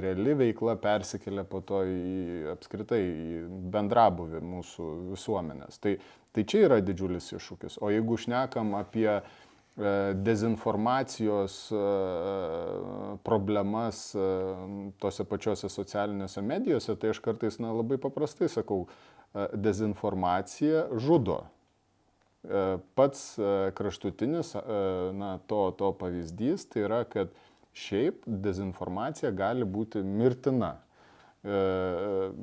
reali 0.00 0.38
veikla 0.40 0.78
persikelia 0.80 1.44
po 1.44 1.60
to 1.68 1.82
į 1.84 2.48
apskritai 2.54 3.02
į 3.04 3.44
bendrabuvį 3.76 4.40
mūsų 4.54 4.90
visuomenės. 5.12 5.76
Tai, 5.84 5.98
tai 6.32 6.48
čia 6.48 6.64
yra 6.70 6.80
didžiulis 6.80 7.28
iššūkis. 7.36 7.76
O 7.84 7.92
jeigu 7.92 8.16
šnekam 8.24 8.72
apie 8.80 9.10
e, 9.12 9.22
dezinformacijos 10.16 11.62
e, 11.76 11.86
problemas 13.28 14.06
tose 14.96 15.28
pačiose 15.28 15.68
socialinėse 15.68 16.40
medijose, 16.40 16.96
tai 16.96 17.12
aš 17.12 17.20
kartais 17.20 17.60
na, 17.60 17.76
labai 17.76 18.00
paprastai 18.00 18.48
sakau, 18.48 18.86
dezinformacija 19.54 20.86
žudo. 21.00 21.42
E, 22.42 22.78
pats 22.94 23.38
e, 23.38 23.70
kraštutinis 23.74 24.54
na, 25.14 25.38
to, 25.46 25.70
to 25.78 25.92
pavyzdys 25.98 26.66
tai 26.68 26.86
yra, 26.86 27.02
kad 27.08 27.32
šiaip 27.72 28.24
dezinformacija 28.26 29.30
gali 29.32 29.64
būti 29.64 30.02
mirtina. 30.04 30.78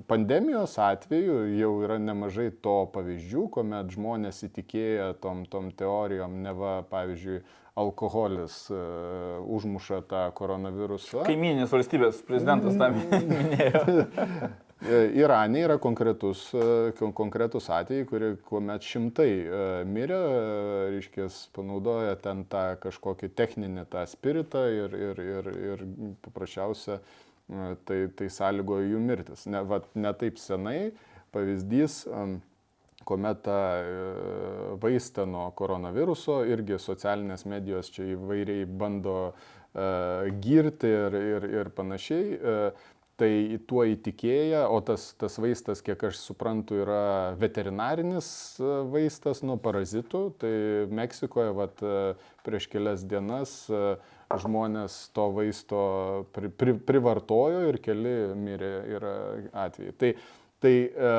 Pandemijos 0.09 0.73
atveju 0.83 1.35
jau 1.55 1.69
yra 1.85 1.95
nemažai 2.03 2.49
to 2.65 2.73
pavyzdžių, 2.91 3.45
kuomet 3.53 3.93
žmonės 3.95 4.41
įtikėję 4.49 5.05
tom, 5.23 5.45
tom 5.47 5.69
teorijom, 5.71 6.33
neva, 6.43 6.81
pavyzdžiui, 6.89 7.37
alkoholis 7.79 8.65
uh, 8.73 9.39
užmuša 9.55 10.01
tą 10.09 10.23
koronavirusą. 10.35 11.23
Kaiminės 11.27 11.71
valstybės 11.71 12.23
prezidentas 12.27 12.75
tam 12.79 12.97
minėjo. 13.31 13.85
E, 14.81 15.11
Irane 15.13 15.59
yra 15.59 15.75
konkretus, 15.77 16.45
e, 16.55 16.91
konkretus 16.95 17.65
atvejai, 17.67 18.05
kurie, 18.07 18.29
kuomet 18.47 18.85
šimtai 18.87 19.27
e, 19.27 19.63
mirė, 19.83 20.19
reiškia, 20.93 21.25
panaudoja 21.55 22.13
ten 22.23 22.45
tą 22.47 22.61
kažkokį 22.85 23.27
techninį 23.35 23.83
tą 23.91 24.05
spiritą 24.07 24.61
ir, 24.71 24.95
ir, 24.95 25.19
ir, 25.19 25.49
ir 25.73 25.83
paprasčiausia 26.23 27.01
tai, 27.83 27.97
tai 28.15 28.29
sąlygojo 28.31 28.87
jų 28.93 29.01
mirtis. 29.03 29.43
Ne, 29.51 29.65
va, 29.67 29.81
ne 29.99 30.13
taip 30.15 30.39
senai 30.39 30.93
pavyzdys, 31.35 32.05
kuomet 33.09 33.41
tą 33.43 33.61
vaistą 34.79 35.25
nuo 35.27 35.49
koronaviruso 35.59 36.45
irgi 36.47 36.79
socialinės 36.79 37.43
medijos 37.49 37.91
čia 37.91 38.13
įvairiai 38.13 38.63
bando 38.79 39.33
girti 40.41 40.89
ir, 40.89 41.17
ir, 41.19 41.49
ir 41.59 41.73
panašiai 41.75 42.39
tai 43.19 43.59
tuo 43.67 43.83
įtikėję, 43.89 44.63
o 44.71 44.79
tas, 44.85 45.09
tas 45.19 45.35
vaistas, 45.41 45.83
kiek 45.83 46.01
aš 46.09 46.21
suprantu, 46.21 46.79
yra 46.85 47.35
veterinarinis 47.39 48.29
e, 48.61 48.69
vaistas 48.93 49.43
nuo 49.43 49.57
parazitų, 49.61 50.23
tai 50.41 50.53
Meksikoje 50.95 51.53
vat, 51.57 51.83
e, 51.83 52.13
prieš 52.47 52.69
kelias 52.71 53.03
dienas 53.03 53.55
e, 53.67 53.97
žmonės 54.39 54.97
to 55.15 55.29
vaisto 55.35 55.81
pri, 56.35 56.51
pri, 56.53 56.75
privartojo 56.87 57.65
ir 57.69 57.79
keli 57.83 58.17
mirė 58.39 58.73
yra 58.97 59.15
atvejai. 59.67 59.95
Tai, 59.99 60.13
tai 60.63 60.75
e, 60.87 61.15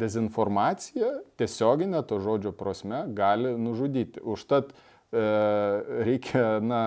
dezinformacija 0.00 1.12
tiesioginė 1.40 2.04
to 2.08 2.20
žodžio 2.24 2.54
prasme 2.56 3.04
gali 3.16 3.52
nužudyti. 3.60 4.24
Užtat 4.24 4.72
e, 4.72 4.89
reikia 5.10 6.60
na, 6.62 6.80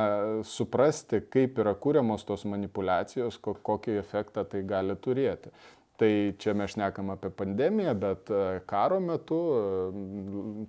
suprasti, 0.48 1.20
kaip 1.34 1.58
yra 1.60 1.74
kūriamos 1.76 2.24
tos 2.28 2.46
manipulacijos, 2.48 3.40
kokį 3.40 3.98
efektą 4.00 4.46
tai 4.48 4.64
gali 4.68 4.96
turėti. 4.96 5.52
Tai 6.00 6.10
čia 6.42 6.56
mes 6.58 6.72
šnekam 6.74 7.12
apie 7.14 7.30
pandemiją, 7.30 7.92
bet 8.00 8.32
e, 8.34 8.62
karo 8.66 8.98
metu 9.04 9.38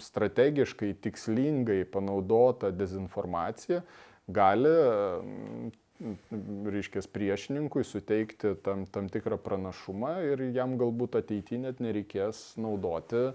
strategiškai, 0.04 0.90
tikslingai 1.00 1.80
panaudota 1.88 2.68
dezinformacija 2.74 3.80
gali, 4.34 4.74
reiškia, 6.74 7.02
priešininkui 7.14 7.84
suteikti 7.88 8.52
tam, 8.66 8.84
tam 8.90 9.08
tikrą 9.12 9.38
pranašumą 9.40 10.16
ir 10.32 10.42
jam 10.52 10.76
galbūt 10.80 11.16
ateityje 11.22 11.62
net 11.62 11.80
nereikės 11.80 12.50
naudoti 12.60 13.30
na, 13.30 13.32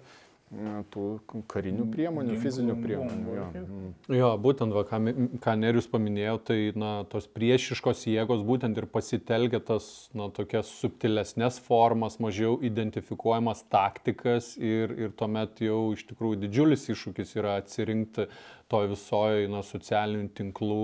tų 0.49 1.03
karinių 1.51 1.85
priemonių, 1.93 2.35
fizinių 2.41 2.75
priemonių. 2.81 3.33
Jo. 3.35 3.45
Mm. 3.59 3.91
Jo, 4.17 4.29
būtent, 4.41 4.73
va, 4.73 4.81
ką, 4.89 4.99
ką 5.43 5.53
Nerius 5.61 5.85
paminėjo, 5.91 6.35
tai 6.49 6.57
na, 6.79 6.91
tos 7.09 7.27
priešiškos 7.29 8.07
jėgos 8.09 8.41
būtent 8.47 8.79
ir 8.81 8.87
pasitelkia 8.89 9.61
tas 9.61 10.09
na, 10.17 10.31
tokias 10.33 10.71
subtilesnės 10.81 11.61
formas, 11.61 12.17
mažiau 12.23 12.57
identifikuojamas 12.65 13.61
taktikas 13.69 14.55
ir, 14.57 14.95
ir 14.97 15.13
tuomet 15.19 15.61
jau 15.61 15.91
iš 15.93 16.07
tikrųjų 16.09 16.41
didžiulis 16.47 16.89
iššūkis 16.95 17.35
yra 17.37 17.59
atsirinkti 17.61 18.29
toj 18.69 18.85
visoje 18.91 19.47
na, 19.49 19.63
socialinių 19.65 20.27
tinklų 20.37 20.77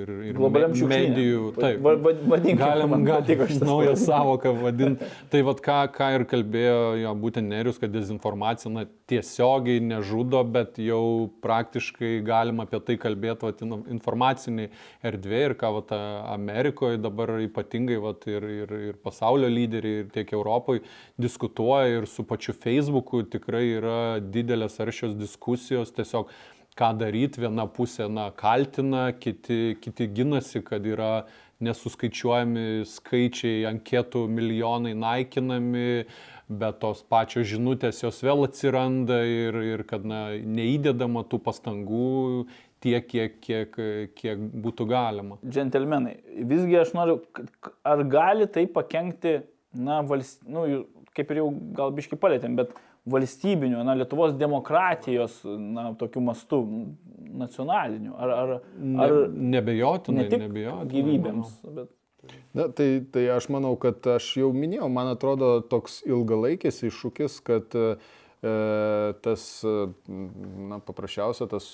ir, 0.00 0.12
ir 0.30 0.36
Globaliam 0.38 0.72
medijų. 0.88 1.50
Taip, 1.58 1.82
Va- 1.84 1.92
va- 2.00 2.14
vadinkim, 2.32 2.60
galim, 2.62 2.94
galim 3.04 3.42
naują 3.60 3.92
savoką 4.00 4.54
vadinti. 4.62 5.04
Tai 5.32 5.42
vad 5.44 5.60
ką, 5.64 5.76
ką 5.92 6.08
ir 6.16 6.24
kalbėjo 6.30 6.78
jo, 7.02 7.12
būtent 7.20 7.52
Nerius, 7.52 7.76
kad 7.82 7.92
dezinformacija 7.92 8.72
na, 8.72 8.86
tiesiogiai 9.12 9.82
nežudo, 9.84 10.40
bet 10.48 10.80
jau 10.80 11.02
praktiškai 11.44 12.14
galima 12.26 12.64
apie 12.64 12.80
tai 12.88 12.96
kalbėti 13.04 13.50
vat, 13.50 13.60
in- 13.66 13.84
informaciniai 13.98 14.72
erdvėje 15.04 15.52
ir 15.52 15.56
ką 15.60 15.74
vat, 15.76 15.92
Amerikoje 16.32 17.02
dabar 17.04 17.36
ypatingai 17.44 18.00
vat, 18.02 18.24
ir, 18.32 18.48
ir, 18.64 18.74
ir 18.94 18.98
pasaulio 19.04 19.52
lyderiai, 19.52 20.06
ir 20.06 20.10
tiek 20.16 20.32
Europoje 20.32 20.80
diskutuoja 21.20 22.00
ir 22.00 22.08
su 22.08 22.24
pačiu 22.24 22.56
Facebooku 22.56 23.22
tikrai 23.28 23.66
yra 23.76 24.00
didelės 24.24 24.80
aršios 24.80 25.12
diskusijos 25.20 25.92
tiesiog 25.96 26.32
ką 26.76 26.92
daryti, 27.00 27.40
viena 27.42 27.66
pusė 27.70 28.08
na, 28.12 28.28
kaltina, 28.36 29.08
kiti, 29.16 29.76
kiti 29.80 30.08
ginasi, 30.12 30.62
kad 30.66 30.86
yra 30.86 31.26
nesuskaičiuojami 31.64 32.84
skaičiai, 32.88 33.64
anketų 33.70 34.26
milijonai 34.28 34.92
naikinami, 34.98 36.04
bet 36.46 36.78
tos 36.82 37.00
pačios 37.08 37.48
žinutės 37.50 38.02
jos 38.04 38.20
vėl 38.22 38.44
atsiranda 38.46 39.22
ir, 39.26 39.56
ir 39.72 39.84
kad 39.88 40.04
na, 40.06 40.28
neįdedama 40.36 41.24
tų 41.26 41.40
pastangų 41.46 42.44
tiek, 42.84 43.06
kiek, 43.08 43.38
kiek, 43.42 43.78
kiek 44.18 44.42
būtų 44.66 44.86
galima. 44.90 45.40
Džentelmenai, 45.46 46.18
visgi 46.46 46.76
aš 46.82 46.92
noriu, 46.96 47.22
ar 47.88 48.04
gali 48.04 48.46
tai 48.52 48.66
pakengti, 48.70 49.40
na, 49.76 50.02
valst, 50.06 50.44
nu, 50.44 50.84
kaip 51.16 51.32
ir 51.32 51.40
jau 51.40 51.48
gal 51.76 51.96
biški 51.96 52.20
palėtėm, 52.20 52.60
bet 52.60 52.76
valstybiniu, 53.06 53.82
na, 53.86 53.94
Lietuvos 53.98 54.34
demokratijos, 54.38 55.40
na, 55.46 55.92
tokiu 55.98 56.22
mastu 56.26 56.62
nacionaliniu, 57.36 58.14
ar, 58.18 58.30
ar, 58.30 58.54
ar 59.04 59.14
Ne, 59.30 59.50
nebejotinai, 59.56 60.28
ne 60.30 60.40
nebejotinai. 60.46 60.90
gyvybėms, 60.94 61.54
bet 61.76 61.92
Na, 62.56 62.68
tai, 62.72 63.04
tai 63.12 63.28
aš 63.30 63.48
manau, 63.54 63.76
kad 63.78 64.02
aš 64.16 64.32
jau 64.40 64.48
minėjau, 64.54 64.88
man 64.90 65.12
atrodo 65.12 65.60
toks 65.70 66.00
ilgalaikis 66.08 66.80
iššūkis, 66.88 67.36
kad 67.46 67.76
e, 67.78 67.96
tas, 69.22 69.64
e, 69.64 69.86
na, 70.68 70.78
paprasčiausia, 70.84 71.46
tas, 71.50 71.66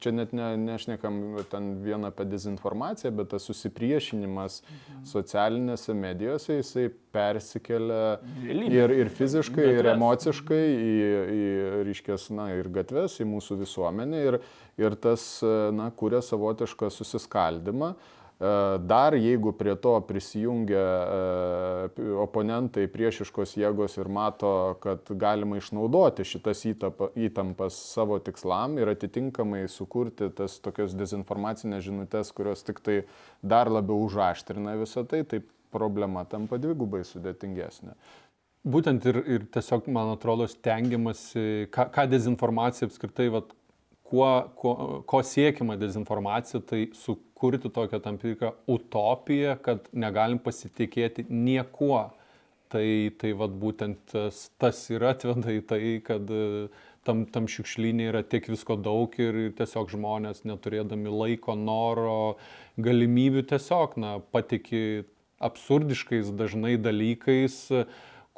čia 0.00 0.12
net 0.14 0.32
ne, 0.32 0.54
nešnekam 0.56 1.38
ten 1.52 1.74
vieną 1.84 2.08
apie 2.08 2.24
dezinformaciją, 2.28 3.12
bet 3.18 3.30
tas 3.34 3.44
susipriešinimas 3.48 4.62
socialinėse 5.08 5.94
medijose, 5.94 6.58
jisai 6.58 6.88
persikelia 7.12 8.18
ir, 8.48 8.94
ir 9.04 9.12
fiziškai, 9.12 9.66
ir 9.68 9.82
Gatves. 9.82 9.94
emociškai 9.96 10.62
į, 10.64 10.94
į 11.38 11.48
ryškės, 11.90 12.28
na, 12.36 12.50
ir 12.56 12.72
gatves, 12.72 13.20
į 13.20 13.28
mūsų 13.28 13.60
visuomenę 13.62 14.24
ir, 14.30 14.40
ir 14.80 14.96
tas, 14.96 15.26
e, 15.44 15.56
na, 15.76 15.90
kuria 15.92 16.24
savotišką 16.24 16.90
susiskaldimą. 16.94 17.92
E, 17.94 18.17
Dar 18.38 19.16
jeigu 19.18 19.50
prie 19.58 19.72
to 19.82 19.96
prisijungia 20.06 20.78
e, 20.78 22.04
oponentai 22.22 22.84
priešiškos 22.86 23.56
jėgos 23.58 23.96
ir 23.98 24.06
mato, 24.14 24.52
kad 24.78 25.10
galima 25.18 25.58
išnaudoti 25.58 26.22
šitas 26.22 26.62
įtampas 26.68 27.80
savo 27.96 28.20
tikslam 28.22 28.78
ir 28.78 28.92
atitinkamai 28.94 29.64
sukurti 29.66 30.30
tas 30.38 30.60
tokias 30.62 30.94
dezinformacinės 30.94 31.82
žinutės, 31.88 32.30
kurios 32.30 32.62
tik 32.62 32.78
tai 32.78 33.00
dar 33.42 33.72
labiau 33.74 34.06
užaštrina 34.06 34.78
visą 34.78 35.02
tai, 35.02 35.24
tai 35.26 35.42
problema 35.74 36.22
tampa 36.22 36.62
dvigubai 36.62 37.02
sudėtingesnė. 37.10 37.98
Būtent 38.68 39.02
ir, 39.10 39.18
ir 39.26 39.50
tiesiog, 39.50 39.90
man 39.90 40.14
atrodo, 40.14 40.46
stengiamasi, 40.46 41.66
ką, 41.74 41.90
ką 41.90 42.06
dezinformacija 42.14 42.86
apskritai, 42.86 43.32
vat, 43.34 43.50
kuo, 44.08 44.28
kuo, 44.56 44.74
ko 45.06 45.22
siekima 45.22 45.76
dezinformacija, 45.80 46.60
tai 46.64 46.86
sukurti 46.96 47.70
tokią 47.72 48.00
tam 48.04 48.18
tikrą 48.20 48.54
utopiją, 48.70 49.56
kad 49.62 49.90
negalim 49.92 50.40
pasitikėti 50.42 51.28
niekuo. 51.28 52.08
Tai, 52.68 52.84
tai 53.16 53.30
vat, 53.32 53.52
būtent 53.56 54.10
tas, 54.12 54.42
tas 54.60 54.78
ir 54.92 55.06
atveda 55.08 55.54
į 55.56 55.62
tai, 55.70 55.80
kad 56.04 56.28
e, 56.28 56.66
tam, 57.08 57.22
tam 57.32 57.46
šiukšlynė 57.48 58.10
yra 58.10 58.20
tiek 58.20 58.44
visko 58.52 58.76
daug 58.76 59.14
ir, 59.16 59.38
tiesiog 59.56 59.88
žmonės 59.94 60.44
neturėdami 60.44 61.08
laiko, 61.08 61.56
noro, 61.56 62.36
galimybių 62.76 63.46
tiesiog, 63.48 63.96
na, 64.04 64.18
patikė 64.36 64.82
absurdiškais 65.40 66.28
dažnai 66.36 66.76
dalykais, 66.76 67.56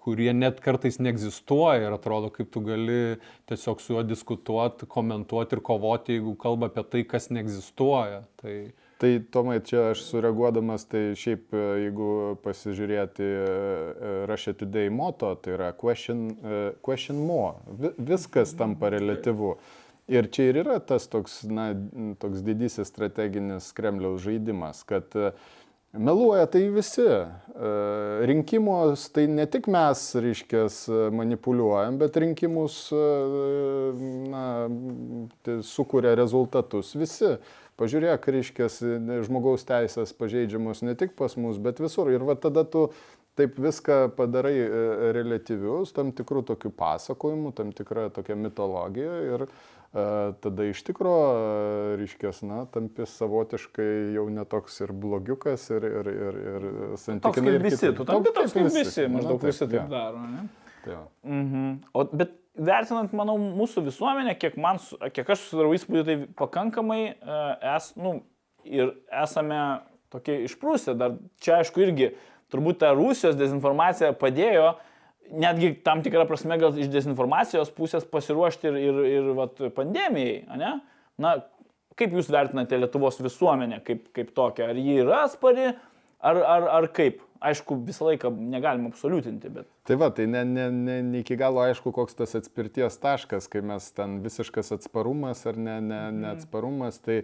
kurie 0.01 0.33
net 0.37 0.61
kartais 0.65 0.99
neegzistuoja 1.03 1.87
ir 1.89 1.97
atrodo, 1.97 2.31
kaip 2.35 2.51
tu 2.55 2.63
gali 2.65 3.19
tiesiog 3.51 3.81
su 3.81 3.95
juo 3.95 4.05
diskutuoti, 4.07 4.89
komentuoti 4.89 5.59
ir 5.59 5.65
kovoti, 5.67 6.17
jeigu 6.19 6.37
kalba 6.41 6.71
apie 6.71 6.85
tai, 6.93 7.05
kas 7.09 7.31
neegzistuoja. 7.35 8.25
Tai 8.41 8.55
Tai 9.01 9.15
Tomai, 9.33 9.63
čia 9.65 9.87
aš 9.95 10.03
sureaguodamas, 10.11 10.83
tai 10.85 11.15
šiaip 11.17 11.55
e, 11.57 11.61
jeigu 11.87 12.09
pasižiūrėti 12.45 13.25
e, 13.25 14.11
Russia 14.29 14.53
Today 14.53 14.91
moto, 14.93 15.31
tai 15.41 15.55
yra 15.55 15.71
question, 15.73 16.27
e, 16.37 16.59
question 16.85 17.23
more, 17.25 17.55
Vi- 17.81 17.95
viskas 18.11 18.53
tampa 18.59 18.91
relativu. 18.93 19.55
Ir 20.11 20.29
čia 20.29 20.51
ir 20.51 20.59
yra 20.67 20.77
tas 20.85 21.09
toks, 21.09 21.39
na, 21.49 21.71
toks 22.21 22.45
didysis 22.45 22.93
strateginis 22.93 23.71
Kremliaus 23.73 24.21
žaidimas, 24.27 24.85
kad 24.85 25.09
e, 25.17 25.33
meluoja 25.93 26.47
tai 26.47 26.67
visi. 26.73 27.07
E, 27.07 28.27
Rinkimus 28.31 29.09
tai 29.15 29.27
ne 29.31 29.47
tik 29.51 29.69
mes, 29.73 30.03
reiškės, 30.23 30.83
manipuliuojam, 31.17 31.99
bet 32.01 32.19
rinkimus 32.23 32.83
e, 32.95 33.07
na, 34.33 34.45
tai 35.47 35.61
sukuria 35.67 36.15
rezultatus 36.19 36.95
visi. 36.99 37.37
Pažiūrėk, 37.81 38.27
reiškės, 38.35 38.83
žmogaus 39.25 39.65
teisės 39.65 40.13
pažeidžiamos 40.13 40.83
ne 40.85 40.93
tik 41.01 41.15
pas 41.17 41.33
mus, 41.41 41.57
bet 41.57 41.81
visur. 41.81 42.11
Ir 42.13 42.27
va 42.29 42.37
tada 42.37 42.67
tu 42.69 42.91
taip 43.41 43.57
viską 43.61 44.11
padarai 44.17 44.57
e, 44.59 44.69
relatyvius, 45.17 45.95
tam 45.97 46.13
tikrų 46.17 46.45
tokių 46.51 46.73
pasakojimų, 46.77 47.55
tam 47.57 47.73
tikrą 47.77 48.09
tokią 48.15 48.37
mitologiją 48.37 49.17
ir 49.31 49.47
tada 49.91 50.67
iš 50.71 50.83
tikro, 50.87 51.15
e, 51.35 51.95
reiškės, 51.99 52.45
na, 52.47 52.63
tampi 52.71 53.07
savotiškai 53.11 53.89
jau 54.15 54.29
netoks 54.31 54.79
ir 54.85 54.93
blogiukas 54.95 55.65
ir, 55.75 55.87
ir, 55.89 56.11
ir, 56.13 56.41
ir 56.53 56.67
toks 56.69 57.07
santykinai. 57.09 57.35
kaip 57.35 57.49
ir 57.51 57.65
visi, 57.65 57.91
tu 57.99 58.07
tampi 58.07 58.35
toks 58.37 58.55
kaip 58.55 58.69
visi, 58.71 59.07
maždaug 59.11 59.47
visi 59.49 59.67
taip 59.67 59.91
daro, 59.91 60.23
ne? 60.31 60.45
jo. 60.87 61.01
Mhm. 61.27 61.73
O, 61.91 62.05
bet 62.23 62.37
vertinant, 62.55 63.13
manau, 63.17 63.35
mūsų 63.39 63.83
visuomenę, 63.89 64.37
kiek, 64.39 64.55
man, 64.61 64.79
kiek 65.15 65.35
aš 65.35 65.43
susidarau 65.47 65.75
įspūdį, 65.75 66.05
tai 66.07 66.17
pakankamai 66.39 67.01
e, 67.11 67.41
es, 67.75 67.91
nu, 67.99 68.21
ir 68.63 68.95
esame 69.23 69.61
tokie 70.13 70.45
išprūsę. 70.47 70.95
Dar 70.99 71.19
čia, 71.43 71.61
aišku, 71.61 71.83
irgi 71.83 72.13
turbūt 72.51 72.81
ta 72.83 72.93
Rusijos 72.95 73.39
dezinformacija 73.39 74.15
padėjo 74.19 74.75
netgi 75.33 75.75
tam 75.85 76.03
tikrą 76.05 76.27
prasme 76.29 76.59
gal 76.61 76.77
iš 76.79 76.91
dezinformacijos 76.93 77.71
pusės 77.77 78.07
pasiruošti 78.09 78.69
ir, 78.71 78.79
ir, 78.81 79.01
ir 79.11 79.33
vat, 79.39 79.63
pandemijai, 79.77 80.43
ne? 80.61 80.77
Na, 81.21 81.35
kaip 81.99 82.15
jūs 82.17 82.31
vertinate 82.33 82.79
Lietuvos 82.81 83.21
visuomenę 83.23 83.83
kaip, 83.87 84.07
kaip 84.17 84.33
tokią? 84.37 84.71
Ar 84.73 84.79
ji 84.79 85.01
yra 85.03 85.25
atspari, 85.27 85.73
ar, 86.21 86.41
ar, 86.41 86.71
ar 86.81 86.89
kaip? 86.97 87.21
Aišku, 87.41 87.79
visą 87.87 88.05
laiką 88.05 88.29
negalima 88.53 88.91
absoliutinti, 88.93 89.49
bet... 89.55 89.69
Tai 89.89 89.97
va, 90.03 90.11
tai 90.13 90.27
ne, 90.29 90.43
ne, 90.45 90.67
ne, 90.77 90.99
ne 91.07 91.23
iki 91.23 91.39
galo 91.41 91.63
aišku, 91.65 91.89
koks 91.97 92.19
tas 92.19 92.37
atspirties 92.37 92.99
taškas, 93.01 93.47
kai 93.49 93.63
mes 93.65 93.87
ten 93.97 94.19
visiškas 94.21 94.75
atsparumas 94.77 95.47
ar 95.49 95.57
ne, 95.57 95.79
ne, 95.81 96.03
neatsparumas. 96.19 96.99
Tai 97.01 97.23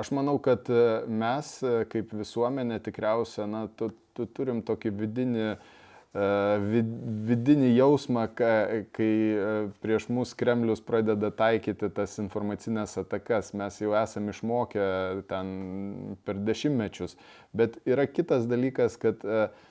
aš 0.00 0.14
manau, 0.16 0.38
kad 0.40 0.70
e, 0.72 0.86
mes 1.12 1.52
e, 1.60 1.74
kaip 1.92 2.16
visuomenė 2.16 2.80
tikriausia, 2.86 3.44
na, 3.52 3.66
tu, 3.76 3.90
tu 4.16 4.24
turim 4.32 4.64
tokį 4.64 4.94
vidinį, 5.02 5.44
vid, 5.44 5.68
vidinį 6.12 7.68
jausmą, 7.76 8.24
ka, 8.34 8.50
kai 8.96 9.10
e, 9.30 9.50
prieš 9.78 10.08
mus 10.10 10.34
Kremlius 10.34 10.82
pradeda 10.82 11.30
taikyti 11.30 11.90
tas 11.94 12.18
informacinės 12.18 12.98
atakas. 12.98 13.52
Mes 13.54 13.78
jau 13.78 13.94
esame 13.94 14.34
išmokę 14.34 15.22
ten 15.30 16.16
per 16.26 16.40
dešimtmečius. 16.42 17.14
Bet 17.54 17.78
yra 17.86 18.08
kitas 18.10 18.48
dalykas, 18.50 18.98
kad 18.98 19.22
e, 19.22 19.46
e, 19.46 19.69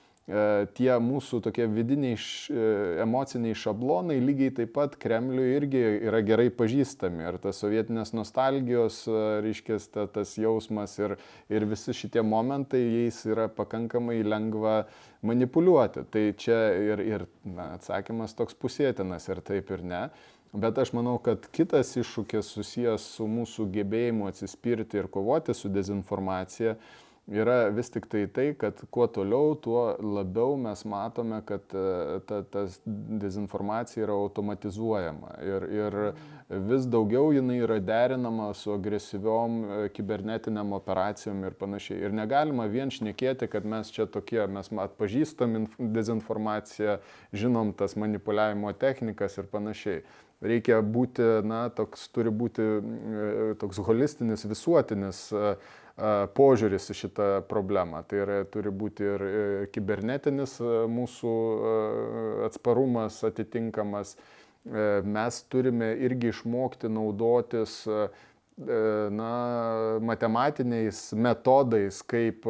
tie 0.78 0.92
mūsų 1.02 1.40
tokie 1.42 1.66
vidiniai 1.72 2.14
e, 2.14 2.66
emociniai 3.02 3.56
šablonai 3.58 4.20
lygiai 4.22 4.54
taip 4.60 4.76
pat 4.76 4.94
Kremliui 5.02 5.56
irgi 5.56 5.82
yra 6.06 6.22
gerai 6.26 6.50
pažįstami. 6.54 7.26
Ir 7.26 7.40
tas 7.42 7.62
sovietinės 7.64 8.14
nostalgijos, 8.14 9.02
e, 9.10 9.24
reiškia, 9.48 9.80
ta, 9.94 10.06
tas 10.20 10.36
jausmas 10.38 10.94
ir, 11.02 11.16
ir 11.50 11.66
visi 11.70 11.96
šitie 11.98 12.22
momentai, 12.22 12.82
jais 12.84 13.24
yra 13.26 13.48
pakankamai 13.50 14.20
lengva 14.22 14.84
manipuliuoti. 15.26 16.06
Tai 16.14 16.26
čia 16.38 16.60
ir, 16.78 17.06
ir 17.06 17.28
na, 17.44 17.74
atsakymas 17.80 18.38
toks 18.38 18.58
pusėtinas 18.60 19.26
ir 19.32 19.42
taip 19.42 19.74
ir 19.74 19.82
ne. 19.82 20.06
Bet 20.54 20.78
aš 20.82 20.94
manau, 20.98 21.18
kad 21.22 21.44
kitas 21.54 21.96
iššūkis 21.98 22.54
susijęs 22.56 23.04
su 23.18 23.26
mūsų 23.30 23.68
gebėjimu 23.74 24.30
atsispirti 24.30 24.98
ir 25.02 25.10
kovoti 25.10 25.54
su 25.58 25.70
dezinformacija 25.74 26.78
yra 27.32 27.70
vis 27.70 27.90
tik 27.90 28.08
tai 28.10 28.28
tai, 28.28 28.54
kad 28.58 28.82
kuo 28.90 29.08
toliau, 29.08 29.54
tuo 29.62 29.84
labiau 30.02 30.58
mes 30.58 30.82
matome, 30.86 31.42
kad 31.46 31.74
e, 31.74 32.20
ta, 32.28 32.42
ta 32.44 32.66
dezinformacija 32.86 34.04
yra 34.06 34.16
automatizuojama 34.18 35.36
ir, 35.46 35.68
ir 35.80 35.98
vis 36.70 36.88
daugiau 36.90 37.34
jinai 37.34 37.60
yra 37.62 37.80
derinama 37.84 38.50
su 38.58 38.74
agresyviom 38.74 39.60
e, 39.60 39.82
kibernetiniam 39.94 40.74
operacijom 40.78 41.44
ir 41.46 41.58
panašiai. 41.60 42.00
Ir 42.08 42.16
negalima 42.18 42.66
vien 42.72 42.90
šnekėti, 42.94 43.50
kad 43.52 43.66
mes 43.66 43.92
čia 43.94 44.08
tokie, 44.10 44.42
mes 44.50 44.72
atpažįstam 44.74 45.68
dezinformaciją, 45.78 46.98
žinom 47.34 47.76
tas 47.78 47.96
manipuliavimo 48.00 48.74
technikas 48.74 49.38
ir 49.38 49.52
panašiai 49.52 50.02
reikia 50.40 50.80
būti, 50.80 51.24
na, 51.44 51.66
toks 51.76 52.08
turi 52.16 52.32
būti 52.32 52.64
e, 52.64 53.54
toks 53.60 53.82
holistinis, 53.84 54.46
visuotinis 54.48 55.26
požiūris 56.36 56.90
į 56.92 56.98
šitą 57.04 57.28
problemą. 57.50 58.04
Tai 58.08 58.24
yra, 58.24 58.40
turi 58.52 58.72
būti 58.72 59.06
ir 59.06 59.26
e, 59.26 59.44
kibernetinis 59.74 60.58
mūsų 60.90 61.34
atsparumas 62.48 63.22
atitinkamas. 63.28 64.16
E, 64.16 64.90
mes 65.04 65.44
turime 65.52 65.94
irgi 66.00 66.34
išmokti 66.34 66.92
naudotis 66.92 67.86
na, 68.60 69.34
matematiniais 70.04 71.14
metodais, 71.16 72.02
kaip 72.04 72.44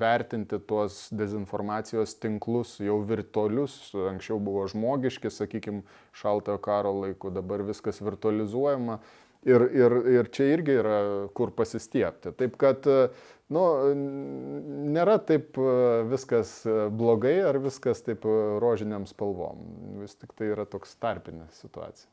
vertinti 0.00 0.58
tuos 0.66 1.04
dezinformacijos 1.14 2.16
tinklus, 2.18 2.72
jau 2.82 2.96
virtualius, 3.06 3.76
anksčiau 4.10 4.40
buvo 4.42 4.66
žmogiški, 4.66 5.30
sakykime, 5.30 5.84
šaltojo 6.18 6.58
karo 6.58 6.90
laiku, 7.04 7.30
dabar 7.30 7.62
viskas 7.62 8.02
virtualizuojama 8.02 8.98
Ir, 9.42 9.62
ir, 9.74 9.94
ir 10.06 10.28
čia 10.30 10.52
irgi 10.54 10.74
yra 10.78 10.96
kur 11.34 11.50
pasistiepti. 11.56 12.30
Taip 12.38 12.54
kad, 12.60 12.86
nu, 13.50 13.62
nėra 14.94 15.16
taip 15.26 15.58
viskas 16.12 16.60
blogai 16.94 17.40
ar 17.42 17.58
viskas 17.64 18.04
taip 18.06 18.22
rožiniam 18.62 19.08
spalvom. 19.10 19.64
Vis 20.04 20.14
tik 20.14 20.36
tai 20.38 20.52
yra 20.54 20.66
toks 20.70 20.94
tarpinė 21.02 21.48
situacija. 21.58 22.06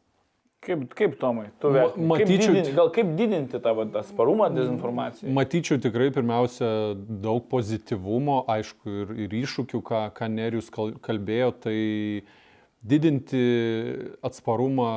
Kaip, 0.65 0.89
kaip 0.91 1.13
Tomai, 1.21 1.45
tu 1.61 1.69
vertini? 1.71 2.09
Matyčiau, 2.09 2.33
kaip 2.33 2.49
didinti, 2.49 2.73
gal 2.75 2.89
kaip 2.97 3.13
didinti 3.15 3.61
tą 3.63 3.75
atsparumą 4.01 4.49
dezinformacijai? 4.51 5.31
Matyčiau 5.37 5.79
tikrai 5.85 6.09
pirmiausia 6.11 6.71
daug 6.97 7.45
pozityvumo, 7.53 8.41
aišku, 8.57 8.97
ir, 9.05 9.13
ir 9.23 9.37
iššūkių, 9.39 9.79
ką, 9.87 10.01
ką 10.17 10.27
Nerius 10.33 10.67
kalbėjo, 10.73 11.53
tai 11.63 11.77
uh, 12.25 12.35
Didinti 12.79 13.39
atsparumą, 14.23 14.91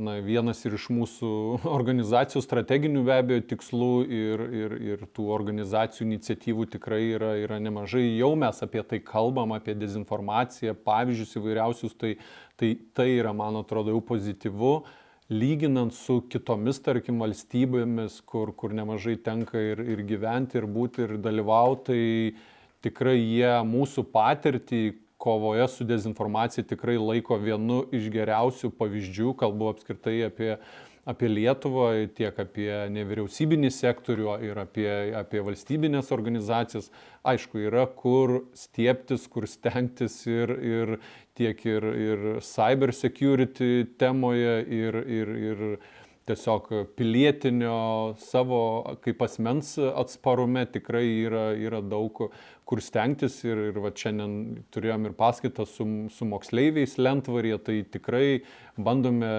na, 0.00 0.14
vienas 0.24 0.62
ir 0.64 0.78
iš 0.78 0.86
mūsų 0.96 1.30
organizacijų 1.78 2.40
strateginių 2.40 3.02
be 3.04 3.16
abejo 3.20 3.42
tikslų 3.50 3.88
ir, 4.08 4.42
ir, 4.60 4.76
ir 4.94 5.02
tų 5.12 5.26
organizacijų 5.34 6.06
iniciatyvų 6.06 6.64
tikrai 6.72 7.02
yra, 7.10 7.34
yra 7.36 7.58
nemažai. 7.60 8.06
Jau 8.16 8.30
mes 8.40 8.62
apie 8.64 8.80
tai 8.80 9.02
kalbam, 9.04 9.52
apie 9.52 9.74
dezinformaciją, 9.76 10.72
pavyzdžius 10.88 11.36
įvairiausius, 11.36 11.98
tai, 12.00 12.14
tai, 12.56 12.70
tai 12.96 13.10
yra, 13.18 13.34
man 13.36 13.60
atrodo, 13.60 13.92
jau 13.92 14.00
pozityvu 14.08 14.72
lyginant 15.28 15.92
su 15.92 16.22
kitomis, 16.32 16.80
tarkim, 16.80 17.20
valstybėmis, 17.20 18.22
kur, 18.24 18.54
kur 18.56 18.72
nemažai 18.72 19.18
tenka 19.20 19.60
ir, 19.60 19.82
ir 19.84 20.00
gyventi, 20.08 20.56
ir 20.56 20.64
būti, 20.64 21.04
ir 21.04 21.18
dalyvauti, 21.20 21.84
tai 21.92 22.88
tikrai 22.88 23.18
jie 23.18 23.52
mūsų 23.68 24.06
patirtį, 24.14 24.82
kovoje 25.18 25.68
su 25.68 25.84
dezinformacija 25.84 26.64
tikrai 26.64 26.96
laiko 26.98 27.36
vienu 27.42 27.82
iš 27.92 28.06
geriausių 28.14 28.70
pavyzdžių, 28.78 29.34
kalbu 29.38 29.72
apskritai 29.72 30.20
apie, 30.28 30.52
apie 31.08 31.30
Lietuvą, 31.32 31.88
tiek 32.14 32.38
apie 32.38 32.70
nevyriausybinį 32.94 33.70
sektorių 33.74 34.36
ir 34.46 34.62
apie, 34.62 34.88
apie 35.18 35.42
valstybinės 35.44 36.12
organizacijas. 36.14 36.90
Aišku, 37.26 37.64
yra 37.66 37.86
kur 37.90 38.44
stieptis, 38.56 39.26
kur 39.26 39.48
stengtis 39.50 40.20
ir, 40.30 40.54
ir 40.54 40.98
tiek 41.38 41.64
ir, 41.66 41.86
ir 42.08 42.26
cyber 42.46 42.94
security 42.94 43.88
temoje 43.98 44.60
ir, 44.64 45.02
ir, 45.02 45.34
ir 45.50 45.64
tiesiog 46.28 46.68
pilietinio 46.96 48.14
savo 48.20 48.60
kaip 49.04 49.22
asmens 49.24 49.74
atsparume 49.80 50.66
tikrai 50.72 51.06
yra, 51.24 51.44
yra 51.56 51.80
daug 51.80 52.28
kur 52.68 52.82
stengtis 52.84 53.40
ir, 53.48 53.70
ir 53.70 53.80
va 53.80 53.90
šiandien 53.96 54.62
turėjom 54.74 55.08
ir 55.08 55.16
paskaitą 55.16 55.64
su, 55.68 55.86
su 56.12 56.28
moksleiviais 56.28 56.98
lentvarėje, 57.00 57.58
tai 57.64 57.76
tikrai 57.96 58.26
bandome 58.76 59.30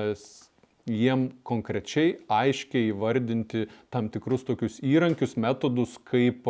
jiem 0.89 1.27
konkrečiai, 1.45 2.15
aiškiai 2.34 2.89
įvardinti 2.89 3.67
tam 3.93 4.09
tikrus 4.09 4.47
tokius 4.47 4.80
įrankius, 4.82 5.38
metodus, 5.38 5.99
kaip 6.09 6.49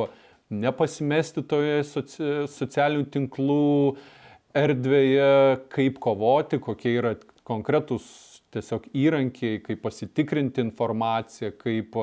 nepasimesti 0.49 1.43
toje 1.49 1.83
soci, 1.85 2.31
socialinių 2.49 3.09
tinklų 3.13 3.67
erdvėje, 4.57 5.31
kaip 5.75 5.99
kovoti, 6.01 6.61
kokie 6.63 6.95
yra 6.97 7.13
konkretus 7.47 8.07
tiesiog 8.53 8.87
įrankiai, 8.97 9.59
kaip 9.65 9.83
pasitikrinti 9.83 10.63
informaciją, 10.63 11.51
kaip 11.59 11.99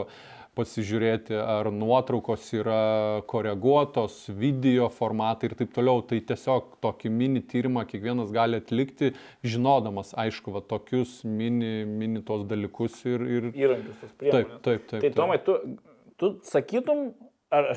pasižiūrėti, 0.56 1.36
ar 1.36 1.68
nuotraukos 1.74 2.46
yra 2.56 2.80
koreguotos, 3.28 4.22
video 4.32 4.88
formatai 4.92 5.50
ir 5.50 5.56
taip 5.60 5.74
toliau. 5.76 6.02
Tai 6.08 6.18
tiesiog 6.30 6.78
tokį 6.84 7.12
mini 7.12 7.42
tyrimą 7.44 7.84
kiekvienas 7.90 8.32
gali 8.34 8.60
atlikti, 8.62 9.12
žinodamas, 9.46 10.14
aišku, 10.16 10.54
va, 10.56 10.64
tokius 10.64 11.20
mini, 11.28 11.84
mini 11.88 12.24
tos 12.26 12.46
dalykus 12.48 12.98
ir... 13.08 13.26
ir... 13.38 13.50
Įrankius, 13.52 14.00
tos 14.02 14.16
priemonės. 14.16 14.52
Taip, 14.56 14.66
taip, 14.66 14.90
taip. 14.92 15.04
Tai 15.04 15.12
Tomai, 15.20 15.38
tu, 15.44 15.58
tu 16.20 16.32
sakytum, 16.48 17.08
ar 17.52 17.72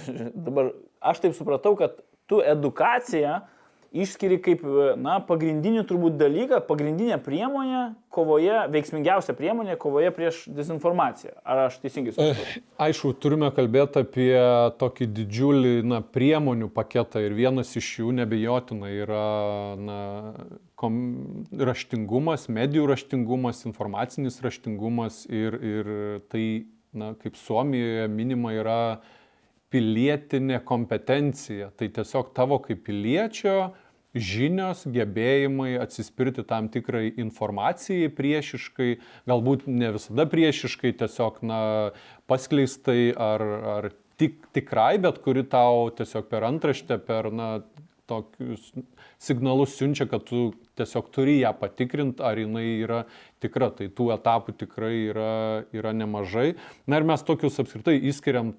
dabar 0.47 0.73
aš 1.11 1.23
taip 1.25 1.35
supratau, 1.37 1.75
kad 1.79 1.99
tu 2.29 2.39
edukaciją 2.45 3.41
išskiri 3.95 4.37
kaip, 4.43 4.61
na, 5.01 5.17
pagrindinį 5.25 5.83
turbūt 5.89 6.17
dalyką, 6.19 6.61
pagrindinė 6.67 7.17
priemonė 7.23 7.81
kovoje, 8.13 8.55
veiksmingiausia 8.73 9.33
priemonė 9.37 9.75
kovoje 9.81 10.11
prieš 10.13 10.41
dezinformaciją. 10.53 11.35
Ar 11.41 11.65
aš 11.65 11.79
teisingai 11.83 12.13
suprantu? 12.13 12.45
Eh, 12.45 12.63
aišku, 12.85 13.13
turime 13.21 13.49
kalbėti 13.55 14.03
apie 14.03 14.31
tokį 14.81 15.09
didžiulį, 15.19 15.73
na, 15.89 16.01
priemonių 16.05 16.69
paketą 16.73 17.23
ir 17.25 17.37
vienas 17.37 17.73
iš 17.79 17.91
jų 18.01 18.13
nebejotinai 18.21 18.93
yra, 19.03 19.27
na, 19.81 19.99
kom, 20.79 20.99
raštingumas, 21.49 22.49
medijų 22.53 22.89
raštingumas, 22.93 23.65
informacinis 23.69 24.41
raštingumas 24.45 25.23
ir, 25.29 25.57
ir 25.57 25.95
tai, 26.29 26.45
na, 26.93 27.15
kaip 27.17 27.37
Suomijoje 27.41 28.09
minima 28.13 28.53
yra 28.57 28.81
pilietinė 29.73 30.59
kompetencija. 30.65 31.69
Tai 31.77 31.89
tiesiog 31.95 32.33
tavo 32.37 32.59
kaip 32.63 32.83
piliečio 32.87 33.71
žinios, 34.17 34.87
gebėjimai 34.89 35.75
atsispirti 35.83 36.43
tam 36.49 36.69
tikrai 36.73 37.11
informacijai 37.21 38.09
priešiškai, 38.17 38.89
galbūt 39.29 39.67
ne 39.69 39.91
visada 39.97 40.25
priešiškai, 40.29 40.95
tiesiog 41.03 41.43
na, 41.45 41.59
paskleistai 42.29 43.11
ar, 43.13 43.45
ar 43.75 43.89
tik, 44.17 44.41
tikrai, 44.57 44.95
bet 45.01 45.21
kuri 45.25 45.45
tau 45.45 45.91
tiesiog 45.93 46.25
per 46.31 46.47
antraštę, 46.49 46.97
per 47.05 47.29
na, 47.33 47.51
tokius 48.09 48.71
signalus 49.21 49.75
siunčia, 49.77 50.07
kad 50.09 50.23
tu 50.25 50.53
tiesiog 50.79 51.11
turi 51.13 51.39
ją 51.43 51.51
patikrinti, 51.59 52.23
ar 52.25 52.39
jinai 52.39 52.65
yra 52.79 53.03
tikra. 53.43 53.69
Tai 53.75 53.89
tų 53.93 54.09
etapų 54.15 54.55
tikrai 54.63 54.95
yra, 55.11 55.33
yra 55.75 55.93
nemažai. 55.93 56.53
Na 56.89 56.99
ir 56.99 57.07
mes 57.07 57.25
tokius 57.27 57.59
apskritai 57.61 57.99
įskiriam 58.09 58.55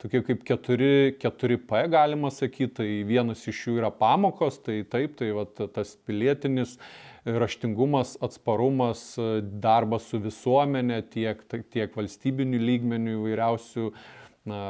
tokie 0.00 0.22
kaip 0.24 0.42
4, 0.48 0.90
4P 1.20 1.84
galima 1.92 2.32
sakyti, 2.32 2.72
tai 2.80 2.88
vienas 3.08 3.44
iš 3.50 3.66
jų 3.66 3.78
yra 3.82 3.92
pamokos, 3.92 4.58
tai 4.64 4.80
taip, 4.88 5.18
tai 5.20 5.30
va, 5.36 5.44
tas 5.46 5.94
pilietinis 6.08 6.78
raštingumas, 7.24 8.16
atsparumas, 8.24 9.04
darbas 9.60 10.08
su 10.08 10.20
visuomenė, 10.24 11.02
tiek, 11.12 11.42
tiek 11.72 11.96
valstybinių 11.96 12.60
lygmenių 12.64 13.16
įvairiausių 13.18 13.88
na, 14.48 14.60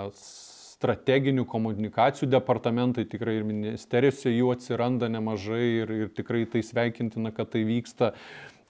strateginių 0.80 1.44
komunikacijų 1.44 2.30
departamentai, 2.32 3.04
tikrai 3.08 3.36
ir 3.38 3.44
ministerijose 3.44 4.32
jų 4.32 4.54
atsiranda 4.54 5.10
nemažai 5.12 5.66
ir, 5.82 5.92
ir 6.06 6.14
tikrai 6.16 6.46
tai 6.48 6.64
sveikintina, 6.64 7.34
kad 7.36 7.52
tai 7.52 7.66
vyksta. 7.68 8.14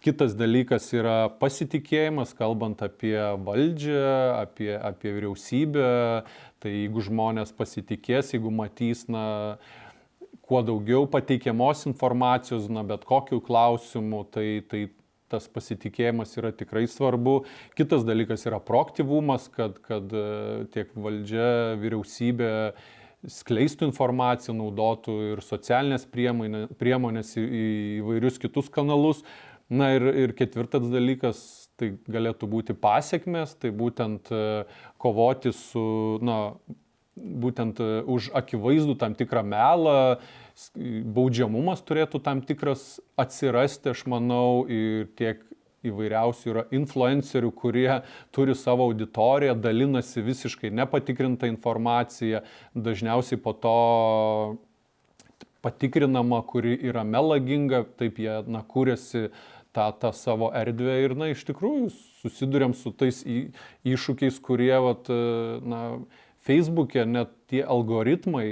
Kitas 0.01 0.33
dalykas 0.33 0.87
yra 0.97 1.29
pasitikėjimas, 1.43 2.33
kalbant 2.33 2.81
apie 2.83 3.19
valdžią, 3.45 4.15
apie, 4.41 4.71
apie 4.75 5.13
vyriausybę. 5.13 5.91
Tai 6.61 6.73
jeigu 6.73 7.01
žmonės 7.05 7.55
pasitikės, 7.57 8.35
jeigu 8.35 8.53
matys, 8.53 9.07
na, 9.09 9.57
kuo 10.45 10.61
daugiau 10.67 11.07
pateikiamos 11.09 11.87
informacijos, 11.89 12.67
na, 12.73 12.83
bet 12.85 13.07
kokiu 13.09 13.41
klausimu, 13.45 14.25
tai, 14.35 14.49
tai 14.69 14.89
tas 15.31 15.47
pasitikėjimas 15.49 16.35
yra 16.41 16.51
tikrai 16.53 16.87
svarbu. 16.91 17.45
Kitas 17.79 18.03
dalykas 18.07 18.45
yra 18.51 18.59
proaktyvumas, 18.61 19.47
kad, 19.55 19.79
kad 19.87 20.11
e, 20.11 20.25
tiek 20.75 20.91
valdžia, 20.99 21.77
vyriausybė 21.81 22.51
skleistų 23.31 23.87
informaciją, 23.91 24.57
naudotų 24.59 25.17
ir 25.35 25.45
socialinės 25.45 26.09
priemonės, 26.11 27.37
į 27.39 27.65
įvairius 28.01 28.41
kitus 28.43 28.73
kanalus. 28.73 29.23
Na 29.71 29.93
ir, 29.95 30.03
ir 30.19 30.33
ketvirtas 30.35 30.89
dalykas, 30.91 31.60
tai 31.81 31.91
galėtų 32.11 32.49
būti 32.51 32.77
pasiekmes, 32.77 33.57
tai 33.61 33.73
būtent 33.75 34.31
e, 34.35 34.45
kovoti 35.01 35.55
su, 35.57 35.83
na, 36.25 36.39
būtent 37.17 37.81
e, 37.81 37.91
už 38.05 38.31
akivaizdų 38.37 38.97
tam 39.01 39.17
tikrą 39.19 39.45
melą, 39.47 39.99
baudžiamumas 40.77 41.83
turėtų 41.89 42.21
tam 42.25 42.43
tikras 42.45 42.99
atsirasti, 43.21 43.95
aš 43.95 44.05
manau, 44.11 44.67
ir 44.69 45.09
tiek 45.17 45.45
įvairiausių 45.87 46.51
yra 46.53 46.65
influencerių, 46.77 47.51
kurie 47.57 47.89
turi 48.35 48.57
savo 48.59 48.91
auditoriją, 48.91 49.55
dalinasi 49.57 50.25
visiškai 50.25 50.73
nepatikrintą 50.77 51.49
informaciją, 51.49 52.43
dažniausiai 52.77 53.41
po 53.41 53.55
to 53.57 53.77
patikrinama, 55.65 56.43
kuri 56.49 56.77
yra 56.89 57.05
melaginga, 57.05 57.85
taip 58.01 58.21
jie, 58.21 58.41
na, 58.49 58.63
kūrėsi 58.65 59.29
tą, 59.77 59.91
tą 60.03 60.11
savo 60.17 60.51
erdvę 60.57 60.97
ir, 61.05 61.15
na, 61.19 61.31
iš 61.35 61.45
tikrųjų 61.49 61.91
susidurėm 62.23 62.75
su 62.77 62.93
tais 62.93 63.23
į, 63.25 63.51
iššūkiais, 63.95 64.41
kurie, 64.45 64.75
vat, 64.83 65.11
na, 65.63 65.83
Facebook'e 66.47 67.05
net 67.05 67.33
tie 67.53 67.61
algoritmai, 67.63 68.47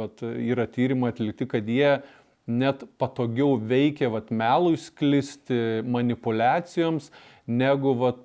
vat, 0.00 0.22
yra 0.22 0.66
tyrimai 0.70 1.12
atlikti, 1.12 1.46
kad 1.50 1.68
jie 1.70 2.00
net 2.48 2.82
patogiau 2.98 3.58
veikia 3.60 4.10
vat, 4.10 4.32
melui 4.34 4.78
sklisti, 4.80 5.84
manipulacijoms, 5.86 7.12
negu 7.46 7.94
vat, 8.00 8.24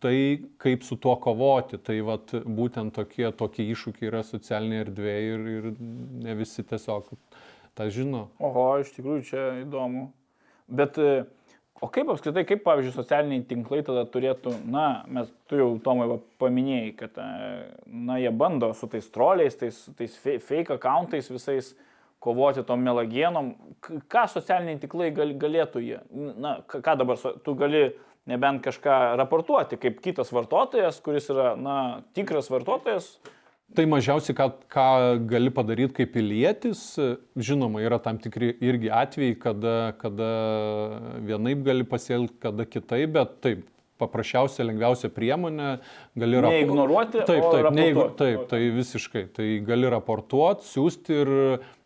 tai, 0.00 0.46
kaip 0.62 0.84
su 0.86 0.96
tuo 0.96 1.16
kovoti. 1.20 1.80
Tai 1.82 1.98
vat, 2.06 2.32
būtent 2.46 2.94
tokie, 2.96 3.26
tokie 3.36 3.66
iššūkiai 3.74 4.08
yra 4.08 4.22
socialinė 4.24 4.80
erdvė 4.86 5.16
ir, 5.28 5.48
ir 5.58 5.70
ne 6.24 6.36
visi 6.38 6.64
tiesiog 6.64 7.10
tą 7.76 7.90
žino. 7.92 8.28
Oho, 8.38 8.68
iš 8.80 8.94
tikrųjų 8.96 9.26
čia 9.28 9.48
įdomu. 9.64 10.08
Bet 10.72 10.96
o 11.84 11.88
kaip 11.92 12.08
apskritai, 12.12 12.46
kaip 12.48 12.62
pavyzdžiui 12.64 12.94
socialiniai 12.96 13.44
tinklai 13.48 13.82
tada 13.84 14.06
turėtų, 14.08 14.54
na, 14.72 14.86
mes 15.12 15.28
tu 15.50 15.58
jau 15.60 15.68
Tomai 15.84 16.06
paminėjai, 16.40 16.92
kad, 16.96 17.18
na, 17.84 18.16
jie 18.22 18.32
bando 18.32 18.70
su 18.76 18.88
tais 18.90 19.10
troliais, 19.12 19.58
tais, 19.60 19.82
tais 19.98 20.16
fake 20.22 20.78
accountais 20.78 21.28
visais, 21.32 21.74
kovoti 22.24 22.64
tom 22.64 22.80
melagienom, 22.80 23.52
ką 23.84 24.24
socialiniai 24.32 24.80
tiklai 24.80 25.10
gal, 25.12 25.34
galėtų 25.36 25.84
jie, 25.84 26.00
na, 26.40 26.56
ką 26.64 26.96
dabar 27.02 27.20
tu 27.44 27.56
gali 27.58 27.90
nebent 28.30 28.64
kažką 28.64 28.98
raportuoti, 29.20 29.76
kaip 29.80 30.00
kitas 30.04 30.32
vartotojas, 30.32 31.02
kuris 31.04 31.28
yra, 31.32 31.52
na, 31.60 31.78
tikras 32.16 32.48
vartotojas. 32.52 33.18
Tai 33.74 33.84
mažiausiai, 33.90 34.36
ką, 34.38 34.46
ką 34.70 34.88
gali 35.26 35.50
padaryti 35.50 35.96
kaip 35.96 36.12
pilietis, 36.14 36.82
žinoma, 37.34 37.80
yra 37.82 37.98
tam 38.02 38.20
tikri 38.22 38.52
irgi 38.62 38.90
atvejai, 38.94 39.36
kada, 39.40 39.76
kada 39.98 40.28
vienaip 41.26 41.64
gali 41.66 41.86
pasielgti, 41.88 42.38
kada 42.44 42.68
kitaip, 42.68 43.16
bet 43.16 43.32
taip, 43.42 43.64
paprasčiausia, 43.98 44.66
lengviausia 44.66 45.10
priemonė, 45.14 45.70
gali 46.18 46.38
raportuoti. 46.38 46.66
Neignoruoti. 46.66 47.24
Taip, 47.28 47.44
taip, 47.50 47.68
neigno, 47.74 48.06
taip, 48.18 48.44
tai 48.50 48.60
visiškai. 48.74 49.24
Tai 49.34 49.46
gali 49.66 49.90
raportuoti, 49.90 50.66
siūsti 50.70 51.18
ir, 51.22 51.32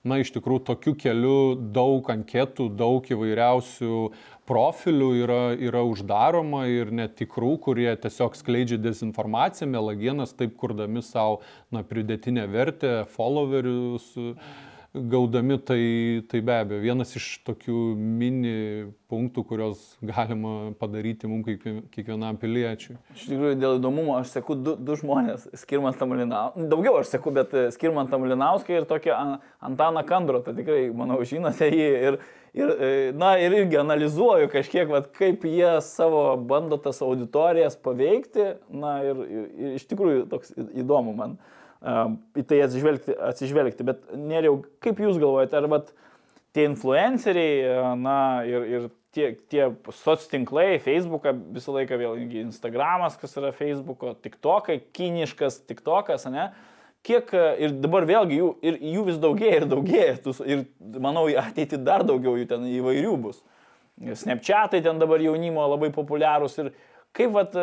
na, 0.09 0.21
iš 0.23 0.33
tikrųjų, 0.37 0.65
tokiu 0.71 0.95
keliu 0.99 1.39
daug 1.57 2.09
anketų, 2.13 2.71
daug 2.81 3.09
įvairiausių 3.17 4.01
profilių 4.49 5.09
yra, 5.23 5.43
yra 5.61 5.83
uždaroma 5.85 6.65
ir 6.73 6.93
netikrų, 6.95 7.53
kurie 7.67 7.91
tiesiog 8.01 8.39
skleidžia 8.39 8.81
dezinformaciją, 8.81 9.69
melagienas, 9.71 10.33
taip 10.37 10.57
kurdami 10.61 11.05
savo, 11.05 11.43
na, 11.75 11.85
pridėtinę 11.85 12.49
vertę, 12.51 12.95
followerius. 13.17 14.15
Mm 14.17 14.67
gaudami, 14.95 15.59
tai, 15.59 16.25
tai 16.29 16.41
be 16.41 16.55
abejo 16.57 16.81
vienas 16.81 17.13
iš 17.19 17.27
tokių 17.45 17.77
mini 17.97 18.53
punktų, 19.13 19.45
kurios 19.51 19.83
galima 20.01 20.73
padaryti 20.81 21.29
mums 21.29 21.49
kiekvienam 21.93 22.39
piliečiui. 22.41 22.97
Iš 23.15 23.27
tikrųjų, 23.29 23.59
dėl 23.61 23.77
įdomumo 23.79 24.17
aš 24.19 24.33
seku 24.39 24.57
du, 24.57 24.75
du 24.81 24.97
žmonės, 24.99 25.45
Skirmantą 25.61 26.09
Malinauską, 26.09 26.65
daugiau 26.73 26.97
aš 27.03 27.13
seku, 27.13 27.33
bet 27.37 27.53
Skirmantą 27.77 28.21
Malinauską 28.23 28.79
ir 28.79 28.89
tokia 28.89 29.19
Antaną 29.61 30.05
Kandro, 30.09 30.41
tai 30.45 30.57
tikrai, 30.57 30.87
manau, 30.97 31.21
žinote 31.29 31.69
jį 31.69 31.91
ir, 32.09 32.19
ir, 32.57 32.75
na, 33.19 33.35
ir 33.45 33.59
irgi 33.61 33.83
analizuoju 33.83 34.49
kažkiek, 34.57 34.89
vat, 34.89 35.13
kaip 35.21 35.45
jie 35.45 35.77
savo 35.85 36.33
bando 36.49 36.81
tas 36.81 37.05
auditorijas 37.05 37.77
paveikti, 37.77 38.55
na 38.73 38.99
ir, 39.05 39.23
ir, 39.29 39.47
ir 39.53 39.79
iš 39.83 39.87
tikrųjų 39.93 40.27
toks 40.33 40.57
įdomu 40.57 41.13
man. 41.21 41.37
Uh, 41.37 41.55
į 41.79 42.45
tai 42.49 42.61
atsižvelgti, 42.65 43.17
atsižvelgti. 43.31 43.87
Bet 43.87 44.07
neriau, 44.19 44.61
kaip 44.85 45.01
Jūs 45.03 45.19
galvojate, 45.21 45.59
ar 45.61 45.69
vat, 45.71 45.93
tie 46.57 46.67
influenceriai, 46.67 47.99
na 48.01 48.17
ir, 48.49 48.65
ir 48.67 48.89
tie, 49.15 49.29
tie 49.51 49.69
soc 50.01 50.25
tinklai, 50.31 50.81
Facebooką 50.83 51.35
visą 51.55 51.75
laiką 51.77 51.99
vėl 52.01 52.19
Instagramas, 52.43 53.19
kas 53.21 53.37
yra 53.39 53.53
Facebooko, 53.57 54.15
TikTokai, 54.25 54.81
kiniškas 54.97 55.63
TikTokas, 55.69 56.27
ne? 56.33 56.51
Kiek 57.07 57.31
ir 57.63 57.77
dabar 57.79 58.05
vėlgi 58.09 58.41
jų, 58.41 58.49
ir 58.67 58.79
jų 58.97 59.05
vis 59.07 59.21
daugėja 59.23 59.61
ir 59.61 59.69
daugėja, 59.71 60.17
ir 60.51 60.65
manau, 60.99 61.29
ateiti 61.41 61.79
dar 61.79 62.03
daugiau 62.05 62.35
jų 62.37 62.49
ten 62.51 62.67
įvairių 62.69 63.15
bus. 63.23 63.39
Snapchatai 63.99 64.81
ten 64.83 64.99
dabar 64.99 65.23
jaunimo 65.23 65.63
labai 65.73 65.93
populiarūs 65.95 66.59
ir 66.63 66.73
kaip, 67.15 67.31
vat, 67.35 67.55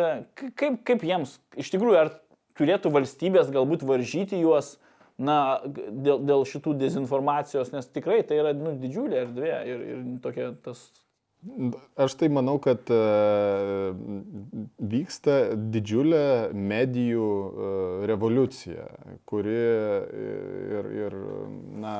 kaip, 0.56 0.80
kaip 0.88 1.04
jiems, 1.04 1.36
iš 1.56 1.70
tikrųjų, 1.72 1.98
ar 2.00 2.14
turėtų 2.58 2.92
valstybės 2.94 3.52
galbūt 3.54 3.84
varžyti 3.86 4.40
juos 4.40 4.76
na, 5.16 5.62
dėl, 5.66 6.20
dėl 6.26 6.44
šitų 6.48 6.76
dezinformacijos, 6.80 7.72
nes 7.72 7.88
tikrai 7.88 8.22
tai 8.26 8.42
yra 8.42 8.52
nu, 8.56 8.76
didžiulė 8.80 9.24
erdvė 9.24 9.56
ir, 9.72 9.90
ir 9.94 10.06
tokia 10.24 10.52
tas 10.64 10.88
Aš 11.94 12.16
tai 12.18 12.26
manau, 12.32 12.56
kad 12.58 12.88
uh, 12.90 13.92
vyksta 14.82 15.54
didžiulė 15.70 16.50
medijų 16.50 17.26
uh, 17.28 18.06
revoliucija, 18.10 18.86
kuri 19.30 19.54
ir, 19.54 20.88
ir 21.04 21.16
na, 21.84 21.94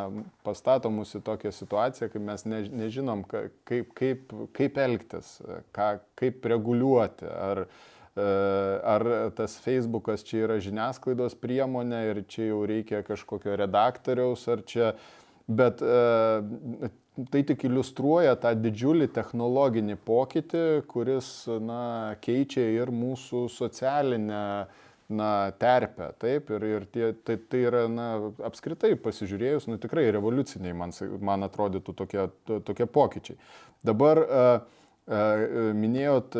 pastato 0.46 0.90
mus 0.90 1.14
į 1.14 1.22
tokią 1.28 1.52
situaciją, 1.54 2.10
kai 2.10 2.24
mes 2.26 2.46
ne, 2.48 2.64
nežinom, 2.82 3.22
ka, 3.28 3.44
kaip, 3.68 3.92
kaip, 4.00 4.34
kaip 4.56 4.80
elgtis, 4.82 5.36
ką, 5.76 5.92
kaip 6.18 6.50
reguliuoti. 6.56 7.30
Ar, 7.30 7.66
uh, 7.68 7.95
E, 7.95 7.95
ar 8.16 9.06
tas 9.36 9.58
Facebookas 9.60 10.24
čia 10.24 10.46
yra 10.46 10.56
žiniasklaidos 10.62 11.36
priemonė 11.40 12.02
ir 12.10 12.22
čia 12.30 12.50
jau 12.50 12.62
reikia 12.68 13.02
kažkokio 13.06 13.56
redaktoriaus, 13.60 14.46
ar 14.52 14.62
čia, 14.68 14.94
bet 15.46 15.82
tai 17.30 17.42
tik 17.48 17.64
iliustruoja 17.68 18.36
tą 18.40 18.52
didžiulį 18.60 19.08
technologinį 19.16 19.96
pokytį, 20.04 20.64
kuris 20.90 21.30
na, 21.64 22.16
keičia 22.24 22.66
ir 22.76 22.92
mūsų 22.92 23.46
socialinę 23.52 24.42
na, 25.08 25.30
terpę. 25.60 26.10
Taip, 26.20 26.50
ir, 26.56 26.66
ir 26.74 26.86
tie, 26.92 27.10
tai, 27.24 27.38
tai 27.40 27.62
yra 27.70 27.86
na, 27.88 28.08
apskritai 28.48 28.94
pasižiūrėjus, 29.00 29.68
nu, 29.70 29.80
tikrai 29.82 30.08
revoliuciniai 30.16 30.76
man, 30.76 30.92
man 31.24 31.46
atrodytų 31.48 31.96
tokie, 31.96 32.26
tokie 32.68 32.88
pokyčiai. 32.90 33.38
Dabar 33.86 34.22
uh, 34.24 34.75
Minėjot, 35.06 36.34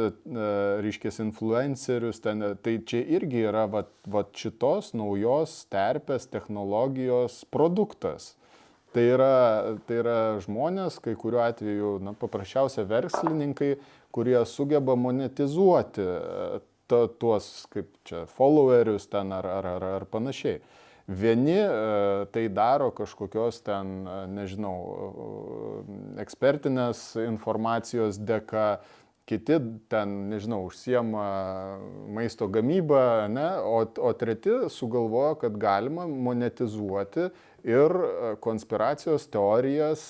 reiškės, 0.83 1.21
influencerius, 1.23 2.19
ten, 2.25 2.43
tai 2.59 2.81
čia 2.83 3.05
irgi 3.14 3.45
yra 3.47 3.69
vat, 3.71 3.93
vat 4.11 4.33
šitos 4.35 4.91
naujos 4.99 5.61
terpės 5.71 6.27
technologijos 6.27 7.45
produktas. 7.55 8.35
Tai 8.91 9.05
yra, 9.12 9.77
tai 9.87 10.01
yra 10.01 10.19
žmonės, 10.43 10.99
kai 11.05 11.14
kuriuo 11.14 11.45
atveju, 11.45 11.93
na, 12.03 12.17
paprasčiausia 12.17 12.87
verslininkai, 12.89 13.77
kurie 14.11 14.39
sugeba 14.49 14.97
monetizuoti 14.99 16.07
ta, 16.91 17.05
tuos, 17.21 17.67
kaip 17.71 17.91
čia, 18.09 18.25
followerius 18.39 19.07
ten 19.12 19.35
ar, 19.37 19.47
ar, 19.47 19.69
ar, 19.77 19.87
ar 20.01 20.07
panašiai. 20.11 20.59
Vieni 21.07 21.55
e, 21.55 22.27
tai 22.35 22.49
daro 22.51 22.91
kažkokios 22.91 23.61
ten, 23.63 23.91
e, 24.11 24.15
nežinau, 24.27 24.77
e, 24.83 25.99
ekspertinės 26.25 27.13
informacijos 27.23 28.19
dėka, 28.19 28.81
kiti 29.27 29.61
ten, 29.91 30.17
nežinau, 30.33 30.65
užsiema 30.67 31.27
maisto 32.15 32.49
gamybą, 32.51 33.05
ne, 33.31 33.47
o, 33.63 33.85
o 33.87 34.13
treti 34.19 34.57
sugalvojo, 34.71 35.39
kad 35.45 35.55
galima 35.63 36.09
monetizuoti 36.11 37.29
ir 37.67 37.95
konspiracijos 38.43 39.27
teorijas, 39.31 40.05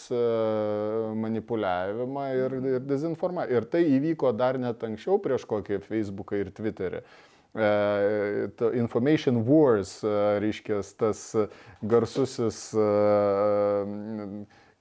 manipuliavimą 1.16 2.26
ir, 2.36 2.58
ir 2.74 2.84
dezinformaciją. 2.84 3.56
Ir 3.56 3.68
tai 3.72 3.86
įvyko 3.96 4.34
dar 4.36 4.60
net 4.60 4.84
anksčiau 4.84 5.16
prieš 5.24 5.48
kokį 5.48 5.80
Facebooką 5.88 6.42
ir 6.42 6.52
Twitterį. 6.56 7.00
E, 7.00 7.35
information 8.76 9.42
Wars, 9.46 9.98
reiškia, 10.42 10.82
tas 10.98 11.22
garsusis, 11.82 12.58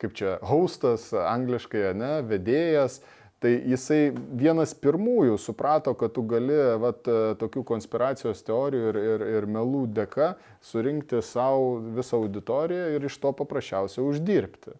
kaip 0.01 0.15
čia, 0.17 0.37
hostas, 0.43 1.11
angliškai, 1.15 1.93
ne, 1.95 2.17
vedėjas, 2.27 2.99
tai 3.43 3.53
jisai 3.69 4.09
vienas 4.39 4.73
pirmųjų 4.81 5.37
suprato, 5.41 5.93
kad 5.97 6.13
tu 6.15 6.23
gali 6.27 6.57
vat, 6.81 7.05
tokių 7.39 7.63
konspiracijos 7.67 8.43
teorijų 8.47 8.91
ir, 8.91 8.99
ir, 9.13 9.25
ir 9.39 9.47
melų 9.51 9.85
dėka 9.95 10.33
surinkti 10.65 11.21
savo 11.23 11.77
visą 11.95 12.19
auditoriją 12.23 12.95
ir 12.95 13.07
iš 13.09 13.19
to 13.21 13.33
paprasčiausiai 13.37 14.05
uždirbti. 14.07 14.75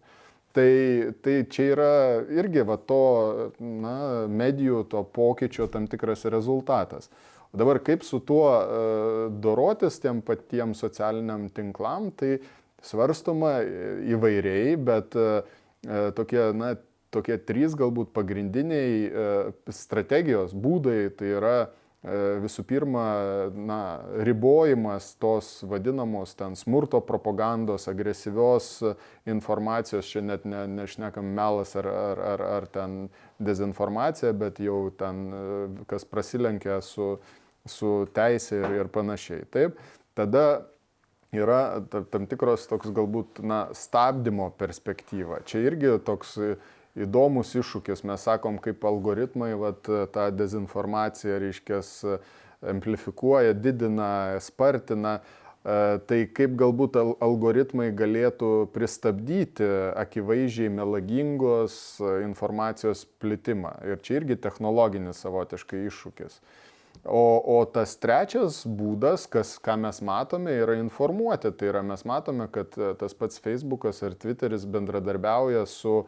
Tai, 0.56 1.12
tai 1.20 1.34
čia 1.52 1.64
yra 1.74 1.94
irgi 2.32 2.62
va 2.64 2.78
to 2.80 3.02
na, 3.60 4.24
medijų, 4.24 4.86
to 4.88 5.02
pokyčio 5.04 5.66
tam 5.68 5.84
tikras 5.92 6.24
rezultatas. 6.32 7.10
Dabar 7.56 7.80
kaip 7.84 8.04
su 8.04 8.20
tuo 8.20 8.50
uh, 8.52 9.32
dorotis 9.32 9.96
tiem 10.02 10.20
patiems 10.24 10.82
socialiniam 10.84 11.48
tinklam, 11.56 12.10
tai 12.12 12.36
svarstoma 12.84 13.58
įvairiai, 14.12 14.76
bet 14.76 15.16
uh, 15.16 15.40
tokie, 16.16 16.42
na, 16.56 16.74
tokie 17.14 17.38
trys 17.48 17.76
galbūt 17.78 18.12
pagrindiniai 18.16 19.00
uh, 19.08 19.50
strategijos 19.72 20.52
būdai, 20.52 21.00
tai 21.16 21.32
yra 21.38 21.58
visų 22.06 22.62
pirma, 22.68 23.04
na, 23.50 23.78
ribojimas 24.22 25.08
tos 25.18 25.64
vadinamos 25.66 26.36
ten 26.38 26.54
smurto 26.54 27.00
propagandos, 27.02 27.88
agresyvios 27.90 28.68
informacijos, 29.26 30.06
čia 30.06 30.22
net 30.22 30.44
ne, 30.46 30.66
nešnekam 30.70 31.26
melas 31.34 31.74
ar, 31.76 31.88
ar, 31.90 32.22
ar, 32.34 32.44
ar 32.60 32.68
ten 32.70 32.94
dezinformacija, 33.42 34.30
bet 34.38 34.60
jau 34.62 34.84
ten 34.94 35.26
kas 35.90 36.06
prasilenkia 36.06 36.78
su 36.84 37.16
su 37.70 38.06
teisė 38.16 38.62
ir, 38.62 38.80
ir 38.82 38.90
panašiai. 38.92 39.44
Taip, 39.52 39.78
tada 40.18 40.46
yra 41.34 41.82
tam 42.12 42.26
tikros 42.30 42.66
toks 42.70 42.92
galbūt 42.94 43.42
na, 43.44 43.66
stabdymo 43.76 44.50
perspektyva. 44.58 45.42
Čia 45.48 45.64
irgi 45.66 45.96
toks 46.06 46.36
įdomus 46.96 47.52
iššūkis. 47.58 48.04
Mes 48.08 48.22
sakom, 48.24 48.60
kaip 48.62 48.84
algoritmai 48.88 49.52
vat, 49.60 49.82
tą 49.84 50.28
dezinformaciją, 50.34 51.40
reiškės, 51.42 51.90
amplifikuoja, 52.66 53.56
didina, 53.56 54.38
spartina. 54.44 55.18
Tai 55.66 56.16
kaip 56.30 56.52
galbūt 56.54 56.94
algoritmai 56.94 57.88
galėtų 57.90 58.68
pristabdyti 58.70 59.66
akivaizdžiai 59.98 60.70
melagingos 60.70 61.98
informacijos 62.22 63.02
plitimą. 63.18 63.72
Ir 63.82 63.98
čia 63.98 64.20
irgi 64.20 64.36
technologinis 64.38 65.18
savotiškai 65.26 65.82
iššūkis. 65.88 66.38
O, 67.08 67.38
o 67.58 67.62
tas 67.70 67.94
trečias 68.02 68.60
būdas, 68.66 69.26
kas, 69.30 69.54
ką 69.62 69.76
mes 69.84 70.00
matome, 70.02 70.54
yra 70.58 70.74
informuoti. 70.80 71.52
Tai 71.54 71.70
yra 71.70 71.82
mes 71.86 72.02
matome, 72.08 72.48
kad 72.52 72.74
e, 72.78 72.92
tas 72.98 73.14
pats 73.14 73.38
Facebookas 73.42 74.02
ar 74.06 74.16
Twitteris 74.18 74.66
bendradarbiauja 74.66 75.64
su 75.70 76.00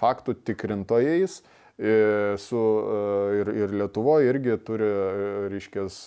faktų 0.00 0.36
tikrintojais, 0.44 1.38
e, 1.78 1.94
su, 2.40 2.60
e, 2.60 3.00
ir, 3.40 3.52
ir 3.64 3.74
Lietuvoje 3.80 4.28
irgi 4.32 4.58
turi, 4.66 4.90
reiškės, 5.54 5.98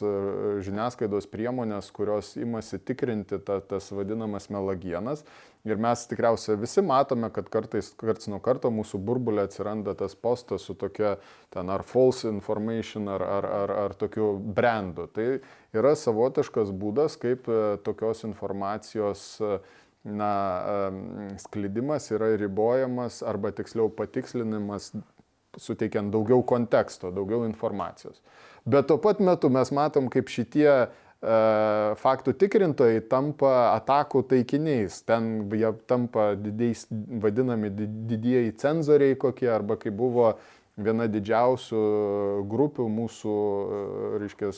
žiniasklaidos 0.67 1.29
priemonės, 1.33 1.89
kurios 1.95 2.35
imasi 2.37 2.77
tikrinti 2.77 3.41
ta, 3.41 3.59
tas 3.61 3.89
vadinamas 3.93 4.51
melagienas. 4.53 5.25
Ir 5.67 5.79
mes 5.83 6.03
tikriausiai 6.07 6.55
visi 6.61 6.81
matome, 6.85 7.27
kad 7.35 7.49
kartais, 7.51 7.89
karts 7.99 8.29
nuo 8.31 8.39
karto 8.43 8.69
mūsų 8.71 9.01
burbulė 9.03 9.43
atsiranda 9.47 9.97
tas 9.99 10.13
postas 10.15 10.63
su 10.67 10.77
tokia 10.79 11.17
ten 11.51 11.67
ar 11.73 11.83
false 11.87 12.29
information, 12.29 13.09
ar, 13.11 13.23
ar, 13.25 13.47
ar, 13.57 13.73
ar 13.83 13.95
tokiu 13.99 14.29
brandu. 14.39 15.09
Tai 15.11 15.25
yra 15.75 15.91
savotiškas 15.99 16.71
būdas, 16.71 17.17
kaip 17.19 17.49
e, 17.51 17.59
tokios 17.83 18.23
informacijos 18.29 19.25
e, 19.43 19.57
na, 20.07 20.31
e, 20.31 21.27
sklidimas 21.43 22.07
yra 22.15 22.31
ribojamas 22.39 23.19
arba 23.27 23.51
tiksliau 23.57 23.91
patikslinimas, 23.97 24.93
suteikiant 25.57 26.13
daugiau 26.13 26.45
konteksto, 26.47 27.11
daugiau 27.11 27.43
informacijos. 27.49 28.21
Bet 28.67 28.87
tuo 28.87 28.99
pat 29.03 29.19
metu 29.23 29.49
mes 29.51 29.71
matom, 29.75 30.07
kaip 30.11 30.31
šitie 30.31 30.69
E, 30.69 31.06
faktų 31.21 32.33
tikrintojai 32.37 33.01
tampa 33.09 33.73
atakų 33.73 34.21
taikiniais. 34.29 35.01
Ten 35.07 35.49
jie 35.49 35.71
tampa 35.89 36.35
didiais, 36.37 36.85
vadinami 36.91 37.71
didieji 37.73 38.53
cenzoriai 38.57 39.17
kokie, 39.17 39.49
arba 39.49 39.77
kai 39.81 39.89
buvo 39.89 40.35
viena 40.77 41.07
didžiausių 41.09 41.81
grupių 42.49 42.85
mūsų, 42.93 43.33
e, 43.33 44.09
reiškia, 44.21 44.51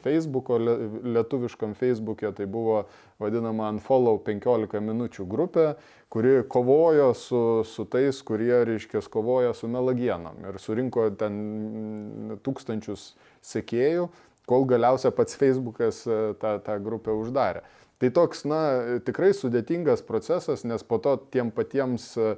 Facebook'o, 0.00 0.56
lietuviškam 1.04 1.74
Facebook'e, 1.76 2.32
tai 2.32 2.46
buvo 2.48 2.86
vadinama 3.20 3.68
Unfollow 3.74 4.16
15 4.24 4.80
minučių 4.80 5.26
grupė, 5.28 5.66
kuri 6.08 6.40
kovojo 6.48 7.12
su, 7.12 7.42
su 7.68 7.84
tais, 7.84 8.22
kurie, 8.24 8.64
reiškia, 8.64 9.04
kovoja 9.12 9.52
su 9.54 9.68
melagienom 9.68 10.48
ir 10.48 10.56
surinko 10.62 11.10
ten 11.20 12.40
tūkstančius 12.46 13.10
sekėjų 13.44 14.08
kol 14.46 14.64
galiausia 14.64 15.10
pats 15.14 15.36
Facebookas 15.36 16.04
e, 16.06 16.20
tą, 16.40 16.56
tą 16.64 16.78
grupę 16.82 17.14
uždarė. 17.14 17.64
Tai 18.00 18.10
toks, 18.12 18.44
na, 18.48 18.60
tikrai 19.06 19.32
sudėtingas 19.34 20.04
procesas, 20.04 20.66
nes 20.68 20.84
po 20.84 21.00
to 21.02 21.16
tiem 21.32 21.50
patiems, 21.54 22.10
e, 22.20 22.34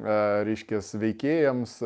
e, 0.00 0.18
reiškia, 0.48 0.80
veikėjams 1.02 1.76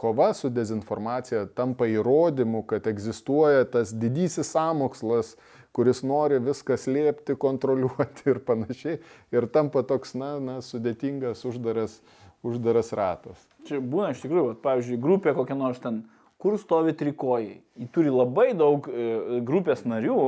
kova 0.00 0.32
su 0.36 0.50
dezinformacija 0.52 1.46
tampa 1.56 1.88
įrodymu, 1.88 2.64
kad 2.68 2.88
egzistuoja 2.90 3.64
tas 3.70 3.94
didysis 3.94 4.50
samokslas, 4.52 5.36
kuris 5.76 6.00
nori 6.04 6.40
viską 6.40 6.76
slėpti, 6.80 7.36
kontroliuoti 7.40 8.30
ir 8.32 8.40
panašiai. 8.44 9.00
Ir 9.32 9.48
tampa 9.52 9.84
toks, 9.86 10.14
na, 10.16 10.36
na 10.40 10.58
sudėtingas, 10.64 11.44
uždaras, 11.48 12.00
uždaras 12.44 12.92
ratas. 12.96 13.40
Čia 13.68 13.80
būna 13.80 14.12
iš 14.12 14.22
tikrųjų, 14.24 14.52
vat, 14.52 14.62
pavyzdžiui, 14.64 15.00
grupė 15.02 15.36
kokia 15.36 15.56
nors 15.58 15.80
ten 15.82 16.04
kur 16.42 16.58
stovi 16.60 16.94
trikojai. 16.96 17.60
Ji 17.80 17.88
turi 17.94 18.12
labai 18.12 18.52
daug 18.56 18.88
e, 18.88 19.40
grupės 19.46 19.86
narių 19.88 20.20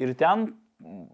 ir 0.00 0.14
ten 0.18 0.52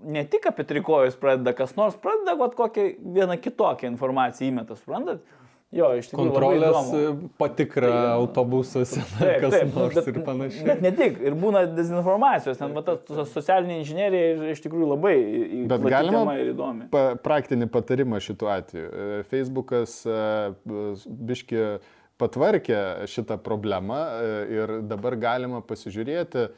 ne 0.07 0.22
tik 0.30 0.47
apie 0.47 0.66
trikojus 0.66 1.16
pradeda 1.18 1.55
kas 1.57 1.74
nors, 1.78 1.97
pradeda 1.99 2.37
vat, 2.39 2.55
kokią 2.59 2.93
vieną 3.16 3.41
kitokią 3.43 3.91
informaciją 3.95 4.53
įmeta, 4.53 4.78
suprantat? 4.78 5.24
Jo, 5.74 5.89
iš 5.99 6.07
tikrųjų. 6.12 6.30
Kontrolės 6.30 6.91
e, 6.95 7.01
patikra 7.41 7.89
tai, 7.91 8.03
autobusuose, 8.20 9.01
taip, 9.16 9.41
kas 9.43 9.57
taip, 9.57 9.72
nors 9.74 9.97
bet, 9.99 10.09
ir 10.12 10.20
panašiai. 10.28 10.66
Bet 10.68 10.84
ne 10.84 10.93
tik, 10.95 11.18
ir 11.26 11.34
būna 11.37 11.64
dezinformacijos, 11.74 12.61
ten 12.61 12.76
ta 12.87 12.95
socialinė 13.32 13.80
inžinierija 13.82 14.53
iš 14.55 14.62
tikrųjų 14.62 14.93
labai 14.93 15.16
bet 15.72 15.89
galima 15.91 16.37
ir 16.39 16.53
įdomi. 16.53 16.87
Pa, 16.95 17.03
praktinį 17.18 17.66
patarimą 17.74 18.22
šituo 18.22 18.53
atveju. 18.55 18.87
E, 18.87 19.20
Facebookas 19.32 19.99
biški 20.62 21.66
patvarkė 22.20 23.08
šitą 23.10 23.36
problemą 23.42 23.98
e, 23.98 24.30
ir 24.56 24.72
dabar 24.88 25.16
galima 25.20 25.60
pasižiūrėti, 25.64 26.48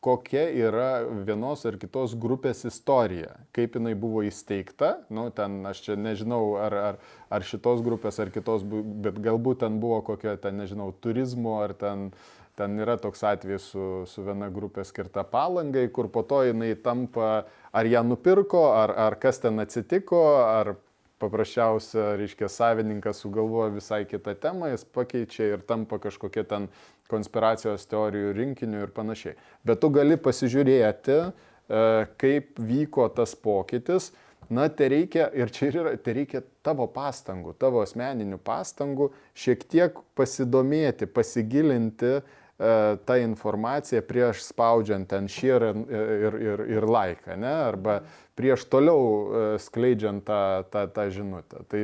kokia 0.00 0.44
yra 0.54 1.02
vienos 1.26 1.64
ar 1.66 1.76
kitos 1.80 2.14
grupės 2.18 2.62
istorija, 2.68 3.34
kaip 3.56 3.74
jinai 3.76 3.96
buvo 3.98 4.22
įsteigta, 4.26 4.94
nu, 5.10 5.26
ten 5.34 5.58
aš 5.66 5.82
čia 5.88 5.96
nežinau, 5.98 6.42
ar, 6.62 6.76
ar, 6.90 7.00
ar 7.34 7.46
šitos 7.46 7.82
grupės, 7.84 8.20
ar 8.22 8.30
kitos, 8.34 8.62
bet 8.64 9.18
galbūt 9.24 9.64
ten 9.64 9.80
buvo 9.82 10.00
kokia, 10.06 10.36
ten 10.38 10.60
nežinau, 10.62 10.92
turizmo, 11.02 11.58
ar 11.64 11.74
ten, 11.74 12.12
ten 12.58 12.78
yra 12.78 12.94
toks 13.02 13.24
atvejis 13.26 13.66
su, 13.72 13.88
su 14.06 14.22
viena 14.26 14.52
grupė 14.54 14.86
skirta 14.86 15.26
palangai, 15.26 15.88
kur 15.90 16.10
po 16.14 16.22
to 16.22 16.44
jinai 16.46 16.76
tampa, 16.78 17.48
ar 17.74 17.90
ją 17.90 18.04
nupirko, 18.06 18.68
ar, 18.78 18.94
ar 19.08 19.18
kas 19.18 19.42
ten 19.42 19.58
atsitiko, 19.62 20.22
ar 20.46 20.76
paprasčiausia, 21.22 22.14
reiškia, 22.20 22.48
savininkas 22.52 23.22
sugalvoja 23.24 23.72
visai 23.74 24.04
kitą 24.08 24.34
temą, 24.38 24.70
jis 24.72 24.86
pakeičia 24.94 25.52
ir 25.54 25.66
tampa 25.66 25.98
kažkokia 26.02 26.46
ten 26.48 26.68
konspiracijos 27.10 27.86
teorijų 27.90 28.32
rinkiniu 28.36 28.84
ir 28.84 28.94
panašiai. 28.94 29.36
Bet 29.66 29.82
tu 29.82 29.90
gali 29.94 30.18
pasižiūrėti, 30.20 31.18
e, 31.18 31.84
kaip 32.20 32.58
vyko 32.58 33.08
tas 33.14 33.34
pokytis. 33.34 34.12
Na, 34.48 34.64
tai 34.72 34.86
reikia, 34.88 35.26
ir 35.36 35.50
čia 35.52 35.66
yra, 35.68 35.90
tai 36.00 36.14
reikia 36.22 36.40
tavo 36.64 36.86
pastangų, 36.88 37.52
tavo 37.60 37.82
asmeninių 37.84 38.38
pastangų, 38.40 39.10
šiek 39.36 39.66
tiek 39.68 39.98
pasidomėti, 40.16 41.04
pasigilinti, 41.12 42.14
E, 42.58 42.96
tą 43.06 43.14
informaciją 43.22 44.00
prieš 44.02 44.40
spaudžiant 44.48 45.06
ten 45.06 45.28
share 45.30 45.68
ir, 45.70 46.38
ir, 46.42 46.62
ir 46.74 46.86
like, 46.90 47.36
ne? 47.38 47.52
arba 47.68 48.00
prieš 48.38 48.66
toliau 48.70 49.00
e, 49.02 49.46
skleidžiant 49.62 50.24
tą, 50.26 50.42
tą, 50.72 50.86
tą 50.94 51.08
žinutę. 51.14 51.64
Tai 51.70 51.82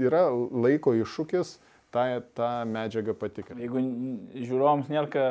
yra 0.00 0.26
laiko 0.32 0.92
iššūkis 1.00 1.56
tą, 1.94 2.04
tą 2.34 2.48
medžiagą 2.68 3.14
patikrinti. 3.18 3.62
Jeigu 3.62 3.82
žiūrovams 4.34 4.90
nėra 4.92 5.08
ką 5.12 5.24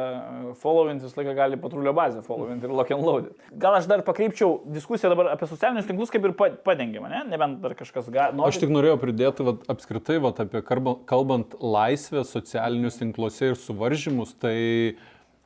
followint, 0.61 1.03
visą 1.03 1.19
laiką 1.19 1.36
gali 1.38 1.59
patrulio 1.61 1.93
bazę 1.95 2.24
followint 2.26 2.63
ir 2.63 2.74
lock 2.74 2.93
and 2.95 3.05
load. 3.05 3.30
Gal 3.59 3.78
aš 3.78 3.89
dar 3.91 4.04
pakreipčiau 4.08 4.62
diskusiją 4.74 5.12
dabar 5.13 5.33
apie 5.33 5.50
socialinius 5.51 5.89
tinklus 5.89 6.13
kaip 6.13 6.28
ir 6.29 6.36
padengiamą, 6.66 7.12
ne? 7.12 7.24
nebent 7.33 7.59
dar 7.63 7.75
kažkas 7.79 8.09
gali. 8.13 8.39
Aš 8.47 8.62
tik 8.63 8.74
norėjau 8.74 9.01
pridėti 9.04 9.47
vat, 9.50 9.66
apskritai 9.75 10.20
vat, 10.24 10.39
apie 10.45 10.63
kalbant 10.63 11.58
laisvę 11.59 12.24
socialinius 12.28 13.01
tinkluose 13.01 13.51
ir 13.51 13.59
suvaržymus, 13.59 14.36
tai 14.39 14.58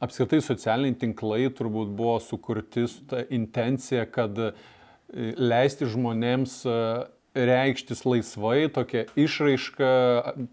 apskritai 0.03 0.43
socialiniai 0.45 0.97
tinklai 1.01 1.47
turbūt 1.57 1.93
buvo 1.97 2.19
sukurti 2.21 2.85
su 2.89 3.05
ta 3.09 3.23
intencija, 3.33 4.05
kad 4.05 4.37
e, 4.37 4.51
leisti 5.13 5.87
žmonėms 5.89 6.57
e, 6.67 6.79
reikštis 7.37 8.01
laisvai, 8.07 8.65
tokia 8.73 9.05
išraiška 9.19 9.91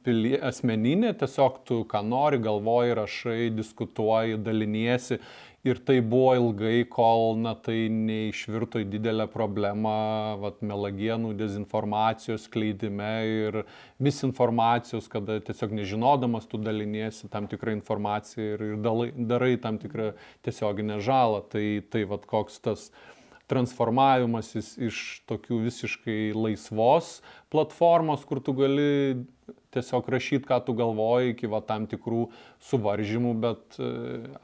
pilie, 0.05 0.37
asmeninė, 0.45 1.15
tiesiog 1.21 1.63
tu 1.69 1.81
ką 1.89 2.05
nori, 2.05 2.43
galvoji, 2.45 2.97
rašai, 3.01 3.41
diskutuoji, 3.57 4.41
daliniesi 4.45 5.21
Ir 5.65 5.79
tai 5.81 6.03
buvo 6.05 6.35
ilgai, 6.37 6.83
kol 6.93 7.39
na, 7.41 7.55
tai 7.57 7.87
neišvirto 7.89 8.83
į 8.83 8.89
didelę 8.93 9.25
problemą, 9.33 9.95
vat, 10.43 10.59
melagienų, 10.61 11.31
dezinformacijos 11.41 12.45
kleidime 12.53 13.13
ir 13.25 13.57
misinformacijos, 14.05 15.09
kada 15.09 15.39
tiesiog 15.47 15.73
nežinodamas 15.79 16.51
tu 16.51 16.61
daliniesi 16.61 17.33
tam 17.33 17.49
tikrą 17.49 17.73
informaciją 17.79 18.51
ir, 18.59 18.67
ir 18.75 19.17
darai 19.33 19.55
tam 19.63 19.81
tikrą 19.81 20.13
tiesioginę 20.45 21.01
žalą. 21.01 21.41
Tai, 21.49 21.65
tai 21.89 22.05
vat, 22.13 22.29
koks 22.29 22.61
tas 22.69 22.91
transformavimasis 23.51 24.75
iš 24.89 24.99
tokių 25.29 25.61
visiškai 25.67 26.19
laisvos 26.37 27.19
platformos, 27.53 28.25
kur 28.29 28.41
tu 28.45 28.55
gali 28.57 28.91
tiesiog 29.75 30.09
rašyti, 30.09 30.47
ką 30.49 30.61
tu 30.65 30.75
galvoji, 30.79 31.33
iki 31.35 31.49
va, 31.51 31.61
tam 31.65 31.89
tikrų 31.91 32.29
suvaržymų, 32.69 33.33
bet 33.43 33.79
e, 33.83 33.89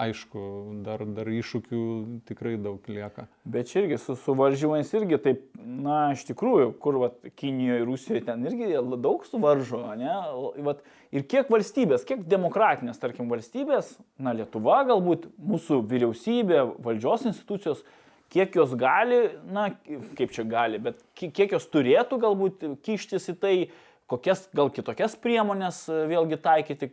aišku, 0.03 0.43
dar, 0.87 1.05
dar 1.17 1.31
iššūkių 1.31 1.83
tikrai 2.29 2.57
daug 2.61 2.87
lieka. 2.91 3.29
Bet 3.49 3.71
čia 3.71 3.85
irgi 3.85 4.01
su 4.03 4.17
suvaržymais 4.25 4.91
irgi 4.99 5.21
taip, 5.23 5.45
na, 5.61 6.01
iš 6.17 6.27
tikrųjų, 6.33 6.73
kur 6.83 6.99
va, 7.05 7.13
Kinijoje, 7.39 7.87
Rusijoje 7.87 8.25
ten 8.27 8.45
irgi 8.49 8.73
daug 8.99 9.25
suvaržo, 9.29 9.85
ne? 10.01 10.17
Vat, 10.67 10.83
ir 11.15 11.27
kiek 11.31 11.51
valstybės, 11.53 12.07
kiek 12.09 12.27
demokratinės, 12.31 13.01
tarkim, 13.03 13.31
valstybės, 13.31 13.95
na, 14.19 14.35
Lietuva 14.37 14.83
galbūt, 14.91 15.31
mūsų 15.39 15.83
vyriausybė, 15.91 16.65
valdžios 16.83 17.31
institucijos, 17.31 17.87
kiek 18.31 18.55
jos 18.57 18.75
gali, 18.79 19.21
na, 19.51 19.69
kaip 20.19 20.33
čia 20.35 20.47
gali, 20.49 20.81
bet 20.83 21.03
kiek 21.19 21.57
jos 21.57 21.67
turėtų 21.71 22.21
galbūt 22.23 22.67
kištis 22.87 23.31
į 23.33 23.37
tai, 23.43 23.55
kokias 24.11 24.47
gal 24.57 24.73
kitokias 24.75 25.17
priemonės 25.21 25.85
e, 25.91 26.05
vėlgi 26.11 26.39
taikyti, 26.43 26.91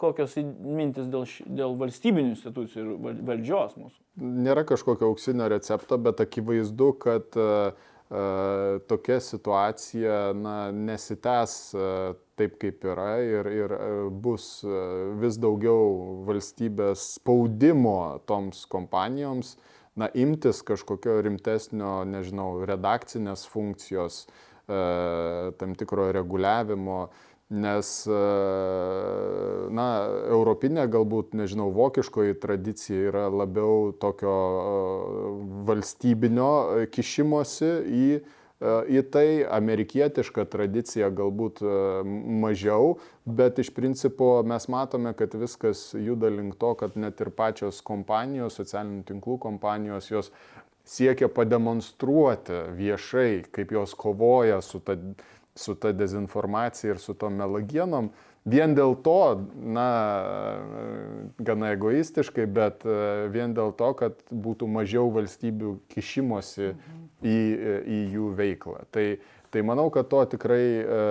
kokios 0.00 0.34
mintis 0.38 1.08
dėl, 1.10 1.26
dėl 1.46 1.76
valstybinių 1.78 2.34
institucijų 2.34 2.84
ir 2.98 3.18
valdžios 3.26 3.76
mūsų. 3.78 3.98
Nėra 4.44 4.64
kažkokio 4.66 5.10
auksinio 5.12 5.46
recepto, 5.50 5.98
bet 6.02 6.22
akivaizdu, 6.24 6.88
kad 7.02 7.38
uh, 7.38 7.70
tokia 8.90 9.20
situacija 9.22 10.18
na, 10.34 10.56
nesitęs 10.74 11.54
uh, 11.78 12.18
taip, 12.38 12.58
kaip 12.62 12.82
yra 12.90 13.12
ir, 13.22 13.50
ir 13.54 13.76
bus 14.10 14.48
vis 15.22 15.38
daugiau 15.38 16.24
valstybės 16.26 17.06
spaudimo 17.20 18.18
toms 18.26 18.64
kompanijoms, 18.70 19.54
na, 20.00 20.08
imtis 20.14 20.62
kažkokio 20.66 21.20
rimtesnio, 21.24 22.00
nežinau, 22.08 22.64
redakcinės 22.66 23.46
funkcijos, 23.50 24.24
E, 24.68 25.52
tam 25.58 25.74
tikro 25.76 26.06
reguliavimo, 26.12 27.10
nes, 27.52 27.88
e, 28.08 28.20
na, 29.76 29.88
europinė 30.32 30.86
galbūt, 30.88 31.34
nežinau, 31.36 31.66
vokiškoji 31.76 32.38
tradicija 32.40 33.10
yra 33.10 33.26
labiau 33.28 33.90
tokio 34.00 34.36
e, 34.38 35.26
valstybinio 35.68 36.48
kišimosi 36.96 37.70
į 37.84 38.08
į 38.64 39.02
tai 39.12 39.28
amerikietiška 39.44 40.46
tradicija 40.50 41.10
galbūt 41.12 41.60
mažiau, 42.44 42.96
bet 43.24 43.58
iš 43.60 43.70
principo 43.76 44.38
mes 44.46 44.68
matome, 44.72 45.12
kad 45.18 45.34
viskas 45.36 45.90
juda 45.98 46.30
link 46.32 46.56
to, 46.60 46.74
kad 46.80 46.96
net 46.96 47.20
ir 47.20 47.32
pačios 47.34 47.82
kompanijos, 47.84 48.56
socialinių 48.60 49.04
tinklų 49.10 49.38
kompanijos, 49.42 50.10
jos 50.12 50.32
siekia 50.84 51.28
pademonstruoti 51.32 52.66
viešai, 52.76 53.44
kaip 53.52 53.72
jos 53.72 53.94
kovoja 53.96 54.60
su 54.62 54.80
ta, 54.84 54.96
su 55.56 55.74
ta 55.74 55.92
dezinformacija 55.92 56.94
ir 56.94 57.02
su 57.02 57.14
tom 57.14 57.40
melagienom. 57.40 58.12
Vien 58.44 58.74
dėl 58.76 58.92
to, 59.00 59.46
na, 59.56 59.88
gana 61.40 61.70
egoistiškai, 61.72 62.44
bet 62.44 62.82
e, 62.84 62.96
vien 63.32 63.54
dėl 63.56 63.72
to, 63.72 63.88
kad 63.96 64.18
būtų 64.28 64.68
mažiau 64.68 65.08
valstybių 65.14 65.78
kišimosi 65.94 66.74
į, 67.24 67.38
į 67.96 68.00
jų 68.14 68.30
veiklą. 68.38 68.84
Tai, 68.94 69.06
tai 69.50 69.66
manau, 69.66 69.88
kad 69.94 70.10
to 70.12 70.22
tikrai 70.36 70.64
e, 70.80 71.04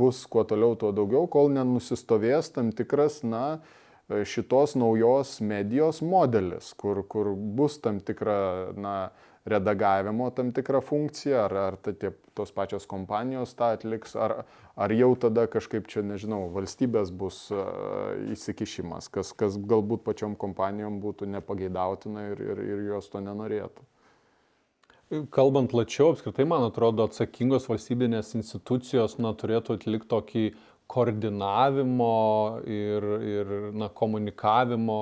bus 0.00 0.24
kuo 0.30 0.44
toliau, 0.48 0.76
tuo 0.80 0.92
daugiau, 0.96 1.28
kol 1.30 1.52
nenusistovės 1.54 2.52
tam 2.54 2.74
tikras, 2.76 3.22
na, 3.22 3.60
E, 4.10 4.24
šitos 4.26 4.74
naujos 4.74 5.36
medijos 5.40 6.00
modelis, 6.02 6.72
kur, 6.74 7.04
kur 7.06 7.34
bus 7.34 7.78
tam 7.82 8.00
tikra, 8.02 8.72
na, 8.74 8.94
redagavimo 9.46 10.26
tam 10.36 10.50
tikra 10.52 10.80
funkcija, 10.84 11.44
ar, 11.46 11.54
ar 11.68 11.76
tai 11.80 11.94
tie, 11.96 12.10
tos 12.36 12.50
pačios 12.52 12.88
kompanijos 12.90 13.54
tą 13.56 13.70
atliks, 13.76 14.16
ar, 14.18 14.42
ar 14.74 14.94
jau 14.94 15.12
tada 15.22 15.46
kažkaip 15.50 15.88
čia, 15.90 16.02
nežinau, 16.06 16.42
valstybės 16.52 17.14
bus 17.22 17.38
uh, 17.54 17.62
įsikišimas, 18.34 19.08
kas, 19.14 19.32
kas 19.32 19.56
galbūt 19.56 20.04
pačiom 20.04 20.36
kompanijom 20.38 21.00
būtų 21.00 21.30
nepageidautina 21.38 22.26
ir, 22.34 22.44
ir, 22.50 22.62
ir 22.74 22.84
jos 22.90 23.08
to 23.14 23.24
nenorėtų. 23.24 23.89
Kalbant 25.10 25.66
plačiau, 25.66 26.12
apskritai, 26.12 26.44
man 26.46 26.62
atrodo, 26.62 27.02
atsakingos 27.08 27.64
valstybinės 27.66 28.28
institucijos 28.38 29.16
na, 29.18 29.32
turėtų 29.34 29.74
atlikti 29.74 30.06
tokį 30.12 30.42
koordinavimo 30.90 32.10
ir, 32.70 33.06
ir 33.32 33.50
na, 33.74 33.88
komunikavimo 33.90 35.00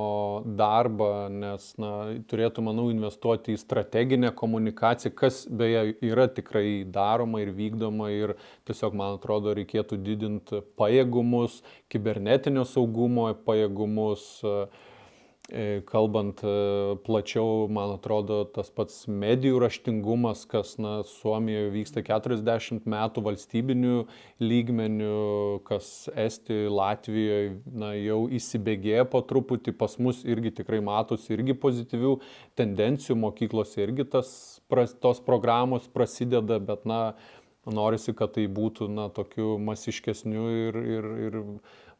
darbą, 0.57 1.11
nes 1.29 1.69
na, 1.77 1.93
turėtų, 2.25 2.65
manau, 2.65 2.89
investuoti 2.89 3.53
į 3.53 3.61
strateginę 3.61 4.33
komunikaciją, 4.41 5.13
kas 5.13 5.45
beje 5.45 5.85
yra 6.09 6.25
tikrai 6.33 6.87
daroma 6.89 7.45
ir 7.45 7.53
vykdoma 7.61 8.09
ir 8.17 8.39
tiesiog, 8.65 8.97
man 8.97 9.21
atrodo, 9.21 9.53
reikėtų 9.61 10.01
didinti 10.09 10.65
pajėgumus, 10.81 11.61
kibernetinio 11.93 12.65
saugumo 12.65 13.35
pajėgumus. 13.45 14.31
Uh, 14.41 14.87
kalbant 15.89 16.43
e, 16.45 16.51
plačiau, 17.07 17.69
man 17.73 17.95
atrodo, 17.95 18.43
tas 18.53 18.69
pats 18.69 19.07
medijų 19.09 19.63
raštingumas, 19.63 20.43
kas 20.51 20.75
na, 20.77 20.99
Suomijoje 21.09 21.71
vyksta 21.73 22.03
40 22.05 22.85
metų 22.85 23.25
valstybinių 23.25 23.95
lygmenių, 24.45 25.15
kas 25.69 26.11
Estijoje, 26.13 26.69
Latvijoje 26.69 27.57
na, 27.73 27.95
jau 27.97 28.21
įsibėgėja 28.29 29.09
po 29.09 29.23
truputį, 29.25 29.73
pas 29.81 29.97
mus 29.97 30.21
irgi 30.29 30.53
tikrai 30.61 30.83
matosi 30.85 31.33
irgi 31.33 31.57
pozityvių 31.57 32.19
tendencijų, 32.61 33.17
mokyklose 33.25 33.81
irgi 33.87 34.05
tas, 34.13 34.31
tos 35.01 35.25
programos 35.25 35.89
prasideda, 35.89 36.61
bet 36.61 36.85
na, 36.85 37.03
norisi, 37.73 38.13
kad 38.17 38.37
tai 38.37 38.47
būtų 38.53 38.93
na, 38.93 39.09
tokiu 39.13 39.57
masiškesniu 39.65 40.49
ir, 40.69 40.83
ir, 40.99 41.13
ir 41.29 41.45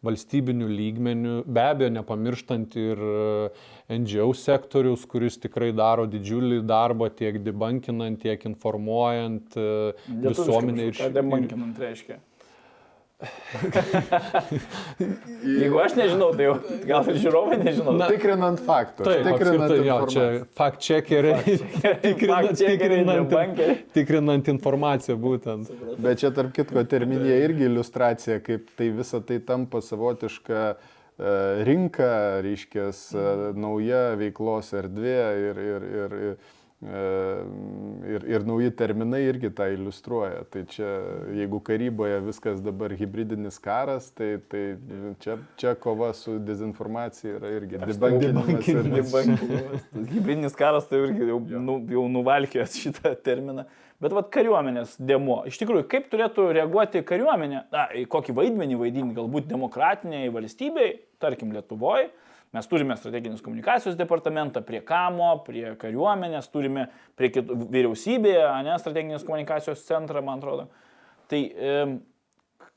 valstybiniu 0.03 0.69
lygmeniu, 0.71 1.43
be 1.47 1.65
abejo 1.73 1.91
nepamirštant 1.91 2.77
ir 2.79 3.01
e, 3.03 3.49
NGO 3.99 4.31
sektorius, 4.39 5.05
kuris 5.11 5.39
tikrai 5.43 5.73
daro 5.75 6.07
didžiulį 6.11 6.61
darbą 6.69 7.11
tiek 7.19 7.41
debankinant, 7.43 8.21
tiek 8.23 8.47
informuojant 8.47 9.59
e, 9.59 9.69
visuomenę. 10.23 10.93
Ką 11.01 11.11
debankinant 11.17 11.83
reiškia? 11.83 12.21
Jeigu 15.59 15.79
aš 15.83 15.97
nežinau, 15.99 16.29
tai 16.39 16.45
jau 16.45 16.53
gal 16.87 17.09
ir 17.11 17.17
žiūrovai 17.19 17.57
nežinau. 17.65 17.95
Na, 17.99 18.07
tikrinant 18.13 18.61
faktus. 18.63 19.09
Taip, 19.09 19.25
tikrinant, 19.27 19.73
jo, 19.89 19.97
čia 20.13 20.27
fact 20.59 20.85
checkeriai. 20.87 21.57
tikrinant, 22.05 22.61
tikrinant, 22.61 23.59
tikrinant 23.97 24.51
informaciją 24.55 25.17
būtent. 25.23 25.73
Bet 25.99 26.23
čia 26.23 26.31
tarp 26.37 26.53
kitko 26.55 26.85
terminė 26.87 27.41
irgi 27.49 27.67
iliustracija, 27.67 28.39
kaip 28.45 28.71
tai 28.79 28.89
visa 29.01 29.19
tai 29.27 29.39
tampa 29.51 29.79
savotiška 29.83 30.63
e, 30.69 30.71
rinka, 31.67 32.13
reiškia, 32.47 32.87
e, 32.95 33.27
nauja 33.59 34.03
veiklos 34.21 34.71
erdvė 34.79 35.19
ir, 35.49 35.57
ir, 35.73 35.83
ir, 36.05 36.11
ir 36.29 36.39
Ir, 36.79 38.23
ir 38.31 38.45
nauji 38.47 38.71
terminai 38.79 39.25
irgi 39.27 39.49
tą 39.51 39.67
iliustruoja. 39.75 40.45
Tai 40.53 40.61
čia, 40.71 40.91
jeigu 41.35 41.59
karyboje 41.67 42.21
viskas 42.23 42.61
dabar 42.63 42.93
hybridinis 42.95 43.59
karas, 43.63 44.13
tai, 44.15 44.37
tai 44.47 44.63
čia, 45.19 45.35
čia 45.59 45.73
kova 45.75 46.13
su 46.15 46.37
dezinformacija 46.39 47.41
yra 47.41 47.51
irgi 47.57 47.81
debankinimas. 47.83 49.35
Hybridinis 50.13 50.55
karas 50.59 50.87
tai 50.87 51.03
irgi 51.09 51.27
jau, 51.33 51.41
nu, 51.59 51.81
jau 51.97 52.07
nuvalkėjęs 52.15 52.79
šitą 52.85 53.17
terminą. 53.27 53.67
Bet 53.99 54.15
vad 54.15 54.31
kariuomenės 54.31 54.95
demo. 55.03 55.41
Iš 55.51 55.59
tikrųjų, 55.59 55.89
kaip 55.91 56.07
turėtų 56.13 56.47
reaguoti 56.61 57.03
kariuomenė, 57.03 57.65
na, 57.75 57.89
į 57.91 58.07
kokį 58.07 58.39
vaidmenį 58.39 58.79
vaidinti 58.79 59.19
galbūt 59.19 59.51
demokratiniai 59.51 60.31
valstybei, 60.31 60.93
tarkim 61.19 61.51
Lietuvoje 61.59 62.13
Mes 62.57 62.69
turime 62.69 62.97
strateginės 62.97 63.43
komunikacijos 63.45 63.97
departamentą 63.99 64.63
prie 64.65 64.81
kamo, 64.87 65.35
prie 65.45 65.75
kariuomenės, 65.81 66.49
turime 66.49 66.87
prie 67.19 67.29
kitų, 67.35 67.59
vyriausybėje, 67.75 68.47
ne, 68.65 68.77
strateginės 68.81 69.27
komunikacijos 69.29 69.83
centrą, 69.85 70.23
man 70.25 70.41
atrodo. 70.41 70.65
Tai 71.29 71.43
e, 71.45 71.75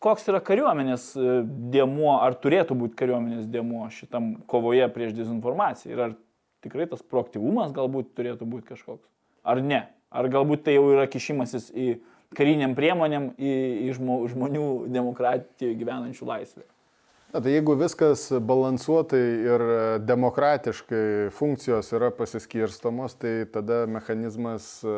koks 0.03 0.27
yra 0.27 0.41
kariuomenės 0.43 1.05
e, 1.15 1.37
dėmuo, 1.71 2.17
ar 2.17 2.35
turėtų 2.43 2.75
būti 2.81 2.99
kariuomenės 2.99 3.47
dėmuo 3.53 3.85
šitam 3.95 4.33
kovoje 4.51 4.89
prieš 4.91 5.15
dezinformaciją 5.21 5.95
ir 5.95 6.03
ar 6.09 6.19
tikrai 6.65 6.89
tas 6.91 7.05
proaktyvumas 7.07 7.71
galbūt 7.75 8.11
turėtų 8.17 8.49
būti 8.51 8.73
kažkoks, 8.73 9.07
ar 9.47 9.63
ne, 9.63 9.85
ar 10.11 10.27
galbūt 10.35 10.65
tai 10.67 10.75
jau 10.75 10.89
yra 10.91 11.07
kišimasis 11.09 11.71
į 11.71 11.93
kariniam 12.35 12.75
priemonėm, 12.75 13.31
į, 13.39 13.55
į 13.87 13.95
žmonių 13.95 14.67
demokratijoje 14.91 15.79
gyvenančių 15.79 16.27
laisvę. 16.27 16.67
Na, 17.31 17.39
tai 17.39 17.53
jeigu 17.53 17.77
viskas 17.79 18.25
balansuotai 18.43 19.19
ir 19.45 19.61
demokratiškai 20.03 21.29
funkcijos 21.31 21.93
yra 21.95 22.09
pasiskirstamos, 22.11 23.15
tai 23.15 23.45
tada 23.53 23.85
mechanizmas 23.87 24.65
e, 24.83 24.95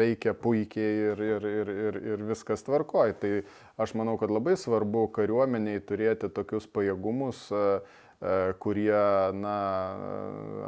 veikia 0.00 0.34
puikiai 0.34 0.96
ir, 1.12 1.22
ir, 1.22 1.46
ir, 1.46 1.70
ir, 1.84 2.00
ir 2.16 2.26
viskas 2.32 2.66
tvarkoja. 2.66 3.14
Tai 3.22 3.32
aš 3.78 3.94
manau, 3.94 4.16
kad 4.18 4.34
labai 4.34 4.56
svarbu 4.58 5.06
kariuomeniai 5.14 5.78
turėti 5.86 6.32
tokius 6.34 6.66
pajėgumus, 6.66 7.46
e, 7.54 7.64
e, 8.26 8.36
kurie, 8.58 8.98
na, 9.38 9.58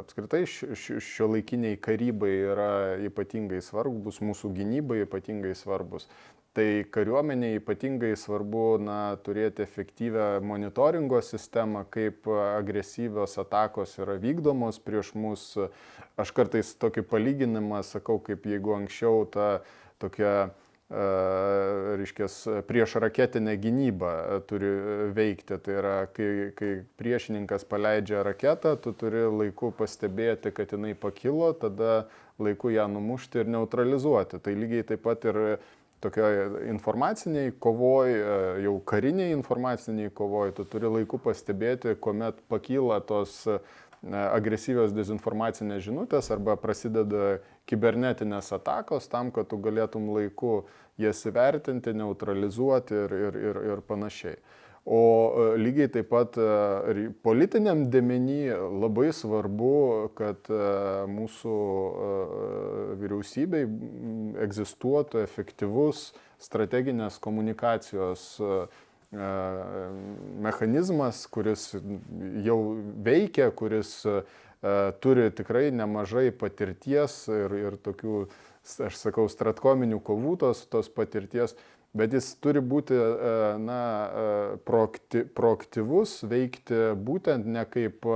apskritai 0.05 0.45
šio 0.47 1.27
laikiniai 1.33 1.75
karybai 1.75 2.35
yra 2.53 2.73
ypatingai 3.11 3.59
svarbus, 3.59 4.23
mūsų 4.23 4.55
gynybai 4.61 5.03
ypatingai 5.09 5.57
svarbus. 5.59 6.07
Tai 6.51 6.83
kariuomenė 6.91 7.53
ypatingai 7.61 8.09
svarbu 8.19 8.75
na, 8.83 9.15
turėti 9.23 9.63
efektyvę 9.63 10.41
monitoringo 10.43 11.21
sistemą, 11.23 11.85
kaip 11.87 12.27
agresyvios 12.27 13.37
atakos 13.39 13.95
yra 14.03 14.17
vykdomos 14.19 14.81
prieš 14.83 15.13
mus. 15.15 15.45
Aš 16.19 16.35
kartais 16.35 16.73
tokį 16.75 17.05
palyginimą 17.07 17.79
sakau, 17.87 18.19
kaip 18.19 18.43
jeigu 18.51 18.75
anksčiau 18.81 19.23
ta 19.31 19.47
tokia 20.03 20.35
e, 20.43 21.07
reiškės, 22.03 22.37
prieš 22.67 22.99
raketinę 22.99 23.55
gynybą 23.55 24.13
turi 24.51 24.75
veikti. 25.15 25.55
Tai 25.55 25.79
yra, 25.79 25.97
kai, 26.11 26.31
kai 26.59 26.73
priešininkas 26.99 27.63
paleidžia 27.63 28.25
raketą, 28.27 28.75
tu 28.75 28.91
turi 28.91 29.23
laiku 29.31 29.71
pastebėti, 29.71 30.51
kad 30.51 30.75
jinai 30.75 30.97
pakilo, 30.99 31.53
tada 31.55 32.09
laiku 32.43 32.75
ją 32.75 32.91
numušti 32.91 33.45
ir 33.45 33.55
neutralizuoti. 33.55 34.43
Tai 34.43 34.59
lygiai 34.65 34.91
taip 34.91 35.07
pat 35.07 35.31
ir 35.31 35.45
tokioj 36.01 36.67
informaciniai 36.71 37.53
kovoj, 37.59 38.11
e, 38.11 38.39
jau 38.65 38.75
kariniai 38.85 39.35
informaciniai 39.35 40.11
kovoj, 40.13 40.51
tu 40.57 40.65
turi 40.65 40.89
laiku 40.89 41.19
pastebėti, 41.21 41.95
kuomet 42.01 42.41
pakyla 42.51 42.99
tos 43.07 43.43
e, 43.47 43.59
agresyvios 44.11 44.95
dezinformacinės 44.97 45.83
žinutės 45.85 46.31
arba 46.33 46.57
prasideda 46.57 47.37
kibernetinės 47.69 48.49
atakos 48.57 49.07
tam, 49.11 49.29
kad 49.31 49.49
tu 49.51 49.61
galėtum 49.61 50.09
laiku 50.15 50.63
jas 51.01 51.21
įvertinti, 51.29 51.93
neutralizuoti 51.97 52.97
ir, 53.05 53.15
ir, 53.27 53.39
ir, 53.51 53.61
ir 53.73 53.85
panašiai. 53.87 54.39
O 54.83 55.53
e, 55.53 55.57
lygiai 55.61 55.91
taip 55.93 56.07
pat 56.09 56.37
e, 56.41 57.09
politiniam 57.21 57.83
dėmenį 57.93 58.39
labai 58.81 59.11
svarbu, 59.13 60.09
kad 60.17 60.49
e, 60.49 60.61
mūsų 61.05 61.57
vyriausybei 63.03 63.67
egzistuotų 64.41 65.21
efektyvus 65.21 66.07
strateginės 66.41 67.19
komunikacijos 67.21 68.41
mechanizmas, 70.41 71.25
kuris 71.27 71.75
jau 72.41 72.57
veikia, 73.05 73.49
kuris 73.51 73.99
turi 75.03 75.25
tikrai 75.35 75.65
nemažai 75.75 76.29
patirties 76.31 77.25
ir, 77.27 77.53
ir 77.59 77.75
tokių, 77.83 78.21
aš 78.87 78.97
sakau, 78.97 79.27
stratkominių 79.29 79.99
kovų 80.07 80.37
tos, 80.45 80.63
tos 80.71 80.87
patirties 80.95 81.57
bet 81.97 82.13
jis 82.15 82.27
turi 82.43 82.61
būti 82.63 82.95
e, 82.95 83.07
na, 83.61 83.79
e, 84.63 85.23
proaktyvus, 85.37 86.21
veikti 86.27 86.91
būtent 86.95 87.47
ne 87.47 87.65
kaip 87.67 88.07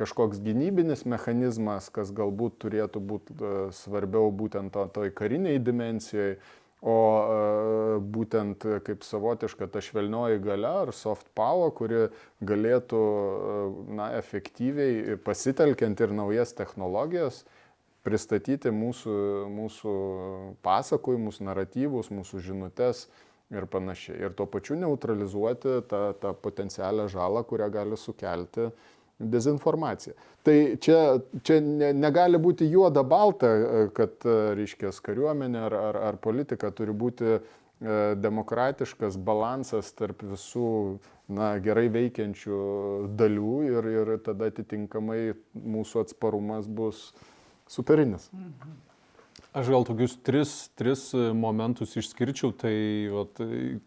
kažkoks 0.00 0.40
gynybinis 0.42 1.04
mechanizmas, 1.08 1.90
kas 1.92 2.10
galbūt 2.16 2.58
turėtų 2.64 3.02
būti 3.12 3.36
e, 3.36 3.52
svarbiau 3.76 4.32
būtent 4.34 4.74
to, 4.74 4.86
toj 4.96 5.14
kariniai 5.14 5.60
dimensijoje, 5.62 6.40
o 6.80 6.96
būtent 8.00 8.64
kaip 8.86 9.02
savotiška 9.04 9.66
ta 9.68 9.82
švelnioji 9.84 10.38
gale 10.40 10.70
ar 10.86 10.92
soft 10.96 11.26
power, 11.36 11.74
kuri 11.76 12.06
galėtų 12.40 13.00
na, 13.98 14.06
efektyviai 14.16 15.18
pasitelkiant 15.20 16.00
ir 16.00 16.14
naujas 16.16 16.56
technologijas, 16.56 17.42
pristatyti 18.06 18.72
mūsų, 18.72 19.16
mūsų 19.52 19.96
pasakojimus, 20.64 21.40
naratyvus, 21.44 22.08
mūsų 22.14 22.40
žinutės 22.46 23.06
ir 23.52 23.66
panašiai. 23.70 24.16
Ir 24.24 24.36
tuo 24.38 24.46
pačiu 24.48 24.78
neutralizuoti 24.80 25.80
tą, 25.90 26.02
tą 26.22 26.32
potencialią 26.44 27.08
žalą, 27.12 27.44
kurią 27.44 27.68
gali 27.74 27.98
sukelti 28.00 28.70
dezinformacija. 29.20 30.14
Tai 30.46 30.56
čia, 30.80 30.98
čia 31.44 31.58
ne, 31.60 31.90
negali 31.92 32.40
būti 32.40 32.68
juoda 32.70 33.02
balta, 33.04 33.50
kad, 33.96 34.22
reiškia, 34.56 34.94
kariuomenė 35.04 35.64
ar, 35.66 35.76
ar, 35.90 35.98
ar 36.10 36.20
politika 36.24 36.70
turi 36.72 36.94
būti 36.96 37.34
e, 37.34 37.40
demokratiškas 38.16 39.18
balansas 39.20 39.92
tarp 39.98 40.24
visų 40.24 40.70
na, 41.28 41.52
gerai 41.60 41.90
veikiančių 41.92 42.62
dalių 43.20 43.58
ir, 43.68 43.90
ir 43.92 44.14
tada 44.24 44.48
atitinkamai 44.48 45.34
mūsų 45.52 46.06
atsparumas 46.06 46.64
bus 46.64 47.10
uh, 47.10 47.28
superinis. 47.70 48.30
Mhm. 48.34 48.78
Aš 49.50 49.66
gal 49.72 49.82
tokius 49.82 50.12
tris, 50.22 50.50
tris 50.78 51.08
momentus 51.34 51.96
išskirčiau, 51.98 52.52
tai 52.54 52.74
vat, 53.10 53.40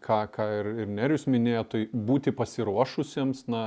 ką, 0.04 0.18
ką 0.34 0.48
ir, 0.58 0.66
ir 0.84 0.90
Nerius 0.92 1.24
minėjo, 1.24 1.62
tai 1.72 1.80
būti 1.88 2.34
pasiruošusiems, 2.36 3.46
na, 3.48 3.62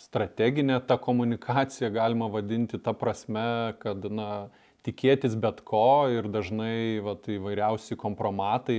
strateginė 0.00 0.78
ta 0.88 0.96
komunikacija 0.96 1.90
galima 1.92 2.30
vadinti 2.32 2.80
tą 2.80 2.94
prasme, 2.96 3.76
kad, 3.82 4.06
na, 4.08 4.30
tikėtis 4.86 5.34
bet 5.36 5.60
ko 5.66 6.08
ir 6.12 6.28
dažnai 6.32 7.00
vat, 7.04 7.28
įvairiausi 7.28 7.98
kompromatai 8.00 8.78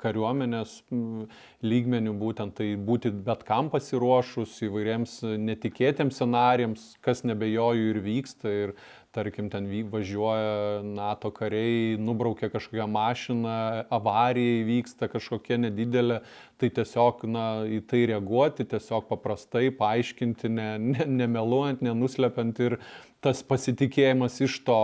kariuomenės 0.00 0.80
lygmenių 1.62 2.14
būtent 2.18 2.56
tai 2.58 2.72
būti 2.88 3.12
bet 3.26 3.44
kam 3.46 3.70
pasiruošus 3.70 4.58
įvairiems 4.66 5.20
netikėtiems 5.38 6.18
scenarijams, 6.18 6.88
kas 7.04 7.22
nebejoju 7.26 7.92
ir 7.92 8.02
vyksta 8.02 8.56
ir 8.64 8.74
tarkim, 9.16 9.48
ten 9.52 9.66
važiuoja 9.90 10.82
NATO 10.84 11.32
kariai, 11.34 11.96
nubraukia 12.00 12.50
kažkokią 12.52 12.86
mašiną, 12.92 13.56
avarija 13.96 14.60
įvyksta 14.62 15.08
kažkokia 15.12 15.58
nedidelė, 15.64 16.20
tai 16.60 16.70
tiesiog 16.76 17.24
na, 17.32 17.46
į 17.68 17.82
tai 17.88 18.04
reaguoti, 18.12 18.68
tiesiog 18.68 19.08
paprastai 19.10 19.70
paaiškinti, 19.76 20.52
ne, 20.52 20.70
ne, 20.92 21.08
nemeluojant, 21.22 21.84
nenuslepiant 21.84 22.62
ir 22.64 22.78
tas 23.24 23.40
pasitikėjimas 23.46 24.38
iš 24.44 24.60
to, 24.66 24.80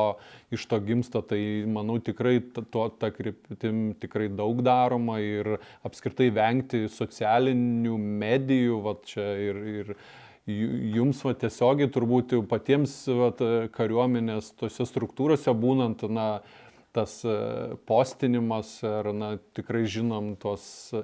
iš 0.55 0.65
to 0.71 0.81
gimsta, 0.83 1.23
tai 1.25 1.41
manau 1.71 1.99
tikrai 2.03 2.39
to, 2.43 2.89
ta 2.99 3.13
kryptim 3.15 3.93
tikrai 4.03 4.31
daug 4.33 4.65
daroma 4.65 5.21
ir 5.23 5.59
apskritai 5.87 6.31
vengti 6.35 6.87
socialinių 6.91 8.01
medijų, 8.25 8.83
va 8.85 8.97
čia 9.07 9.29
ir, 9.51 9.63
ir 9.77 9.95
jums 10.47 11.23
va, 11.25 11.35
tiesiogiai 11.39 11.91
turbūt 11.93 12.35
patiems 12.51 12.97
va, 13.09 13.31
kariuomenės 13.75 14.53
tose 14.59 14.87
struktūrose 14.89 15.55
būnant, 15.55 16.03
na, 16.11 16.29
tas 16.93 17.23
e, 17.25 17.37
postinimas 17.89 18.81
ar, 18.85 19.13
na, 19.17 19.37
tikrai 19.57 19.85
žinom 19.89 20.35
tos 20.41 20.97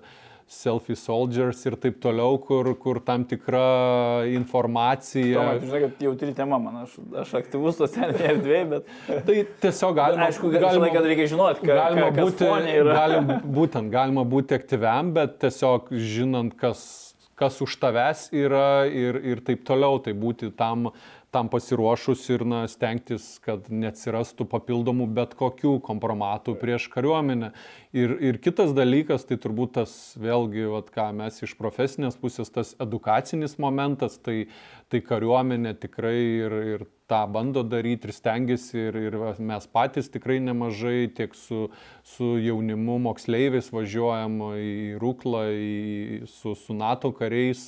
selfie 0.48 0.96
soldiers 0.96 1.60
ir 1.68 1.76
taip 1.76 1.98
toliau, 2.00 2.38
kur, 2.40 2.70
kur 2.80 2.98
tam 3.04 3.26
tikra 3.28 4.24
informacija. 4.32 5.34
Toma, 5.36 5.58
žinai, 5.60 5.80
kad 5.82 6.06
jautri 6.06 6.32
tema, 6.36 6.58
man, 6.62 6.78
aš, 6.86 6.94
aš 7.20 7.34
aktyvus 7.42 7.76
socialinėje 7.76 8.30
erdvėje, 8.32 8.62
bet... 8.70 8.94
Tai 9.28 9.36
tiesiog 9.66 9.98
galima... 9.98 10.30
Aišku, 10.30 10.52
galima, 10.56 10.88
kad 10.94 11.08
reikia 11.10 11.28
žinoti, 11.34 11.66
ką, 11.68 11.76
galima 11.82 12.08
būti, 12.16 12.48
yra. 12.78 12.96
Galim, 13.02 13.34
būtent, 13.58 13.92
galima 13.92 14.24
būti 14.28 14.56
aktyviam, 14.56 15.12
bet 15.16 15.36
tiesiog 15.44 15.92
žinant, 15.92 16.56
kas 16.56 17.07
kas 17.38 17.60
už 17.64 17.78
tavęs 17.80 18.28
yra 18.34 18.88
ir, 18.90 19.20
ir 19.22 19.42
taip 19.46 19.62
toliau, 19.66 20.00
tai 20.02 20.14
būti 20.18 20.50
tam, 20.58 20.90
tam 21.34 21.50
pasiruošus 21.52 22.24
ir 22.32 22.44
na, 22.48 22.62
stengtis, 22.70 23.36
kad 23.44 23.68
neatsirastų 23.70 24.46
papildomų 24.48 25.06
bet 25.18 25.36
kokių 25.38 25.76
kompromatų 25.84 26.56
prieš 26.60 26.88
kariuomenę. 26.92 27.52
Ir, 27.96 28.16
ir 28.30 28.40
kitas 28.42 28.74
dalykas, 28.76 29.26
tai 29.28 29.38
turbūt 29.40 29.76
tas 29.78 29.92
vėlgi, 30.20 30.66
vat, 30.72 30.90
ką 30.94 31.10
mes 31.20 31.38
iš 31.44 31.54
profesinės 31.60 32.18
pusės, 32.20 32.50
tas 32.52 32.74
edukacinis 32.80 33.58
momentas, 33.60 34.18
tai, 34.18 34.48
tai 34.92 35.02
kariuomenė 35.04 35.74
tikrai 35.82 36.16
ir, 36.18 36.54
ir 36.74 36.84
tą 37.08 37.22
bando 37.32 37.62
daryti 37.64 38.08
ir 38.08 38.14
stengiasi 38.16 38.78
ir, 38.88 38.98
ir 39.08 39.16
mes 39.50 39.66
patys 39.72 40.10
tikrai 40.12 40.38
nemažai 40.44 41.08
tiek 41.16 41.34
su, 41.36 41.68
su 42.04 42.34
jaunimu 42.44 42.98
moksleiviais 43.08 43.70
važiuojam 43.72 44.38
į 44.60 44.76
Ruklą, 45.00 45.44
į, 45.52 46.22
su, 46.28 46.54
su 46.56 46.76
NATO 46.76 47.12
kariais 47.16 47.66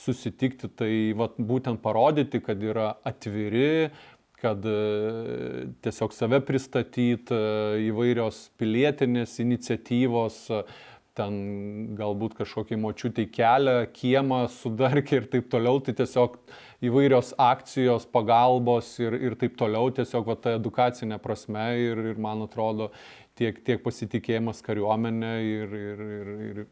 susitikti, 0.00 0.68
tai 0.68 0.92
vat, 1.16 1.36
būtent 1.40 1.80
parodyti, 1.84 2.42
kad 2.44 2.60
yra 2.64 2.92
atviri, 3.08 3.92
kad 4.42 4.64
e, 4.66 4.78
tiesiog 5.84 6.14
save 6.16 6.40
pristatyti, 6.44 7.36
e, 7.36 7.82
įvairios 7.88 8.48
pilietinės 8.60 9.38
iniciatyvos, 9.44 10.40
ten 11.18 11.34
galbūt 11.98 12.36
kažkokį 12.38 12.78
močiutį 12.80 13.26
kelią, 13.34 13.76
kiemą 13.96 14.42
sudarkė 14.52 15.18
ir 15.20 15.26
taip 15.32 15.50
toliau, 15.52 15.80
tai 15.84 15.94
tiesiog 15.98 16.38
įvairios 16.88 17.34
akcijos, 17.40 18.06
pagalbos 18.12 18.94
ir, 19.02 19.16
ir 19.28 19.36
taip 19.40 19.58
toliau, 19.60 19.92
tiesiog 19.94 20.30
va, 20.30 20.38
ta 20.40 20.56
edukacinė 20.58 21.20
prasme 21.22 21.66
ir, 21.82 22.00
ir 22.12 22.22
man 22.22 22.46
atrodo 22.46 22.90
tiek, 23.38 23.60
tiek 23.66 23.82
pasitikėjimas 23.84 24.64
kariuomenė 24.64 25.34
ir, 25.46 25.76
ir, 25.82 26.04
ir, 26.16 26.32
ir, 26.48 26.62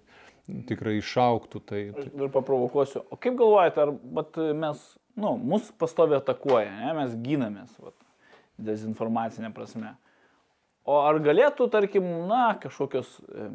tikrai 0.69 0.97
išauktų. 0.99 1.63
Tai, 1.67 1.83
tai. 1.97 2.09
Ir 2.11 2.33
paprovokuosiu. 2.35 3.05
O 3.13 3.19
kaip 3.21 3.37
galvojate, 3.39 3.85
ar 3.85 3.95
vat, 4.19 4.39
mes, 4.65 4.85
nu, 5.21 5.35
mus 5.37 5.71
pastovi 5.81 6.17
atakuoja, 6.19 6.71
ne? 6.81 6.95
mes 7.03 7.17
gynamės, 7.25 7.75
vat, 7.83 7.97
dezinformacinė 8.71 9.53
prasme. 9.57 9.95
O 10.91 10.99
ar 11.07 11.21
galėtų, 11.23 11.69
tarkim, 11.71 12.07
na, 12.27 12.57
kažkokios 12.59 13.11
e, 13.31 13.49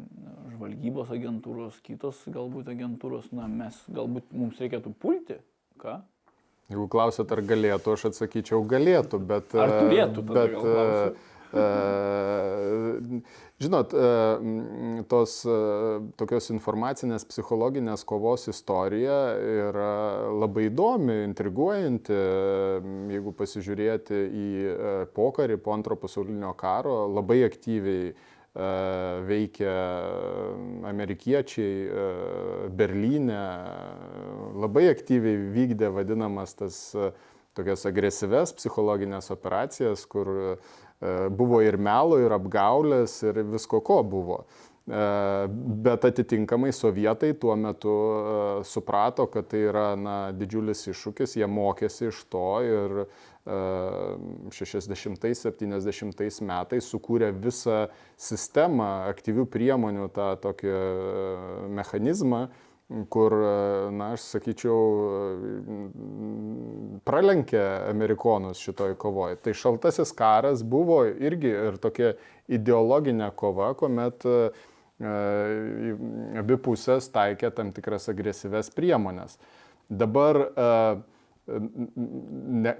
žvalgybos 0.54 1.10
agentūros, 1.12 1.78
kitos 1.84 2.22
galbūt 2.32 2.70
agentūros, 2.72 3.28
na, 3.36 3.48
mes 3.50 3.76
galbūt 3.92 4.30
mums 4.32 4.60
reikėtų 4.62 4.94
pulti? 5.02 5.36
Ką? 5.82 5.98
Jeigu 6.72 6.86
klausot, 6.90 7.30
ar 7.34 7.42
galėtų, 7.46 7.92
aš 7.94 8.08
atsakyčiau 8.10 8.62
galėtų, 8.66 9.20
bet... 9.22 9.52
Ar 9.54 9.74
turėtų, 9.82 10.22
tada 10.22 10.38
bet, 10.38 10.54
gal 10.54 10.64
klausiu. 10.64 11.35
E, 11.52 13.20
žinot, 13.62 13.92
e, 13.94 15.02
tos 15.10 15.34
e, 15.46 15.56
tokios 16.20 16.50
informacinės 16.54 17.26
psichologinės 17.28 18.04
kovos 18.08 18.48
istorija 18.52 19.18
yra 19.38 19.90
labai 20.34 20.68
įdomi, 20.70 21.18
intriguojanti. 21.26 22.20
Jeigu 23.16 23.34
pasižiūrėti 23.36 24.22
į 24.26 24.48
pokarį 25.16 25.60
po 25.62 25.76
antro 25.76 25.98
pasaulinio 26.00 26.54
karo, 26.58 27.04
labai 27.10 27.42
aktyviai 27.46 28.14
veikia 29.28 29.72
amerikiečiai 30.88 32.70
Berlyne, 32.72 33.42
labai 34.56 34.86
aktyviai 34.88 35.36
vykdė 35.52 35.90
vadinamas 35.92 36.56
tas 36.56 36.78
tokias 37.56 37.86
agresyves 37.88 38.52
psichologinės 38.58 39.30
operacijas, 39.34 40.04
kur 40.10 40.30
e, 40.32 40.50
buvo 41.36 41.60
ir 41.64 41.76
melo, 41.76 42.16
ir 42.22 42.32
apgaulės, 42.32 43.18
ir 43.26 43.42
visko 43.52 43.82
ko 43.84 44.00
buvo. 44.06 44.44
E, 44.86 45.48
Bet 45.86 46.04
atitinkamai 46.06 46.72
sovietai 46.72 47.34
tuo 47.34 47.56
metu 47.58 47.90
e, 47.90 48.64
suprato, 48.64 49.26
kad 49.26 49.48
tai 49.50 49.58
yra 49.66 49.96
na, 49.98 50.30
didžiulis 50.30 50.86
iššūkis, 50.92 51.36
jie 51.40 51.46
mokėsi 51.50 52.06
iš 52.12 52.22
to 52.30 52.62
ir 52.66 53.06
60-70 53.46 56.42
metais 56.42 56.88
sukūrė 56.90 57.30
visą 57.30 57.86
sistemą 58.18 59.06
aktyvių 59.12 59.46
priemonių, 59.46 60.08
tą 60.10 60.34
tokį 60.42 60.72
mechanizmą, 61.78 62.50
kur, 63.08 63.34
na, 63.90 64.12
aš 64.14 64.28
sakyčiau, 64.36 64.78
pralenkė 67.06 67.62
amerikonus 67.90 68.62
šitoj 68.62 68.94
kovoje. 69.00 69.40
Tai 69.42 69.54
šaltasis 69.58 70.14
karas 70.16 70.62
buvo 70.62 71.02
irgi 71.06 71.50
ir 71.50 71.80
tokia 71.82 72.14
ideologinė 72.46 73.32
kova, 73.34 73.72
kuomet 73.78 74.26
e, 74.30 74.38
abi 76.38 76.60
pusės 76.62 77.10
taikė 77.10 77.50
tam 77.58 77.74
tikras 77.74 78.06
agresyves 78.12 78.70
priemonės. 78.76 79.34
Dabar 79.90 80.38
e, 80.46 80.70
ne, 81.56 82.76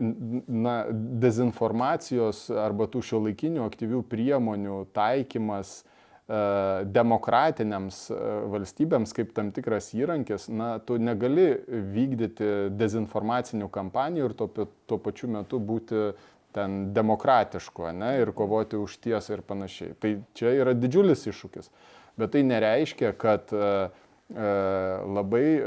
na, 0.47 0.79
dezinformacijos 1.27 2.47
arba 2.63 2.87
tų 2.91 3.03
šio 3.11 3.25
laikinių 3.27 3.67
aktyvių 3.67 4.07
priemonių 4.07 4.85
taikymas 4.95 5.81
e, 5.83 5.96
demokratiniams 6.27 7.99
e, 8.11 8.17
valstybėms 8.51 9.13
kaip 9.15 9.31
tam 9.37 9.53
tikras 9.55 9.93
įrankis, 9.95 10.49
na, 10.51 10.77
tu 10.83 10.99
negali 10.99 11.53
vykdyti 11.69 12.73
dezinformacinių 12.75 13.69
kampanijų 13.71 14.31
ir 14.31 14.35
tuo, 14.41 14.49
tuo 14.91 14.99
pačiu 14.99 15.31
metu 15.31 15.61
būti 15.63 16.09
ten 16.57 16.91
demokratišku, 16.97 17.93
ne, 17.95 18.17
ir 18.25 18.33
kovoti 18.35 18.81
už 18.81 18.99
tiesą 19.05 19.37
ir 19.37 19.45
panašiai. 19.47 19.95
Tai 20.01 20.13
čia 20.35 20.57
yra 20.57 20.75
didžiulis 20.75 21.27
iššūkis. 21.31 21.71
Bet 22.17 22.33
tai 22.33 22.43
nereiškia, 22.49 23.11
kad 23.21 23.53
uh, 23.53 23.93
labai 24.27 25.63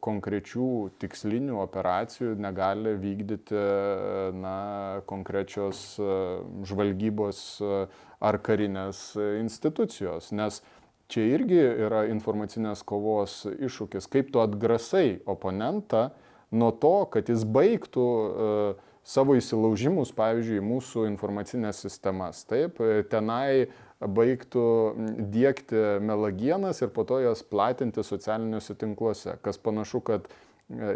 konkrečių 0.00 0.68
tikslinių 1.02 1.58
operacijų 1.60 2.32
negali 2.40 2.94
vykdyti 2.96 3.60
na, 4.40 5.02
konkrečios 5.04 6.00
žvalgybos 6.64 7.60
ar 8.20 8.38
karinės 8.40 9.12
institucijos, 9.42 10.32
nes 10.32 10.62
čia 11.12 11.26
irgi 11.34 11.60
yra 11.60 12.06
informacinės 12.08 12.82
kovos 12.88 13.42
iššūkis, 13.52 14.08
kaip 14.08 14.32
tu 14.32 14.40
atgrasai 14.40 15.20
oponentą 15.28 16.08
nuo 16.50 16.70
to, 16.72 17.04
kad 17.12 17.28
jis 17.28 17.44
baigtų 17.44 18.08
savo 19.06 19.36
įsilaužimus, 19.38 20.12
pavyzdžiui, 20.16 20.60
mūsų 20.64 21.06
informacinės 21.10 21.80
sistemas. 21.84 22.44
Taip, 22.48 22.80
tenai 23.10 23.70
baigtų 24.00 24.66
dėkti 25.32 26.00
melagienas 26.04 26.80
ir 26.82 26.92
po 26.94 27.04
to 27.04 27.20
jas 27.20 27.42
platinti 27.44 28.04
socialiniuose 28.04 28.76
tinkluose, 28.80 29.36
kas 29.44 29.60
panašu, 29.60 30.00
kad 30.04 30.28
e, 30.28 30.32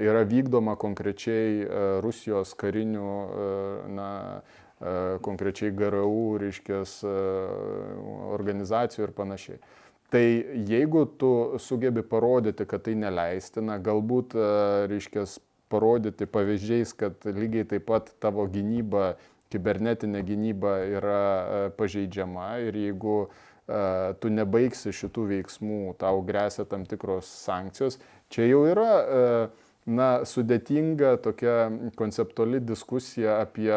yra 0.08 0.24
vykdoma 0.28 0.76
konkrečiai 0.80 1.64
e, 1.64 1.86
Rusijos 2.04 2.54
karinių, 2.60 3.08
e, 3.08 3.48
na, 4.00 4.10
konkrečiai 5.24 5.70
GRU, 5.72 6.34
reiškia, 6.42 6.80
organizacijų 8.34 9.04
ir 9.06 9.12
panašiai. 9.16 9.60
Tai 10.12 10.22
jeigu 10.68 11.04
tu 11.16 11.30
sugebi 11.62 12.02
parodyti, 12.04 12.66
kad 12.68 12.82
tai 12.84 12.96
neleistina, 12.98 13.78
galbūt, 13.80 14.34
reiškia, 14.90 15.24
parodyti 15.74 16.30
pavyzdžiais, 16.30 16.94
kad 17.02 17.26
lygiai 17.26 17.66
taip 17.74 17.90
pat 17.90 18.14
tavo 18.22 18.46
gynyba 18.50 19.14
kibernetinė 19.54 20.22
gynyba 20.26 20.78
yra 20.98 21.20
e, 21.24 21.58
pažeidžiama 21.78 22.48
ir 22.66 22.78
jeigu 22.78 23.18
e, 23.24 23.28
tu 24.20 24.32
nebaigsi 24.32 24.94
šitų 24.94 25.28
veiksmų, 25.30 25.82
tau 26.00 26.22
grėsia 26.26 26.66
tam 26.68 26.86
tikros 26.88 27.30
sankcijos, 27.44 28.00
čia 28.32 28.48
jau 28.48 28.64
yra 28.70 28.90
e, 28.90 29.28
na, 29.86 30.08
sudėtinga 30.28 31.16
tokia 31.24 31.68
konceptuali 31.98 32.62
diskusija 32.64 33.40
apie 33.44 33.70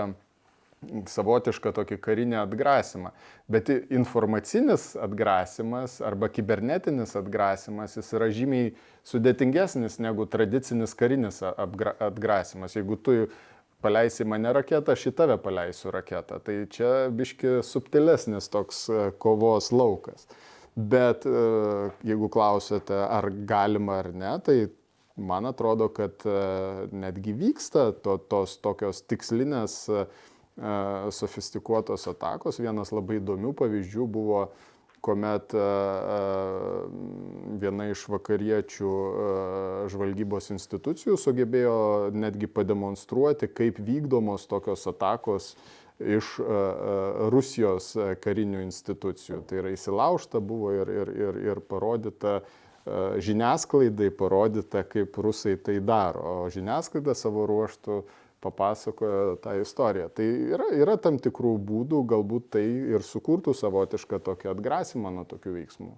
savotišką 1.09 1.73
tokį 1.73 1.97
karinį 2.03 2.37
atgrasimą. 2.43 3.11
Bet 3.49 3.71
informacinis 3.73 4.91
atgrasimas 4.99 5.97
arba 6.05 6.29
kibernetinis 6.29 7.15
atgrasimas 7.17 7.97
jis 7.97 8.13
yra 8.13 8.29
žymiai 8.33 8.73
sudėtingesnis 9.07 9.97
negu 10.03 10.27
tradicinis 10.29 10.93
karinis 10.97 11.41
atgrasimas. 11.41 12.77
Jeigu 12.77 12.99
tu 13.01 13.17
paleisi 13.81 14.25
mane 14.25 14.51
raketą, 14.53 14.93
aš 14.93 15.09
į 15.11 15.15
tave 15.17 15.37
paleisiu 15.41 15.91
raketą. 15.93 16.39
Tai 16.43 16.57
čia 16.73 16.91
biški 17.13 17.59
subtilesnis 17.65 18.49
toks 18.53 18.87
e, 18.89 19.01
kovos 19.21 19.71
laukas. 19.73 20.27
Bet 20.77 21.25
e, 21.25 21.37
jeigu 22.05 22.29
klausėte, 22.33 22.97
ar 22.97 23.29
galima 23.49 24.01
ar 24.03 24.11
ne, 24.13 24.33
tai 24.45 24.57
man 25.17 25.49
atrodo, 25.49 25.89
kad 25.93 26.25
e, 26.25 26.39
netgi 26.93 27.33
vyksta 27.37 27.91
to, 28.05 28.17
tos 28.29 28.57
tokios 28.61 29.03
tikslinės 29.09 29.79
sofistikuotos 31.13 32.07
atakos. 32.09 32.57
Vienas 32.63 32.89
labai 32.95 33.19
įdomių 33.21 33.51
pavyzdžių 33.59 34.07
buvo 34.09 34.47
kuomet 35.01 35.53
e, 35.53 35.57
e, 35.57 36.19
viena 37.61 37.87
iš 37.91 38.07
vakariečių 38.11 38.91
e, 38.91 39.31
žvalgybos 39.93 40.51
institucijų 40.55 41.17
sugebėjo 41.21 41.77
netgi 42.15 42.49
pademonstruoti, 42.51 43.47
kaip 43.47 43.79
vykdomos 43.79 44.47
tokios 44.51 44.87
atakos 44.89 45.53
iš 45.97 46.35
Rusijos 47.33 47.87
karinių 48.21 48.59
institucijų. 48.67 49.39
Tai 49.49 49.63
yra 49.63 49.71
įsilaužta 49.73 50.37
buvo 50.45 50.69
ir, 50.75 50.91
ir, 50.93 51.09
ir, 51.09 51.39
ir 51.41 51.61
parodyta 51.65 52.35
žiniasklaidai, 53.17 54.11
parodyta, 54.13 54.83
kaip 54.85 55.17
rusai 55.17 55.55
tai 55.57 55.79
daro. 55.81 56.43
O 56.43 56.51
žiniasklaida 56.53 57.17
savo 57.17 57.47
ruoštų 57.49 57.97
papasakojo 58.43 59.37
tą 59.43 59.55
istoriją. 59.61 60.09
Tai 60.13 60.27
yra, 60.55 60.67
yra 60.77 60.97
tam 61.01 61.17
tikrų 61.21 61.55
būdų, 61.69 62.03
galbūt 62.11 62.51
tai 62.57 62.65
ir 62.95 63.05
sukurtų 63.05 63.55
savotišką 63.57 64.21
tokį 64.27 64.53
atgrasimą 64.53 65.13
nuo 65.13 65.25
tokių 65.29 65.55
veiksmų. 65.61 65.95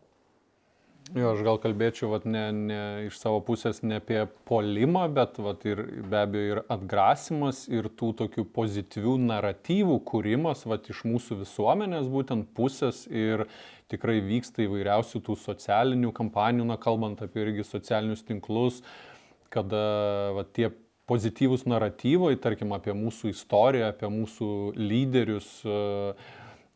Jo, 1.17 1.31
aš 1.33 1.39
gal 1.41 1.57
kalbėčiau 1.57 2.11
vat, 2.11 2.25
ne, 2.29 2.43
ne 2.53 2.81
iš 3.07 3.15
savo 3.17 3.39
pusės 3.41 3.79
ne 3.81 3.97
apie 3.97 4.19
polimą, 4.45 5.07
bet 5.15 5.39
vat, 5.41 5.63
ir, 5.65 5.81
be 6.05 6.19
abejo 6.19 6.51
ir 6.51 6.59
atgrasimas 6.69 7.63
ir 7.71 7.87
tų 7.97 8.11
tokių 8.19 8.45
pozityvių 8.53 9.15
naratyvų 9.23 9.95
kūrimas 10.05 10.67
vat, 10.69 10.85
iš 10.93 11.01
mūsų 11.09 11.39
visuomenės 11.39 12.11
būtent 12.13 12.51
pusės 12.53 13.07
ir 13.09 13.47
tikrai 13.89 14.19
vyksta 14.21 14.67
įvairiausių 14.67 15.23
tų 15.25 15.37
socialinių 15.47 16.13
kampanijų, 16.13 16.69
na 16.69 16.77
kalbant 16.77 17.25
apie 17.25 17.41
irgi 17.47 17.65
socialinius 17.65 18.21
tinklus, 18.27 18.83
kada 19.49 19.81
vat, 20.37 20.53
tie 20.53 20.69
pozityvūs 21.09 21.65
naratyvai, 21.69 22.35
tarkim, 22.41 22.75
apie 22.77 22.93
mūsų 22.97 23.33
istoriją, 23.33 23.89
apie 23.93 24.09
mūsų 24.13 24.49
lyderius 24.77 25.47
e, 25.65 25.79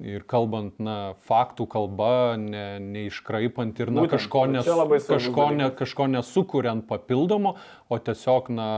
ir 0.03 0.25
kalbant, 0.27 0.79
na, 0.83 1.13
faktų 1.27 1.67
kalba, 1.71 2.35
ne, 2.39 2.65
neiškraipant 2.81 3.79
ir, 3.79 3.91
na, 3.93 4.03
Būtent, 4.03 4.15
kažko, 4.17 4.43
nes, 4.51 4.67
kažko, 5.07 5.47
ne, 5.55 5.69
kažko 5.77 6.07
nesukuriant 6.11 6.87
papildomo, 6.89 7.55
o 7.87 7.99
tiesiog, 8.01 8.49
na, 8.57 8.69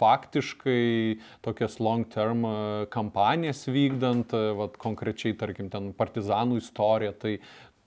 faktiškai 0.00 1.18
tokias 1.44 1.80
long-term 1.82 2.46
e, 2.46 2.56
kampanijas 2.94 3.66
vykdant, 3.68 4.32
e, 4.36 4.54
vat, 4.60 4.78
konkrečiai, 4.80 5.36
tarkim, 5.38 5.70
ten 5.72 5.90
partizanų 5.96 6.62
istoriją, 6.62 7.16
tai 7.20 7.38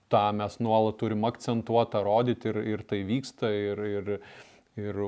tą 0.09 0.29
mes 0.35 0.57
nuolat 0.61 0.97
turim 0.99 1.25
akcentuoti, 1.29 2.03
rodyti 2.05 2.49
ir, 2.51 2.61
ir 2.75 2.85
tai 2.89 3.03
vyksta. 3.07 3.51
Ir, 3.53 3.83
ir, 3.99 4.15
ir 4.79 4.99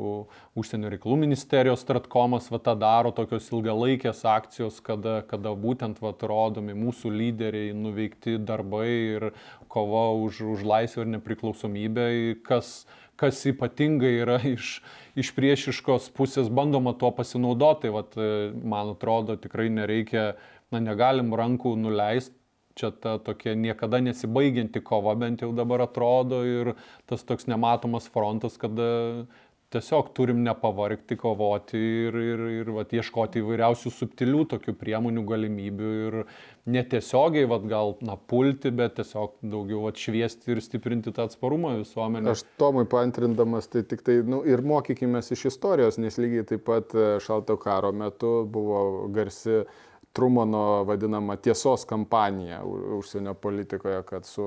užsienio 0.58 0.92
reikalų 0.94 1.18
ministerijos 1.24 1.84
stratkomas 1.86 2.50
va 2.52 2.60
tą 2.64 2.76
daro 2.80 3.12
tokios 3.16 3.50
ilgalaikės 3.54 4.24
akcijos, 4.28 4.80
kada, 4.84 5.22
kada 5.28 5.54
būtent 5.58 6.02
va 6.04 6.14
rodomi 6.16 6.76
mūsų 6.78 7.12
lyderiai, 7.16 7.76
nuveikti 7.78 8.38
darbai 8.38 8.90
ir 8.90 9.28
kova 9.72 10.10
už, 10.20 10.42
už 10.56 10.66
laisvę 10.68 11.06
ir 11.06 11.14
nepriklausomybę, 11.16 12.08
kas, 12.48 12.84
kas 13.20 13.40
ypatingai 13.50 14.14
yra 14.26 14.38
iš, 14.48 14.80
iš 15.16 15.32
priešiškos 15.38 16.12
pusės 16.18 16.52
bandoma 16.52 16.94
tuo 16.94 17.14
pasinaudoti. 17.16 17.88
Tai 17.88 17.96
vat, 17.96 18.20
man 18.62 18.94
atrodo, 18.94 19.38
tikrai 19.40 19.70
nereikia, 19.74 20.34
na, 20.72 20.84
negalim 20.84 21.34
rankų 21.36 21.78
nuleisti 21.80 22.38
čia 22.76 22.92
ta 22.92 23.18
tokia 23.20 23.56
niekada 23.56 24.00
nesibaigianti 24.02 24.82
kova 24.84 25.16
bent 25.16 25.44
jau 25.44 25.52
dabar 25.56 25.84
atrodo 25.86 26.42
ir 26.48 26.74
tas 27.10 27.24
toks 27.28 27.48
nematomas 27.50 28.08
frontas, 28.12 28.58
kada 28.58 29.28
tiesiog 29.72 30.10
turim 30.16 30.42
nepavargti, 30.44 31.16
kovoti 31.20 31.80
ir, 31.80 32.16
ir, 32.20 32.42
ir 32.62 32.72
vat, 32.76 32.92
ieškoti 32.96 33.40
įvairiausių 33.40 33.92
subtilių 33.96 34.44
tokių 34.54 34.76
priemonių, 34.80 35.24
galimybių 35.30 35.92
ir 36.08 36.18
netiesiogiai, 36.72 37.48
vat, 37.50 37.68
gal, 37.72 37.96
na, 38.06 38.18
pulti, 38.18 38.74
bet 38.76 38.98
tiesiog 39.00 39.38
daugiau 39.54 39.86
atšviesti 39.90 40.52
ir 40.52 40.64
stiprinti 40.64 41.14
tą 41.16 41.30
atsparumą 41.30 41.78
visuomenę. 41.80 42.36
Aš 42.36 42.44
Tomui 42.60 42.84
paantrindamas, 42.92 43.70
tai 43.72 43.86
tik 43.88 44.04
tai, 44.08 44.20
nu, 44.28 44.44
ir 44.48 44.64
mokykime 44.66 45.24
iš 45.24 45.48
istorijos, 45.54 46.02
nes 46.02 46.20
lygiai 46.20 46.48
taip 46.52 46.68
pat 46.68 46.92
e, 46.96 47.08
šalto 47.24 47.56
karo 47.62 47.94
metu 47.96 48.42
buvo 48.52 49.08
garsi 49.16 49.64
Trumano 50.12 50.84
vadinama 50.84 51.38
tiesos 51.40 51.86
kampanija 51.88 52.60
užsienio 52.98 53.34
politikoje, 53.40 54.02
kad 54.04 54.28
su 54.28 54.44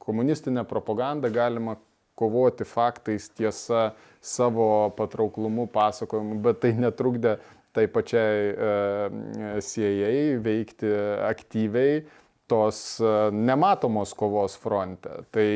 komunistinė 0.00 0.64
propaganda 0.64 1.28
galima 1.28 1.76
kovoti 2.18 2.66
faktais, 2.68 3.28
tiesa, 3.34 3.92
savo 4.24 4.90
patrauklumu, 4.96 5.66
pasakojimu, 5.72 6.40
bet 6.44 6.62
tai 6.64 6.72
netrukdė 6.78 7.38
tai 7.74 7.88
pačiai 7.90 8.52
e, 8.54 9.62
CIA 9.66 10.12
veikti 10.42 10.90
aktyviai 11.26 12.04
tos 12.50 13.00
e, 13.02 13.16
nematomos 13.34 14.14
kovos 14.16 14.54
fronte. 14.60 15.24
Tai 15.34 15.48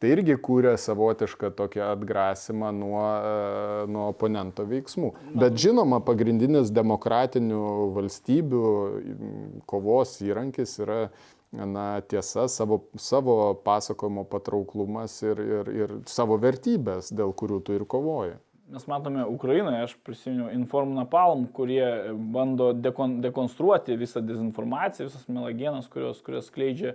tai 0.00 0.14
irgi 0.14 0.32
kūrė 0.40 0.72
savotišką 0.80 1.50
tokį 1.58 1.82
atgrasimą 1.84 2.70
nuo, 2.72 3.02
e, 3.04 3.88
nuo 3.92 4.06
oponento 4.14 4.64
veiksmų. 4.68 5.12
Bet 5.36 5.58
žinoma, 5.60 6.00
pagrindinis 6.04 6.72
demokratinių 6.72 7.64
valstybių 7.98 8.64
kovos 9.68 10.16
įrankis 10.24 10.78
yra 10.80 11.02
na, 11.52 12.00
tiesa, 12.00 12.48
savo, 12.48 12.84
savo 12.96 13.54
pasakojimo 13.64 14.24
patrauklumas 14.30 15.16
ir, 15.22 15.40
ir, 15.40 15.72
ir 15.74 15.96
savo 16.10 16.38
vertybės, 16.40 17.10
dėl 17.14 17.34
kurių 17.34 17.60
tu 17.66 17.74
ir 17.74 17.86
kovoji. 17.90 18.36
Mes 18.70 18.84
matome 18.86 19.24
Ukrainoje, 19.26 19.80
aš 19.82 19.94
prisimenu 20.06 20.52
Inform 20.54 20.92
Napalm, 20.94 21.48
kurie 21.50 22.12
bando 22.14 22.70
dekon, 22.72 23.16
dekonstruoti 23.24 23.96
visą 23.98 24.22
dezinformaciją, 24.22 25.08
visas 25.08 25.24
melagienas, 25.26 25.88
kurios, 25.90 26.20
kurios 26.22 26.46
skleidžia 26.52 26.94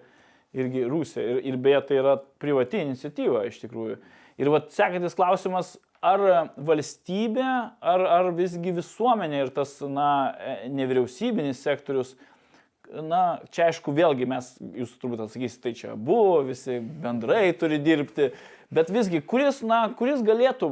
irgi 0.56 0.86
Rusija. 0.88 1.26
Ir, 1.34 1.42
ir 1.52 1.58
beje, 1.60 1.82
tai 1.90 1.98
yra 2.00 2.14
privati 2.40 2.80
iniciatyva 2.86 3.44
iš 3.50 3.60
tikrųjų. 3.66 3.98
Ir 4.40 4.52
vat 4.54 4.72
sekantis 4.76 5.18
klausimas, 5.20 5.74
ar 6.06 6.24
valstybė, 6.56 7.50
ar, 7.84 8.06
ar 8.22 8.32
visgi 8.38 8.72
visuomenė 8.76 9.44
ir 9.44 9.52
tas, 9.56 9.76
na, 9.84 10.08
nevyriausybinis 10.72 11.60
sektorius, 11.66 12.16
na, 13.06 13.40
čia 13.54 13.70
aišku, 13.70 13.94
vėlgi 13.96 14.28
mes, 14.30 14.52
jūs 14.82 14.94
turbūt 15.02 15.26
atsakysite, 15.26 15.62
tai 15.64 15.74
čia 15.78 15.96
buvo, 15.96 16.42
visi 16.48 16.80
bendrai 16.80 17.50
turi 17.58 17.80
dirbti, 17.82 18.30
bet 18.74 18.92
visgi, 18.94 19.22
kuris, 19.26 19.62
na, 19.66 19.86
kuris 19.98 20.24
galėtų 20.26 20.70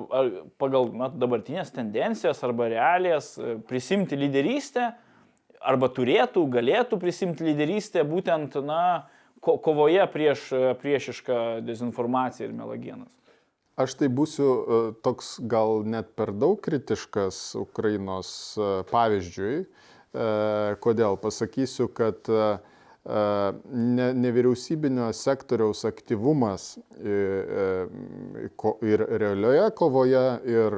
pagal 0.62 0.92
na, 0.98 1.10
dabartinės 1.10 1.74
tendencijas 1.76 2.44
arba 2.46 2.70
realijas 2.74 3.34
prisimti 3.70 4.20
lyderystę, 4.20 4.92
arba 5.64 5.90
turėtų, 5.94 6.46
galėtų 6.52 7.00
prisimti 7.02 7.48
lyderystę 7.48 8.04
būtent, 8.08 8.60
na, 8.66 9.10
ko, 9.44 9.58
kovoje 9.64 10.06
prieš 10.14 10.48
priešišką 10.82 11.42
dezinformaciją 11.68 12.50
ir 12.50 12.58
melagienas? 12.58 13.12
Aš 13.74 13.96
tai 13.98 14.08
būsiu 14.14 14.48
e, 14.48 14.80
toks 15.02 15.40
gal 15.50 15.82
net 15.90 16.12
per 16.14 16.30
daug 16.30 16.60
kritiškas 16.62 17.56
Ukrainos 17.58 18.54
e, 18.54 18.68
pavyzdžiui. 18.92 19.64
E, 20.14 20.28
kodėl? 20.84 21.18
Pasakysiu, 21.22 21.90
kad 21.94 22.30
ne, 23.04 24.14
nevyriausybinio 24.16 25.10
sektoriaus 25.14 25.84
aktyvumas 25.86 26.78
ir 27.04 29.04
realioje 29.20 29.66
kovoje, 29.76 30.24
ir 30.48 30.78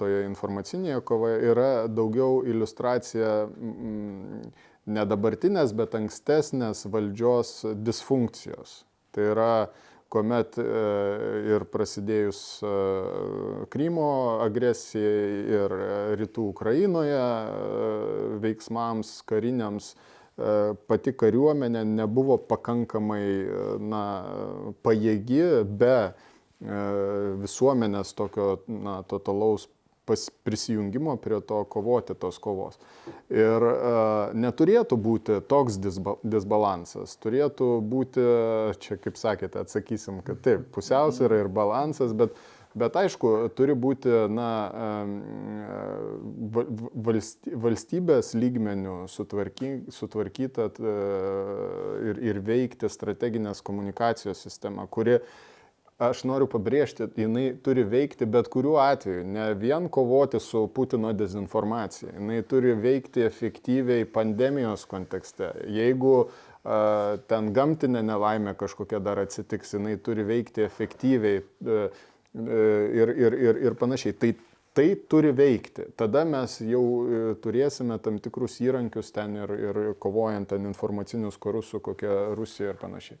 toje 0.00 0.24
informacinėje 0.26 1.04
kovoje 1.06 1.36
yra 1.52 1.68
daugiau 1.86 2.42
iliustracija 2.42 3.46
ne 4.90 5.04
dabartinės, 5.06 5.70
bet 5.78 5.94
ankstesnės 5.94 6.88
valdžios 6.90 7.54
disfunkcijos. 7.86 8.80
Tai 9.14 9.30
yra, 9.30 9.52
kuomet 10.10 10.58
e, 10.58 10.66
ir 11.54 11.64
prasidėjus 11.70 12.40
e, 12.66 12.70
Krymo 13.72 14.10
agresijai 14.44 15.56
ir 15.56 15.74
rytų 16.20 16.48
Ukrainoje 16.50 17.18
e, 17.18 17.90
veiksmams 18.44 19.20
kariniams, 19.30 19.94
pati 20.88 21.12
kariuomenė 21.20 21.82
nebuvo 21.84 22.38
pakankamai 22.48 23.24
na, 23.84 24.04
pajėgi 24.80 25.42
be 25.68 25.96
visuomenės 27.42 28.14
tokio 28.16 28.46
na, 28.64 29.02
totalaus 29.10 29.66
pas, 30.10 30.26
prisijungimo 30.46 31.16
prie 31.22 31.40
to 31.46 31.62
kovoti 31.70 32.18
tos 32.18 32.38
kovos. 32.42 32.78
Ir 33.30 33.66
uh, 33.70 34.34
neturėtų 34.34 34.98
būti 35.00 35.40
toks 35.50 35.80
disba, 35.82 36.18
disbalansas, 36.26 37.16
turėtų 37.22 37.72
būti, 37.86 38.24
čia 38.82 38.98
kaip 39.00 39.20
sakėte, 39.20 39.62
atsakysim, 39.62 40.20
kad 40.26 40.42
taip, 40.44 40.66
pusiausvėra 40.74 41.44
ir 41.44 41.52
balansas, 41.60 42.16
bet 42.16 42.34
Bet 42.70 42.94
aišku, 42.94 43.50
turi 43.58 43.74
būti 43.74 44.12
na, 44.30 44.50
valstybės 47.64 48.30
lygmenių 48.38 49.08
sutvarky, 49.10 49.72
sutvarkyta 49.90 50.68
ir, 50.78 52.20
ir 52.30 52.38
veikti 52.46 52.86
strateginės 52.86 53.64
komunikacijos 53.66 54.44
sistema, 54.46 54.86
kuri 54.86 55.18
aš 56.00 56.22
noriu 56.28 56.48
pabrėžti, 56.50 57.06
jinai 57.20 57.50
turi 57.64 57.84
veikti 57.88 58.26
bet 58.30 58.48
kuriuo 58.52 58.78
atveju, 58.82 59.24
ne 59.28 59.50
vien 59.60 59.88
kovoti 59.92 60.40
su 60.40 60.64
Putino 60.74 61.12
dezinformacija, 61.16 62.14
jinai 62.16 62.40
turi 62.48 62.74
veikti 62.78 63.26
efektyviai 63.26 64.06
pandemijos 64.08 64.86
kontekste. 64.90 65.52
Jeigu 65.68 66.14
uh, 66.22 66.30
ten 67.30 67.52
gamtinė 67.56 68.02
nelaimė 68.06 68.56
kažkokia 68.60 69.02
dar 69.04 69.20
atsitiks, 69.26 69.76
jinai 69.76 69.98
turi 70.00 70.24
veikti 70.28 70.64
efektyviai 70.64 71.42
uh, 71.42 72.06
ir, 72.34 73.14
ir, 73.26 73.36
ir, 73.50 73.60
ir 73.68 73.76
panašiai. 73.78 74.16
Tai 74.16 74.34
tai 74.74 74.94
turi 75.10 75.32
veikti. 75.34 75.90
Tada 75.98 76.24
mes 76.28 76.56
jau 76.62 76.84
turėsime 77.42 77.98
tam 78.02 78.20
tikrus 78.22 78.60
įrankius 78.62 79.10
ten 79.14 79.36
ir, 79.40 79.54
ir 79.68 79.80
kovojant 80.02 80.52
ten 80.52 80.68
informacinius 80.70 81.38
karus 81.42 81.72
su 81.72 81.80
kokia 81.82 82.34
Rusija 82.38 82.74
ir 82.74 82.80
panašiai. 82.80 83.18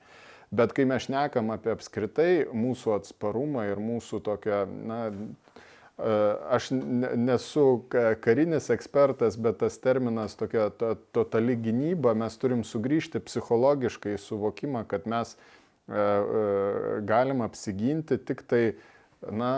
Bet 0.50 0.72
kai 0.74 0.84
mes 0.90 1.04
šnekam 1.06 1.52
apie 1.54 1.70
apskritai 1.70 2.32
mūsų 2.50 2.96
atsparumą 2.96 3.68
ir 3.70 3.78
mūsų 3.78 4.18
tokią, 4.26 4.64
na, 4.66 4.98
e, 5.06 6.14
aš 6.56 6.72
nesu 6.74 7.66
karinis 7.92 8.66
ekspertas, 8.74 9.38
bet 9.38 9.60
tas 9.62 9.78
terminas 9.78 10.34
tokia 10.38 10.66
to, 10.74 10.96
totali 11.14 11.54
gynyba, 11.54 12.16
mes 12.18 12.34
turim 12.42 12.64
sugrįžti 12.66 13.22
psichologiškai 13.22 14.16
suvokimą, 14.18 14.82
kad 14.90 15.06
mes 15.06 15.36
e, 15.36 15.38
e, 15.94 16.02
galim 17.06 17.46
apsiginti 17.46 18.18
tik 18.18 18.42
tai 18.50 18.64
na, 19.28 19.52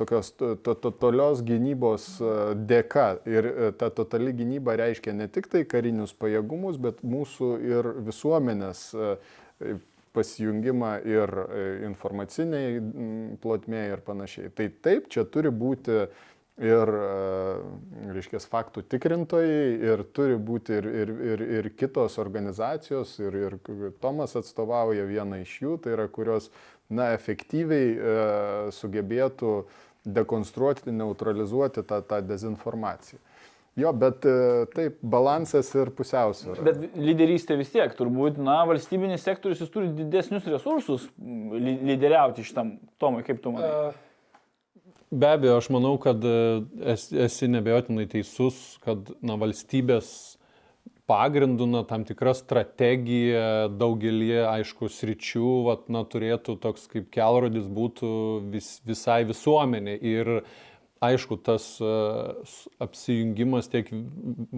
tokios 0.00 0.32
totalios 0.64 1.42
gynybos 1.44 2.06
dėka. 2.56 3.08
Ir 3.28 3.50
ta 3.80 3.90
totali 3.92 4.32
gynyba 4.36 4.78
reiškia 4.80 5.14
ne 5.16 5.28
tik 5.28 5.50
tai 5.52 5.66
karinius 5.68 6.16
pajėgumus, 6.16 6.80
bet 6.80 7.04
mūsų 7.04 7.52
ir 7.70 7.92
visuomenės 8.08 8.88
pasijungimą 10.12 10.96
ir 11.06 11.30
e, 11.30 11.62
informaciniai 11.86 12.80
plotmėje 13.42 13.94
ir 13.94 14.02
panašiai. 14.06 14.50
Tai 14.56 14.66
taip, 14.82 15.06
čia 15.12 15.24
turi 15.30 15.52
būti 15.54 16.00
ir, 16.00 16.92
e, 16.96 18.10
reiškia, 18.16 18.42
faktų 18.50 18.84
tikrintojai, 18.90 19.68
ir 19.92 20.04
turi 20.16 20.38
būti 20.50 20.76
ir, 20.80 20.90
ir, 21.04 21.14
ir, 21.30 21.46
ir 21.60 21.70
kitos 21.78 22.18
organizacijos, 22.22 23.14
ir, 23.22 23.38
ir 23.44 23.58
Tomas 24.02 24.34
atstovauja 24.40 25.06
vieną 25.08 25.42
iš 25.44 25.56
jų, 25.62 25.78
tai 25.84 25.94
yra, 25.94 26.08
kurios, 26.10 26.50
na, 26.90 27.12
efektyviai 27.16 27.90
e, 27.94 28.14
sugebėtų 28.74 29.54
dekonstruoti, 30.04 30.92
neutralizuoti 30.96 31.84
tą, 31.86 32.00
tą 32.06 32.20
dezinformaciją. 32.24 33.20
Jo, 33.78 33.92
bet 33.94 34.26
e, 34.26 34.66
taip, 34.74 34.98
balansas 35.06 35.70
ir 35.78 35.92
pusiausvėra. 35.94 36.64
Bet 36.66 36.98
lyderystė 36.98 37.56
vis 37.60 37.70
tiek, 37.72 37.92
turbūt, 37.96 38.40
na, 38.42 38.58
valstybinis 38.68 39.22
sektorius 39.24 39.62
jis 39.62 39.70
turi 39.72 39.92
didesnius 39.94 40.48
resursus 40.50 41.06
mm, 41.14 41.52
ly- 41.54 41.78
lyderiauti 41.92 42.44
šitam, 42.44 42.74
Tomai, 43.00 43.22
kaip 43.26 43.38
tu 43.44 43.54
manai? 43.54 43.92
Be 45.10 45.26
abejo, 45.26 45.56
aš 45.58 45.70
manau, 45.74 45.94
kad 46.02 46.22
e, 46.26 46.60
esi 47.24 47.48
nebejotinai 47.50 48.08
teisus, 48.10 48.58
kad 48.84 49.14
na, 49.22 49.38
valstybės 49.40 50.10
pagrindų, 51.10 51.66
na, 51.66 51.82
tam 51.88 52.06
tikra 52.06 52.34
strategija 52.38 53.68
daugelį, 53.74 54.32
aišku, 54.46 54.90
sričių, 54.94 55.52
vat, 55.66 55.88
na, 55.92 56.04
turėtų 56.06 56.56
toks 56.62 56.86
kaip 56.92 57.10
kelrodis 57.14 57.66
būtų 57.66 58.10
vis, 58.52 58.76
visai 58.86 59.24
visuomenė. 59.28 59.96
Ir 59.98 60.32
aišku, 61.02 61.40
tas 61.42 61.66
apsijungimas 62.82 63.70
tiek 63.72 63.88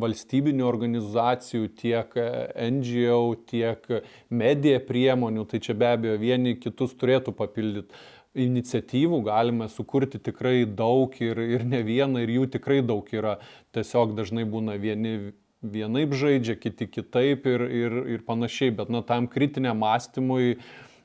valstybinių 0.02 0.66
organizacijų, 0.66 1.68
tiek 1.78 2.16
e, 2.18 2.30
NGO, 2.74 3.20
tiek 3.48 3.86
medija 4.28 4.80
priemonių, 4.82 5.46
tai 5.48 5.62
čia 5.62 5.78
be 5.78 5.92
abejo 5.92 6.18
vieni 6.20 6.56
kitus 6.60 6.96
turėtų 6.98 7.34
papildyti. 7.38 8.02
Iniciatyvų 8.42 9.18
galime 9.26 9.66
sukurti 9.68 10.16
tikrai 10.16 10.62
daug 10.64 11.12
ir, 11.20 11.36
ir 11.58 11.66
ne 11.68 11.82
vieną, 11.84 12.22
ir 12.24 12.30
jų 12.38 12.46
tikrai 12.54 12.80
daug 12.80 13.08
yra. 13.12 13.36
Tiesiog 13.76 14.14
dažnai 14.16 14.46
būna 14.48 14.78
vieni 14.80 15.34
vienaip 15.62 16.14
žaidžia, 16.18 16.56
kiti 16.59 16.89
kitaip 16.90 17.47
ir, 17.47 17.66
ir, 17.70 17.98
ir 18.16 18.24
panašiai, 18.26 18.74
bet 18.74 18.90
na, 18.90 19.02
tam 19.06 19.28
kritiniam 19.30 19.78
mąstymui 19.82 20.56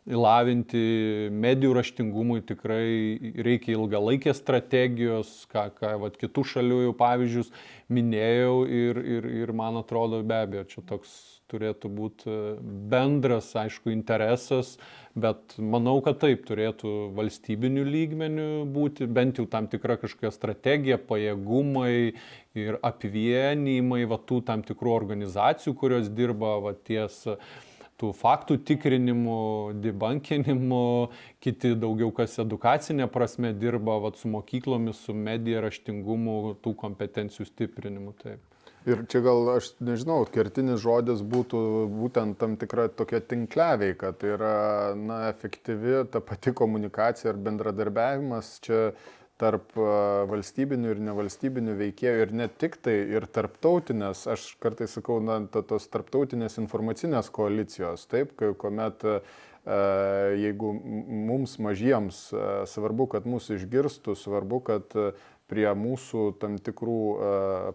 lavinti 0.07 0.81
medijų 1.35 1.73
raštingumui 1.75 2.41
tikrai 2.47 3.33
reikia 3.43 3.75
ilgalaikės 3.75 4.39
strategijos, 4.39 5.41
ką, 5.51 5.67
ką 5.75 5.95
vat, 6.03 6.15
kitų 6.19 6.45
šalių 6.53 6.83
jau 6.85 6.93
pavyzdžius 6.97 7.51
minėjau 7.91 8.61
ir, 8.71 9.01
ir, 9.17 9.27
ir 9.43 9.51
man 9.55 9.81
atrodo 9.81 10.21
be 10.23 10.39
abejo 10.45 10.63
čia 10.71 10.85
toks 10.93 11.17
turėtų 11.51 11.91
būti 11.91 12.37
bendras, 12.91 13.53
aišku, 13.55 13.91
interesas, 13.93 14.75
bet 15.17 15.55
manau, 15.57 15.97
kad 16.05 16.19
taip 16.21 16.43
turėtų 16.47 16.93
valstybinių 17.17 17.85
lygmenių 17.87 18.47
būti, 18.73 19.07
bent 19.09 19.41
jau 19.41 19.47
tam 19.49 19.69
tikra 19.71 19.97
kažkokia 20.01 20.31
strategija, 20.33 20.99
pajėgumai 21.01 21.93
ir 22.57 22.77
apvienimai 22.85 24.03
va, 24.09 24.19
tų 24.21 24.43
tam 24.47 24.65
tikrų 24.67 24.93
organizacijų, 24.95 25.73
kurios 25.79 26.11
dirba 26.13 26.57
va, 26.63 26.75
ties 26.77 27.23
tų 27.97 28.11
faktų 28.13 28.59
tikrinimu, 28.69 29.37
debunkinimu, 29.81 30.83
kiti 31.41 31.73
daugiau 31.81 32.11
kas 32.13 32.37
edukacinė 32.43 33.09
prasme 33.09 33.55
dirba 33.57 33.97
vat, 34.03 34.21
su 34.21 34.29
mokyklomis, 34.29 35.01
su 35.07 35.17
medija 35.17 35.63
raštingumu, 35.65 36.57
tų 36.61 36.75
kompetencijų 36.83 37.49
stiprinimu. 37.49 38.13
Taip. 38.21 38.56
Ir 38.87 39.01
čia 39.11 39.19
gal, 39.19 39.41
aš 39.57 39.73
nežinau, 39.83 40.21
kertinis 40.31 40.79
žodis 40.79 41.19
būtų 41.19 41.59
būtent 41.91 42.37
tam 42.39 42.55
tikra 42.59 42.85
tokia 42.87 43.19
tinkleveika, 43.19 44.13
tai 44.15 44.29
yra, 44.37 44.51
na, 44.95 45.17
efektyvi 45.33 46.05
ta 46.13 46.21
pati 46.23 46.53
komunikacija 46.55 47.33
ir 47.33 47.41
bendradarbiavimas 47.49 48.53
čia 48.63 48.93
tarp 49.41 49.75
a, 49.75 50.23
valstybinių 50.31 50.93
ir 50.93 51.03
nevalstybinių 51.09 51.75
veikėjų 51.81 52.23
ir 52.29 52.33
ne 52.39 52.47
tik 52.47 52.79
tai, 52.79 52.95
ir 53.17 53.27
tarptautinės, 53.27 54.23
aš 54.31 54.47
kartais 54.63 54.95
sakau, 54.95 55.19
na, 55.19 55.41
to, 55.51 55.65
tos 55.67 55.91
tarptautinės 55.91 56.55
informacinės 56.63 57.27
koalicijos, 57.35 58.07
taip, 58.07 58.37
kai, 58.39 58.53
kuomet 58.55 59.03
a, 59.03 59.19
jeigu 60.39 60.71
mums 61.27 61.59
mažiems 61.59 62.29
a, 62.31 62.61
svarbu, 62.71 63.11
kad 63.17 63.27
mūsų 63.27 63.59
išgirstų, 63.59 64.15
svarbu, 64.15 64.63
kad 64.71 65.01
prie 65.47 65.67
mūsų 65.77 66.23
tam 66.41 66.57
tikrų 66.59 66.99
e, 66.99 67.31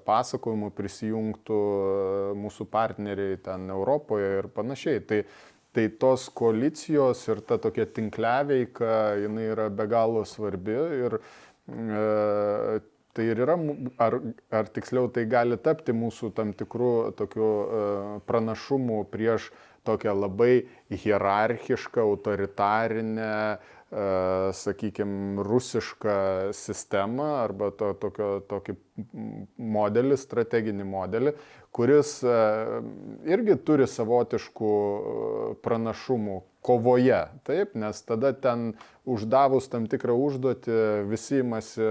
pasakojimų 0.07 0.71
prisijungtų 0.77 1.59
e, 1.59 1.97
mūsų 2.43 2.69
partneriai 2.73 3.41
ten 3.45 3.71
Europoje 3.73 4.29
ir 4.43 4.51
panašiai. 4.53 5.03
Tai, 5.09 5.23
tai 5.73 5.89
tos 6.01 6.29
koalicijos 6.37 7.25
ir 7.33 7.41
ta 7.49 7.57
tokia 7.63 7.89
tinkleveika, 7.89 9.17
jinai 9.25 9.49
yra 9.55 9.71
be 9.73 9.89
galo 9.89 10.25
svarbi 10.29 10.77
ir 11.07 11.19
e, 11.19 12.81
tai 13.13 13.29
ir 13.29 13.43
yra, 13.45 13.57
ar, 14.01 14.19
ar 14.53 14.71
tiksliau 14.73 15.11
tai 15.13 15.27
gali 15.29 15.59
tapti 15.61 15.97
mūsų 15.97 16.33
tam 16.37 16.53
tikrų 16.57 16.95
tokių 17.19 17.51
e, 17.51 17.85
pranašumų 18.29 19.05
prieš 19.13 19.51
tokią 19.87 20.15
labai 20.15 20.63
hierarchišką, 20.93 22.05
autoritarinę, 22.07 23.59
sakykime, 24.57 25.43
rusišką 25.45 26.53
sistemą 26.57 27.27
arba 27.43 27.71
to, 27.77 27.93
tokio, 28.01 28.29
tokį 28.49 28.77
modelį, 29.57 30.17
strateginį 30.17 30.87
modelį, 30.89 31.35
kuris 31.77 32.15
e, 32.25 32.37
irgi 33.29 33.59
turi 33.67 33.89
savotiškų 33.89 34.73
e, 34.73 35.53
pranašumų 35.65 36.39
kovoje, 36.65 37.21
taip, 37.45 37.75
nes 37.77 38.01
tada 38.07 38.33
ten 38.33 38.73
uždavus 39.05 39.69
tam 39.73 39.89
tikrą 39.91 40.15
užduotį, 40.17 40.77
visi 41.11 41.41
imasi 41.43 41.85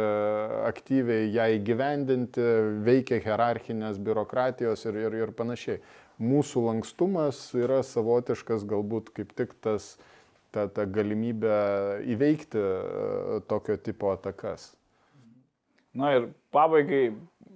aktyviai 0.69 1.27
ją 1.35 1.49
įgyvendinti, 1.57 2.45
veikia 2.85 3.19
hierarchinės 3.21 3.99
biurokratijos 4.01 4.87
ir, 4.87 5.03
ir, 5.05 5.19
ir 5.25 5.35
panašiai. 5.37 5.81
Mūsų 6.21 6.63
lankstumas 6.69 7.49
yra 7.57 7.81
savotiškas 7.85 8.65
galbūt 8.69 9.09
kaip 9.17 9.33
tik 9.37 9.53
tas 9.61 9.95
ta, 10.53 10.67
ta 10.71 10.85
galimybė 10.85 11.55
įveikti 12.13 12.59
e, 12.59 13.39
tokio 13.49 13.77
tipo 13.81 14.11
atakas. 14.13 14.71
Na 15.97 16.13
ir 16.15 16.27
pabaigai, 16.55 17.13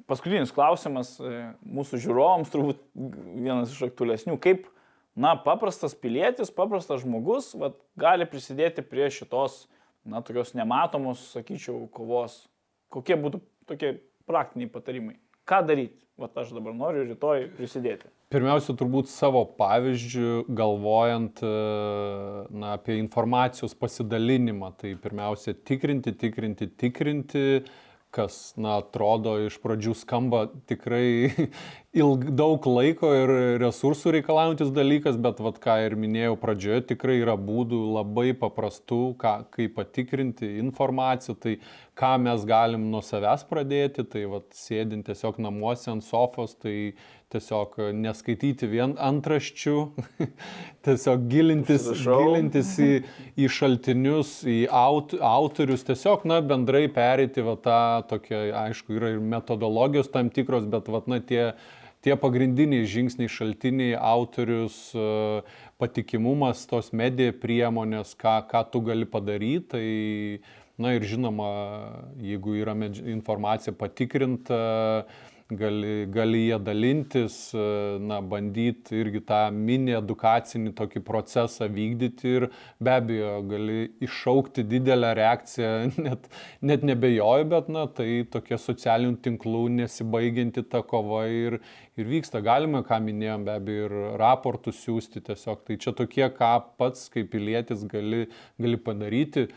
paskutinis 0.10 0.54
klausimas 0.56 1.16
e, 1.20 1.36
mūsų 1.64 2.02
žiūrovams, 2.04 2.52
turbūt 2.52 2.82
vienas 2.96 3.76
iš 3.76 3.86
aktualesnių. 3.90 4.38
Kaip, 4.44 4.68
na, 5.16 5.36
paprastas 5.40 5.96
pilietis, 5.96 6.52
paprastas 6.56 7.04
žmogus 7.04 7.54
vat, 7.60 7.78
gali 8.00 8.28
prisidėti 8.30 8.84
prie 8.86 9.08
šitos, 9.14 9.66
na, 10.08 10.24
tokios 10.26 10.56
nematomos, 10.58 11.30
sakyčiau, 11.36 11.86
kovos. 11.96 12.44
Kokie 12.94 13.18
būtų 13.20 13.42
tokie 13.70 13.96
praktiniai 14.30 14.72
patarimai? 14.72 15.18
Ką 15.48 15.64
daryti? 15.68 16.00
Vat 16.20 16.38
aš 16.40 16.54
dabar 16.56 16.76
noriu 16.76 17.04
rytoj 17.10 17.50
prisidėti. 17.58 18.08
Pirmiausia, 18.34 18.74
turbūt 18.74 19.10
savo 19.12 19.44
pavyzdžių, 19.60 20.30
galvojant 20.58 21.44
e, 21.46 21.50
na, 22.58 22.72
apie 22.74 22.98
informacijos 22.98 23.76
pasidalinimą, 23.78 24.72
tai 24.82 24.96
pirmiausia, 24.98 25.54
tikrinti, 25.54 26.16
tikrinti, 26.18 26.68
tikrinti, 26.74 27.44
kas, 28.16 28.56
na, 28.58 28.80
atrodo 28.82 29.36
iš 29.46 29.60
pradžių 29.62 29.94
skamba 30.00 30.48
tikrai 30.66 31.52
ilg, 31.96 32.28
daug 32.36 32.66
laiko 32.68 33.10
ir 33.16 33.32
resursų 33.62 34.16
reikalaujantis 34.18 34.72
dalykas, 34.76 35.18
bet, 35.22 35.40
vad, 35.44 35.60
ką 35.64 35.78
ir 35.86 35.96
minėjau 36.00 36.36
pradžioje, 36.42 36.84
tikrai 36.92 37.18
yra 37.22 37.38
būdų 37.40 37.80
labai 37.96 38.34
paprastų, 38.40 39.02
ką, 39.22 39.36
kaip 39.56 39.76
patikrinti 39.80 40.58
informaciją, 40.62 41.38
tai 41.40 41.58
ką 41.96 42.16
mes 42.26 42.44
galim 42.48 42.90
nuo 42.92 43.02
savęs 43.06 43.46
pradėti, 43.48 44.04
tai, 44.12 44.26
vad, 44.32 44.50
sėdint 44.56 45.08
tiesiog 45.08 45.40
namuose 45.44 45.94
ant 45.94 46.04
sofos, 46.04 46.58
tai 46.60 46.96
tiesiog 47.34 47.80
neskaityti 47.96 48.68
vien 48.70 48.94
antraščių, 49.02 49.78
tiesiog 50.86 51.24
gilintis, 51.32 51.88
gilintis 52.04 52.76
į, 52.82 52.92
į 53.40 53.50
šaltinius, 53.52 54.36
į 54.48 54.60
aut, 54.72 55.16
autorius, 55.16 55.88
tiesiog, 55.88 56.28
na, 56.30 56.42
bendrai 56.46 56.86
perėti, 56.92 57.44
va, 57.46 57.56
tą 57.56 57.80
tokia, 58.12 58.44
aišku, 58.66 59.00
yra 59.00 59.16
ir 59.16 59.24
metodologijos 59.24 60.12
tam 60.14 60.30
tikros, 60.34 60.68
bet, 60.70 60.92
va, 60.92 61.02
na, 61.10 61.24
tie, 61.24 61.50
tie 62.06 62.16
pagrindiniai 62.22 62.86
žingsniai, 62.86 63.32
šaltiniai, 63.32 63.96
autorius, 63.98 64.78
e, 64.94 65.42
patikimumas, 65.82 66.66
tos 66.70 66.92
medija 66.94 67.34
priemonės, 67.34 68.14
ką, 68.20 68.38
ką 68.52 68.62
tu 68.72 68.84
gali 68.86 69.08
padaryti, 69.10 69.66
tai, 69.74 69.86
na 70.82 70.94
ir 70.96 71.08
žinoma, 71.08 71.50
jeigu 72.22 72.60
yra 72.62 72.76
informacija 73.10 73.74
patikrinta, 73.74 74.60
gali, 75.50 76.06
gali 76.10 76.48
jie 76.48 76.58
dalintis, 76.60 77.36
e, 77.54 77.66
na, 78.02 78.18
bandyti 78.22 78.98
irgi 78.98 79.22
tą 79.30 79.40
mini 79.54 79.94
edukacinį 79.94 80.74
tokį 80.78 81.02
procesą 81.06 81.68
vykdyti 81.70 82.32
ir 82.40 82.48
be 82.82 82.96
abejo 82.96 83.34
gali 83.52 83.78
iššaukti 84.06 84.66
didelę 84.72 85.14
reakciją, 85.20 85.70
net, 86.08 86.26
net 86.62 86.88
nebejoju, 86.90 87.50
bet, 87.52 87.70
na, 87.70 87.86
tai 87.86 88.26
tokie 88.32 88.58
socialinių 88.58 89.20
tinklų 89.28 89.68
nesibaigianti 89.82 90.66
ta 90.72 90.82
kova 90.82 91.28
ir, 91.30 91.60
ir 91.94 92.10
vyksta. 92.10 92.42
Galima, 92.46 92.82
ką 92.88 93.00
minėjom, 93.06 93.46
be 93.46 93.60
abejo, 93.60 93.86
ir 93.86 94.18
raportus 94.22 94.82
siūsti 94.82 95.22
tiesiog. 95.30 95.62
Tai 95.68 95.78
čia 95.78 95.94
tokie, 95.94 96.26
ką 96.34 96.52
pats 96.80 97.06
kaip 97.14 97.30
pilietis 97.36 97.86
gali, 97.92 98.26
gali 98.62 98.82
padaryti. 98.82 99.48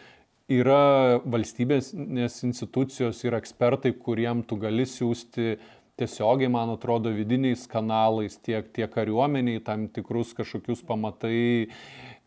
Yra 0.49 1.21
valstybės 1.29 1.91
nes 1.93 2.39
institucijos 2.47 3.19
ir 3.27 3.35
ekspertai, 3.37 3.93
kuriem 4.01 4.41
tu 4.49 4.57
gali 4.57 4.87
siūsti 4.89 5.59
tiesiogiai, 5.99 6.51
man 6.53 6.75
atrodo, 6.75 7.13
vidiniais 7.15 7.67
kanalais, 7.71 8.39
tiek, 8.45 8.71
tiek 8.75 8.93
kariuomeniai, 8.95 9.63
tam 9.65 9.89
tikrus 9.93 10.35
kažkokius 10.39 10.85
pamatai, 10.87 11.71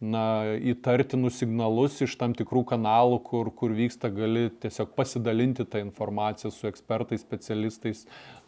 na, 0.01 0.25
įtartinus 0.73 1.39
signalus 1.41 1.99
iš 2.03 2.17
tam 2.19 2.35
tikrų 2.37 2.65
kanalų, 2.73 3.21
kur, 3.27 3.51
kur 3.55 3.73
vyksta, 3.77 4.11
gali 4.13 4.49
tiesiog 4.63 4.95
pasidalinti 4.97 5.67
tą 5.69 5.83
informaciją 5.85 6.53
su 6.53 6.69
ekspertais, 6.71 7.23
specialistais. 7.25 8.05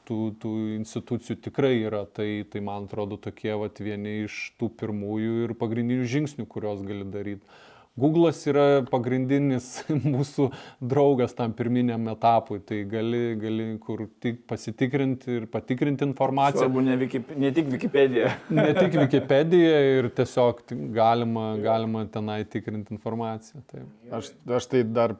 tų, 0.07 0.17
tų 0.41 0.53
institucijų 0.77 1.37
tikrai 1.45 1.77
yra. 1.85 2.03
Tai, 2.05 2.27
tai 2.51 2.59
man 2.59 2.89
atrodo 2.89 3.15
tokie 3.17 3.53
vat, 3.59 3.79
vieni 3.79 4.23
iš 4.25 4.49
tų 4.59 4.67
pirmųjų 4.81 5.45
ir 5.45 5.53
pagrindinių 5.59 6.07
žingsnių, 6.15 6.47
kuriuos 6.51 6.83
gali 6.87 7.07
daryti. 7.07 7.61
Google'as 7.99 8.39
yra 8.49 8.65
pagrindinis 8.89 9.67
mūsų 10.15 10.47
draugas 10.81 11.35
tam 11.37 11.53
pirminiam 11.53 12.07
etapui, 12.09 12.57
tai 12.65 12.81
gali, 12.89 13.35
gali 13.37 13.67
kur 13.83 14.07
tik 14.23 14.41
pasitikrinti 14.49 15.37
ir 15.37 15.45
patikrinti 15.51 16.07
informaciją. 16.07 16.65
Svarbu 16.65 16.85
ne, 16.87 16.95
Wikip, 17.03 17.35
ne 17.37 17.51
tik 17.53 17.69
Wikipedija. 17.73 18.31
Ne 18.63 18.71
tik 18.77 18.97
Wikipedia 18.97 19.77
ir 19.99 20.09
tiesiog 20.15 20.63
galima, 20.95 21.51
galima 21.61 22.05
tenai 22.09 22.41
tikrinti 22.49 22.95
informaciją. 22.95 23.61
Taip. 23.69 23.85
Aš, 24.13 24.33
aš 24.57 24.71
tai 24.71 24.81
dar 24.89 25.13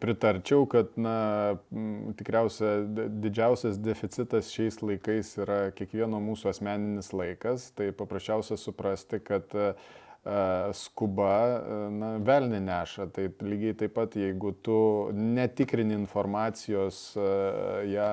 pritarčiau, 0.00 0.64
kad 0.70 0.94
na, 0.96 1.56
tikriausia 2.18 2.78
didžiausias 3.10 3.80
deficitas 3.82 4.50
šiais 4.54 4.78
laikais 4.82 5.32
yra 5.42 5.58
kiekvieno 5.76 6.20
mūsų 6.22 6.52
asmeninis 6.52 7.12
laikas. 7.16 7.70
Tai 7.76 7.90
paprasčiausia 7.98 8.58
suprasti, 8.60 9.20
kad 9.24 9.52
e, 9.58 9.72
skuba, 10.76 11.32
na, 11.94 12.10
velnį 12.26 12.60
neša. 12.66 13.08
Tai 13.14 13.28
lygiai 13.46 13.76
taip 13.78 13.94
pat, 13.96 14.18
jeigu 14.18 14.52
tu 14.66 14.76
netikrini 15.14 15.94
informacijos, 15.96 17.00
ją 17.92 18.12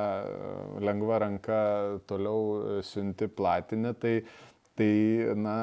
lengva 0.83 1.21
ranka 1.25 1.59
toliau 2.09 2.81
siunti 2.85 3.27
platinę, 3.27 3.95
tai 3.99 4.17
Tai, 4.73 4.93
na, 5.37 5.55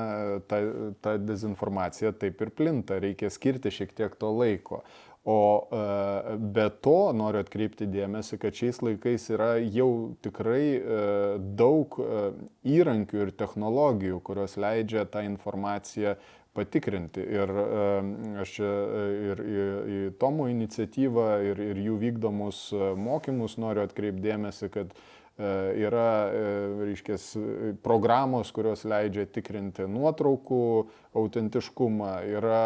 ta, 0.47 0.61
ta 1.03 1.17
dezinformacija 1.19 2.13
taip 2.15 2.45
ir 2.45 2.53
plinta, 2.55 3.01
reikia 3.03 3.27
skirti 3.35 3.73
šiek 3.75 3.91
tiek 3.99 4.13
to 4.15 4.29
laiko. 4.31 4.85
O 5.27 5.67
be 6.55 6.69
to 6.81 7.11
noriu 7.13 7.43
atkreipti 7.43 7.89
dėmesį, 7.91 8.39
kad 8.41 8.57
šiais 8.57 8.79
laikais 8.81 9.27
yra 9.35 9.51
jau 9.61 10.15
tikrai 10.25 10.81
daug 11.59 11.99
įrankių 12.65 13.21
ir 13.27 13.35
technologijų, 13.43 14.23
kurios 14.25 14.57
leidžia 14.57 15.05
tą 15.11 15.27
informaciją 15.27 16.15
patikrinti. 16.57 17.23
Ir 17.23 17.53
aš 18.43 18.57
e, 18.65 18.73
ir 19.31 19.43
į, 19.45 19.65
į 19.97 20.01
Tomo 20.21 20.49
iniciatyvą, 20.51 21.29
ir, 21.51 21.63
ir 21.71 21.81
jų 21.87 21.97
vykdomus 22.03 22.69
e, 22.75 22.93
mokymus 22.99 23.57
noriu 23.63 23.85
atkreipti 23.87 24.25
dėmesį, 24.27 24.71
kad 24.75 24.95
e, 24.95 25.53
yra, 25.87 26.09
reiškia, 26.83 27.21
programos, 27.85 28.51
kurios 28.57 28.87
leidžia 28.89 29.29
tikrinti 29.31 29.87
nuotraukų 29.91 30.65
autentiškumą, 31.21 32.17
yra 32.39 32.65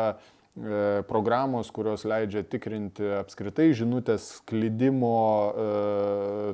programos, 1.09 1.71
kurios 1.75 2.05
leidžia 2.07 2.45
tikrinti 2.47 3.09
apskritai 3.19 3.73
žinutės 3.75 4.37
sklidimo 4.39 5.17
e, 5.51 5.65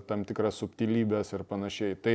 tam 0.08 0.24
tikras 0.24 0.56
subtilybės 0.62 1.34
ir 1.36 1.44
panašiai. 1.44 1.98
Tai, 2.00 2.14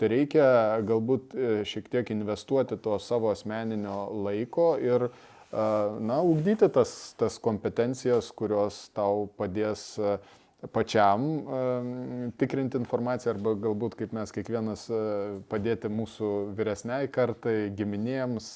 tai 0.00 0.10
reikia 0.10 0.46
galbūt 0.86 1.34
e, 1.34 1.50
šiek 1.68 1.90
tiek 1.92 2.10
investuoti 2.14 2.78
to 2.82 2.98
savo 3.02 3.30
asmeninio 3.32 4.08
laiko 4.26 4.74
ir 4.82 5.08
e, 5.08 5.10
na, 5.52 6.20
ugdyti 6.22 6.68
tas, 6.74 7.14
tas 7.18 7.38
kompetencijas, 7.42 8.32
kurios 8.34 8.88
tau 8.96 9.28
padės 9.38 9.92
e, 9.98 10.16
pačiam 10.72 11.24
tikrinti 12.40 12.78
informaciją 12.80 13.34
arba 13.34 13.52
galbūt 13.66 13.98
kaip 13.98 14.14
mes 14.16 14.30
kiekvienas 14.32 14.86
padėti 15.50 15.90
mūsų 15.92 16.30
vyresniai 16.56 17.10
kartai, 17.12 17.68
giminėms, 17.76 18.46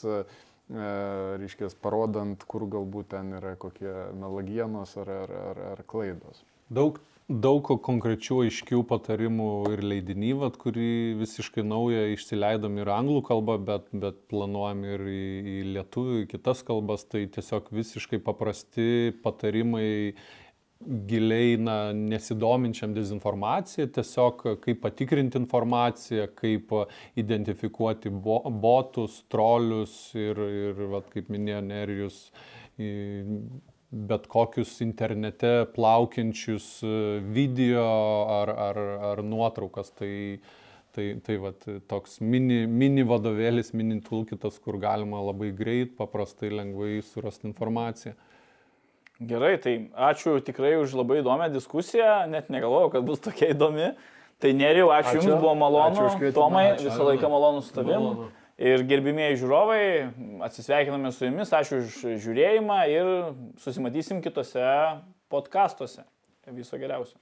reiškia, 0.72 1.68
parodant, 1.84 2.46
kur 2.48 2.64
galbūt 2.72 3.10
ten 3.12 3.34
yra 3.36 3.52
kokie 3.60 3.92
melagienos 4.16 4.96
ar, 5.04 5.12
ar, 5.26 5.34
ar, 5.50 5.60
ar 5.74 5.84
klaidos. 5.92 6.40
Daug, 6.72 6.96
daug 7.28 7.68
konkrečių 7.84 8.38
aiškių 8.46 8.80
patarimų 8.88 9.50
ir 9.74 9.82
leidinį, 9.84 10.32
vat, 10.40 10.56
kurį 10.60 11.18
visiškai 11.20 11.64
naują 11.66 12.06
išsileidom 12.14 12.80
ir 12.80 12.88
anglų 12.88 13.20
kalbą, 13.28 13.58
bet, 13.60 13.90
bet 13.92 14.22
planuojam 14.32 14.82
ir 14.88 15.04
į, 15.12 15.22
į 15.52 15.56
lietuvių, 15.76 16.18
į 16.24 16.28
kitas 16.32 16.64
kalbas. 16.64 17.04
Tai 17.04 17.26
tiesiog 17.36 17.68
visiškai 17.76 18.22
paprasti 18.24 19.12
patarimai 19.24 20.24
giliai 20.80 21.58
na, 21.60 21.92
nesidominčiam 21.92 22.94
dezinformaciją, 22.96 23.90
tiesiog 23.92 24.44
kaip 24.64 24.80
patikrinti 24.86 25.40
informaciją, 25.42 26.30
kaip 26.38 26.72
identifikuoti 27.18 28.12
bo, 28.14 28.40
botus, 28.48 29.24
trolius 29.28 29.98
ir, 30.16 30.38
ir 30.72 30.86
vat, 30.94 31.10
kaip 31.12 31.28
minėjo 31.34 31.64
Nerijus, 31.66 32.22
į- 32.78 33.42
bet 33.90 34.26
kokius 34.28 34.78
internete 34.84 35.66
plaukiančius 35.74 36.66
e, 36.84 36.94
video 37.34 37.84
ar, 38.28 38.52
ar, 38.52 38.80
ar 39.12 39.22
nuotraukas. 39.24 39.90
Tai, 39.96 40.12
tai, 40.94 41.06
tai 41.24 41.38
vat, 41.40 41.64
toks 41.88 42.18
mini, 42.20 42.64
mini 42.66 43.04
vadovėlis, 43.08 43.72
mini 43.76 44.00
toolkitas, 44.04 44.58
kur 44.60 44.80
galima 44.82 45.22
labai 45.30 45.52
greit, 45.56 45.96
paprastai, 45.96 46.52
lengvai 46.52 46.98
surasti 47.06 47.48
informaciją. 47.48 48.16
Gerai, 49.18 49.56
tai 49.58 49.74
ačiū 49.98 50.36
tikrai 50.46 50.76
už 50.78 50.92
labai 50.94 51.22
įdomią 51.24 51.48
diskusiją, 51.50 52.28
net 52.30 52.52
negalvojau, 52.54 52.92
kad 52.92 53.06
bus 53.08 53.24
tokia 53.24 53.50
įdomi. 53.50 53.92
Tai 54.38 54.52
neriau, 54.54 54.92
ačiū, 54.94 55.16
Ačiū. 55.18 55.32
Jums, 55.32 55.40
buvo 55.42 55.54
malonu. 55.58 56.04
Ačiū 56.06 56.30
Tomai, 56.36 56.68
ačiū. 56.76 56.86
visą 56.86 57.08
laiką 57.08 57.30
malonu 57.32 57.64
su 57.66 57.72
tavim. 57.74 58.04
Malonu. 58.04 58.28
Ir 58.58 58.82
gerbimieji 58.90 59.38
žiūrovai, 59.38 59.82
atsisveikiname 60.42 61.12
su 61.14 61.28
Jumis, 61.28 61.52
ačiū 61.54 61.78
už 61.84 62.00
žiūrėjimą 62.24 62.78
ir 62.90 63.10
susimatysim 63.62 64.18
kitose 64.24 64.66
podkastuose. 65.30 66.02
Viso 66.58 66.80
geriausio. 66.80 67.20